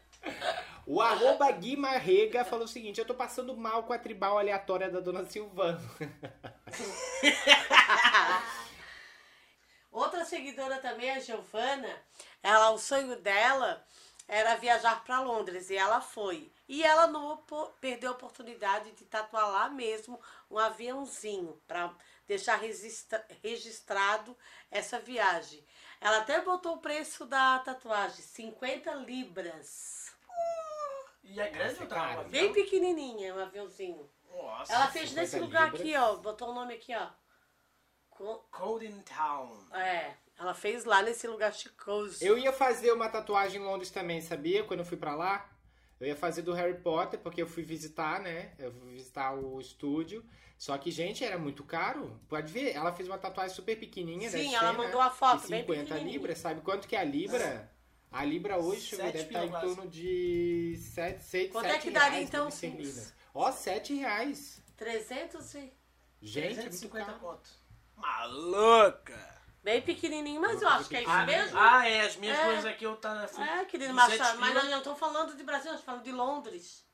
O 0.87 1.01
arroba 1.01 1.49
Gui 1.51 1.75
Marrega 1.75 2.45
falou 2.45 2.65
o 2.65 2.67
seguinte, 2.67 2.99
eu 2.99 3.05
tô 3.05 3.15
passando 3.15 3.57
mal 3.57 3.81
com 3.83 3.91
a 3.93 3.97
tribal 3.97 4.37
aleatória 4.37 4.87
da 4.87 4.99
Dona 4.99 5.25
Silvana. 5.25 5.81
Outra 9.91 10.23
seguidora 10.25 10.77
também, 10.77 11.09
a 11.09 11.19
Giovana, 11.19 11.89
ela, 12.43 12.69
o 12.71 12.77
sonho 12.77 13.15
dela 13.19 13.83
era 14.27 14.55
viajar 14.55 15.03
para 15.03 15.19
Londres 15.21 15.69
e 15.69 15.75
ela 15.77 16.01
foi. 16.01 16.51
E 16.67 16.83
ela 16.83 17.05
não 17.07 17.37
perdeu 17.79 18.09
a 18.11 18.13
oportunidade 18.13 18.91
de 18.93 19.05
tatuar 19.05 19.49
lá 19.51 19.69
mesmo 19.69 20.19
um 20.49 20.57
aviãozinho 20.57 21.61
para 21.67 21.93
deixar 22.27 22.55
registra- 22.55 23.25
registrado 23.43 24.35
essa 24.71 24.97
viagem. 24.99 25.63
Ela 26.01 26.17
até 26.17 26.41
botou 26.41 26.73
o 26.75 26.79
preço 26.81 27.25
da 27.25 27.59
tatuagem, 27.59 28.21
50 28.23 28.91
libras. 28.95 30.11
E 31.23 31.39
é 31.39 31.49
grande 31.49 31.81
ou 31.81 31.87
cara. 31.87 32.17
um 32.17 32.19
avião? 32.21 32.29
Bem 32.29 32.53
pequenininha, 32.53 33.33
um 33.35 33.39
aviãozinho. 33.39 34.09
Nossa. 34.31 34.73
Ela 34.73 34.87
fez 34.87 35.09
50 35.09 35.21
nesse 35.21 35.39
lugar 35.39 35.65
libras. 35.65 35.81
aqui, 35.81 35.95
ó, 35.97 36.15
botou 36.17 36.49
o 36.49 36.53
nome 36.53 36.73
aqui, 36.75 36.95
ó. 36.95 37.07
Co- 38.09 38.45
Golden 38.51 39.01
Town. 39.01 39.67
É, 39.73 40.13
ela 40.37 40.53
fez 40.53 40.85
lá 40.85 41.01
nesse 41.01 41.27
lugar 41.27 41.53
chicoso. 41.53 42.23
Eu 42.23 42.37
ia 42.37 42.51
fazer 42.51 42.91
uma 42.91 43.09
tatuagem 43.09 43.61
em 43.61 43.63
Londres 43.63 43.89
também, 43.89 44.21
sabia? 44.21 44.63
Quando 44.63 44.79
eu 44.81 44.85
fui 44.85 44.97
pra 44.97 45.15
lá. 45.15 45.49
Eu 45.99 46.07
ia 46.07 46.15
fazer 46.15 46.41
do 46.41 46.51
Harry 46.53 46.77
Potter, 46.77 47.17
porque 47.19 47.41
eu 47.41 47.47
fui 47.47 47.63
visitar, 47.63 48.19
né? 48.19 48.53
Eu 48.59 48.71
fui 48.71 48.91
visitar 48.91 49.33
o 49.33 49.59
estúdio. 49.61 50.25
Só 50.57 50.77
que, 50.77 50.91
gente, 50.91 51.23
era 51.23 51.37
muito 51.37 51.63
caro. 51.63 52.19
Pode 52.27 52.51
ver, 52.51 52.75
ela 52.75 52.93
fez 52.93 53.07
uma 53.07 53.17
tatuagem 53.17 53.55
super 53.55 53.77
pequenininha. 53.77 54.29
Sim, 54.29 54.53
ela 54.55 54.73
mandou 54.73 54.99
a 54.99 55.09
foto, 55.09 55.43
de 55.43 55.49
bem 55.49 55.61
50 55.61 55.81
pequenininha. 55.83 56.11
libras. 56.11 56.37
Sabe 56.37 56.61
quanto 56.61 56.87
que 56.87 56.95
é 56.95 56.99
a 56.99 57.03
libra? 57.03 57.71
A 58.11 58.23
libra 58.23 58.57
hoje 58.57 58.95
deve 58.95 59.19
estar 59.19 59.43
em 59.43 59.47
pila 59.47 59.49
quase. 59.49 59.75
torno 59.75 59.89
de 59.89 60.77
7, 60.77 61.23
6, 61.23 61.51
Quanto 61.51 61.65
7 61.67 61.75
é 61.75 61.81
que 61.81 61.91
daria, 61.91 62.09
reais, 62.11 62.27
então. 62.27 62.49
Ó, 63.33 63.51
7 63.51 63.93
reais. 63.95 64.61
300 64.77 65.55
e... 65.55 65.73
Gente, 66.21 66.59
é 66.59 66.61
muito 66.61 66.61
350 66.61 67.05
caro. 67.05 67.19
conto. 67.19 67.49
Maluca! 67.97 69.34
Bem 69.65 69.81
pequenininho, 69.81 70.39
mas 70.39 70.61
eu 70.61 70.69
acho 70.69 70.87
que 70.87 70.95
é 70.95 71.01
isso 71.01 71.09
Ah, 71.09 71.25
mesmo. 71.25 71.57
ah, 71.59 71.89
é, 71.89 72.01
as 72.01 72.15
minhas 72.17 72.37
É. 72.37 72.43
coisas 72.45 72.65
aqui 72.65 72.83
eu 72.83 72.95
tá. 72.97 73.27
fui- 73.27 73.43
É, 73.43 73.65
querido 73.65 73.91
200 73.93 74.19
Machado, 74.19 74.39
mas 74.39 74.49
pila. 74.51 74.63
não, 74.63 74.71
eu 74.71 74.83
tô 74.83 74.95
falando 74.95 75.35
de 75.35 75.43
Brasil, 75.43 75.71
eu 75.71 75.77
tô 75.77 75.83
falando 75.83 76.03
de 76.03 76.11
Londres. 76.11 76.85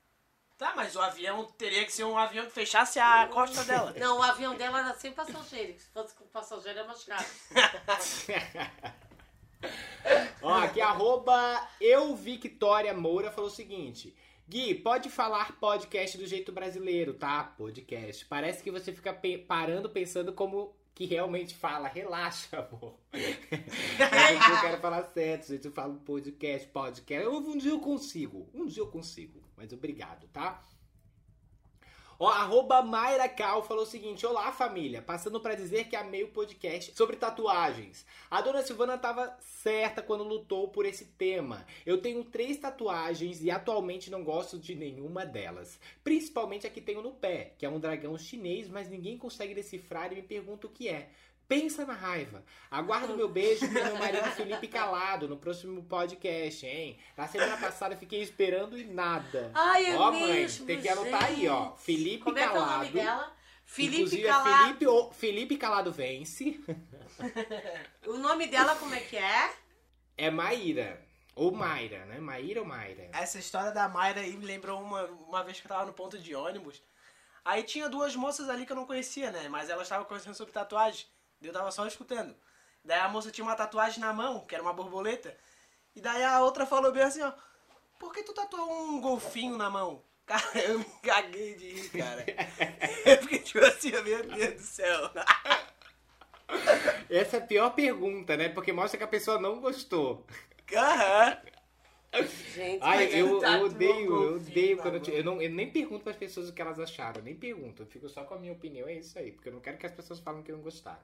Tá, 0.57 0.72
mas 0.74 0.95
o 0.95 1.01
avião 1.01 1.43
teria 1.57 1.84
que 1.84 1.91
ser 1.91 2.05
um 2.05 2.17
avião 2.17 2.45
que 2.45 2.51
fechasse 2.53 2.97
a 2.97 3.28
costa 3.28 3.65
dela. 3.65 3.93
Não, 3.99 4.19
o 4.19 4.24
avião 4.24 4.55
dela 4.55 4.80
era 4.80 4.93
sem 4.93 5.11
passageiro, 5.11 5.78
se 5.78 5.89
fosse 5.89 6.15
com 6.15 6.26
passageiro 6.28 6.80
é 6.80 6.84
mais 6.86 7.03
caro. 7.03 7.26
Ó, 10.41 10.53
aqui 10.53 10.80
arroba 10.80 11.67
eu 11.82 12.15
Victoria 12.15 12.93
Moura 12.93 13.32
falou 13.32 13.49
o 13.49 13.53
seguinte. 13.53 14.15
Gui, 14.47 14.76
pode 14.76 15.09
falar 15.09 15.53
podcast 15.59 16.17
do 16.17 16.26
jeito 16.28 16.51
brasileiro, 16.51 17.13
tá? 17.15 17.43
Podcast. 17.43 18.26
Parece 18.26 18.61
que 18.63 18.72
você 18.72 18.93
fica 18.93 19.11
pe- 19.13 19.38
parando 19.39 19.89
pensando 19.89 20.32
como 20.34 20.76
que 21.08 21.16
realmente 21.16 21.56
fala. 21.56 21.88
Relaxa, 21.88 22.60
amor. 22.72 22.95
Mas 23.12 24.49
eu 24.49 24.62
quero 24.62 24.82
falar 24.82 25.04
certo, 25.06 25.47
gente. 25.47 25.66
Eu 25.66 25.72
falo 25.72 25.95
podcast, 25.95 26.68
podcast. 26.68 27.26
Eu- 27.26 27.38
Um 27.38 27.58
dia 27.58 27.72
eu 27.72 27.80
consigo. 27.80 28.47
Um 28.54 28.66
dia 28.68 28.84
eu 28.84 28.88
consigo. 28.88 29.41
Mas 29.58 29.72
obrigado, 29.74 30.28
tá? 30.28 30.64
Ó, 32.24 32.28
arroba 32.28 32.84
Mayra 32.84 33.28
Cal 33.28 33.63
falou 33.63 33.82
o 33.82 33.88
seguinte: 33.88 34.28
Olá, 34.28 34.51
família. 34.51 35.01
Passando 35.01 35.39
pra 35.39 35.55
dizer 35.55 35.86
que 35.86 35.95
amei 35.95 36.24
o 36.24 36.28
podcast 36.28 36.95
sobre 36.95 37.15
tatuagens. 37.15 38.05
A 38.30 38.39
dona 38.41 38.61
Silvana 38.61 38.95
tava 38.95 39.36
certa 39.39 40.03
quando 40.03 40.24
lutou 40.24 40.67
por 40.67 40.86
esse 40.86 41.05
tema. 41.17 41.65
Eu 41.84 41.99
tenho 41.99 42.24
três 42.24 42.57
tatuagens 42.57 43.41
e 43.41 43.49
atualmente 43.49 44.11
não 44.11 44.24
gosto 44.24 44.59
de 44.59 44.76
nenhuma 44.76 45.26
delas. 45.26 45.80
Principalmente 46.03 46.67
a 46.67 46.69
que 46.69 46.80
tenho 46.80 47.01
no 47.01 47.09
pé, 47.09 47.55
que 47.57 47.65
é 47.65 47.69
um 47.69 47.80
dragão 47.80 48.15
chinês, 48.19 48.69
mas 48.69 48.88
ninguém 48.88 49.17
consegue 49.17 49.55
decifrar 49.55 50.13
e 50.13 50.17
me 50.17 50.22
pergunta 50.22 50.67
o 50.67 50.69
que 50.69 50.89
é. 50.89 51.09
Pensa 51.52 51.86
na 51.86 51.91
raiva. 51.93 52.45
Aguardo 52.72 53.14
meu 53.18 53.28
beijo 53.28 53.68
pro 53.70 53.84
meu 53.84 53.97
marido 53.97 54.24
Felipe 54.32 54.70
Calado 54.70 55.28
no 55.28 55.36
próximo 55.36 55.84
podcast, 55.84 56.66
hein? 56.66 56.97
Na 57.18 57.28
semana 57.28 57.58
passada 57.58 57.97
fiquei 57.97 58.22
esperando 58.22 58.78
e 58.80 58.86
nada. 58.86 59.52
Ai, 59.54 59.88
é 59.88 59.97
ó, 59.97 60.14
mãe, 60.14 60.32
mesmo, 60.32 60.66
tem 60.66 60.80
que 60.80 60.88
anotar 60.88 61.26
aí, 61.26 61.49
ó. 61.49 61.66
gente. 61.72 61.80
Felipe 61.82 62.24
Como 62.24 62.38
é 62.38 62.41
que 62.41 62.47
é 62.47 62.52
o 62.52 62.54
Calado. 62.54 62.78
nome 62.78 62.89
dela? 62.91 63.36
Felipe 63.66 63.95
Inclusive, 63.97 64.24
Calado. 64.24 64.49
é 64.49 64.64
Felipe, 64.64 64.88
o- 64.88 65.12
Felipe 65.12 65.58
Calado 65.58 65.91
vence. 65.91 66.58
O 68.08 68.18
nome 68.18 68.47
dela 68.47 68.74
como 68.78 68.95
é 68.95 69.02
que 69.02 69.18
é? 69.18 69.54
É 70.18 70.32
Maíra. 70.32 71.06
Ou 71.36 71.52
Mayra, 71.52 72.06
né? 72.06 72.18
Maíra 72.22 72.62
ou 72.62 72.66
Mayra? 72.66 73.10
Essa 73.12 73.39
história 73.39 73.72
da 73.72 73.89
Mayra 73.89 74.22
aí 74.22 74.38
me 74.38 74.45
lembrou 74.45 74.82
uma, 74.82 75.04
uma 75.06 75.43
vez 75.43 75.60
que 75.60 75.66
eu 75.66 75.70
tava 75.70 75.86
no 75.86 75.91
ponto 75.93 76.18
de 76.18 76.34
ônibus. 76.34 76.82
Aí 77.43 77.64
tinha 77.64 77.89
duas 77.89 78.16
moças 78.16 78.47
ali 78.47 78.66
que 78.66 78.72
eu 78.72 78.76
não 78.78 78.86
conhecia, 78.86 79.32
né? 79.32 79.49
Mas 79.49 79.70
elas 79.70 79.84
estavam 79.84 80.06
conversando 80.06 80.36
sobre 80.36 80.54
tatuagem. 80.54 81.06
Eu 81.41 81.53
tava 81.53 81.71
só 81.71 81.85
escutando. 81.87 82.35
Daí 82.83 82.99
a 82.99 83.09
moça 83.09 83.31
tinha 83.31 83.45
uma 83.45 83.55
tatuagem 83.55 83.99
na 83.99 84.13
mão, 84.13 84.45
que 84.45 84.55
era 84.55 84.63
uma 84.63 84.73
borboleta. 84.73 85.35
E 85.95 86.01
daí 86.01 86.23
a 86.23 86.41
outra 86.41 86.65
falou 86.65 86.91
bem 86.91 87.03
assim, 87.03 87.21
ó. 87.21 87.31
Por 87.99 88.13
que 88.13 88.23
tu 88.23 88.33
tatuou 88.33 88.83
um 88.89 89.01
golfinho 89.01 89.57
na 89.57 89.69
mão? 89.69 90.03
Cara, 90.25 90.59
eu 90.61 90.79
me 90.79 90.85
caguei 91.03 91.55
de 91.55 91.69
rir, 91.73 91.89
cara. 91.89 92.25
Eu 93.05 93.17
fiquei 93.17 93.39
tipo 93.39 93.65
assim, 93.65 93.91
meu 93.91 94.23
Deus 94.23 94.53
do 94.53 94.61
céu. 94.61 95.11
Essa 97.09 97.37
é 97.37 97.39
a 97.39 97.45
pior 97.45 97.69
pergunta, 97.71 98.37
né? 98.37 98.49
Porque 98.49 98.71
mostra 98.71 98.97
que 98.97 99.03
a 99.03 99.07
pessoa 99.07 99.39
não 99.39 99.59
gostou. 99.59 100.25
Aham. 100.73 101.37
Gente, 102.53 102.81
Ai, 102.83 103.07
eu, 103.13 103.27
eu 103.27 103.39
tatuou 103.39 103.65
odeio, 103.65 104.11
eu 104.23 104.35
odeio 104.35 104.77
quando 104.77 104.95
eu, 104.95 105.01
te- 105.01 105.11
eu, 105.11 105.23
não, 105.23 105.41
eu 105.41 105.49
nem 105.49 105.71
pergunto 105.71 106.03
para 106.03 106.11
as 106.11 106.17
pessoas 106.17 106.49
o 106.49 106.53
que 106.53 106.61
elas 106.61 106.77
acharam, 106.77 107.19
eu 107.21 107.23
nem 107.23 107.35
pergunto, 107.35 107.83
eu 107.83 107.85
fico 107.87 108.09
só 108.09 108.25
com 108.25 108.33
a 108.33 108.37
minha 108.39 108.51
opinião, 108.51 108.87
é 108.87 108.95
isso 108.95 109.17
aí, 109.17 109.31
porque 109.31 109.47
eu 109.47 109.53
não 109.53 109.61
quero 109.61 109.77
que 109.77 109.85
as 109.85 109.93
pessoas 109.93 110.19
falem 110.19 110.43
que 110.43 110.51
não 110.51 110.59
gostaram. 110.59 110.99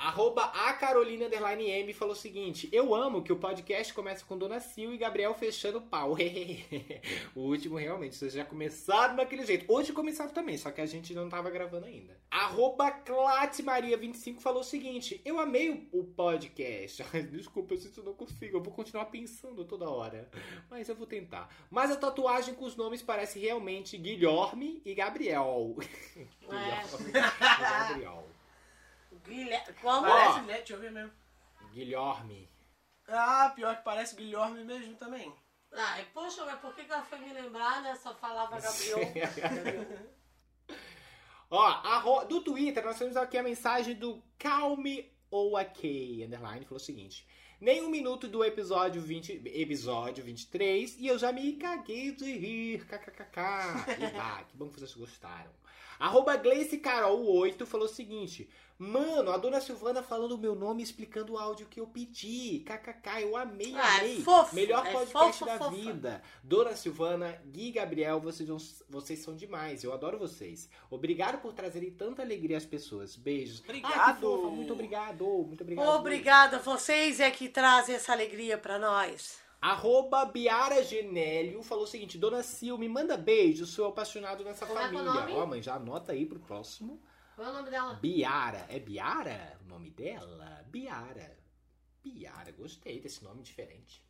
Arroba 0.00 0.44
a 0.44 0.72
Carolina 0.72 1.26
Underline 1.26 1.68
M 1.68 1.92
falou 1.92 2.14
o 2.14 2.16
seguinte: 2.16 2.70
Eu 2.72 2.94
amo 2.94 3.22
que 3.22 3.30
o 3.30 3.36
podcast 3.36 3.92
começa 3.92 4.24
com 4.24 4.38
Dona 4.38 4.58
Sil 4.58 4.94
e 4.94 4.96
Gabriel 4.96 5.34
fechando 5.34 5.76
o 5.76 5.82
pau. 5.82 6.16
o 7.36 7.40
último 7.40 7.76
realmente, 7.76 8.16
vocês 8.16 8.32
já 8.32 8.42
começaram 8.42 9.14
daquele 9.14 9.44
jeito. 9.44 9.70
Hoje 9.70 9.92
começaram 9.92 10.30
também, 10.30 10.56
só 10.56 10.70
que 10.70 10.80
a 10.80 10.86
gente 10.86 11.12
não 11.12 11.28
tava 11.28 11.50
gravando 11.50 11.84
ainda. 11.84 12.16
Arroba 12.30 12.90
Maria25 13.04 14.40
falou 14.40 14.62
o 14.62 14.64
seguinte: 14.64 15.20
Eu 15.22 15.38
amei 15.38 15.68
o, 15.68 16.00
o 16.00 16.04
podcast. 16.04 17.04
Desculpa, 17.30 17.74
eu 17.74 17.78
sinto 17.78 18.02
não 18.02 18.14
consigo. 18.14 18.56
Eu 18.56 18.62
vou 18.62 18.72
continuar 18.72 19.04
pensando 19.04 19.66
toda 19.66 19.90
hora. 19.90 20.30
Mas 20.70 20.88
eu 20.88 20.94
vou 20.94 21.06
tentar. 21.06 21.54
Mas 21.70 21.90
a 21.90 21.96
tatuagem 21.96 22.54
com 22.54 22.64
os 22.64 22.74
nomes 22.74 23.02
parece 23.02 23.38
realmente 23.38 23.98
Guilherme 23.98 24.80
e 24.82 24.94
Gabriel. 24.94 25.76
Guilherme 26.40 27.10
e 27.10 27.60
Gabriel. 27.60 28.39
Guilherme. 29.30 29.74
Como? 29.80 30.02
Parece, 30.02 30.40
né? 30.42 30.54
Deixa 30.58 30.74
eu 30.74 30.80
ver 30.80 30.90
mesmo. 30.92 31.12
Guilherme. 31.72 32.48
Ah, 33.08 33.52
pior 33.54 33.76
que 33.76 33.82
parece 33.84 34.14
Guilherme 34.16 34.64
mesmo 34.64 34.94
também. 34.96 35.32
Ai, 35.72 36.04
poxa, 36.12 36.44
mas 36.44 36.58
por 36.60 36.74
que 36.74 36.84
que 36.84 36.92
ela 36.92 37.02
foi 37.02 37.18
me 37.20 37.32
lembrar, 37.32 37.80
né? 37.82 37.94
Só 37.96 38.14
falava 38.14 38.58
Gabriel. 38.60 38.98
Ó, 41.50 41.60
arro- 41.64 42.24
do 42.26 42.42
Twitter, 42.42 42.84
nós 42.84 42.98
temos 42.98 43.16
aqui 43.16 43.36
a 43.36 43.42
mensagem 43.42 43.94
do 43.94 44.22
Calme 44.38 45.10
ou 45.30 45.56
Ok, 45.58 46.24
underline, 46.24 46.64
falou 46.64 46.76
o 46.76 46.84
seguinte. 46.84 47.26
Nem 47.60 47.82
um 47.82 47.90
minuto 47.90 48.26
do 48.26 48.42
episódio 48.44 49.02
20, 49.02 49.42
episódio 49.46 50.24
23 50.24 50.96
e 50.98 51.06
eu 51.08 51.18
já 51.18 51.30
me 51.32 51.52
caguei 51.56 52.12
de 52.12 52.32
rir, 52.32 52.86
kkkk. 52.86 53.40
Eba, 54.02 54.44
que 54.44 54.56
bom 54.56 54.68
que 54.70 54.78
vocês 54.78 54.94
gostaram. 54.94 55.50
Arroba 55.98 56.36
Gleice 56.36 56.78
Carol 56.78 57.22
8 57.26 57.66
falou 57.66 57.86
o 57.86 57.88
seguinte. 57.90 58.48
Mano, 58.82 59.30
a 59.30 59.36
dona 59.36 59.60
Silvana 59.60 60.02
falando 60.02 60.32
o 60.32 60.38
meu 60.38 60.54
nome 60.54 60.80
e 60.80 60.84
explicando 60.84 61.34
o 61.34 61.38
áudio 61.38 61.66
que 61.66 61.78
eu 61.80 61.86
pedi. 61.86 62.60
KKK, 62.64 63.20
eu 63.24 63.36
amei, 63.36 63.74
Ah, 63.76 63.98
é 63.98 64.00
amei. 64.00 64.22
fofo, 64.22 64.54
Melhor 64.54 64.86
é 64.86 64.90
podcast 64.90 65.38
fofa, 65.40 65.44
da 65.44 65.58
fofa. 65.58 65.70
vida. 65.70 66.22
Dona 66.42 66.74
Silvana, 66.74 67.38
Gui 67.44 67.68
e 67.68 67.72
Gabriel, 67.72 68.18
vocês, 68.20 68.48
vão- 68.48 68.56
vocês 68.88 69.18
são 69.18 69.36
demais. 69.36 69.84
Eu 69.84 69.92
adoro 69.92 70.18
vocês. 70.18 70.66
Obrigado 70.90 71.42
por 71.42 71.52
trazerem 71.52 71.90
tanta 71.90 72.22
alegria 72.22 72.56
às 72.56 72.64
pessoas. 72.64 73.16
Beijos. 73.16 73.60
Obrigado. 73.60 73.92
Ah, 73.94 74.14
fofa. 74.14 74.48
Muito 74.48 74.72
obrigado. 74.72 75.24
Muito 75.26 75.60
obrigado. 75.62 75.88
Obrigada, 76.00 76.58
vocês 76.58 77.20
é 77.20 77.30
que 77.30 77.50
trazem 77.50 77.94
essa 77.96 78.12
alegria 78.12 78.56
pra 78.56 78.78
nós. 78.78 79.38
Arroba 79.60 80.24
Biara 80.24 80.82
Genélio 80.82 81.62
falou 81.62 81.84
o 81.84 81.86
seguinte: 81.86 82.16
Dona 82.16 82.42
Sil, 82.48 82.78
me 82.78 82.88
manda 82.88 83.14
beijo, 83.18 83.66
sou 83.66 83.88
apaixonado 83.88 84.42
nessa 84.42 84.64
Como 84.64 84.78
é 84.78 84.84
é 84.84 84.88
família. 84.88 85.36
Ó, 85.38 85.44
mãe, 85.44 85.60
já 85.60 85.74
anota 85.74 86.12
aí 86.12 86.24
pro 86.24 86.38
próximo. 86.40 86.98
Qual 87.40 87.48
é 87.48 87.52
o 87.52 87.56
nome 87.56 87.70
dela? 87.70 87.94
Biara. 87.94 88.66
É 88.68 88.78
Biara 88.78 89.56
o 89.64 89.68
nome 89.70 89.88
dela? 89.88 90.62
Biara. 90.66 91.38
Biara, 92.04 92.52
gostei 92.52 93.00
desse 93.00 93.24
nome 93.24 93.42
diferente. 93.42 94.02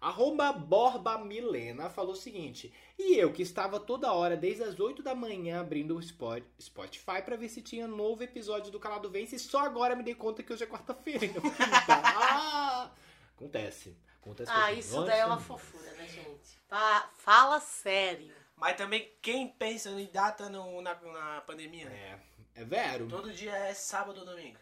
Arroba 0.00 0.50
Borba 0.50 1.18
Milena 1.18 1.90
falou 1.90 2.12
o 2.12 2.16
seguinte: 2.16 2.72
E 2.98 3.16
eu 3.18 3.34
que 3.34 3.42
estava 3.42 3.78
toda 3.78 4.10
hora, 4.14 4.34
desde 4.34 4.62
as 4.62 4.80
8 4.80 5.02
da 5.02 5.14
manhã, 5.14 5.60
abrindo 5.60 5.94
o 5.94 6.00
Spot- 6.00 6.42
Spotify 6.58 7.20
pra 7.22 7.36
ver 7.36 7.50
se 7.50 7.60
tinha 7.60 7.86
novo 7.86 8.22
episódio 8.22 8.72
do 8.72 8.80
Calado 8.80 9.10
Vence, 9.10 9.36
e 9.36 9.38
só 9.38 9.58
agora 9.58 9.94
me 9.94 10.02
dei 10.02 10.14
conta 10.14 10.42
que 10.42 10.50
hoje 10.50 10.64
é 10.64 10.66
quarta-feira. 10.66 11.26
ah! 11.98 12.90
Acontece. 13.36 13.94
Acontece 14.22 14.50
Ah, 14.54 14.72
isso 14.72 14.96
nós, 14.96 15.06
daí 15.06 15.20
é 15.20 15.26
uma 15.26 15.38
fofura, 15.38 15.92
né, 15.92 16.06
gente? 16.08 16.58
Pa- 16.66 17.10
Fala 17.18 17.60
sério. 17.60 18.34
Mas 18.56 18.76
também, 18.76 19.10
quem 19.20 19.48
pensa 19.48 19.90
em 19.90 20.06
data 20.10 20.48
no- 20.48 20.80
na, 20.80 20.94
na 20.94 21.40
pandemia, 21.42 21.86
né? 21.90 21.94
É, 21.96 22.29
é 22.54 22.64
vero. 22.64 23.06
Todo 23.08 23.32
dia 23.32 23.54
é 23.54 23.74
sábado 23.74 24.20
ou 24.20 24.26
domingo. 24.26 24.58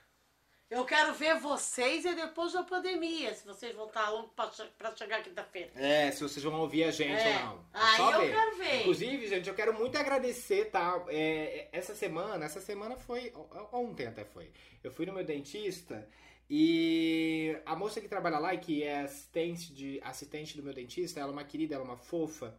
Eu 0.71 0.85
quero 0.85 1.15
ver 1.15 1.39
vocês 1.41 2.05
e 2.05 2.15
depois 2.15 2.53
da 2.53 2.63
pandemia, 2.63 3.33
se 3.35 3.47
vocês 3.47 3.75
vão 3.75 3.87
estar 3.87 4.13
che- 4.53 4.69
pra 4.77 4.95
chegar 4.95 5.23
quinta-feira. 5.23 5.71
É, 5.75 6.11
se 6.11 6.23
vocês 6.23 6.45
vão 6.45 6.61
ouvir 6.61 6.85
a 6.85 6.91
gente 6.91 7.13
É. 7.23 7.39
ou 7.39 7.45
não. 7.47 7.55
É 7.73 7.79
Aí 7.81 8.13
eu 8.13 8.21
ver. 8.21 8.35
quero 8.35 8.57
ver. 8.59 8.81
Inclusive, 8.81 9.29
gente, 9.29 9.49
eu 9.49 9.55
quero 9.55 9.73
muito 9.73 9.97
agradecer, 9.97 10.67
tá? 10.71 11.03
É, 11.09 11.69
essa 11.73 11.95
semana, 11.95 12.45
essa 12.45 12.61
semana 12.61 12.97
foi. 12.99 13.33
Ontem 13.73 14.07
até 14.09 14.27
foi. 14.27 14.53
Eu 14.85 14.91
fui 14.93 15.07
no 15.07 15.15
meu 15.15 15.25
dentista 15.25 16.07
e 16.51 17.57
a 17.65 17.75
moça 17.75 17.99
que 18.01 18.09
trabalha 18.09 18.39
lá 18.39 18.53
e 18.53 18.59
que 18.59 18.83
é 18.83 19.01
assistente, 19.01 19.73
de, 19.73 20.01
assistente 20.05 20.55
do 20.57 20.63
meu 20.63 20.75
dentista, 20.75 21.19
ela 21.19 21.31
é 21.31 21.33
uma 21.33 21.45
querida, 21.45 21.77
ela 21.77 21.85
é 21.85 21.87
uma 21.89 21.97
fofa. 21.97 22.55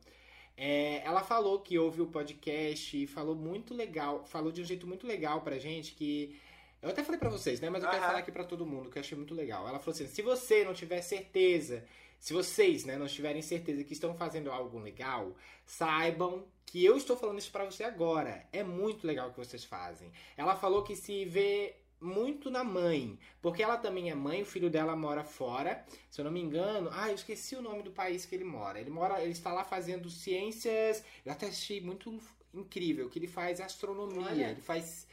É, 0.62 1.02
ela 1.06 1.24
falou 1.24 1.62
que 1.62 1.80
ouve 1.80 2.02
o 2.02 2.08
podcast 2.08 3.02
e 3.02 3.08
falou 3.08 3.34
muito 3.34 3.74
legal, 3.74 4.26
falou 4.26 4.52
de 4.52 4.62
um 4.62 4.66
jeito 4.66 4.86
muito 4.86 5.08
legal 5.08 5.40
pra 5.40 5.58
gente 5.58 5.94
que. 5.94 6.38
Eu 6.82 6.90
até 6.90 7.02
falei 7.02 7.18
pra 7.18 7.30
vocês, 7.30 7.62
né? 7.62 7.70
Mas 7.70 7.82
eu 7.82 7.90
quero 7.90 8.02
Aham. 8.02 8.08
falar 8.08 8.20
aqui 8.20 8.32
pra 8.32 8.44
todo 8.44 8.66
mundo, 8.66 8.90
que 8.90 8.98
eu 8.98 9.00
achei 9.00 9.18
muito 9.18 9.34
legal. 9.34 9.66
Ela 9.66 9.80
falou 9.80 9.94
assim: 9.94 10.06
se 10.08 10.22
você 10.22 10.66
não 10.66 10.74
tiver 10.74 11.02
certeza, 11.02 11.86
se 12.20 12.34
vocês, 12.34 12.84
né, 12.84 12.98
não 12.98 13.08
tiverem 13.08 13.42
certeza 13.42 13.86
que 13.86 13.94
estão 13.94 14.14
fazendo 14.14 14.52
algo 14.52 14.78
legal, 14.80 15.34
saibam 15.66 16.46
que 16.66 16.84
eu 16.84 16.98
estou 16.98 17.16
falando 17.16 17.40
isso 17.40 17.52
pra 17.52 17.64
você 17.64 17.86
agora. 17.86 18.46
É 18.52 18.62
muito 18.62 19.08
legal 19.08 19.30
o 19.30 19.32
que 19.32 19.38
vocês 19.40 19.64
fazem. 19.64 20.12
Ela 20.36 20.58
falou 20.58 20.84
que 20.84 20.94
se 20.94 21.24
vê 21.24 21.74
muito 22.02 22.50
na 22.50 22.64
mãe, 22.64 23.20
porque 23.42 23.62
ela 23.62 23.78
também 23.78 24.10
é 24.10 24.16
mãe, 24.16 24.42
o 24.42 24.46
filho 24.46 24.70
dela 24.70 24.96
mora 24.96 25.24
fora, 25.24 25.86
se 26.10 26.20
eu 26.22 26.26
não 26.26 26.32
me 26.32 26.40
engano. 26.42 26.90
Ah, 26.94 27.10
eu 27.10 27.16
esqueci 27.16 27.56
o 27.56 27.62
nome 27.62 27.84
do 27.84 27.92
país 27.92 28.26
que 28.26 28.36
ele 28.36 28.44
mora. 28.46 28.80
Ele 28.80 28.90
mora, 28.90 29.22
ele 29.22 29.32
está 29.32 29.52
lá 29.52 29.64
fazendo 29.64 30.10
ciências. 30.10 31.04
Eu 31.26 31.32
até 31.32 31.48
achei 31.48 31.82
muito 31.82 32.18
incrível 32.54 33.10
que 33.10 33.20
ele 33.20 33.28
faz 33.28 33.60
astronomia, 33.60 34.26
Olha. 34.28 34.50
ele 34.52 34.62
faz 34.62 35.08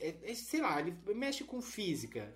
é- 0.00 0.14
é- 0.22 0.34
sei 0.34 0.60
lá, 0.60 0.80
ele 0.80 0.96
mexe 1.14 1.44
com 1.44 1.60
física. 1.60 2.32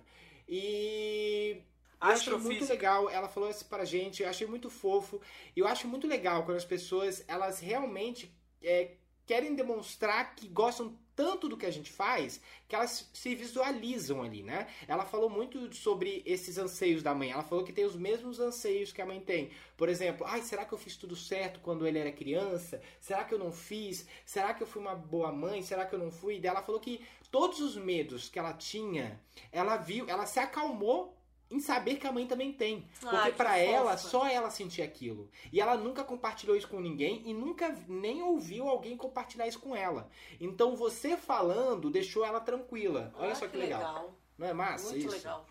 E 0.47 1.61
eu 2.01 2.07
achei 2.07 2.37
muito 2.37 2.65
legal, 2.65 3.09
ela 3.09 3.29
falou 3.29 3.49
isso 3.49 3.65
pra 3.65 3.85
gente, 3.85 4.21
eu 4.21 4.29
achei 4.29 4.45
muito 4.47 4.69
fofo. 4.69 5.21
E 5.55 5.59
eu 5.59 5.67
acho 5.67 5.87
muito 5.87 6.07
legal 6.07 6.43
quando 6.43 6.57
as 6.57 6.65
pessoas, 6.65 7.23
elas 7.27 7.59
realmente 7.59 8.31
é, 8.61 8.95
querem 9.25 9.55
demonstrar 9.55 10.35
que 10.35 10.47
gostam 10.47 10.95
tanto 11.15 11.49
do 11.49 11.57
que 11.57 11.65
a 11.65 11.71
gente 11.71 11.91
faz, 11.91 12.41
que 12.67 12.75
elas 12.75 13.09
se 13.13 13.35
visualizam 13.35 14.23
ali, 14.23 14.43
né? 14.43 14.67
Ela 14.87 15.05
falou 15.05 15.29
muito 15.29 15.73
sobre 15.75 16.21
esses 16.25 16.57
anseios 16.57 17.03
da 17.03 17.13
mãe. 17.13 17.31
Ela 17.31 17.43
falou 17.43 17.63
que 17.63 17.73
tem 17.73 17.85
os 17.85 17.95
mesmos 17.95 18.39
anseios 18.39 18.91
que 18.91 19.01
a 19.01 19.05
mãe 19.05 19.19
tem. 19.19 19.51
Por 19.77 19.89
exemplo, 19.89 20.25
ai, 20.25 20.41
será 20.41 20.65
que 20.65 20.73
eu 20.73 20.77
fiz 20.77 20.95
tudo 20.95 21.15
certo 21.15 21.59
quando 21.59 21.85
ele 21.87 21.99
era 21.99 22.11
criança? 22.11 22.81
Será 22.99 23.23
que 23.23 23.33
eu 23.33 23.39
não 23.39 23.51
fiz? 23.51 24.07
Será 24.25 24.53
que 24.53 24.63
eu 24.63 24.67
fui 24.67 24.81
uma 24.81 24.95
boa 24.95 25.31
mãe? 25.31 25.61
Será 25.61 25.85
que 25.85 25.93
eu 25.93 25.99
não 25.99 26.11
fui? 26.11 26.39
Daí 26.39 26.49
ela 26.49 26.61
falou 26.61 26.79
que 26.79 27.05
todos 27.29 27.59
os 27.59 27.75
medos 27.75 28.29
que 28.29 28.37
ela 28.39 28.53
tinha, 28.53 29.19
ela 29.51 29.77
viu, 29.77 30.07
ela 30.09 30.25
se 30.25 30.39
acalmou 30.39 31.17
em 31.51 31.59
saber 31.59 31.97
que 31.97 32.07
a 32.07 32.11
mãe 32.11 32.25
também 32.25 32.51
tem. 32.53 32.87
Porque 32.99 33.31
que 33.31 33.37
pra 33.37 33.57
ela, 33.57 33.97
só 33.97 34.25
ela 34.27 34.49
sentia 34.49 34.85
aquilo. 34.85 35.29
E 35.51 35.59
ela 35.61 35.75
nunca 35.75 36.03
compartilhou 36.03 36.55
isso 36.55 36.67
com 36.67 36.79
ninguém 36.79 37.21
e 37.29 37.33
nunca 37.33 37.69
nem 37.87 38.21
ouviu 38.23 38.67
alguém 38.67 38.95
compartilhar 38.97 39.47
isso 39.47 39.59
com 39.59 39.75
ela. 39.75 40.09
Então 40.39 40.75
você 40.75 41.17
falando 41.17 41.89
deixou 41.91 42.25
ela 42.25 42.39
tranquila. 42.39 43.13
Olha 43.17 43.33
Ah, 43.33 43.35
só 43.35 43.47
que 43.47 43.57
legal. 43.57 44.17
Não 44.37 44.47
é 44.47 44.53
massa 44.53 44.89
Muito 44.91 45.05
isso? 45.07 45.15
legal. 45.15 45.45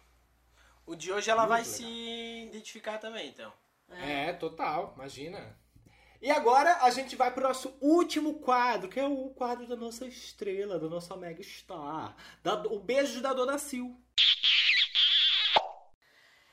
O 0.86 0.96
de 0.96 1.12
hoje 1.12 1.30
ela 1.30 1.42
Muito 1.42 1.50
vai 1.50 1.60
legal. 1.62 1.74
se 1.76 2.44
identificar 2.48 2.98
também, 2.98 3.28
então. 3.28 3.52
É, 3.90 4.32
total, 4.32 4.92
imagina. 4.96 5.56
E 6.22 6.30
agora 6.30 6.78
a 6.82 6.90
gente 6.90 7.16
vai 7.16 7.30
pro 7.32 7.42
nosso 7.46 7.74
último 7.80 8.40
quadro, 8.40 8.88
que 8.88 9.00
é 9.00 9.06
o 9.06 9.30
quadro 9.30 9.66
da 9.66 9.74
nossa 9.76 10.06
estrela, 10.06 10.78
da 10.78 10.88
nossa 10.88 11.16
mega 11.16 11.42
star. 11.42 12.14
Da- 12.42 12.62
o 12.68 12.78
beijo 12.78 13.22
da 13.22 13.32
Dona 13.32 13.56
Sil. 13.58 13.96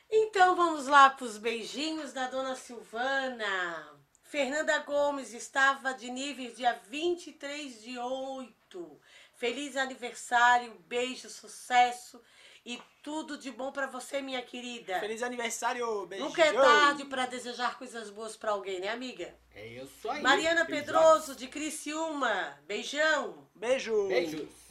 Então 0.10 0.56
vamos 0.56 0.88
lá 0.88 1.10
para 1.10 1.26
os 1.26 1.38
beijinhos 1.38 2.14
da 2.14 2.28
dona 2.28 2.56
Silvana. 2.56 3.98
Fernanda 4.24 4.78
Gomes 4.80 5.34
estava 5.34 5.94
de 5.94 6.10
níveis 6.10 6.56
dia 6.56 6.80
23 6.90 7.82
de 7.82 7.98
8. 7.98 9.02
Feliz 9.36 9.78
aniversário, 9.78 10.74
beijo, 10.88 11.30
sucesso 11.30 12.22
e 12.66 12.82
tudo 13.02 13.38
de 13.38 13.52
bom 13.52 13.72
para 13.72 13.88
você, 13.88 14.22
minha 14.22 14.42
querida. 14.42 15.00
Feliz 15.00 15.24
aniversário, 15.24 16.06
beijo. 16.06 16.26
Nunca 16.26 16.44
é 16.44 16.52
tarde 16.52 17.06
para 17.06 17.26
desejar 17.26 17.78
coisas 17.78 18.10
boas 18.10 18.36
para 18.36 18.52
alguém, 18.52 18.80
né, 18.80 18.90
amiga? 18.90 19.34
É 19.54 19.68
isso 19.68 20.10
aí. 20.10 20.22
Mariana 20.22 20.66
Pedroso, 20.66 21.36
de 21.36 21.48
Criciúma. 21.48 22.60
Beijão. 22.66 23.48
Beijo. 23.56 24.08
Beijos. 24.08 24.67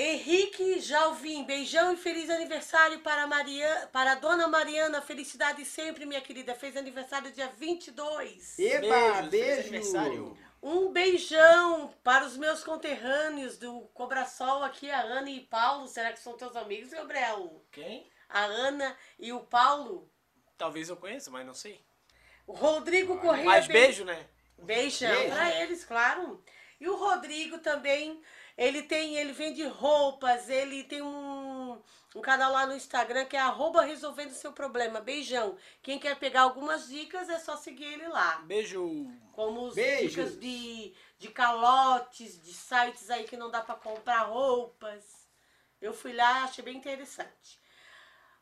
Henrique 0.00 0.78
Jalvim, 0.78 1.42
beijão 1.42 1.92
e 1.92 1.96
feliz 1.96 2.30
aniversário 2.30 3.00
para, 3.00 3.26
Maria, 3.26 3.88
para 3.92 4.12
a 4.12 4.14
dona 4.14 4.46
Mariana. 4.46 5.02
Felicidade 5.02 5.64
sempre, 5.64 6.06
minha 6.06 6.20
querida. 6.20 6.54
Fez 6.54 6.76
aniversário 6.76 7.32
dia 7.32 7.48
22. 7.48 8.56
Eba, 8.60 9.22
beijo. 9.22 9.60
aniversário. 9.60 10.38
Um 10.62 10.92
beijão 10.92 11.92
para 12.04 12.24
os 12.24 12.36
meus 12.36 12.62
conterrâneos 12.62 13.58
do 13.58 13.80
Cobrasol 13.92 14.62
aqui, 14.62 14.88
a 14.88 15.00
Ana 15.00 15.30
e 15.30 15.40
Paulo. 15.40 15.88
Será 15.88 16.12
que 16.12 16.20
são 16.20 16.36
teus 16.36 16.54
amigos, 16.54 16.90
Gabriel? 16.90 17.64
Quem? 17.72 18.08
A 18.28 18.44
Ana 18.44 18.96
e 19.18 19.32
o 19.32 19.40
Paulo. 19.40 20.08
Talvez 20.56 20.88
eu 20.88 20.96
conheça, 20.96 21.28
mas 21.28 21.44
não 21.44 21.54
sei. 21.54 21.84
O 22.46 22.52
Rodrigo 22.52 23.18
Correia. 23.18 23.44
Mas 23.44 23.66
be- 23.66 23.72
beijo, 23.72 24.04
né? 24.04 24.28
Beijão 24.58 25.10
Beijo. 25.10 25.34
pra 25.34 25.60
eles, 25.60 25.84
claro. 25.84 26.40
E 26.80 26.88
o 26.88 26.94
Rodrigo 26.96 27.58
também, 27.58 28.22
ele 28.58 28.82
tem, 28.82 29.16
ele 29.16 29.32
vende 29.32 29.64
roupas, 29.64 30.50
ele 30.50 30.82
tem 30.84 31.00
um 31.00 31.80
um, 32.14 32.20
canal 32.20 32.52
lá 32.52 32.66
no 32.66 32.74
Instagram 32.74 33.26
que 33.26 33.36
é 33.36 33.40
arroba 33.40 33.82
resolvendo 33.82 34.32
seu 34.32 34.52
problema. 34.52 35.00
Beijão. 35.00 35.56
Quem 35.82 35.98
quer 35.98 36.18
pegar 36.18 36.42
algumas 36.42 36.88
dicas 36.88 37.28
é 37.28 37.38
só 37.38 37.56
seguir 37.56 37.84
ele 37.84 38.08
lá. 38.08 38.42
Beijo. 38.46 39.06
Como 39.32 39.66
os 39.66 39.74
Beijos. 39.74 40.10
dicas 40.10 40.40
de, 40.40 40.94
de 41.18 41.28
calotes, 41.28 42.42
de 42.42 42.52
sites 42.52 43.10
aí 43.10 43.24
que 43.24 43.36
não 43.36 43.50
dá 43.50 43.60
pra 43.60 43.74
comprar 43.74 44.22
roupas. 44.22 45.28
Eu 45.80 45.92
fui 45.92 46.12
lá 46.12 46.40
e 46.40 46.44
achei 46.44 46.64
bem 46.64 46.76
interessante. 46.76 47.60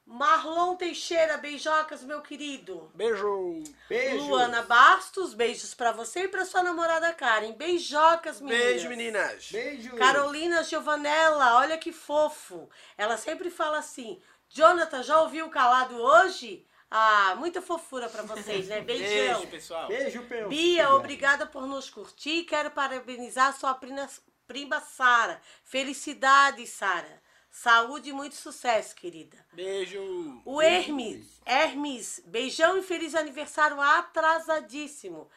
Marlon 0.07 0.77
Teixeira, 0.77 1.37
beijocas, 1.37 2.05
meu 2.05 2.23
querido. 2.23 2.89
Beijo. 2.95 3.65
Beijo. 3.89 4.29
Luana 4.29 4.63
Bastos, 4.63 5.35
beijos 5.35 5.75
pra 5.75 5.91
você 5.91 6.21
e 6.21 6.29
pra 6.29 6.45
sua 6.45 6.63
namorada 6.63 7.13
Karen. 7.13 7.53
Beijocas, 7.53 8.41
meninas. 8.41 8.65
Beijo, 8.65 8.89
meninas. 8.89 9.51
Beijo. 9.51 9.97
Carolina 9.97 10.63
Giovanella, 10.63 11.57
olha 11.57 11.77
que 11.77 11.93
fofo. 11.93 12.71
Ela 12.97 13.17
sempre 13.17 13.51
fala 13.51 13.79
assim: 13.79 14.23
Jonathan, 14.49 15.03
já 15.03 15.21
ouviu 15.21 15.47
o 15.47 15.51
calado 15.51 15.97
hoje? 15.97 16.65
Ah, 16.89 17.35
muita 17.37 17.61
fofura 17.61 18.09
pra 18.09 18.23
vocês, 18.23 18.69
né? 18.69 18.81
Beijão. 18.87 19.09
Beijo, 19.41 19.47
pessoal. 19.49 19.89
Beijo, 19.89 20.23
Pel. 20.23 20.49
Bia, 20.49 20.91
obrigada 20.95 21.47
por 21.47 21.67
nos 21.67 21.91
curtir. 21.91 22.45
Quero 22.45 22.71
parabenizar 22.71 23.59
sua 23.59 23.75
prima, 23.75 24.09
prima 24.47 24.81
Sara. 24.81 25.41
Felicidades, 25.65 26.71
Sara. 26.71 27.26
Saúde 27.57 28.11
e 28.11 28.13
muito 28.13 28.35
sucesso, 28.35 28.95
querida. 28.95 29.39
Beijo. 29.51 30.43
O 30.45 30.61
Hermes, 30.61 31.41
Hermes, 31.47 32.23
beijão 32.27 32.77
e 32.77 32.83
feliz 32.83 33.15
aniversário 33.15 33.81
atrasadíssimo. 33.81 35.31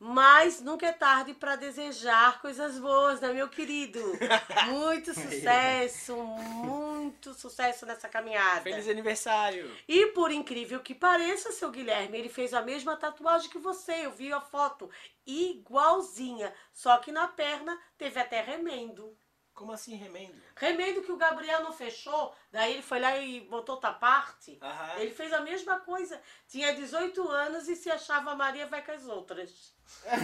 Mas 0.00 0.62
nunca 0.62 0.86
é 0.86 0.92
tarde 0.92 1.34
para 1.34 1.56
desejar 1.56 2.40
coisas 2.40 2.78
boas, 2.78 3.20
né, 3.20 3.34
meu 3.34 3.50
querido? 3.50 4.00
Muito 4.70 5.12
sucesso, 5.12 6.16
muito 6.16 7.34
sucesso 7.34 7.84
nessa 7.84 8.08
caminhada. 8.08 8.62
Feliz 8.62 8.88
aniversário. 8.88 9.70
E 9.86 10.06
por 10.06 10.32
incrível 10.32 10.80
que 10.80 10.94
pareça, 10.94 11.52
seu 11.52 11.70
Guilherme, 11.70 12.16
ele 12.16 12.30
fez 12.30 12.54
a 12.54 12.62
mesma 12.62 12.96
tatuagem 12.96 13.50
que 13.50 13.58
você. 13.58 14.06
Eu 14.06 14.12
vi 14.12 14.32
a 14.32 14.40
foto 14.40 14.88
igualzinha, 15.26 16.50
só 16.72 16.96
que 16.96 17.12
na 17.12 17.28
perna 17.28 17.78
teve 17.98 18.18
até 18.18 18.40
remendo. 18.40 19.14
Como 19.58 19.72
assim, 19.72 19.96
remendo? 19.96 20.40
Remendo 20.54 21.02
que 21.02 21.10
o 21.10 21.16
Gabriel 21.16 21.64
não 21.64 21.72
fechou, 21.72 22.32
daí 22.52 22.74
ele 22.74 22.82
foi 22.82 23.00
lá 23.00 23.18
e 23.18 23.40
botou 23.40 23.74
outra 23.74 23.92
parte. 23.92 24.56
Aham. 24.62 25.00
Ele 25.00 25.10
fez 25.10 25.32
a 25.32 25.40
mesma 25.40 25.80
coisa. 25.80 26.22
Tinha 26.46 26.72
18 26.72 27.28
anos 27.28 27.68
e 27.68 27.74
se 27.74 27.90
achava 27.90 28.36
Maria 28.36 28.68
vai 28.68 28.84
com 28.84 28.92
as 28.92 29.04
outras. 29.08 29.74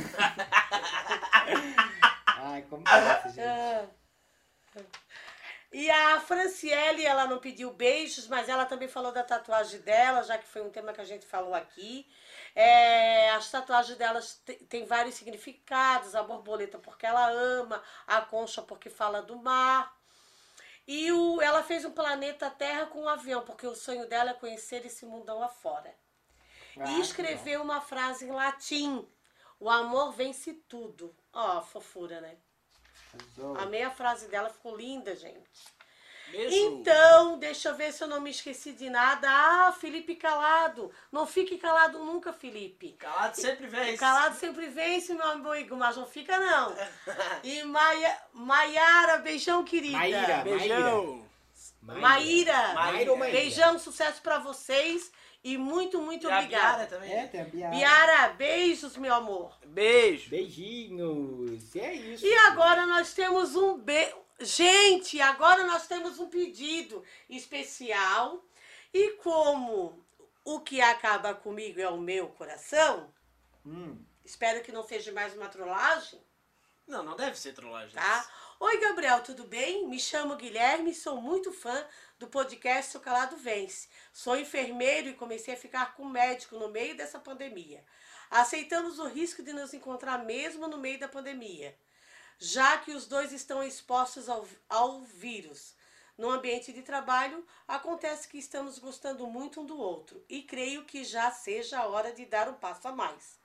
Ai, 2.38 2.62
como 2.70 2.84
pode, 2.84 3.34
gente. 3.34 3.40
Ah. 3.40 3.88
E 5.72 5.90
a 5.90 6.20
Franciele, 6.20 7.04
ela 7.04 7.26
não 7.26 7.40
pediu 7.40 7.72
beijos, 7.72 8.28
mas 8.28 8.48
ela 8.48 8.64
também 8.64 8.86
falou 8.86 9.10
da 9.10 9.24
tatuagem 9.24 9.80
dela, 9.80 10.22
já 10.22 10.38
que 10.38 10.46
foi 10.46 10.62
um 10.62 10.70
tema 10.70 10.92
que 10.92 11.00
a 11.00 11.04
gente 11.04 11.26
falou 11.26 11.54
aqui. 11.54 12.08
É, 12.54 13.30
as 13.30 13.50
tatuagens 13.50 13.98
delas 13.98 14.40
tem 14.68 14.84
vários 14.86 15.16
significados, 15.16 16.14
a 16.14 16.22
borboleta 16.22 16.78
porque 16.78 17.04
ela 17.04 17.28
ama, 17.28 17.82
a 18.06 18.20
concha 18.20 18.62
porque 18.62 18.88
fala 18.88 19.22
do 19.22 19.36
mar. 19.36 19.92
E 20.86 21.10
o, 21.10 21.40
ela 21.40 21.62
fez 21.62 21.84
um 21.84 21.90
planeta 21.90 22.50
Terra 22.50 22.86
com 22.86 23.02
um 23.02 23.08
avião, 23.08 23.42
porque 23.42 23.66
o 23.66 23.74
sonho 23.74 24.06
dela 24.06 24.30
é 24.30 24.34
conhecer 24.34 24.84
esse 24.84 25.04
mundão 25.06 25.42
afora. 25.42 25.94
Ah, 26.78 26.90
E 26.90 27.00
escreveu 27.00 27.62
uma 27.62 27.80
frase 27.80 28.26
em 28.26 28.30
latim: 28.30 29.08
O 29.58 29.70
amor 29.70 30.12
vence 30.12 30.52
tudo. 30.68 31.14
Ó, 31.32 31.62
fofura, 31.62 32.20
né? 32.20 32.36
Arrasou. 33.14 33.58
Amei 33.58 33.82
a 33.82 33.90
frase 33.90 34.28
dela, 34.28 34.50
ficou 34.50 34.76
linda, 34.76 35.16
gente. 35.16 35.50
Beijo. 36.30 36.54
Então, 36.54 37.38
deixa 37.38 37.68
eu 37.68 37.74
ver 37.76 37.92
se 37.92 38.02
eu 38.02 38.08
não 38.08 38.20
me 38.20 38.30
esqueci 38.30 38.72
de 38.72 38.90
nada. 38.90 39.28
Ah, 39.30 39.72
Felipe 39.72 40.16
Calado. 40.16 40.90
Não 41.12 41.26
fique 41.26 41.58
calado 41.58 41.98
nunca, 41.98 42.32
Felipe. 42.32 42.92
Calado 42.98 43.36
sempre 43.36 43.66
vem. 43.66 43.96
Calado 43.96 44.36
sempre 44.36 44.66
vence, 44.68 45.14
meu 45.14 45.26
amigo, 45.26 45.76
mas 45.76 45.96
não 45.96 46.06
fica 46.06 46.38
não. 46.38 46.74
E 47.44 47.62
Maia, 47.64 48.18
Maiara, 48.32 49.18
beijão, 49.18 49.62
querida. 49.64 49.98
Maíra. 49.98 50.36
Beijão. 50.42 51.24
Maíra, 51.82 52.72
Maíra 52.74 53.10
ou 53.12 53.16
Maíra? 53.18 53.38
beijão, 53.38 53.78
sucesso 53.78 54.22
pra 54.22 54.38
vocês 54.38 55.12
e 55.42 55.58
muito, 55.58 56.00
muito 56.00 56.24
E 56.24 56.28
Biara 56.28 56.42
obrigada. 56.42 56.86
também. 56.86 57.12
É, 57.12 57.26
tem 57.26 57.42
a 57.42 57.44
Biara. 57.44 57.76
Biara, 57.76 58.28
beijos, 58.30 58.96
meu 58.96 59.12
amor. 59.14 59.54
Beijo. 59.66 60.30
Beijinhos. 60.30 61.74
E 61.74 61.80
é 61.80 61.94
isso. 61.94 62.24
E 62.24 62.34
agora 62.46 62.86
nós 62.86 63.12
temos 63.12 63.54
um 63.54 63.76
be... 63.78 64.08
Gente, 64.40 65.20
agora 65.20 65.64
nós 65.66 65.86
temos 65.86 66.18
um 66.18 66.28
pedido 66.28 67.04
especial. 67.28 68.42
E 68.92 69.12
como 69.16 70.04
o 70.44 70.60
que 70.60 70.80
acaba 70.80 71.34
comigo 71.34 71.80
é 71.80 71.88
o 71.88 71.98
meu 71.98 72.28
coração, 72.28 73.12
Hum. 73.66 73.98
espero 74.24 74.62
que 74.62 74.70
não 74.72 74.82
seja 74.82 75.10
mais 75.12 75.34
uma 75.34 75.48
trollagem, 75.48 76.20
Não, 76.86 77.02
não 77.02 77.16
deve 77.16 77.36
ser 77.38 77.54
trollagem. 77.54 77.94
tá? 77.94 78.30
Oi, 78.60 78.78
Gabriel, 78.78 79.22
tudo 79.22 79.44
bem? 79.44 79.88
Me 79.88 79.98
chamo 79.98 80.36
Guilherme 80.36 80.90
e 80.90 80.94
sou 80.94 81.20
muito 81.20 81.50
fã 81.50 81.86
do 82.18 82.28
podcast 82.28 82.96
O 82.96 83.00
Calado 83.00 83.36
Vence. 83.38 83.88
Sou 84.12 84.36
enfermeiro 84.36 85.08
e 85.08 85.14
comecei 85.14 85.54
a 85.54 85.56
ficar 85.56 85.94
com 85.96 86.04
médico 86.04 86.58
no 86.58 86.68
meio 86.68 86.94
dessa 86.96 87.18
pandemia. 87.18 87.84
Aceitamos 88.30 88.98
o 88.98 89.06
risco 89.08 89.42
de 89.42 89.52
nos 89.52 89.72
encontrar 89.72 90.18
mesmo 90.24 90.68
no 90.68 90.76
meio 90.78 90.98
da 91.00 91.08
pandemia, 91.08 91.76
já 92.38 92.78
que 92.78 92.92
os 92.92 93.06
dois 93.06 93.32
estão 93.32 93.62
expostos 93.62 94.28
ao, 94.28 94.46
ao 94.68 95.02
vírus. 95.02 95.74
No 96.16 96.30
ambiente 96.30 96.72
de 96.72 96.82
trabalho, 96.82 97.44
acontece 97.66 98.28
que 98.28 98.38
estamos 98.38 98.78
gostando 98.78 99.26
muito 99.26 99.60
um 99.60 99.66
do 99.66 99.76
outro 99.76 100.24
e 100.28 100.42
creio 100.42 100.84
que 100.84 101.04
já 101.04 101.30
seja 101.30 101.80
a 101.80 101.86
hora 101.86 102.12
de 102.12 102.24
dar 102.24 102.48
um 102.48 102.54
passo 102.54 102.86
a 102.86 102.92
mais. 102.92 103.42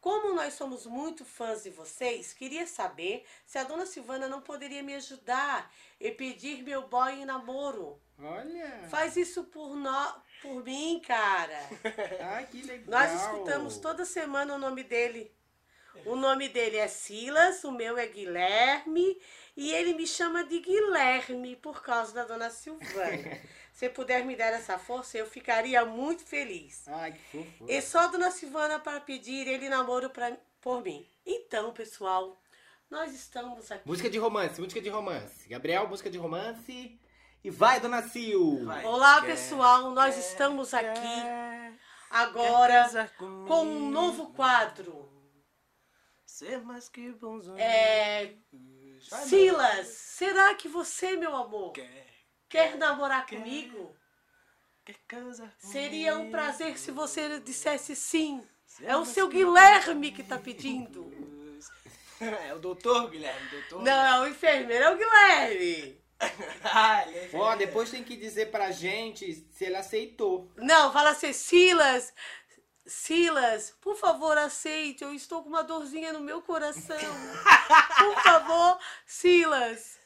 Como 0.00 0.34
nós 0.34 0.54
somos 0.54 0.86
muito 0.86 1.24
fãs 1.24 1.64
de 1.64 1.70
vocês, 1.70 2.32
queria 2.32 2.66
saber 2.66 3.26
se 3.44 3.58
a 3.58 3.64
dona 3.64 3.84
Silvana 3.84 4.28
não 4.28 4.40
poderia 4.40 4.82
me 4.82 4.94
ajudar 4.94 5.70
e 6.00 6.10
pedir 6.12 6.62
meu 6.62 6.86
boy 6.86 7.12
em 7.12 7.24
namoro. 7.24 8.00
Olha. 8.18 8.86
Faz 8.88 9.16
isso 9.16 9.44
por, 9.44 9.74
nó, 9.74 10.14
por 10.40 10.62
mim, 10.64 11.02
cara. 11.04 11.58
Ai, 12.22 12.46
que 12.46 12.62
legal. 12.62 12.86
Nós 12.88 13.20
escutamos 13.20 13.78
toda 13.78 14.04
semana 14.04 14.54
o 14.54 14.58
nome 14.58 14.84
dele. 14.84 15.35
O 16.04 16.16
nome 16.16 16.48
dele 16.48 16.76
é 16.76 16.88
Silas, 16.88 17.64
o 17.64 17.72
meu 17.72 17.96
é 17.98 18.06
Guilherme 18.06 19.18
e 19.56 19.72
ele 19.72 19.94
me 19.94 20.06
chama 20.06 20.44
de 20.44 20.60
Guilherme 20.60 21.56
por 21.56 21.82
causa 21.82 22.12
da 22.12 22.24
dona 22.24 22.50
Silvana. 22.50 23.40
Se 23.72 23.88
puder 23.90 24.24
me 24.24 24.34
dar 24.34 24.52
essa 24.54 24.78
força, 24.78 25.18
eu 25.18 25.26
ficaria 25.26 25.84
muito 25.84 26.24
feliz. 26.24 26.84
Ai, 26.88 27.12
que 27.12 27.18
fofo. 27.44 27.66
E 27.68 27.82
só 27.82 28.00
a 28.00 28.06
dona 28.06 28.30
Silvana 28.30 28.78
para 28.78 29.00
pedir 29.00 29.46
ele 29.46 29.68
namoro 29.68 30.08
pra, 30.08 30.34
por 30.62 30.82
mim. 30.82 31.06
Então, 31.26 31.72
pessoal, 31.72 32.40
nós 32.90 33.12
estamos 33.14 33.70
aqui. 33.70 33.86
Música 33.86 34.08
de 34.08 34.16
romance, 34.18 34.58
música 34.60 34.80
de 34.80 34.88
romance. 34.88 35.46
Gabriel, 35.48 35.86
música 35.88 36.08
de 36.08 36.16
romance. 36.16 36.98
E 37.44 37.50
vai, 37.50 37.78
dona 37.78 38.00
Sil. 38.08 38.64
Vai. 38.64 38.82
Olá, 38.84 39.20
Quer- 39.20 39.26
pessoal, 39.32 39.90
nós 39.90 40.14
quer- 40.14 40.20
estamos 40.22 40.72
aqui 40.72 41.22
agora 42.10 43.10
com 43.18 43.62
um 43.64 43.90
novo 43.90 44.32
quadro. 44.32 45.08
Ser 46.36 46.60
mais 46.60 46.86
que 46.86 47.12
bons 47.12 47.48
amigos. 47.48 47.62
É, 47.62 48.34
Vai, 49.08 49.24
Silas, 49.24 49.86
será 49.86 50.54
que 50.54 50.68
você, 50.68 51.16
meu 51.16 51.34
amor, 51.34 51.72
Quer, 51.72 52.06
quer 52.46 52.76
namorar 52.76 53.24
Quer. 53.24 53.38
comigo? 53.38 53.96
quer 54.84 54.98
casar 55.08 55.50
Seria 55.56 56.12
um 56.12 56.16
comigo? 56.18 56.32
prazer 56.32 56.76
se 56.76 56.90
você 56.90 57.40
dissesse 57.40 57.96
sim. 57.96 58.46
Ser 58.66 58.84
É 58.84 58.94
o 58.98 59.06
seu 59.06 59.28
Guilherme 59.28 60.12
que 60.12 60.22
tá 60.22 60.38
pedindo. 60.38 61.10
É 62.20 62.52
o 62.52 62.58
doutor 62.58 63.10
Guilherme, 63.10 63.48
doutor. 63.50 63.82
Não, 63.82 63.92
é 64.06 64.20
o 64.20 64.28
enfermeiro, 64.28 64.84
é 64.84 64.90
o 64.90 64.96
Guilherme. 64.98 66.02
ah, 66.64 67.00
é 67.10 67.30
Ó, 67.32 67.56
depois 67.56 67.90
tem 67.90 68.04
que 68.04 68.16
dizer 68.16 68.50
pra 68.50 68.70
gente 68.70 69.32
se 69.50 69.64
ele 69.64 69.76
aceitou. 69.76 70.50
Não, 70.56 70.92
fala 70.92 71.10
assim, 71.10 71.32
Silas, 71.32 72.12
Silas, 72.86 73.74
por 73.80 73.96
favor, 73.96 74.38
aceite. 74.38 75.02
Eu 75.02 75.12
estou 75.12 75.42
com 75.42 75.48
uma 75.48 75.64
dorzinha 75.64 76.12
no 76.12 76.20
meu 76.20 76.40
coração. 76.40 76.96
Por 77.98 78.22
favor, 78.22 78.78
Silas. 79.04 79.98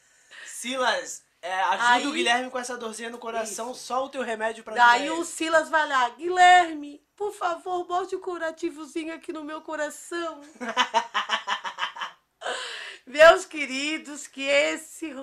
Silas, 0.45 1.23
é, 1.41 1.53
ajuda 1.61 1.89
Aí- 1.93 2.07
o 2.07 2.11
Guilherme 2.11 2.49
com 2.49 2.59
essa 2.59 2.77
dorzinha 2.77 3.09
no 3.09 3.17
coração, 3.17 3.73
só 3.73 4.05
o 4.05 4.09
teu 4.09 4.21
remédio 4.21 4.63
pra 4.63 4.75
Daí 4.75 5.09
o. 5.09 5.23
Silas 5.23 5.69
vai 5.69 5.87
lá, 5.87 6.09
Guilherme, 6.09 7.01
por 7.15 7.33
favor, 7.33 7.85
bote 7.85 8.15
o 8.15 8.19
curativozinho 8.19 9.13
aqui 9.13 9.31
no 9.31 9.43
meu 9.43 9.61
coração. 9.61 10.41
Meus 13.05 13.45
queridos, 13.45 14.27
que 14.27 14.43
esse, 14.43 15.13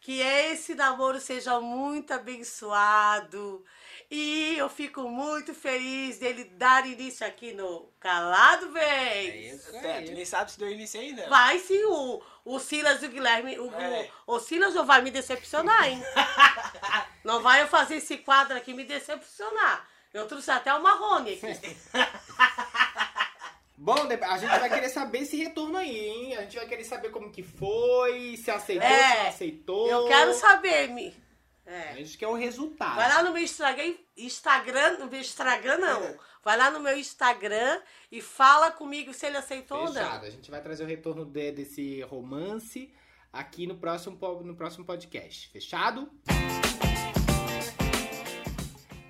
que 0.00 0.20
esse 0.20 0.74
namoro 0.74 1.20
seja 1.20 1.60
muito 1.60 2.12
abençoado. 2.12 3.64
E 4.16 4.56
eu 4.56 4.68
fico 4.68 5.08
muito 5.08 5.52
feliz 5.52 6.18
dele 6.18 6.44
dar 6.44 6.86
início 6.86 7.26
aqui 7.26 7.52
no 7.52 7.88
Calado 7.98 8.66
É 8.78 9.22
Vem. 9.22 9.48
isso 9.48 9.74
É, 9.74 9.80
tu 9.80 9.86
aí. 9.88 10.10
nem 10.14 10.24
sabe 10.24 10.52
se 10.52 10.58
deu 10.60 10.70
início 10.70 11.00
ainda. 11.00 11.28
Vai 11.28 11.58
sim, 11.58 11.82
o, 11.84 12.22
o 12.44 12.60
Silas 12.60 13.02
e 13.02 13.06
o 13.06 13.08
Guilherme. 13.08 13.58
O, 13.58 13.74
É. 13.74 14.08
o, 14.24 14.36
o 14.36 14.38
Silas 14.38 14.72
não 14.72 14.86
vai 14.86 15.02
me 15.02 15.10
decepcionar, 15.10 15.88
hein? 15.88 16.00
não 17.24 17.42
vai 17.42 17.62
eu 17.62 17.66
fazer 17.66 17.96
esse 17.96 18.18
quadro 18.18 18.56
aqui 18.56 18.72
me 18.72 18.84
decepcionar. 18.84 19.84
Eu 20.12 20.28
trouxe 20.28 20.48
até 20.52 20.72
o 20.72 20.80
Marrone 20.80 21.32
aqui. 21.32 21.76
Bom, 23.76 23.96
a 23.96 24.38
gente 24.38 24.48
vai 24.60 24.68
querer 24.70 24.88
saber 24.90 25.18
esse 25.22 25.36
retorno 25.36 25.76
aí, 25.76 25.98
hein? 25.98 26.36
A 26.36 26.42
gente 26.42 26.56
vai 26.56 26.66
querer 26.66 26.84
saber 26.84 27.10
como 27.10 27.32
que 27.32 27.42
foi, 27.42 28.36
se 28.36 28.48
aceitou, 28.48 28.86
É, 28.86 29.10
se 29.10 29.18
não 29.18 29.28
aceitou. 29.28 29.88
Eu 29.88 30.06
quero 30.06 30.32
saber, 30.34 30.88
me. 31.66 31.72
A 31.72 31.76
É. 31.76 31.94
gente 31.96 32.18
quer 32.18 32.26
o 32.28 32.34
resultado. 32.34 32.96
Vai 32.96 33.08
lá 33.08 33.22
no 33.22 33.32
meu 33.32 33.42
Instagram, 33.42 33.94
Instagram, 34.16 34.98
no 34.98 35.06
meu 35.06 35.20
Instagram 35.20 35.78
não. 35.78 36.18
Vai 36.42 36.56
lá 36.58 36.70
no 36.70 36.80
meu 36.80 36.96
Instagram 36.98 37.80
e 38.12 38.20
fala 38.20 38.70
comigo 38.70 39.14
se 39.14 39.26
ele 39.26 39.36
aceitou 39.38 39.78
ou 39.78 39.84
não. 39.86 39.92
Fechado. 39.94 40.26
A 40.26 40.30
gente 40.30 40.50
vai 40.50 40.60
trazer 40.60 40.84
o 40.84 40.86
retorno 40.86 41.24
de- 41.24 41.52
desse 41.52 42.02
romance 42.02 42.92
aqui 43.32 43.66
no 43.66 43.76
próximo, 43.76 44.16
no 44.42 44.54
próximo 44.54 44.84
podcast. 44.84 45.48
Fechado? 45.48 46.10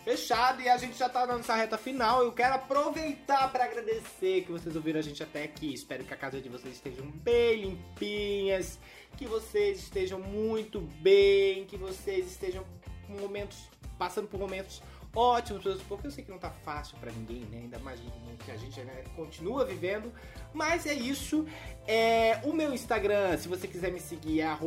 Fechado, 0.04 0.60
e 0.60 0.68
a 0.68 0.76
gente 0.76 0.98
já 0.98 1.08
tá 1.08 1.26
na 1.26 1.38
nossa 1.38 1.54
reta 1.54 1.78
final. 1.78 2.22
Eu 2.22 2.30
quero 2.30 2.56
aproveitar 2.56 3.50
para 3.50 3.64
agradecer 3.64 4.42
que 4.44 4.52
vocês 4.52 4.76
ouviram 4.76 5.00
a 5.00 5.02
gente 5.02 5.22
até 5.22 5.44
aqui. 5.44 5.72
Espero 5.72 6.04
que 6.04 6.12
a 6.12 6.16
casa 6.16 6.42
de 6.42 6.48
vocês 6.50 6.74
estejam 6.74 7.06
bem 7.06 7.62
limpinhas, 7.62 8.78
que 9.16 9.24
vocês 9.24 9.78
estejam 9.78 10.20
muito 10.20 10.82
bem, 11.00 11.64
que 11.64 11.78
vocês 11.78 12.26
estejam 12.26 12.62
com 13.06 13.14
momentos, 13.14 13.56
passando 13.98 14.28
por 14.28 14.38
momentos 14.38 14.82
ótimos, 15.16 15.62
porque 15.88 16.06
eu 16.06 16.10
sei 16.10 16.24
que 16.24 16.30
não 16.30 16.38
tá 16.38 16.50
fácil 16.50 16.98
para 16.98 17.10
ninguém, 17.12 17.40
né? 17.46 17.58
Ainda 17.62 17.78
mais 17.78 18.00
que 18.44 18.50
a 18.50 18.56
gente 18.56 18.80
né, 18.80 19.04
continua 19.16 19.64
vivendo. 19.64 20.12
Mas 20.52 20.86
é 20.86 20.92
isso. 20.92 21.46
É, 21.86 22.40
o 22.42 22.52
meu 22.52 22.74
Instagram, 22.74 23.36
se 23.38 23.48
você 23.48 23.66
quiser 23.66 23.92
me 23.92 24.00
seguir, 24.00 24.40
é 24.40 24.58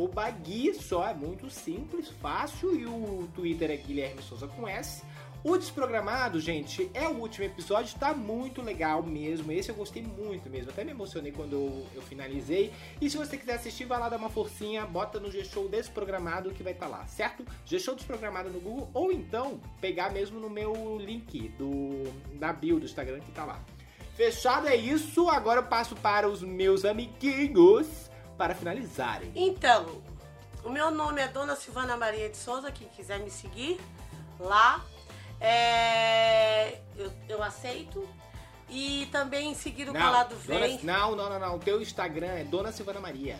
Gui, 0.42 0.74
só 0.74 1.06
é 1.06 1.14
muito 1.14 1.50
simples, 1.50 2.08
fácil. 2.08 2.74
E 2.74 2.86
o 2.86 3.28
Twitter 3.34 3.70
é 3.70 3.76
Guilherme 3.76 4.22
Souza 4.22 4.48
com 4.48 4.66
S. 4.66 5.04
O 5.44 5.56
Desprogramado, 5.56 6.40
gente, 6.40 6.90
é 6.92 7.06
o 7.06 7.12
último 7.12 7.46
episódio, 7.46 7.96
tá 7.98 8.12
muito 8.12 8.60
legal 8.60 9.02
mesmo. 9.02 9.52
Esse 9.52 9.70
eu 9.70 9.74
gostei 9.74 10.02
muito 10.02 10.50
mesmo. 10.50 10.70
Até 10.70 10.84
me 10.84 10.90
emocionei 10.90 11.30
quando 11.30 11.52
eu, 11.52 11.86
eu 11.94 12.02
finalizei. 12.02 12.72
E 13.00 13.08
se 13.08 13.16
você 13.16 13.36
quiser 13.36 13.54
assistir, 13.54 13.84
vai 13.84 13.98
lá 14.00 14.08
dar 14.08 14.16
uma 14.16 14.28
forcinha, 14.28 14.84
bota 14.84 15.20
no 15.20 15.30
G-Show 15.30 15.68
Desprogramado 15.68 16.50
que 16.50 16.62
vai 16.62 16.72
estar 16.72 16.88
lá, 16.88 17.06
certo? 17.06 17.46
G-Show 17.64 17.94
Desprogramado 17.94 18.50
no 18.50 18.60
Google, 18.60 18.90
ou 18.92 19.12
então 19.12 19.60
pegar 19.80 20.10
mesmo 20.10 20.40
no 20.40 20.50
meu 20.50 20.98
link 20.98 21.48
do, 21.50 22.12
da 22.34 22.52
bio 22.52 22.80
do 22.80 22.86
Instagram 22.86 23.20
que 23.20 23.30
tá 23.30 23.44
lá. 23.44 23.62
Fechado 24.18 24.66
é 24.66 24.74
isso, 24.74 25.28
agora 25.28 25.60
eu 25.60 25.66
passo 25.66 25.94
para 25.94 26.28
os 26.28 26.42
meus 26.42 26.84
amiguinhos 26.84 28.10
para 28.36 28.52
finalizarem. 28.52 29.30
Então, 29.32 30.02
o 30.64 30.70
meu 30.70 30.90
nome 30.90 31.20
é 31.20 31.28
Dona 31.28 31.54
Silvana 31.54 31.96
Maria 31.96 32.28
de 32.28 32.36
Souza, 32.36 32.72
quem 32.72 32.88
quiser 32.88 33.20
me 33.20 33.30
seguir 33.30 33.78
lá. 34.40 34.84
É, 35.40 36.78
eu, 36.96 37.12
eu 37.28 37.42
aceito. 37.42 38.08
E 38.70 39.08
também 39.10 39.54
seguir 39.54 39.88
o 39.88 39.92
Calado 39.94 40.34
Dona- 40.36 40.60
Vem. 40.60 40.80
não, 40.82 41.16
não, 41.16 41.30
não, 41.30 41.38
não. 41.38 41.56
O 41.56 41.58
teu 41.58 41.80
Instagram 41.80 42.26
é 42.32 42.44
Dona 42.44 42.70
Silvana 42.70 43.00
Maria. 43.00 43.38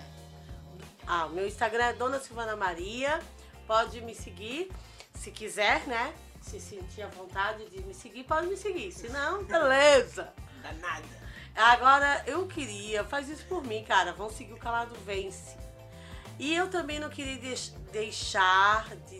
Ah, 1.06 1.26
o 1.26 1.30
meu 1.30 1.46
Instagram 1.46 1.84
é 1.84 1.92
Dona 1.92 2.18
Silvana 2.18 2.56
Maria. 2.56 3.18
Pode 3.66 4.00
me 4.00 4.14
seguir, 4.14 4.70
se 5.14 5.30
quiser, 5.30 5.86
né? 5.86 6.14
Se 6.40 6.58
sentir 6.58 7.02
à 7.02 7.08
vontade 7.08 7.66
de 7.68 7.82
me 7.82 7.92
seguir, 7.92 8.24
pode 8.24 8.46
me 8.46 8.56
seguir. 8.56 8.90
Se 8.90 9.08
não, 9.10 9.44
beleza. 9.46 10.32
Danada. 10.62 11.18
Agora, 11.54 12.22
eu 12.26 12.46
queria, 12.46 13.04
faz 13.04 13.28
isso 13.28 13.44
por 13.46 13.62
mim, 13.64 13.84
cara. 13.84 14.12
Vão 14.14 14.30
seguir 14.30 14.54
o 14.54 14.58
Calado 14.58 14.94
Vence. 15.04 15.56
E 16.38 16.54
eu 16.54 16.70
também 16.70 16.98
não 16.98 17.10
queria 17.10 17.36
deix- 17.36 17.74
deixar 17.92 18.94
de, 19.08 19.18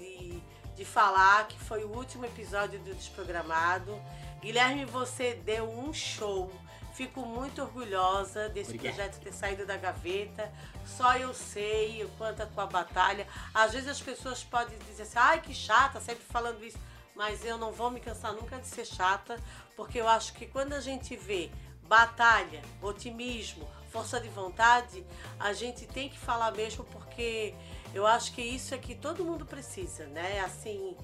de 0.79 0.85
falar 0.85 1.49
que 1.49 1.59
foi 1.59 1.83
o 1.83 1.89
último 1.89 2.25
episódio 2.25 2.79
do 2.79 2.95
Desprogramado. 2.95 4.01
Guilherme, 4.41 4.85
você 4.85 5.35
deu 5.35 5.69
um 5.69 5.93
show. 5.93 6.53
Fico 6.95 7.27
muito 7.27 7.61
orgulhosa 7.61 8.49
desse 8.49 8.77
Obrigado. 8.77 8.95
projeto 8.95 9.21
ter 9.21 9.33
saído 9.33 9.67
da 9.67 9.77
gaveta. 9.77 10.53
Só 10.87 11.17
eu 11.17 11.35
sei 11.35 12.05
o 12.05 12.09
quanto 12.11 12.45
a 12.45 12.47
tua 12.47 12.67
batalha. 12.67 13.27
Às 13.53 13.73
vezes 13.73 13.89
as 13.89 14.01
pessoas 14.01 14.45
podem 14.45 14.79
dizer 14.79 15.03
assim, 15.03 15.19
ai 15.19 15.41
que 15.41 15.53
chata, 15.53 16.01
sempre 16.01 16.25
falando 16.25 16.65
isso. 16.65 16.79
Mas 17.13 17.45
eu 17.45 17.59
não 17.59 17.73
vou 17.73 17.91
me 17.91 17.99
cansar 17.99 18.33
nunca 18.33 18.57
de 18.59 18.69
ser 18.69 18.85
chata, 18.87 19.37
porque 19.75 20.01
eu 20.01 20.09
acho 20.09 20.33
que 20.35 20.47
quando 20.47 20.75
a 20.75 20.81
gente 20.81 21.17
vê 21.17 21.51
batalha, 21.89 22.63
otimismo, 22.81 23.69
força 23.91 24.21
de 24.21 24.29
vontade, 24.29 25.05
a 25.41 25.53
gente 25.53 25.87
tem 25.87 26.09
que 26.09 26.19
falar 26.19 26.53
mesmo, 26.53 26.85
porque 26.85 27.53
eu 27.95 28.07
acho 28.07 28.33
que 28.33 28.43
isso 28.43 28.75
é 28.75 28.79
que 28.79 28.95
todo 28.95 29.25
mundo 29.25 29.45
precisa, 29.47 30.07
né? 30.07 30.41
Assim, 30.41 30.97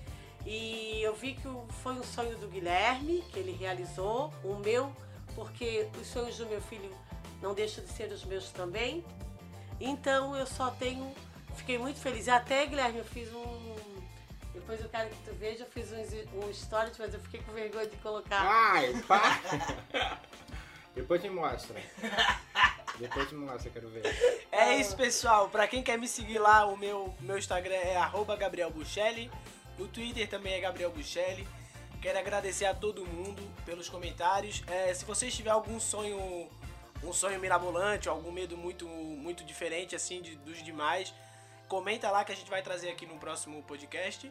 e 0.46 1.00
eu 1.02 1.14
vi 1.14 1.34
que 1.34 1.48
foi 1.82 1.94
um 1.94 2.02
sonho 2.02 2.36
do 2.38 2.48
Guilherme, 2.48 3.22
que 3.32 3.38
ele 3.38 3.52
realizou, 3.52 4.32
o 4.42 4.56
meu, 4.56 4.94
porque 5.34 5.88
os 6.00 6.06
sonhos 6.06 6.36
do 6.36 6.46
meu 6.46 6.60
filho 6.60 6.90
não 7.40 7.54
deixam 7.54 7.82
de 7.84 7.90
ser 7.92 8.12
os 8.12 8.24
meus 8.24 8.50
também. 8.50 9.04
Então 9.80 10.36
eu 10.36 10.46
só 10.46 10.70
tenho. 10.70 11.14
Fiquei 11.56 11.78
muito 11.78 12.00
feliz. 12.00 12.28
Até, 12.28 12.66
Guilherme, 12.66 12.98
eu 12.98 13.04
fiz 13.04 13.32
um. 13.32 13.74
Depois 14.52 14.80
eu 14.80 14.88
quero 14.88 15.10
que 15.10 15.16
tu 15.24 15.34
veja, 15.34 15.64
eu 15.64 15.70
fiz 15.70 15.92
um, 15.92 16.40
um 16.40 16.50
story, 16.50 16.90
mas 16.98 17.12
eu 17.12 17.20
fiquei 17.20 17.40
com 17.42 17.52
vergonha 17.52 17.86
de 17.86 17.96
colocar. 17.96 18.40
Ai, 18.40 19.02
pá! 19.06 19.40
Depois 20.94 21.22
me 21.22 21.30
mostra. 21.30 21.76
Depois 22.98 23.30
me 23.32 23.44
mostra, 23.44 23.70
quero 23.70 23.88
ver. 23.88 24.02
É 24.52 24.76
isso, 24.76 24.96
pessoal. 24.96 25.48
Pra 25.48 25.66
quem 25.66 25.82
quer 25.82 25.98
me 25.98 26.06
seguir 26.06 26.38
lá, 26.38 26.64
o 26.66 26.76
meu, 26.76 27.14
meu 27.20 27.36
Instagram 27.36 27.74
é 27.74 27.96
arroba 27.96 28.36
Gabriel 28.36 28.70
Buchelli. 28.70 29.30
O 29.78 29.86
Twitter 29.88 30.28
também 30.28 30.54
é 30.54 30.60
Gabriel 30.60 30.90
Buchelli. 30.90 31.46
Quero 32.00 32.18
agradecer 32.18 32.66
a 32.66 32.74
todo 32.74 33.04
mundo 33.04 33.42
pelos 33.64 33.88
comentários. 33.88 34.62
É, 34.68 34.92
se 34.94 35.04
vocês 35.04 35.34
tiverem 35.34 35.54
algum 35.58 35.80
sonho, 35.80 36.48
um 37.02 37.12
sonho 37.12 37.40
mirabolante, 37.40 38.08
ou 38.08 38.14
algum 38.14 38.30
medo 38.30 38.56
muito, 38.56 38.86
muito 38.86 39.42
diferente 39.44 39.96
assim 39.96 40.22
de- 40.22 40.36
dos 40.36 40.62
demais, 40.62 41.12
comenta 41.66 42.10
lá 42.10 42.24
que 42.24 42.30
a 42.30 42.36
gente 42.36 42.48
vai 42.50 42.62
trazer 42.62 42.90
aqui 42.90 43.06
no 43.06 43.18
próximo 43.18 43.62
podcast. 43.64 44.30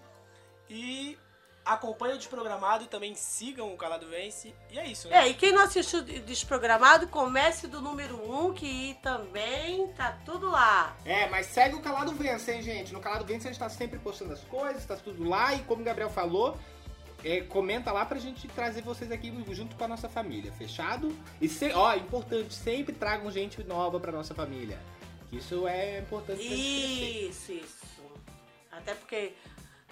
E 0.69 1.17
acompanhe 1.65 2.15
o 2.15 2.17
desprogramado, 2.17 2.85
também 2.87 3.15
sigam 3.15 3.73
o 3.73 3.77
Calado 3.77 4.07
Vence. 4.07 4.53
E 4.69 4.77
é 4.77 4.85
isso, 4.85 5.07
né? 5.07 5.19
É, 5.19 5.27
e 5.29 5.33
quem 5.33 5.51
não 5.53 5.63
assistiu 5.63 6.01
de- 6.01 6.19
desprogramado, 6.19 7.07
comece 7.07 7.67
do 7.67 7.81
número 7.81 8.17
1, 8.29 8.45
um, 8.47 8.53
que 8.53 8.97
também 9.01 9.87
tá 9.93 10.17
tudo 10.25 10.49
lá. 10.49 10.95
É, 11.05 11.27
mas 11.29 11.45
segue 11.47 11.75
o 11.75 11.81
Calado 11.81 12.11
Vence, 12.13 12.51
hein, 12.51 12.61
gente? 12.61 12.91
No 12.93 12.99
Calado 12.99 13.23
Vence 13.25 13.47
a 13.47 13.51
gente 13.51 13.59
tá 13.59 13.69
sempre 13.69 13.97
postando 13.99 14.33
as 14.33 14.41
coisas, 14.41 14.85
tá 14.85 14.95
tudo 14.97 15.23
lá. 15.27 15.53
E 15.53 15.59
como 15.63 15.81
o 15.81 15.85
Gabriel 15.85 16.09
falou, 16.09 16.57
é, 17.23 17.39
comenta 17.41 17.91
lá 17.91 18.05
pra 18.05 18.19
gente 18.19 18.47
trazer 18.49 18.81
vocês 18.81 19.09
aqui 19.11 19.33
junto 19.51 19.75
com 19.77 19.83
a 19.85 19.87
nossa 19.87 20.09
família, 20.09 20.51
fechado? 20.51 21.15
E, 21.39 21.47
se, 21.47 21.71
ó, 21.71 21.95
importante, 21.95 22.53
sempre 22.53 22.93
tragam 22.93 23.31
gente 23.31 23.63
nova 23.63 23.99
pra 23.99 24.11
nossa 24.11 24.35
família. 24.35 24.77
Isso 25.31 25.65
é 25.67 25.99
importante 25.99 26.45
pra 26.45 26.55
gente 26.55 26.97
crescer. 26.99 27.29
Isso, 27.29 27.51
isso. 27.53 27.83
Até 28.71 28.93
porque 28.95 29.33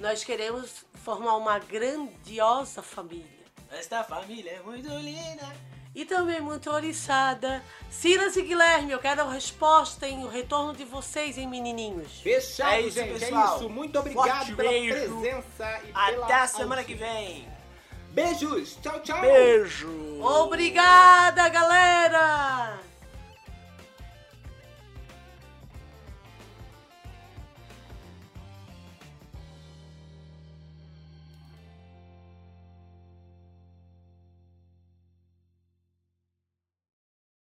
nós 0.02 0.23
queremos 0.23 0.84
formar 1.03 1.38
uma 1.38 1.60
grandiosa 1.60 2.82
família. 2.82 3.26
Esta 3.72 4.03
família 4.03 4.52
é 4.52 4.60
muito 4.61 4.90
linda. 4.98 5.45
E 5.94 6.06
também 6.06 6.40
muito 6.40 6.69
oriçada. 6.72 7.61
Silas 7.90 8.36
e 8.38 8.41
Guilherme, 8.41 8.91
eu 8.91 8.99
quero 8.99 9.22
a 9.22 9.32
resposta 9.32 10.07
em 10.07 10.23
o 10.23 10.28
retorno 10.28 10.73
de 10.73 10.86
vocês, 10.86 11.38
hein, 11.38 11.48
menininhos. 11.48 12.22
Fechado, 12.22 12.72
É 12.76 12.82
isso, 12.82 12.91
gente. 12.98 13.19
pessoal. 13.19 13.53
É 13.53 13.57
isso. 13.57 13.69
Muito 13.69 13.99
obrigado 13.99 14.26
Forte 14.28 14.56
pela 14.56 14.69
beijo. 14.69 15.19
presença 15.19 15.82
e 15.86 15.91
Até 15.94 16.11
pela 16.14 16.41
a 16.44 16.48
semana 16.48 16.84
que 16.84 16.94
vem. 16.95 17.48
Beijos. 18.11 18.78
Tchau, 18.82 18.99
tchau. 19.02 19.22
Beijo. 19.22 19.90
Obrigada, 20.23 21.48
galera! 21.49 22.90